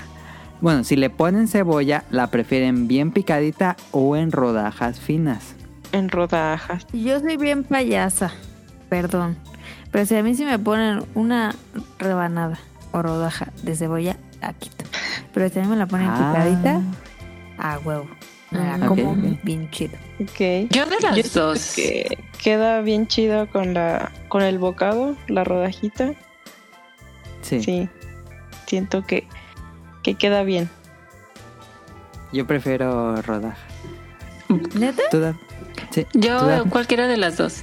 [0.61, 5.55] Bueno, si le ponen cebolla, ¿la prefieren bien picadita o en rodajas finas?
[5.93, 6.87] En rodajas.
[6.93, 8.33] Yo soy bien payasa,
[8.91, 9.37] perdón.
[9.93, 11.55] Pero si a mí sí me ponen una
[11.99, 12.59] rebanada
[12.93, 14.85] o rodaja de cebolla, la quito.
[15.33, 16.33] Pero si a mí me la ponen Ah.
[16.35, 16.81] picadita,
[17.59, 18.07] a huevo.
[18.63, 19.97] Mm, como bien chido.
[20.21, 20.69] Ok.
[20.71, 21.73] Yo de las Yo siento dos.
[21.75, 26.15] que queda bien chido con la con el bocado, la rodajita.
[27.43, 27.63] Sí.
[27.63, 27.89] Sí.
[28.67, 29.27] Siento que,
[30.03, 30.69] que queda bien.
[32.33, 33.57] Yo prefiero rodaja.
[34.75, 35.03] ¿Neta?
[35.11, 35.37] ¿Tú, Daf?
[35.91, 36.07] Sí.
[36.15, 37.63] Yo cualquiera de las dos.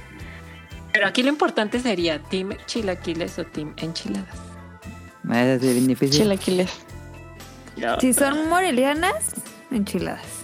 [0.92, 4.36] Pero aquí lo importante sería team chilaquiles o team enchiladas.
[5.32, 6.20] Es bien difícil.
[6.22, 6.70] Chilaquiles.
[8.00, 9.34] Si son morelianas,
[9.72, 10.43] enchiladas.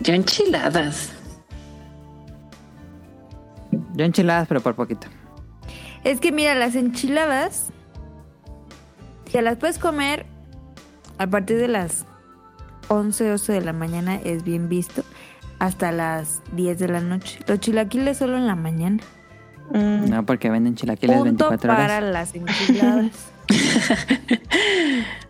[0.00, 1.10] Yo enchiladas.
[3.94, 5.06] Yo enchiladas, pero por poquito.
[6.04, 7.66] Es que mira, las enchiladas,
[9.30, 10.26] que las puedes comer
[11.18, 12.06] a partir de las
[12.88, 15.02] 11, 12 de la mañana, es bien visto,
[15.58, 17.40] hasta las 10 de la noche.
[17.46, 18.98] Los chilaquiles solo en la mañana.
[19.72, 21.86] Mm, No, porque venden chilaquiles Punto 24 horas.
[21.86, 23.10] para las enchiladas.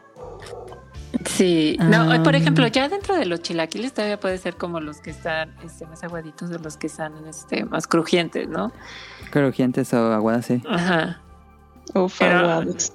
[1.25, 2.23] Sí, no, Ah.
[2.23, 5.87] por ejemplo, ya dentro de los chilaquiles todavía puede ser como los que están este,
[5.87, 8.73] más aguaditos o los que están este, más crujientes, ¿no?
[9.31, 10.62] Crujientes o aguadas, sí.
[10.69, 11.20] Ajá.
[11.95, 12.93] uf, Pero- aguados.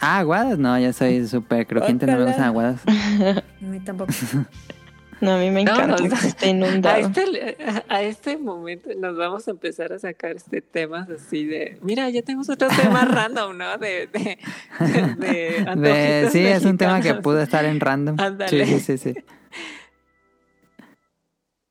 [0.00, 2.80] Ah, aguadas, no, yo soy súper crujiente, no me gustan aguadas.
[2.86, 4.12] A mí tampoco.
[5.22, 6.98] No, a mí me No, encanta no, que esté A inundado.
[6.98, 7.56] este,
[7.88, 12.22] a este momento nos vamos a empezar a sacar este temas así de, mira, ya
[12.22, 13.78] tenemos otro tema random, ¿no?
[13.78, 14.38] De, de,
[15.18, 18.16] de, De- sí, es un tema que pudo estar en random.
[18.18, 18.66] Ándale.
[18.66, 19.24] Sí, sí, sí, sí.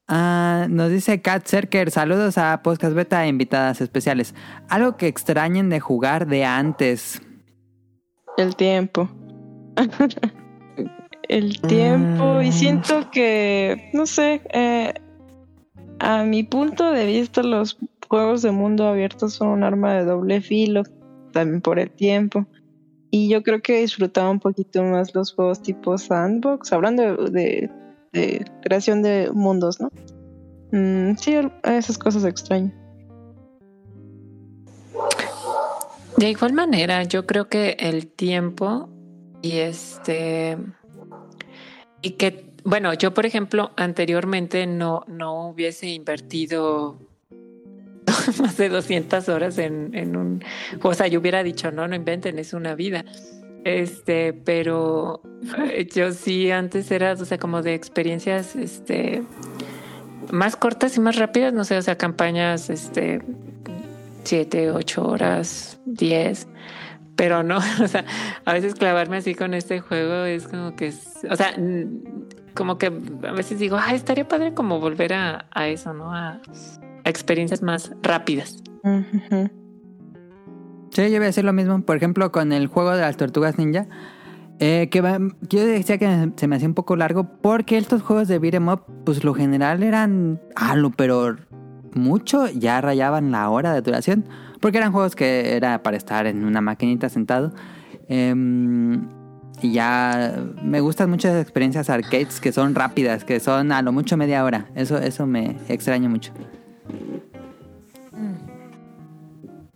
[0.07, 4.33] Ah, nos dice Kat Serker, saludos a Podcast Beta e invitadas especiales.
[4.69, 7.21] Algo que extrañen de jugar de antes.
[8.37, 9.09] El tiempo.
[11.31, 12.41] el tiempo.
[12.41, 12.51] Y Mm.
[12.53, 14.93] siento que, no sé, eh,
[15.99, 17.77] a mi punto de vista los
[18.07, 20.83] juegos de mundo abierto son un arma de doble filo,
[21.31, 22.45] también por el tiempo.
[23.09, 27.69] Y yo creo que disfrutaba un poquito más los juegos tipo sandbox, hablando de, de-
[28.13, 29.89] de creación de mundos, ¿no?
[30.71, 32.71] Mm, sí, esas cosas extraño.
[36.17, 38.89] De igual manera, yo creo que el tiempo
[39.41, 40.57] y este
[42.01, 46.97] y que bueno, yo por ejemplo anteriormente no no hubiese invertido
[48.39, 50.43] más de 200 horas en, en un
[50.81, 53.05] o sea, yo hubiera dicho, no, no inventen, es una vida.
[53.63, 55.21] Este, pero
[55.69, 59.23] eh, yo sí antes era, o sea, como de experiencias este
[60.31, 63.21] más cortas y más rápidas, no sé, o sea, campañas este
[64.23, 66.47] siete, ocho horas, diez,
[67.15, 68.05] pero no, o sea,
[68.45, 70.93] a veces clavarme así con este juego es como que,
[71.29, 71.53] o sea,
[72.53, 76.13] como que a veces digo, ay, estaría padre como volver a, eso, ¿no?
[76.13, 76.39] A,
[77.03, 78.61] experiencias más rápidas.
[80.91, 81.81] Sí, yo voy a decir lo mismo.
[81.81, 83.87] Por ejemplo, con el juego de las tortugas ninja.
[84.59, 85.17] eh, que va-
[85.49, 88.83] yo decía que se me hacía un poco largo porque estos juegos de beat'em up,
[89.05, 90.39] pues lo general eran.
[90.55, 91.35] Ah, lo, pero
[91.95, 94.25] mucho ya rayaban la hora de duración.
[94.61, 97.53] Porque eran juegos que era para estar en una maquinita sentado.
[98.07, 99.09] Em,
[99.61, 103.91] y ya me gustan mucho las experiencias arcades que son rápidas, que son a lo
[103.91, 104.67] mucho media hora.
[104.75, 106.31] Eso, eso me extraña mucho.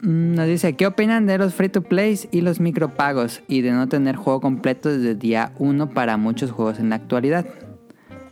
[0.02, 3.72] Mm, Nos dice, ¿qué opinan de los free to plays y los micropagos y de
[3.72, 7.46] no tener juego completo desde día uno para muchos juegos en la actualidad?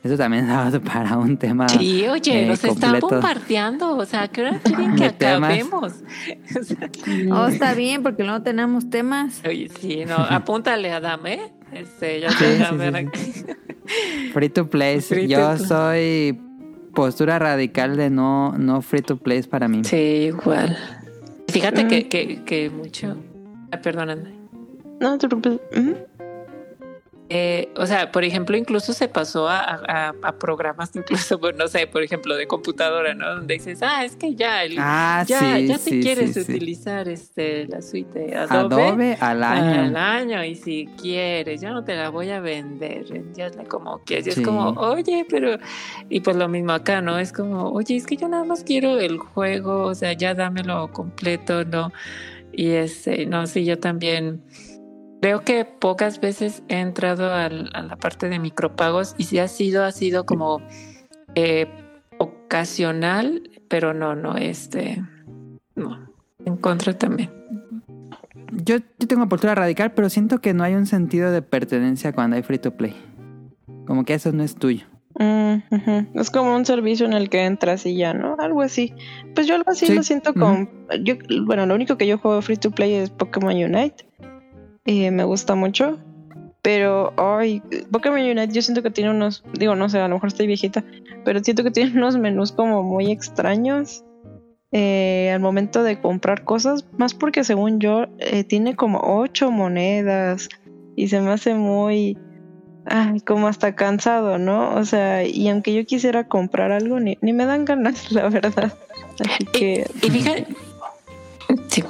[0.04, 1.70] Eso también es para un tema.
[1.70, 3.08] Sí, oye, eh, nos están completo.
[3.10, 5.94] bombardeando, o sea, ¿qué hora quieren que acabemos?
[6.60, 6.90] O sea,
[7.32, 9.42] Oh, está bien, porque luego tenemos temas.
[9.48, 11.54] oye, sí, no, apúntale, Adam, ¿eh?
[11.72, 13.20] Este, ya Sí, te sí, sí, aquí.
[14.34, 14.66] Free to.
[14.68, 15.68] Free to Yo play.
[15.68, 16.40] soy
[16.94, 19.84] postura radical de no, no free to plays para mí.
[19.84, 19.96] Sí,
[20.28, 20.78] igual.
[21.48, 21.88] Fíjate Mm.
[21.88, 23.18] que, que, que mucho.
[23.72, 24.32] Ah, perdóname.
[25.00, 25.60] No te preocupes.
[27.30, 31.68] Eh, o sea, por ejemplo, incluso se pasó a, a- a programas, incluso, pues, no
[31.68, 33.36] sé, por ejemplo, de computadora, ¿no?
[33.36, 36.42] Donde dices, ah, es que ya, el, Ah, ya, sí, ya te sí, quieres sí,
[36.42, 38.84] utilizar este, la suite de Adobe.
[38.88, 39.82] Adobe al año.
[39.84, 44.04] Al año, y si quieres, yo no te la voy a vender, ya es como
[44.04, 44.30] que Sí.
[44.32, 45.58] es como, oye, pero,
[46.10, 47.18] y pues lo mismo acá, ¿no?
[47.18, 50.92] Es como, oye, es que yo nada más quiero el juego, o sea, ya dámelo
[50.92, 51.92] completo, ¿no?
[52.52, 54.44] Y este, no, sí, yo también
[55.24, 59.48] creo que pocas veces he entrado al- a la parte de micropagos y si ha
[59.48, 60.62] sido, ha sido como
[61.34, 61.66] eh,
[62.18, 65.02] ocasional, pero no, no, este,
[65.76, 66.10] no,
[66.44, 67.32] en contra también.
[68.52, 72.36] Yo, yo tengo postura radical, pero siento que no hay un sentido de pertenencia cuando
[72.36, 72.94] hay free to play.
[73.88, 74.86] Como que eso no es tuyo.
[75.18, 76.18] Mm.
[76.20, 78.36] Es como un servicio en el que entras y ya, ¿no?
[78.40, 78.94] Algo así.
[79.36, 79.96] Pues yo algo así Sí.
[79.96, 80.70] lo siento con...
[81.02, 84.06] yo, bueno, lo único que yo juego free to play es Pokémon Unite.
[84.86, 85.98] Y me gusta mucho.
[86.62, 89.44] Pero, ay, Pokémon Unite yo siento que tiene unos...
[89.60, 90.84] Digo, no sé, a lo mejor estoy viejita.
[91.26, 94.04] Pero siento que tiene unos menús como muy extraños.
[94.72, 96.86] eh, al momento de comprar cosas.
[96.98, 100.50] Más porque según yo, eh, tiene como ocho monedas.
[100.96, 102.18] Y se me hace muy...
[102.86, 104.76] Ay, como hasta cansado, ¿no?
[104.76, 108.74] O sea, y aunque yo quisiera comprar algo, ni, ni me dan ganas, la verdad.
[109.24, 110.48] Así que, Y fíjate,
[111.68, 111.84] sí.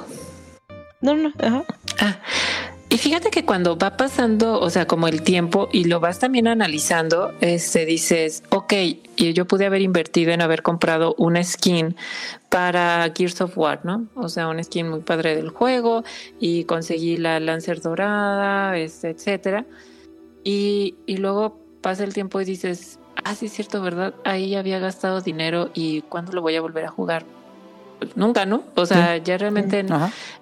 [1.00, 1.64] no, no, ajá.
[2.00, 2.43] Ah, y
[3.04, 7.34] fíjate que cuando va pasando, o sea, como el tiempo y lo vas también analizando,
[7.42, 8.72] este, dices, ok,
[9.18, 11.96] yo pude haber invertido en haber comprado una skin
[12.48, 14.06] para Gears of War, ¿no?
[14.14, 16.02] O sea, una skin muy padre del juego
[16.40, 19.66] y conseguí la Lancer dorada, este, etcétera.
[20.42, 24.14] Y, y luego pasa el tiempo y dices, ah, sí es cierto, ¿verdad?
[24.24, 27.26] Ahí había gastado dinero y ¿cuándo lo voy a volver a jugar?
[28.14, 28.64] Nunca, ¿no?
[28.74, 29.84] O sea, ya realmente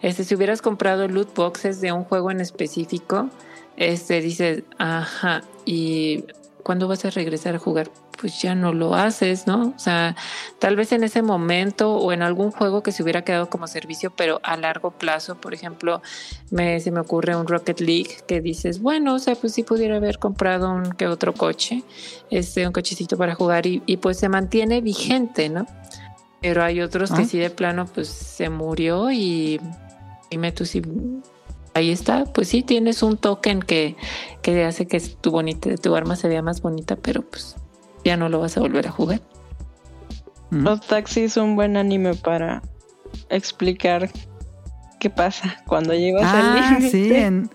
[0.01, 3.29] este, si hubieras comprado loot boxes de un juego en específico,
[3.77, 6.25] este, dices, ajá, ¿y
[6.63, 7.91] cuándo vas a regresar a jugar?
[8.21, 9.73] Pues ya no lo haces, ¿no?
[9.75, 10.15] O sea,
[10.61, 14.13] tal vez en ese momento o en algún juego que se hubiera quedado como servicio,
[14.15, 16.03] pero a largo plazo, por ejemplo,
[16.51, 19.97] me, se me ocurre un Rocket League que dices, bueno, o sea, pues sí pudiera
[19.97, 21.83] haber comprado un que otro coche,
[22.31, 25.67] este, un cochecito para jugar y, y pues se mantiene vigente, ¿no?
[26.43, 27.27] Pero hay otros que Ah.
[27.27, 29.61] sí de plano pues se murió y
[30.31, 30.83] dime tú si
[31.75, 33.97] ahí está, pues sí tienes un token que,
[34.43, 37.57] que hace que tu bonita, tu arma se vea más bonita, pero pues
[38.05, 39.21] ya no lo vas a volver a jugar.
[40.51, 42.61] Los taxis un buen anime para
[43.31, 44.11] explicar
[45.01, 46.91] qué pasa cuando llegas al Ah, límite.
[46.91, 47.51] sí, en...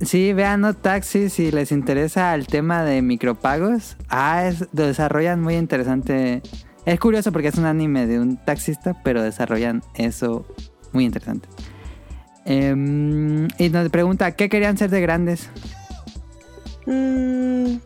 [0.00, 3.96] Sí, vean No Taxi si les interesa el tema de micropagos.
[4.10, 6.42] Ah, es, lo desarrollan muy interesante.
[6.86, 10.46] Es curioso porque es un anime de un taxista, pero desarrollan eso
[10.92, 11.48] muy interesante.
[12.44, 15.50] Em, y nos pregunta, ¿qué querían ser de grandes?
[16.86, 17.78] Mm,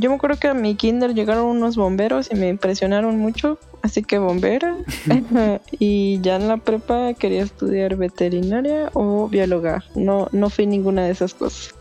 [0.00, 4.02] yo me acuerdo que a mi kinder llegaron unos bomberos y me impresionaron mucho, así
[4.02, 4.74] que bombera.
[5.78, 9.84] y ya en la prepa quería estudiar veterinaria o bióloga.
[9.94, 11.72] No, no fui ninguna de esas cosas.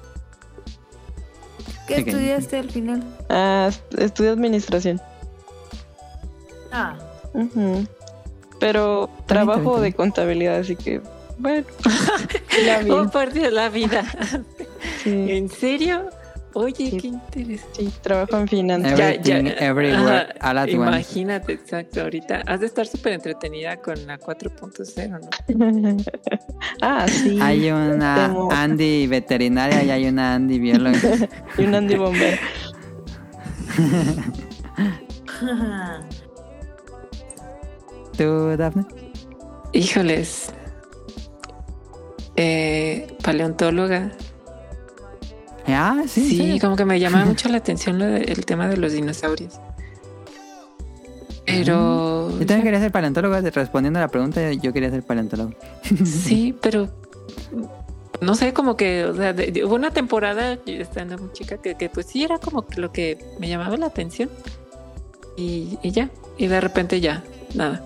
[1.88, 3.04] ¿Qué estudiaste al final?
[3.30, 5.02] Ah, est- estudié administración.
[6.72, 6.98] Ah,
[7.34, 7.86] Ujú.
[8.60, 11.02] Pero trabajo de contabilidad, así que
[11.38, 11.66] bueno.
[12.84, 13.10] bien.
[13.10, 14.04] por Dios, la vida.
[15.04, 16.10] Sí, ¿En serio?
[16.54, 16.98] Oye, Sí.
[16.98, 17.84] qué interesante.
[17.84, 18.98] sí, trabajo en finanzas.
[18.98, 20.76] Ya, Everything, ya, everywhere, ajá, all at once.
[20.76, 22.02] Imagínate, exacto.
[22.02, 25.30] Ahorita has de estar súper entretenida con la 4.0, ¿no?
[26.82, 27.38] ah, sí.
[27.40, 28.50] Hay una Temo.
[28.52, 31.00] Andy veterinaria y hay una Andy bióloga.
[31.58, 32.38] Y un Andy bombero.
[38.20, 38.86] ¿Tú, Dafne?
[39.72, 40.52] Híjoles.
[42.36, 44.12] Eh, paleontóloga.
[45.68, 46.30] Ah, sí.
[46.38, 49.58] Sí, como que me llama mucho la atención el tema de los dinosaurios.
[51.46, 52.30] Pero.
[52.32, 53.36] Yo también quería ser paleontólogo.
[53.40, 55.52] Respondiendo a la pregunta, yo quería ser paleontólogo.
[56.06, 56.90] Sí, pero
[58.20, 61.76] no sé, como que, o sea, de- de- hubo una temporada estando muy chica que,
[61.76, 64.30] que pues sí era como lo que me llamaba la atención
[65.38, 67.24] y, y ya, y de repente ya,
[67.56, 67.82] nada,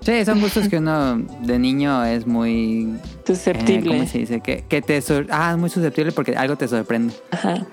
[0.00, 2.84] Sí, son gustos que uno de niño es muy...
[2.84, 3.98] eh, susceptible.
[3.98, 4.40] ¿Cómo se dice?
[4.40, 5.02] Que, que te...
[5.02, 7.12] sor- Ah, muy susceptible porque algo te sorprende.
[7.30, 7.66] Ajá.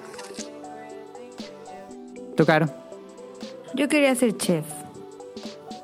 [2.35, 2.67] ¿Tú, Caro?
[3.73, 4.65] yo quería ser chef,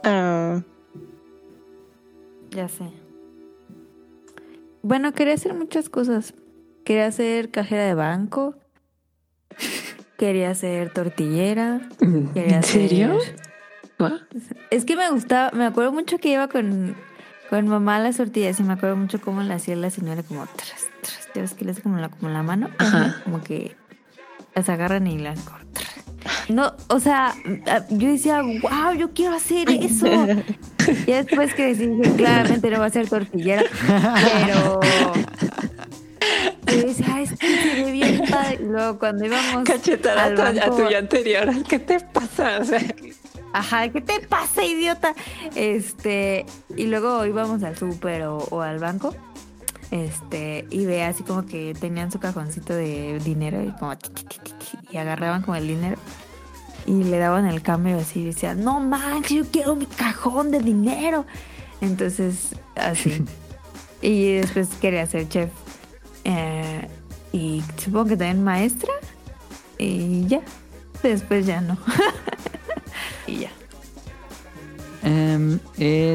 [0.04, 0.62] Ah,
[2.50, 2.86] ya sé.
[4.82, 6.34] Bueno, quería hacer muchas cosas.
[6.84, 8.56] Quería ser cajera de banco.
[10.18, 11.88] Quería ser tortillera.
[12.34, 13.20] Quería ¿En serio?
[13.22, 13.36] ser-
[14.70, 16.96] Es que me gustaba, me acuerdo mucho que iba con,
[17.50, 20.46] con mamá a las tortillas y me acuerdo mucho cómo le hacía la señora como
[20.48, 23.22] tras, tras, ya ves que le hace como la, como la mano, Ajá.
[23.24, 23.76] como que
[24.56, 25.68] las agarran y las cortan.
[26.50, 27.34] No, o sea,
[27.90, 30.08] yo decía, wow, yo quiero hacer eso.
[31.06, 33.62] Y después que dije, claramente no va a ser tortillera,
[34.48, 34.80] pero...
[36.66, 38.60] Yo decía, "Ay, es que se ve bien padre.
[38.62, 42.60] Y luego cuando íbamos Cachetada al a tu, a tuya anterior, ¿qué te pasa?
[42.62, 42.80] O sea,
[43.54, 45.14] Ajá, ¿qué te pasa, idiota?
[45.56, 49.14] Este, y luego íbamos al súper o, o al banco.
[49.92, 53.94] Este, y ve así como que tenían su cajoncito de dinero y como
[54.90, 55.98] y agarraban como el dinero
[56.86, 60.60] y le daban el cambio así y decían, no manches, yo quiero mi cajón de
[60.60, 61.26] dinero.
[61.80, 63.24] Entonces, así.
[64.02, 65.50] y después quería ser chef.
[66.24, 66.88] Eh,
[67.32, 68.94] y supongo que también maestra.
[69.78, 70.42] Y ya.
[71.04, 71.78] Después ya no.
[73.28, 73.50] y ya.
[75.04, 75.60] Em,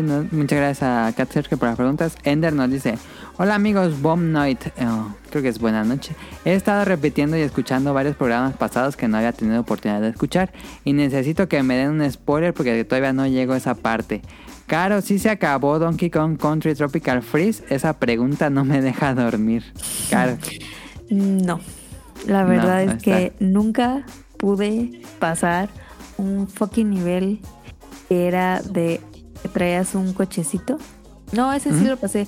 [0.07, 2.17] no- muchas gracias a Kat Sergio por las preguntas.
[2.23, 2.97] Ender nos dice:
[3.37, 4.61] Hola amigos, Bomb Night.
[4.81, 6.15] Oh, creo que es buena noche.
[6.45, 10.53] He estado repitiendo y escuchando varios programas pasados que no había tenido oportunidad de escuchar.
[10.85, 14.23] Y necesito que me den un spoiler porque todavía no llego a esa parte.
[14.67, 17.65] Caro, si se acabó Donkey Kong Country Tropical Freeze?
[17.69, 19.65] Esa pregunta no me deja dormir.
[20.11, 20.39] Caro.
[21.09, 21.61] No,
[22.27, 24.05] la verdad no es que nunca
[24.39, 25.69] pude pasar
[26.19, 27.41] un fucking nivel
[28.09, 29.01] que era de
[29.43, 30.79] que traías un cochecito.
[31.33, 32.27] No, ese sí lo pasé.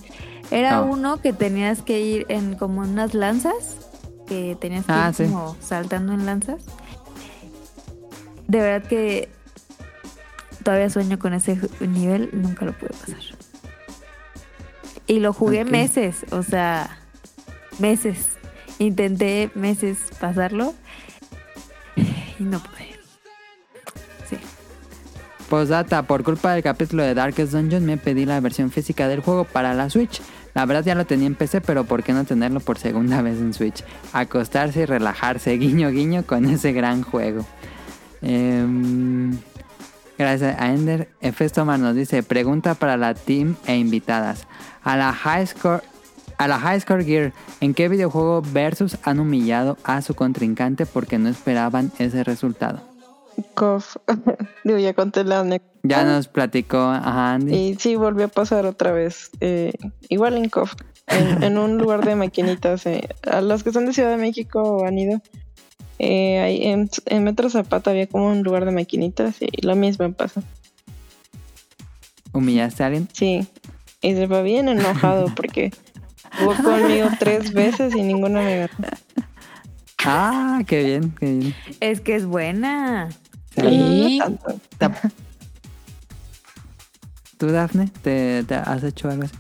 [0.50, 0.82] Era Ah.
[0.82, 3.76] uno que tenías que ir en como unas lanzas,
[4.26, 5.24] que tenías que Ah, ir sí.
[5.24, 6.62] como saltando en lanzas.
[8.46, 9.28] De verdad que
[10.64, 13.20] todavía sueño con ese nivel, nunca lo pude pasar.
[15.06, 16.98] Y lo jugué meses, o sea,
[17.78, 18.30] meses.
[18.78, 20.74] Intenté meses pasarlo
[22.38, 22.98] y no pude.
[24.28, 24.36] Sí.
[25.48, 29.44] Postdata, por culpa del capítulo de Darkest Dungeon me pedí la versión física del juego
[29.44, 30.20] para la Switch.
[30.54, 33.38] La verdad ya lo tenía en PC, pero ¿por qué no tenerlo por segunda vez
[33.38, 33.84] en Switch?
[34.12, 37.46] Acostarse y relajarse, guiño guiño, con ese gran juego.
[38.22, 39.38] Em,
[40.18, 41.08] gracias a Ender.
[41.20, 44.46] Efestomar nos dice, pregunta para la team e invitadas.
[44.82, 45.82] A la High Score...
[46.38, 51.18] A la High Score Gear, ¿en qué videojuego versus han humillado a su contrincante porque
[51.18, 52.80] no esperaban ese resultado?
[53.54, 53.96] Cof.
[54.64, 55.72] Digo, ya conté la anécdota.
[55.82, 57.54] Ya nos platicó ajá, Andy.
[57.54, 59.30] Y sí, volvió a pasar otra vez.
[59.40, 59.72] eh,
[60.08, 60.74] igual en COF.
[61.08, 62.86] En, en un lugar de maquinitas.
[62.86, 65.20] eh, a los que son de Ciudad de México han ido.
[65.98, 70.12] eh, ahí en, en Metro Zapata había como un lugar de maquinitas y lo mismo
[70.12, 70.42] pasa.
[72.32, 73.08] ¿Humillaste a alguien?
[73.12, 73.46] Sí.
[74.02, 75.72] Y se fue bien enojado porque
[76.38, 78.88] jugó conmigo tres veces y ninguna me ganó.
[80.04, 81.54] Ah, qué bien, qué bien.
[81.80, 83.08] Es que es buena.
[83.54, 84.20] Sí.
[87.36, 89.34] ¿Tú, Dafne, te, te has hecho algo así?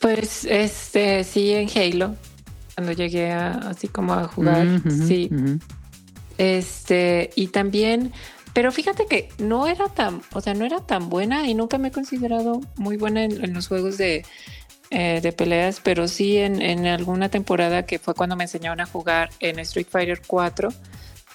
[0.00, 2.14] Pues este sí en Halo.
[2.74, 4.66] cuando llegué a, así como a jugar.
[4.66, 5.30] Ujú, sí.
[6.38, 8.12] Este, y también,
[8.52, 11.88] pero fíjate que no era tan, o sea, no era tan buena y nunca me
[11.88, 14.24] he considerado muy buena en, en los juegos de,
[14.90, 18.86] eh, de peleas, pero sí en, en alguna temporada que fue cuando me enseñaron a
[18.86, 20.68] jugar en Street Fighter 4,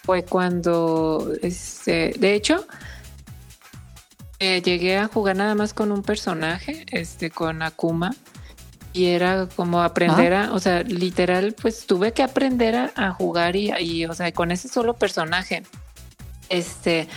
[0.04, 2.66] fue cuando, este, de hecho,
[4.40, 8.16] eh, llegué a jugar nada más con un personaje, este, con Akuma.
[8.94, 13.56] Y era como aprender a, o sea, literal, pues tuve que aprender a, a jugar
[13.56, 15.64] y, y, o sea, con ese solo personaje.
[16.50, 17.08] Este,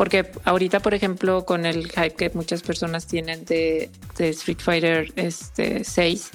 [0.00, 5.12] porque ahorita, por ejemplo, con el hype que muchas personas tienen de, de Street Fighter
[5.14, 6.30] este, 6,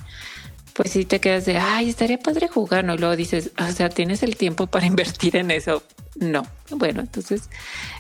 [0.73, 2.93] pues sí te quedas de, ay, estaría padre jugar, ¿no?
[2.93, 5.81] Y luego dices, o sea, ¿tienes el tiempo para invertir en eso?
[6.13, 6.45] No.
[6.69, 7.49] Bueno, entonces,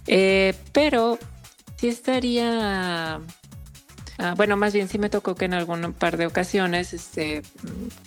[0.05, 1.17] eh, pero
[1.77, 3.19] sí estaría...
[4.19, 7.41] Ah, bueno, más bien sí me tocó que en algún par de ocasiones, este,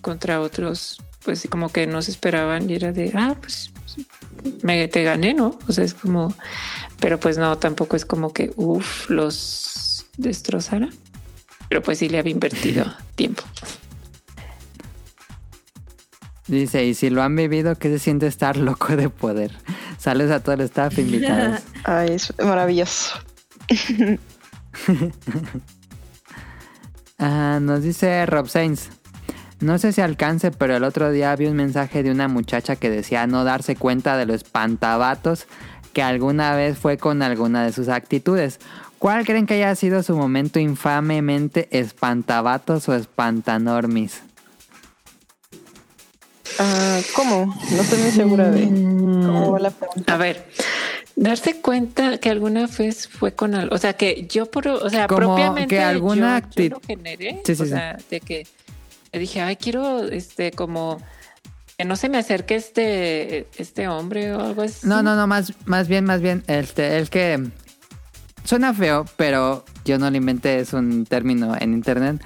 [0.01, 3.73] contra otros, pues como que no se esperaban y era de, ah, pues
[4.63, 5.59] me te gané, ¿no?
[5.67, 6.33] O sea, es como,
[7.01, 10.89] pero pues no, tampoco es como que, uff, los destrozara.
[11.69, 13.43] Pero pues sí le había invertido tiempo.
[16.47, 19.53] Dice, y si lo han vivido, ¿qué se siente estar loco de poder?
[19.99, 21.61] Saludos a todo el staff invitados.
[21.85, 23.19] Ay, es maravilloso.
[27.19, 28.91] Ah, nos dice Rob Sainz.
[29.61, 32.91] No sé si alcance, pero el otro día vi un mensaje de una muchacha que
[32.91, 35.47] decía no darse cuenta de los espantabatos
[35.93, 38.61] que alguna vez fue con alguna de sus actitudes.
[38.99, 44.23] ¿Cuál creen que haya sido su momento infamemente espantabatos o espantanormis?
[46.59, 47.47] Ah, ¿Cómo?
[47.71, 50.13] No estoy muy segura de cómo va la pregunta.
[50.13, 50.49] A ver,
[51.15, 55.07] darse cuenta que alguna vez fue con algo, o sea, que yo por, o sea,
[55.07, 57.71] Como propiamente que alguna yo, yo lo generé, Sí, sí, o sí.
[57.71, 58.47] sea, de que
[59.13, 61.01] dije, ay, quiero, este, como
[61.79, 64.85] que no se me acerque este, este hombre o algo así.
[64.85, 67.51] No, no, no, más, más bien, más bien, este, el que
[68.43, 72.21] suena feo, pero yo no lo inventé, es un término en internet.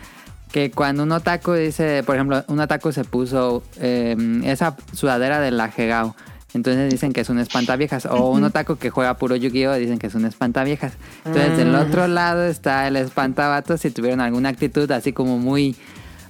[0.50, 5.50] Que cuando un otaku dice, por ejemplo, un otaku se puso eh, esa sudadera de
[5.50, 6.16] la Hegao.
[6.54, 8.06] Entonces dicen que es un espantaviejas.
[8.06, 9.74] O un otaku que juega puro Yu-Gi-Oh!
[9.74, 10.94] dicen que es un espantaviejas.
[11.26, 15.76] Entonces del otro lado está el espantavato si tuvieron alguna actitud así como muy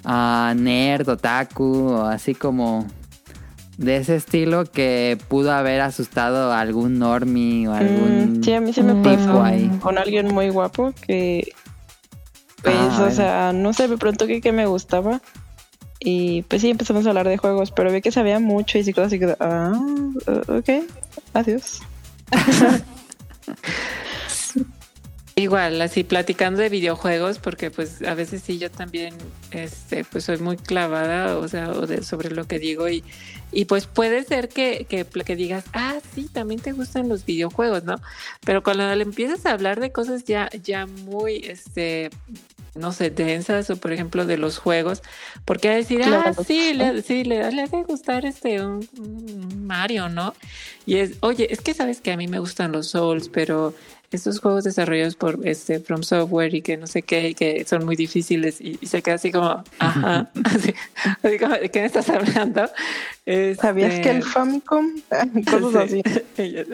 [0.05, 2.86] ah, nerd, otaku, o así como
[3.83, 8.61] de ese estilo que pudo haber asustado a algún normie o algún Mm, sí, a
[8.61, 9.69] mí se me tipo pasó ahí.
[9.81, 11.52] con alguien muy guapo que,
[12.62, 15.20] pues, Ah, o sea, no sé, me preguntó que qué me gustaba.
[16.05, 18.93] Y pues sí, empezamos a hablar de juegos, pero vi que sabía mucho y sí,
[18.93, 19.73] cosas así que, ah,
[20.49, 20.69] ok,
[21.35, 21.81] adiós.
[25.43, 29.15] Igual, así platicando de videojuegos, porque pues a veces sí yo también,
[29.51, 33.03] este, pues soy muy clavada, o sea, o de- sobre lo que digo y,
[33.51, 37.83] y pues puede ser que, que, que digas, ah, sí, también te gustan los videojuegos,
[37.85, 37.97] ¿no?
[38.45, 42.11] Pero cuando le empiezas a hablar de cosas ya, ya muy, este,
[42.75, 45.03] no sé, densas o por ejemplo de los juegos,
[45.45, 46.45] porque a decir, ah, Claro.
[46.47, 50.35] sí, le, sí, le, le hace gustar este un, un Mario, ¿no?
[50.87, 53.75] Y es, oye, es que sabes que a mí me gustan los Souls, pero
[54.17, 57.85] estos juegos desarrollados por este From Software y que no sé qué, y que son
[57.85, 60.75] muy difíciles y, y se queda así como, ajá, así,
[61.23, 62.69] así como, ¿de qué me estás hablando?
[63.61, 64.87] ¿Sabías Este, que el Famicom?
[65.51, 66.03] Cosas sí.
[66.05, 66.53] así.
[66.53, 66.65] Yo.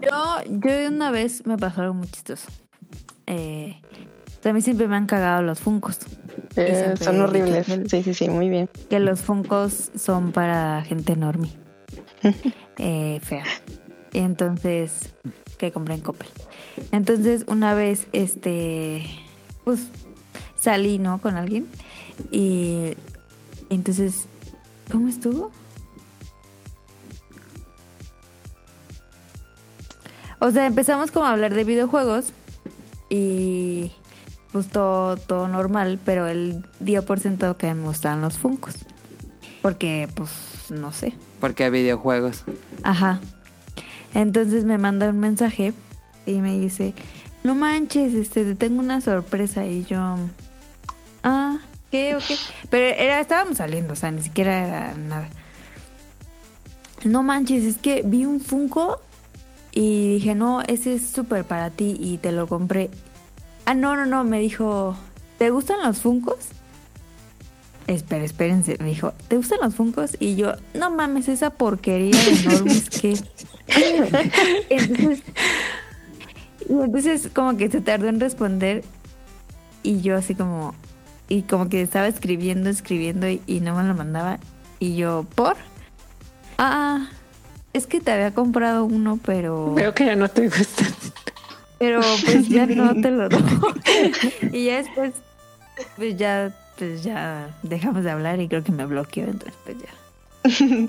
[0.00, 2.48] Yo, yo una vez me pasó algo muy chistoso.
[3.26, 3.80] Eh,
[4.44, 5.98] a mí siempre me han cagado los funcos.
[6.54, 7.66] Eh, son horribles.
[7.88, 8.68] Sí, sí, sí, muy bien.
[8.88, 11.48] Que los funcos son para gente enorme.
[12.78, 13.44] eh, fea.
[14.12, 15.14] Entonces,
[15.58, 16.28] que compré en Coppel.
[16.92, 19.04] Entonces, una vez, este,
[19.64, 19.88] pues,
[20.58, 21.20] salí, ¿no?
[21.20, 21.66] Con alguien.
[22.30, 22.94] Y
[23.70, 24.26] entonces,
[24.90, 25.50] ¿cómo estuvo?
[30.38, 32.26] O sea, empezamos como a hablar de videojuegos
[33.08, 33.92] y
[34.52, 38.74] pues todo, todo normal, pero él dio por sentado que me gustaban los funcos.
[39.66, 40.30] Porque, pues,
[40.70, 41.12] no sé.
[41.40, 42.44] Porque videojuegos.
[42.84, 43.18] Ajá.
[44.14, 45.72] Entonces me manda un mensaje
[46.24, 46.94] y me dice,
[47.42, 49.66] no manches, este, te tengo una sorpresa.
[49.66, 50.18] Y yo,
[51.24, 51.58] ah,
[51.90, 52.36] ¿qué o qué?
[52.70, 55.28] Pero era, estábamos saliendo, o sea, ni siquiera era nada.
[57.02, 59.00] No manches, es que vi un Funko
[59.72, 62.88] y dije, no, ese es súper para ti y te lo compré.
[63.64, 64.96] Ah, no, no, no, me dijo,
[65.38, 66.50] ¿te gustan los Funkos?
[67.86, 70.16] Espera, espérense, me dijo, ¿te gustan los Funkos?
[70.18, 73.16] Y yo, no mames, esa porquería de Normis que...
[74.70, 75.22] entonces,
[76.68, 78.82] y entonces como que se tardó en responder
[79.82, 80.74] y yo así como,
[81.28, 84.38] y como que estaba escribiendo, escribiendo y, y no me lo mandaba.
[84.80, 85.56] Y yo, ¿por?
[86.58, 87.08] Ah,
[87.72, 89.74] es que te había comprado uno, pero...
[89.74, 90.84] Veo que ya no te gusta.
[91.78, 93.42] Pero pues ya no te lo doy.
[94.52, 95.12] y ya después,
[95.96, 99.88] pues ya, pues ya dejamos de hablar y creo que me bloqueó, entonces pues ya.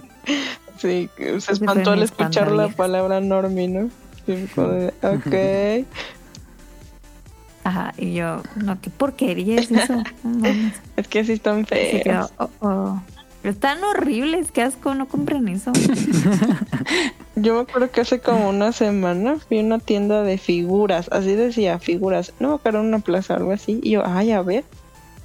[0.78, 1.10] Sí,
[1.40, 3.90] se espantó al escuchar la palabra Normi, ¿no?
[4.28, 5.86] Sí, ok.
[7.64, 10.04] Ajá, y yo, no, qué porquería es eso.
[10.96, 12.34] Es que sí están quedó, feos.
[12.38, 13.02] oh, oh.
[13.44, 15.72] Están horribles, qué asco, no compren eso.
[17.36, 21.36] Yo me acuerdo que hace como una semana fui a una tienda de figuras, así
[21.36, 22.34] decía, figuras.
[22.40, 23.80] No me acuerdo una plaza o algo así.
[23.84, 24.64] Y yo, ay, a ver.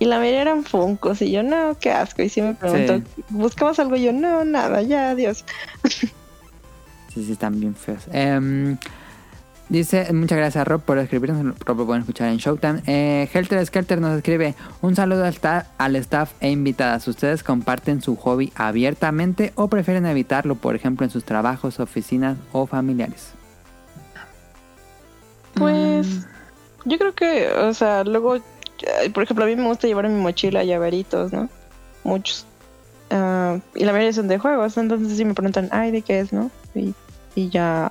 [0.02, 1.22] Y la mayoría eran funcos.
[1.22, 2.22] Y yo, no, qué asco.
[2.22, 3.94] Y sí me preguntó, ¿buscabas algo?
[3.94, 5.44] Y yo, no, nada, ya, adiós.
[5.88, 8.02] Sí, sí, están bien feos.
[8.12, 8.78] Em,
[9.68, 11.56] dice, muchas gracias Rob por escribirnos.
[11.60, 12.82] Rob lo pueden escuchar en Showtime.
[12.86, 17.06] Eh, Helter Skelter nos escribe, un saludo al, sta- al staff e invitadas.
[17.06, 22.66] ¿Ustedes comparten su hobby abiertamente o prefieren evitarlo, por ejemplo, en sus trabajos, oficinas o
[22.66, 23.34] familiares?
[25.54, 26.26] Pues
[26.86, 28.38] yo creo que, o sea, luego,
[29.12, 31.48] por ejemplo, a mí me gusta llevar en mi mochila llaveritos, ¿no?
[32.04, 32.46] Muchos.
[33.10, 36.32] Ah, y la mayoría son de juegos, entonces sí me preguntan, ay, ¿de qué es,
[36.32, 36.50] no?
[36.74, 36.94] Y,
[37.34, 37.90] y ya,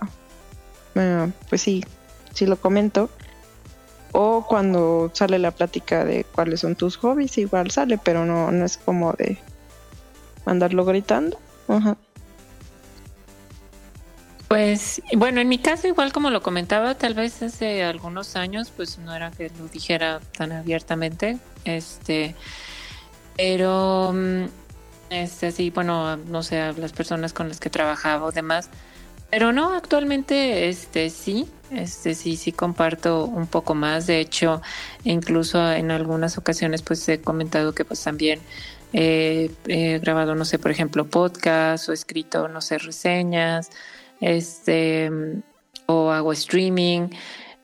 [0.96, 1.86] ah, pues sí,
[2.34, 3.10] sí lo comento.
[4.14, 8.66] O cuando sale la plática de cuáles son tus hobbies, igual sale, pero no, no
[8.66, 9.38] es como de
[10.46, 11.38] andarlo gritando.
[11.68, 11.96] Ajá.
[14.52, 18.98] Pues bueno, en mi caso, igual como lo comentaba, tal vez hace algunos años, pues
[18.98, 22.36] no era que lo dijera tan abiertamente, este,
[23.38, 24.44] pero, mm,
[25.10, 28.70] este, sí, bueno, no sé, las personas con las que trabajaba o demás,
[29.30, 34.62] pero no, actualmente, este, sí, este, sí, sí comparto un poco más, de hecho,
[35.06, 38.42] incluso en algunas ocasiones, pues he comentado que pues también
[38.92, 39.50] he
[40.02, 43.70] grabado, no sé, por ejemplo, podcast o escrito, no sé, reseñas,
[44.22, 45.12] este
[45.88, 47.10] o hago streaming,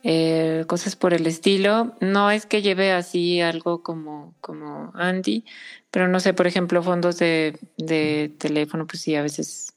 [0.03, 1.95] eh, cosas por el estilo.
[2.01, 5.45] No es que lleve así algo como, como Andy,
[5.91, 9.75] pero no sé, por ejemplo, fondos de, de teléfono, pues sí, a veces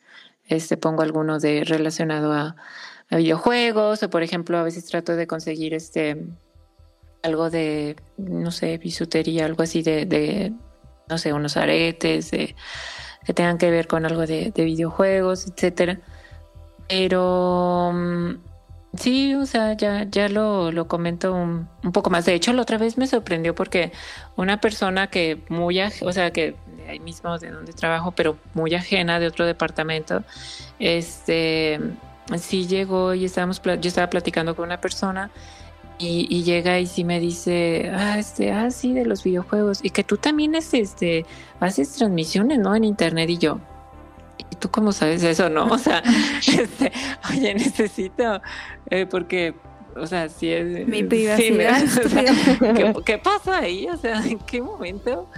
[0.48, 2.56] este pongo alguno de relacionado a,
[3.08, 6.26] a videojuegos, o por ejemplo, a veces trato de conseguir este
[7.22, 10.52] algo de, no sé, bisutería, algo así de, de
[11.08, 16.00] no sé, unos aretes, que tengan que ver con algo de, de videojuegos, etcétera.
[16.90, 18.30] Pero mm,
[18.96, 22.24] sí, o sea, ya, ya lo, lo comento un, un poco más.
[22.24, 23.92] De hecho, la otra vez me sorprendió porque
[24.36, 26.56] una persona que muy, o sea, que
[26.88, 30.24] ahí mismo de donde trabajo, pero muy ajena de otro departamento,
[30.80, 31.80] este,
[32.38, 35.30] sí llegó y estábamos, yo estaba platicando con una persona
[35.98, 39.90] y, y llega y sí me dice, ah, este, ah, sí, de los videojuegos, y
[39.90, 41.26] que tú también es, este,
[41.60, 42.74] haces transmisiones, ¿no?
[42.74, 43.60] En internet y yo.
[44.50, 45.66] ¿Y tú cómo sabes eso, no?
[45.66, 46.02] O sea,
[46.46, 46.92] este,
[47.30, 48.40] oye, necesito,
[48.90, 49.54] eh, porque,
[49.96, 50.86] o sea, si es...
[50.86, 52.74] Mi sí, privacidad, me- o sea.
[52.74, 53.86] ¿qué, qué pasa ahí?
[53.88, 55.28] O sea, ¿en qué momento?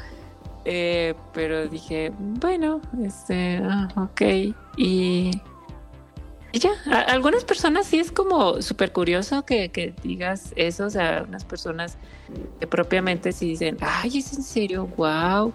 [0.65, 4.21] Eh, pero dije, bueno, este, ah, ok.
[4.77, 5.31] Y,
[6.53, 10.91] y ya, a- algunas personas sí es como súper curioso que, que digas eso, o
[10.91, 11.97] sea, unas personas
[12.61, 15.53] que propiamente sí dicen, ay, es en serio, wow.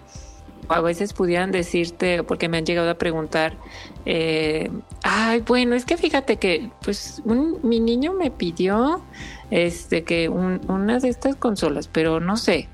[0.68, 3.54] A veces pudieran decirte, porque me han llegado a preguntar,
[4.04, 4.70] eh,
[5.02, 9.02] ay, bueno, es que fíjate que, pues, un- mi niño me pidió,
[9.50, 12.68] este, que un- una de estas consolas, pero no sé.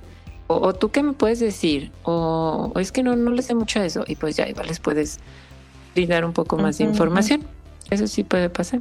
[0.49, 3.55] O, o tú qué me puedes decir, o, o es que no, no le sé
[3.55, 5.19] mucho a eso, y pues ya igual les puedes
[5.95, 7.43] brindar un poco más de información.
[7.91, 8.81] Eso sí puede pasar.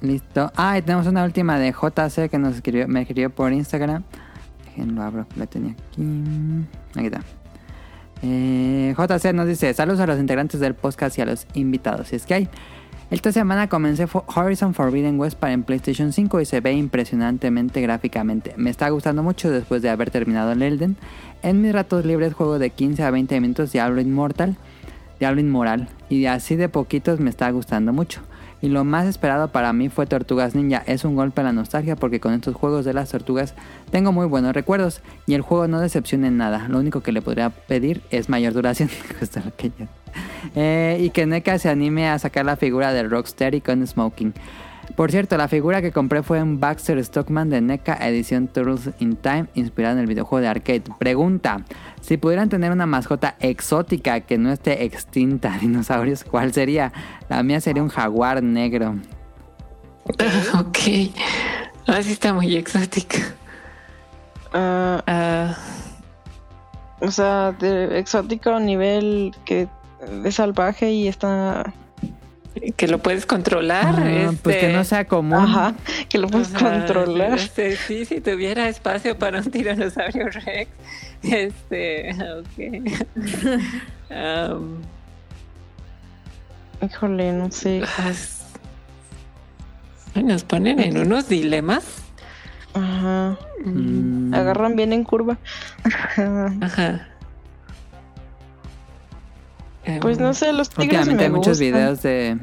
[0.00, 0.52] Listo.
[0.56, 4.04] Ah, y tenemos una última de JC que nos escribió, me escribió por Instagram.
[4.66, 6.02] Déjenlo abro, la tenía aquí.
[6.96, 7.20] Aquí está.
[8.22, 12.08] Eh, JC nos dice, saludos a los integrantes del podcast y a los invitados.
[12.08, 12.48] Si es que hay.
[13.10, 18.54] Esta semana comencé Horizon Forbidden West para en PlayStation 5 y se ve impresionantemente gráficamente.
[18.56, 20.96] Me está gustando mucho después de haber terminado el Elden.
[21.42, 24.56] En mis ratos libres juego de 15 a 20 minutos Diablo Inmortal,
[25.20, 28.22] Diablo Inmoral y así de poquitos me está gustando mucho.
[28.64, 30.82] Y lo más esperado para mí fue Tortugas Ninja.
[30.86, 33.54] Es un golpe a la nostalgia porque con estos juegos de las tortugas
[33.90, 36.66] tengo muy buenos recuerdos y el juego no decepciona en nada.
[36.68, 38.88] Lo único que le podría pedir es mayor duración.
[39.44, 39.70] Lo que
[40.54, 44.32] Eh, y que NECA se anime a sacar la figura de Rocksteady con Smoking.
[44.96, 49.16] Por cierto, la figura que compré fue un Baxter Stockman de NECA edición Turtles in
[49.16, 50.84] Time, inspirada en el videojuego de arcade.
[50.98, 51.62] Pregunta:
[52.00, 56.92] Si pudieran tener una mascota exótica que no esté extinta, dinosaurios, ¿cuál sería?
[57.28, 58.96] La mía sería un jaguar negro.
[60.58, 60.78] ok.
[61.86, 63.18] Así está muy exótica.
[64.52, 65.56] Ah, Ah,
[67.00, 69.68] O sea, de exótico a nivel que
[70.24, 71.72] es salvaje y está.
[72.76, 73.94] Que lo puedes controlar.
[73.98, 75.34] Ah, Pues que este, no sea común.
[75.38, 75.74] Ajá,
[76.08, 77.38] que lo puedes Ajá, controlar.
[77.38, 80.70] este, sí, si tuviera espacio para un tiranosaurio rex.
[81.22, 83.00] Este, ok.
[84.10, 84.82] Am,
[86.82, 87.82] Híjole, no sé.
[90.14, 91.84] ay, nos ponen en unos dilemas.
[92.74, 93.36] Ajá.
[93.64, 95.38] Mm, Agarran bien en curva.
[96.60, 97.08] Ajá.
[99.84, 101.66] Em, Pues no sé, los tigres Últimamente me hay muchos gustan.
[101.72, 102.38] videos de...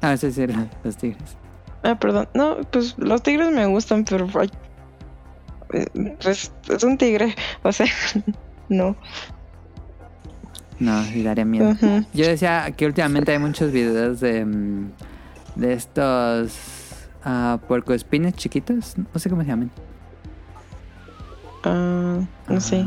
[0.00, 0.46] Ah, sí, sí,
[0.84, 1.36] los tigres.
[1.82, 2.28] Ah, perdón.
[2.34, 4.26] No, pues los tigres me gustan, pero
[5.72, 5.86] eh,
[6.22, 7.34] pues, es un tigre.
[7.62, 7.86] O sea,
[8.68, 8.96] no.
[10.78, 11.74] No, sí daría miedo.
[12.14, 14.90] Yo decía que últimamente hay muchos videos de, mm,
[15.56, 16.56] de estos
[17.24, 19.70] ah, puercoespines chiquitos, no sé cómo se llaman.
[21.64, 22.86] Ah, no sé.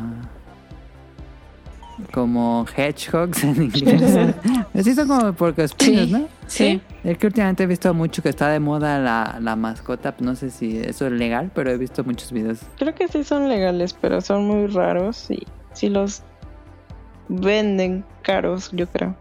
[2.14, 4.36] Como hedgehogs en inglés.
[4.84, 6.12] sí, son como puercoespines, Sí.
[6.12, 6.28] ¿no?
[6.48, 6.82] Sí.
[7.04, 10.50] Es que últimamente he visto mucho que está de moda la, la mascota, no sé
[10.50, 12.60] si eso es legal, pero he visto muchos videos.
[12.78, 16.24] Creo que sí son legales, pero son muy raros y sí los
[17.30, 19.16] venden caros, yo creo.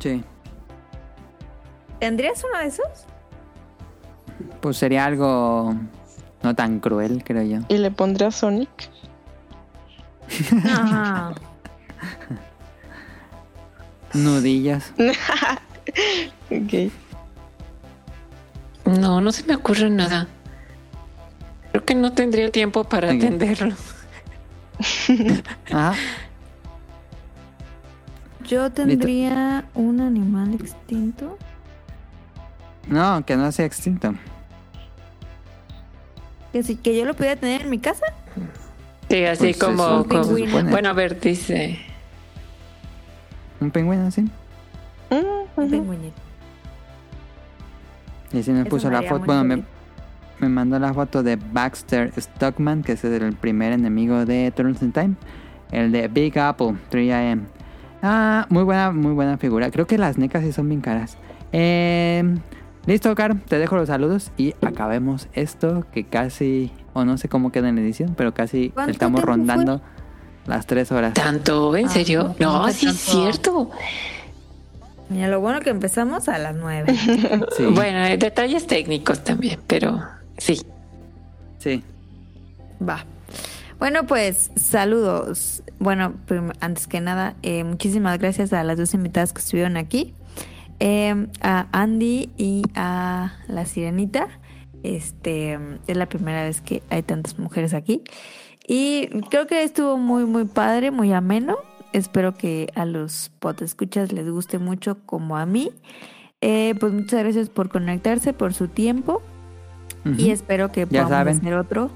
[0.00, 0.22] Sí.
[2.00, 2.86] ¿Tendrías uno de esos?
[4.60, 5.74] Pues sería algo
[6.42, 7.58] no tan cruel, creo yo.
[7.68, 8.68] Y le pondré a Sonic.
[14.14, 14.92] Nudillas.
[16.50, 16.92] ok.
[18.98, 20.26] No, no se me ocurre nada.
[21.72, 23.16] Creo que no tendría tiempo para Ok.
[23.16, 23.74] atenderlo.
[25.70, 25.94] Ajá.
[28.44, 31.36] Yo tendría un animal extinto.
[32.86, 34.14] No, que no sea extinto.
[36.52, 38.06] Que si que yo lo pudiera tener en mi casa.
[39.08, 40.70] Sí, así Pues como, eso como-.
[40.70, 41.78] Bueno, a ver, dice.
[43.60, 44.22] Un pingüino, sí.
[44.22, 45.14] Mm,
[45.56, 45.70] Un ujú.
[45.70, 46.16] pingüinito.
[48.32, 49.24] Y nos Eso puso me la foto.
[49.24, 49.62] Bueno, me,
[50.38, 54.92] me mandó la foto de Baxter Stockman, que es el primer enemigo de Turtles in
[54.92, 55.14] Time.
[55.72, 57.42] El de Big Apple 3AM.
[58.02, 59.70] Ah, muy buena, muy buena figura.
[59.70, 61.16] Creo que las necas sí son bien caras.
[61.52, 62.22] Eh,
[62.86, 67.52] listo, Car, te dejo los saludos y acabemos esto que casi, o no sé cómo
[67.52, 69.26] queda en la edición, pero casi ¿Cuánto estamos fue?
[69.30, 69.80] rondando
[70.46, 71.14] las tres horas.
[71.14, 71.76] ¿Tanto?
[71.76, 72.34] ¿En Ah, serio?
[72.38, 73.70] no, No, no sí es cierto.
[75.10, 76.94] Mira, lo bueno que empezamos a las nueve.
[77.56, 80.02] Sí, Bueno, eh, detalles técnicos también, pero
[80.36, 80.60] sí.
[81.58, 81.82] sí.
[82.86, 83.04] Va.
[83.78, 85.62] Bueno, pues saludos.
[85.78, 86.14] Bueno,
[86.60, 90.14] antes que nada, eh, muchísimas gracias a las dos invitadas que estuvieron aquí.
[90.80, 94.28] Eh, a Andy y a la Sirenita.
[94.82, 98.02] Este es la primera vez que hay tantas mujeres aquí.
[98.66, 101.56] Y creo que estuvo muy, muy padre, muy ameno.
[101.92, 103.30] Espero que a los
[103.62, 105.70] escuchas les guste mucho como a mí.
[106.40, 109.22] Eh, pues muchas gracias por conectarse, por su tiempo.
[110.16, 111.36] Y espero que Ya podamos saben.
[111.38, 111.90] hacer otro.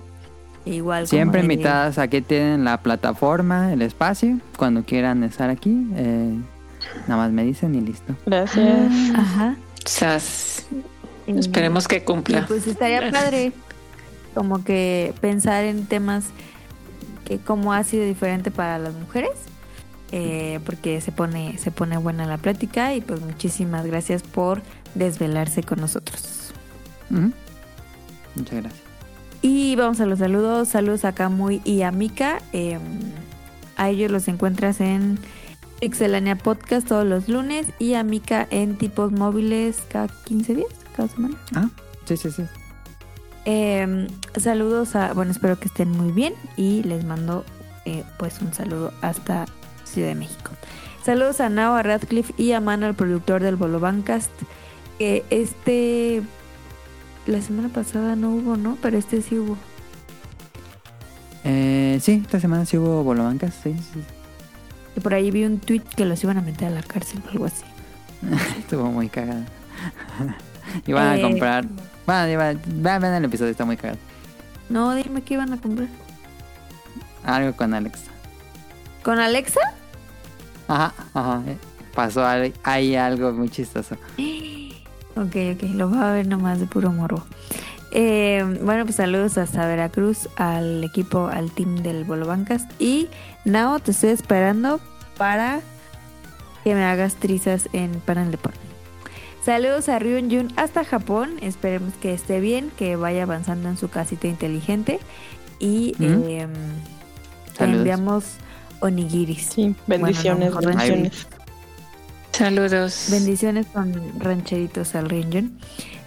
[0.65, 5.87] Igual como Siempre de- invitadas, aquí tienen la plataforma, el espacio, cuando quieran estar aquí,
[5.97, 6.37] eh,
[7.09, 8.15] nada más me dicen y listo.
[8.27, 8.91] Gracias.
[9.15, 9.57] Ajá.
[9.85, 10.67] Sas,
[11.27, 12.47] esperemos que cumpla.
[12.47, 13.53] pues estaría padre
[14.35, 16.27] como que pensar en temas
[17.25, 19.33] que cómo ha sido diferente para las mujeres.
[20.15, 24.63] eh, porque se pone, se pone buena la plática y pues muchísimas gracias por
[24.95, 26.53] desvelarse con nosotros.
[27.09, 28.83] Muchas gracias.
[29.41, 30.69] Y vamos a los saludos.
[30.69, 32.43] Saludos a Camuy y a Mika.
[32.53, 32.79] Eh,
[33.77, 35.19] a ellos los encuentras en
[35.81, 41.09] Pixelania Podcast todos los lunes y a Mika en tipos móviles cada 15 días, cada
[41.09, 41.37] semana.
[41.55, 41.69] Ah,
[42.05, 42.43] sí, sí, sí.
[43.45, 44.07] Eh,
[44.37, 47.45] saludos a, bueno, espero que estén muy bien y les mando
[47.85, 49.47] eh, pues un saludo hasta
[49.85, 50.53] Ciudad de México.
[51.05, 54.31] Saludos a Nao, a Radcliffe y a Mano, el productor del Bolo Bancast.
[54.99, 56.23] Este,
[57.27, 58.79] la semana pasada no hubo, ¿no?
[58.81, 59.57] Pero este sí hubo.
[61.45, 64.01] Eh, sí, esta semana sí hubo bolobancas, sí, sí.
[64.97, 67.31] Y por ahí vi un tweet que los iban a meter a la cárcel o
[67.31, 67.65] algo así.
[68.59, 69.47] Estuvo muy cagada.
[70.87, 71.65] Iban Eh, a comprar.
[72.07, 73.99] Bueno, iba- vean, vean el episodio, está muy cagado.
[74.69, 75.89] No, dime qué iban a comprar.
[77.25, 78.11] Algo con Alexa.
[79.03, 79.61] ¿Con Alexa?
[80.69, 81.43] Ajá, ajá.
[81.47, 81.57] eh,
[81.95, 82.25] Pasó
[82.65, 83.97] ahí algo muy chistoso.
[85.15, 87.23] Ok, ok, lo voy a ver nomás de puro morbo.
[87.91, 92.65] Eh, bueno, pues saludos hasta Veracruz, al equipo, al team del Bolo Bancas.
[92.79, 93.09] Y
[93.45, 94.81] Nao, te estoy esperando
[95.19, 95.61] para
[96.65, 98.55] que me hagas trizas en Panel de Pan.
[99.45, 101.31] Saludos a Ryun Jun hasta Japón.
[101.41, 105.01] Esperemos que esté bien, que vaya avanzando en su casita inteligente.
[105.59, 106.25] Y Ujú.
[106.29, 106.47] eh,
[107.57, 107.79] Saludos.
[107.79, 108.25] enviamos
[108.81, 109.49] onigiris.
[109.55, 111.27] Sí, bendiciones, Bueno, no, mejor bendiciones.
[112.33, 113.09] Saludos.
[113.11, 115.53] Bendiciones con rancheritos al riñón.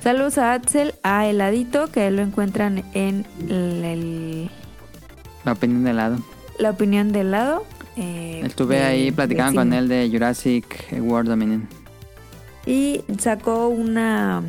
[0.01, 4.49] Saludos a Axel, a Heladito, que lo encuentran en el- el-
[5.43, 6.17] La opinión de lado.
[6.59, 7.63] la opinión del lado.
[7.97, 10.65] eh, Estuve de- ahí de platicando con él de Jurassic
[10.99, 11.65] World Dominion.
[12.65, 14.43] Y sacó una,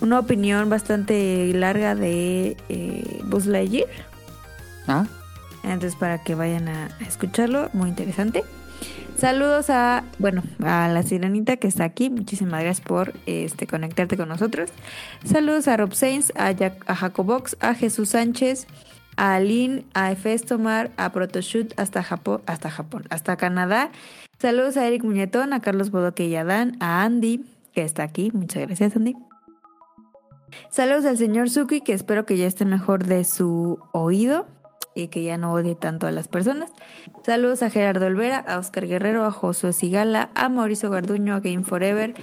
[0.00, 3.88] una opinión bastante larga de eh, Buzz Lightyear.
[4.88, 5.06] Ah,
[5.62, 8.42] Entonces, para que vayan a, a escucharlo, muy interesante.
[9.16, 12.10] Saludos a, bueno, a la sirenita que está aquí.
[12.10, 14.70] Muchísimas gracias por este, conectarte con nosotros.
[15.24, 18.66] Saludos a Rob Sainz, a, Jac- a Jacobox, a Jesús Sánchez,
[19.16, 23.90] a Aline, a Efes Tomar, a Protoshoot hasta Japón, hasta Japón, hasta Canadá.
[24.42, 28.32] Saludos a Eric Muñetón, a Carlos Bodoque y a Dan, a Andy, que está aquí.
[28.34, 29.14] Muchas gracias, Andy.
[30.68, 34.48] Saludos al señor Suki, que espero que ya esté mejor de su oído
[34.96, 36.72] y que ya no odie tanto a las personas.
[37.24, 41.62] Saludos a Gerardo Olvera, a Oscar Guerrero, a Josué Sigala, a Mauricio Garduño, a Game
[41.62, 42.14] Forever,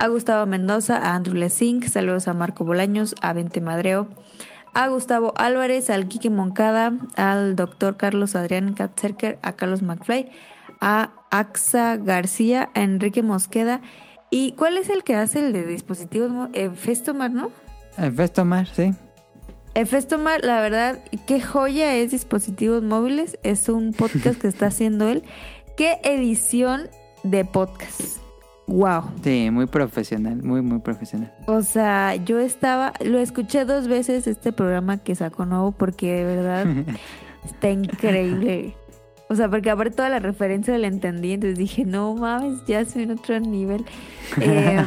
[0.00, 4.08] a Gustavo Mendoza, a Andrew Lesink, saludos a Marco Bolaños, a Vente Madreo,
[4.74, 10.28] a Gustavo Álvarez, al Quique Moncada, al doctor Carlos Adrián Katzerker, a Carlos McFly,
[10.80, 13.80] a Axa García, a Enrique Mosqueda.
[14.30, 16.50] ¿Y cuál es el que hace el de dispositivos?
[16.76, 17.50] Festomar, ¿no?
[18.14, 18.94] Festomar, sí.
[19.86, 23.38] Festomar, la verdad, qué joya es Dispositivos Móviles.
[23.42, 25.22] Es un podcast que está haciendo él.
[25.76, 26.88] Qué edición
[27.22, 28.18] de podcast.
[28.66, 29.04] Wow.
[29.22, 31.32] Sí, muy profesional, muy, muy profesional.
[31.46, 36.24] O sea, yo estaba, lo escuché dos veces este programa que sacó nuevo porque de
[36.24, 36.66] verdad
[37.44, 38.76] está increíble.
[39.30, 43.02] O sea, porque aparte toda la referencia la entendí, entonces dije, no mames, ya soy
[43.02, 43.84] en otro nivel.
[44.40, 44.82] Eh,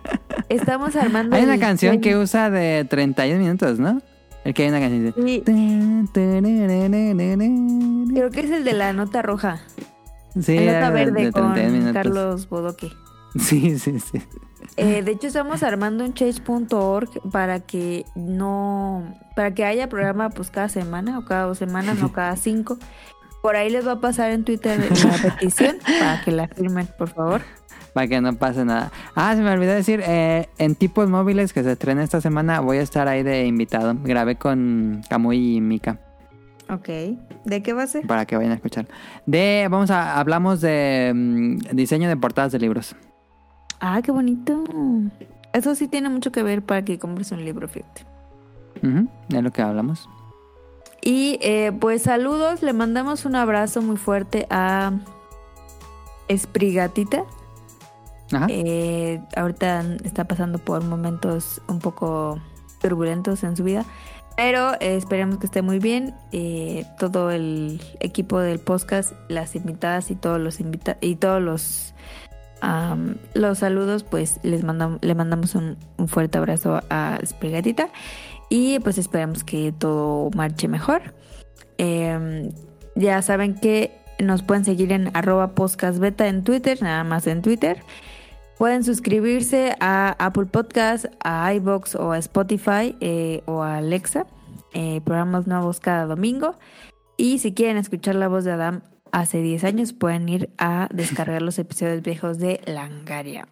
[0.48, 1.36] estamos armando.
[1.36, 4.00] Hay una canción que usa de 31 minutos, ¿no?
[4.44, 5.12] El que hay una canción de...
[5.12, 5.42] Sí,
[8.14, 9.60] creo que es el de la nota roja.
[10.40, 11.92] Sí, la nota verde de con 31 minutos.
[11.92, 12.90] Carlos Bodoque.
[13.38, 14.22] Sí, sí, sí.
[14.76, 20.50] Eh, de hecho, estamos armando un change.org para que no, para que haya programa pues
[20.50, 22.78] cada semana o cada dos semanas, no cada cinco.
[23.42, 27.08] Por ahí les va a pasar en Twitter la petición para que la firmen, por
[27.08, 27.42] favor.
[27.92, 28.90] Para que no pase nada.
[29.14, 32.78] Ah, se me olvidó decir, eh, en tipos móviles que se estrena esta semana voy
[32.78, 33.94] a estar ahí de invitado.
[34.02, 35.98] Grabé con Kamui y Mika
[36.70, 36.88] Ok.
[37.44, 38.06] ¿De qué va a ser?
[38.06, 38.86] para que vayan a escuchar.
[39.26, 42.96] De, vamos a, hablamos de mm, diseño de portadas de libros.
[43.80, 44.64] Ah, qué bonito.
[45.52, 48.06] Eso sí tiene mucho que ver para que compres un libro, fíjate.
[48.82, 50.08] Ujú, de lo que hablamos.
[51.04, 54.92] Y eh, pues saludos, le mandamos un abrazo muy fuerte a
[56.28, 57.24] Esprigatita.
[58.32, 58.46] Ajá.
[58.48, 62.38] Eh, ahorita está pasando por momentos un poco
[62.80, 63.84] turbulentos en su vida.
[64.36, 66.14] Pero eh, esperemos que esté muy bien.
[66.32, 71.94] Eh, todo el equipo del podcast, las invitadas y todos los invita y todos los
[73.34, 77.88] los saludos, pues les mandamos, le mandamos un, un fuerte abrazo a Esprigatita.
[78.52, 81.14] Y pues esperamos que todo marche mejor.
[81.78, 82.52] Eh,
[82.94, 87.82] ya saben que nos pueden seguir en arroba podcastbeta en Twitter, nada más en Twitter.
[88.58, 94.26] Pueden suscribirse a Apple Podcast, a iBox o a Spotify eh, o a Alexa.
[94.74, 96.54] Eh, programas nuevos cada domingo.
[97.16, 98.82] Y si quieren escuchar la voz de Adam
[99.12, 103.48] hace 10 años, pueden ir a descargar los episodios viejos de Langaria.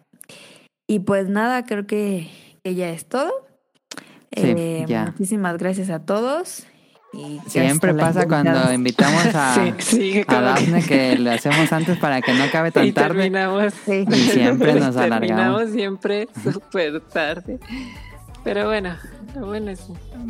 [0.85, 2.29] Y pues nada, creo que,
[2.63, 3.50] que ya es todo.
[4.31, 5.05] Sí, Eh, ya.
[5.07, 6.65] Muchísimas gracias a todos.
[7.13, 11.97] Y Siempre pasa cuando invitamos a, Sí, a como que- Daphne que le hacemos antes
[11.97, 13.09] para que no acabe tan y tarde.
[13.09, 13.73] terminamos.
[13.85, 14.05] Sí.
[14.09, 15.19] Y siempre nos alargamos.
[15.27, 17.59] Terminamos siempre súper tarde.
[18.45, 18.95] Pero bueno,
[19.35, 19.81] lo bueno es.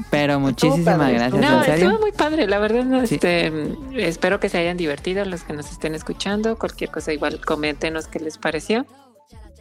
[0.09, 1.85] Pero muchísimas padre, gracias, No, en serio.
[1.85, 2.83] estuvo muy padre, la verdad.
[2.83, 3.15] no, Sí.
[3.15, 3.51] este,
[3.95, 6.57] espero que se hayan divertido los que nos estén escuchando.
[6.57, 8.85] Cualquier cosa, igual coméntenos qué les pareció.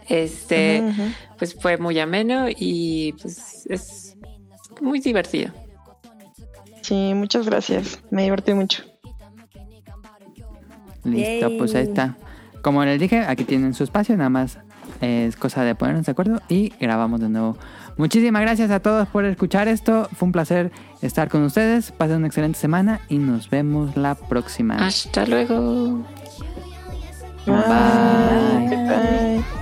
[0.08, 0.82] Este,
[1.38, 4.09] pues fue muy ameno y pues es
[4.80, 5.52] muy divertido.
[6.82, 8.00] Sí, muchas gracias.
[8.10, 8.82] Me divertí mucho.
[11.04, 11.58] Listo, Yay.
[11.58, 12.16] pues ahí está.
[12.62, 14.58] Como les dije, aquí tienen su espacio, nada más
[15.00, 17.56] es cosa de ponernos de acuerdo y grabamos de nuevo.
[17.96, 20.08] Muchísimas gracias a todos por escuchar esto.
[20.14, 20.70] Fue un placer
[21.02, 21.92] estar con ustedes.
[21.92, 24.86] Pasen una excelente semana y nos vemos la próxima.
[24.86, 26.04] Hasta luego.
[27.46, 29.44] Bye.
[29.46, 29.59] Bye.「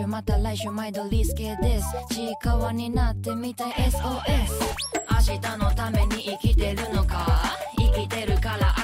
[0.00, 1.86] 週また来週毎度リスケです。
[2.14, 4.00] ちいかわになってみたい SOS
[5.28, 7.26] 明日のために生きてるのか？
[7.76, 8.74] 生きてるから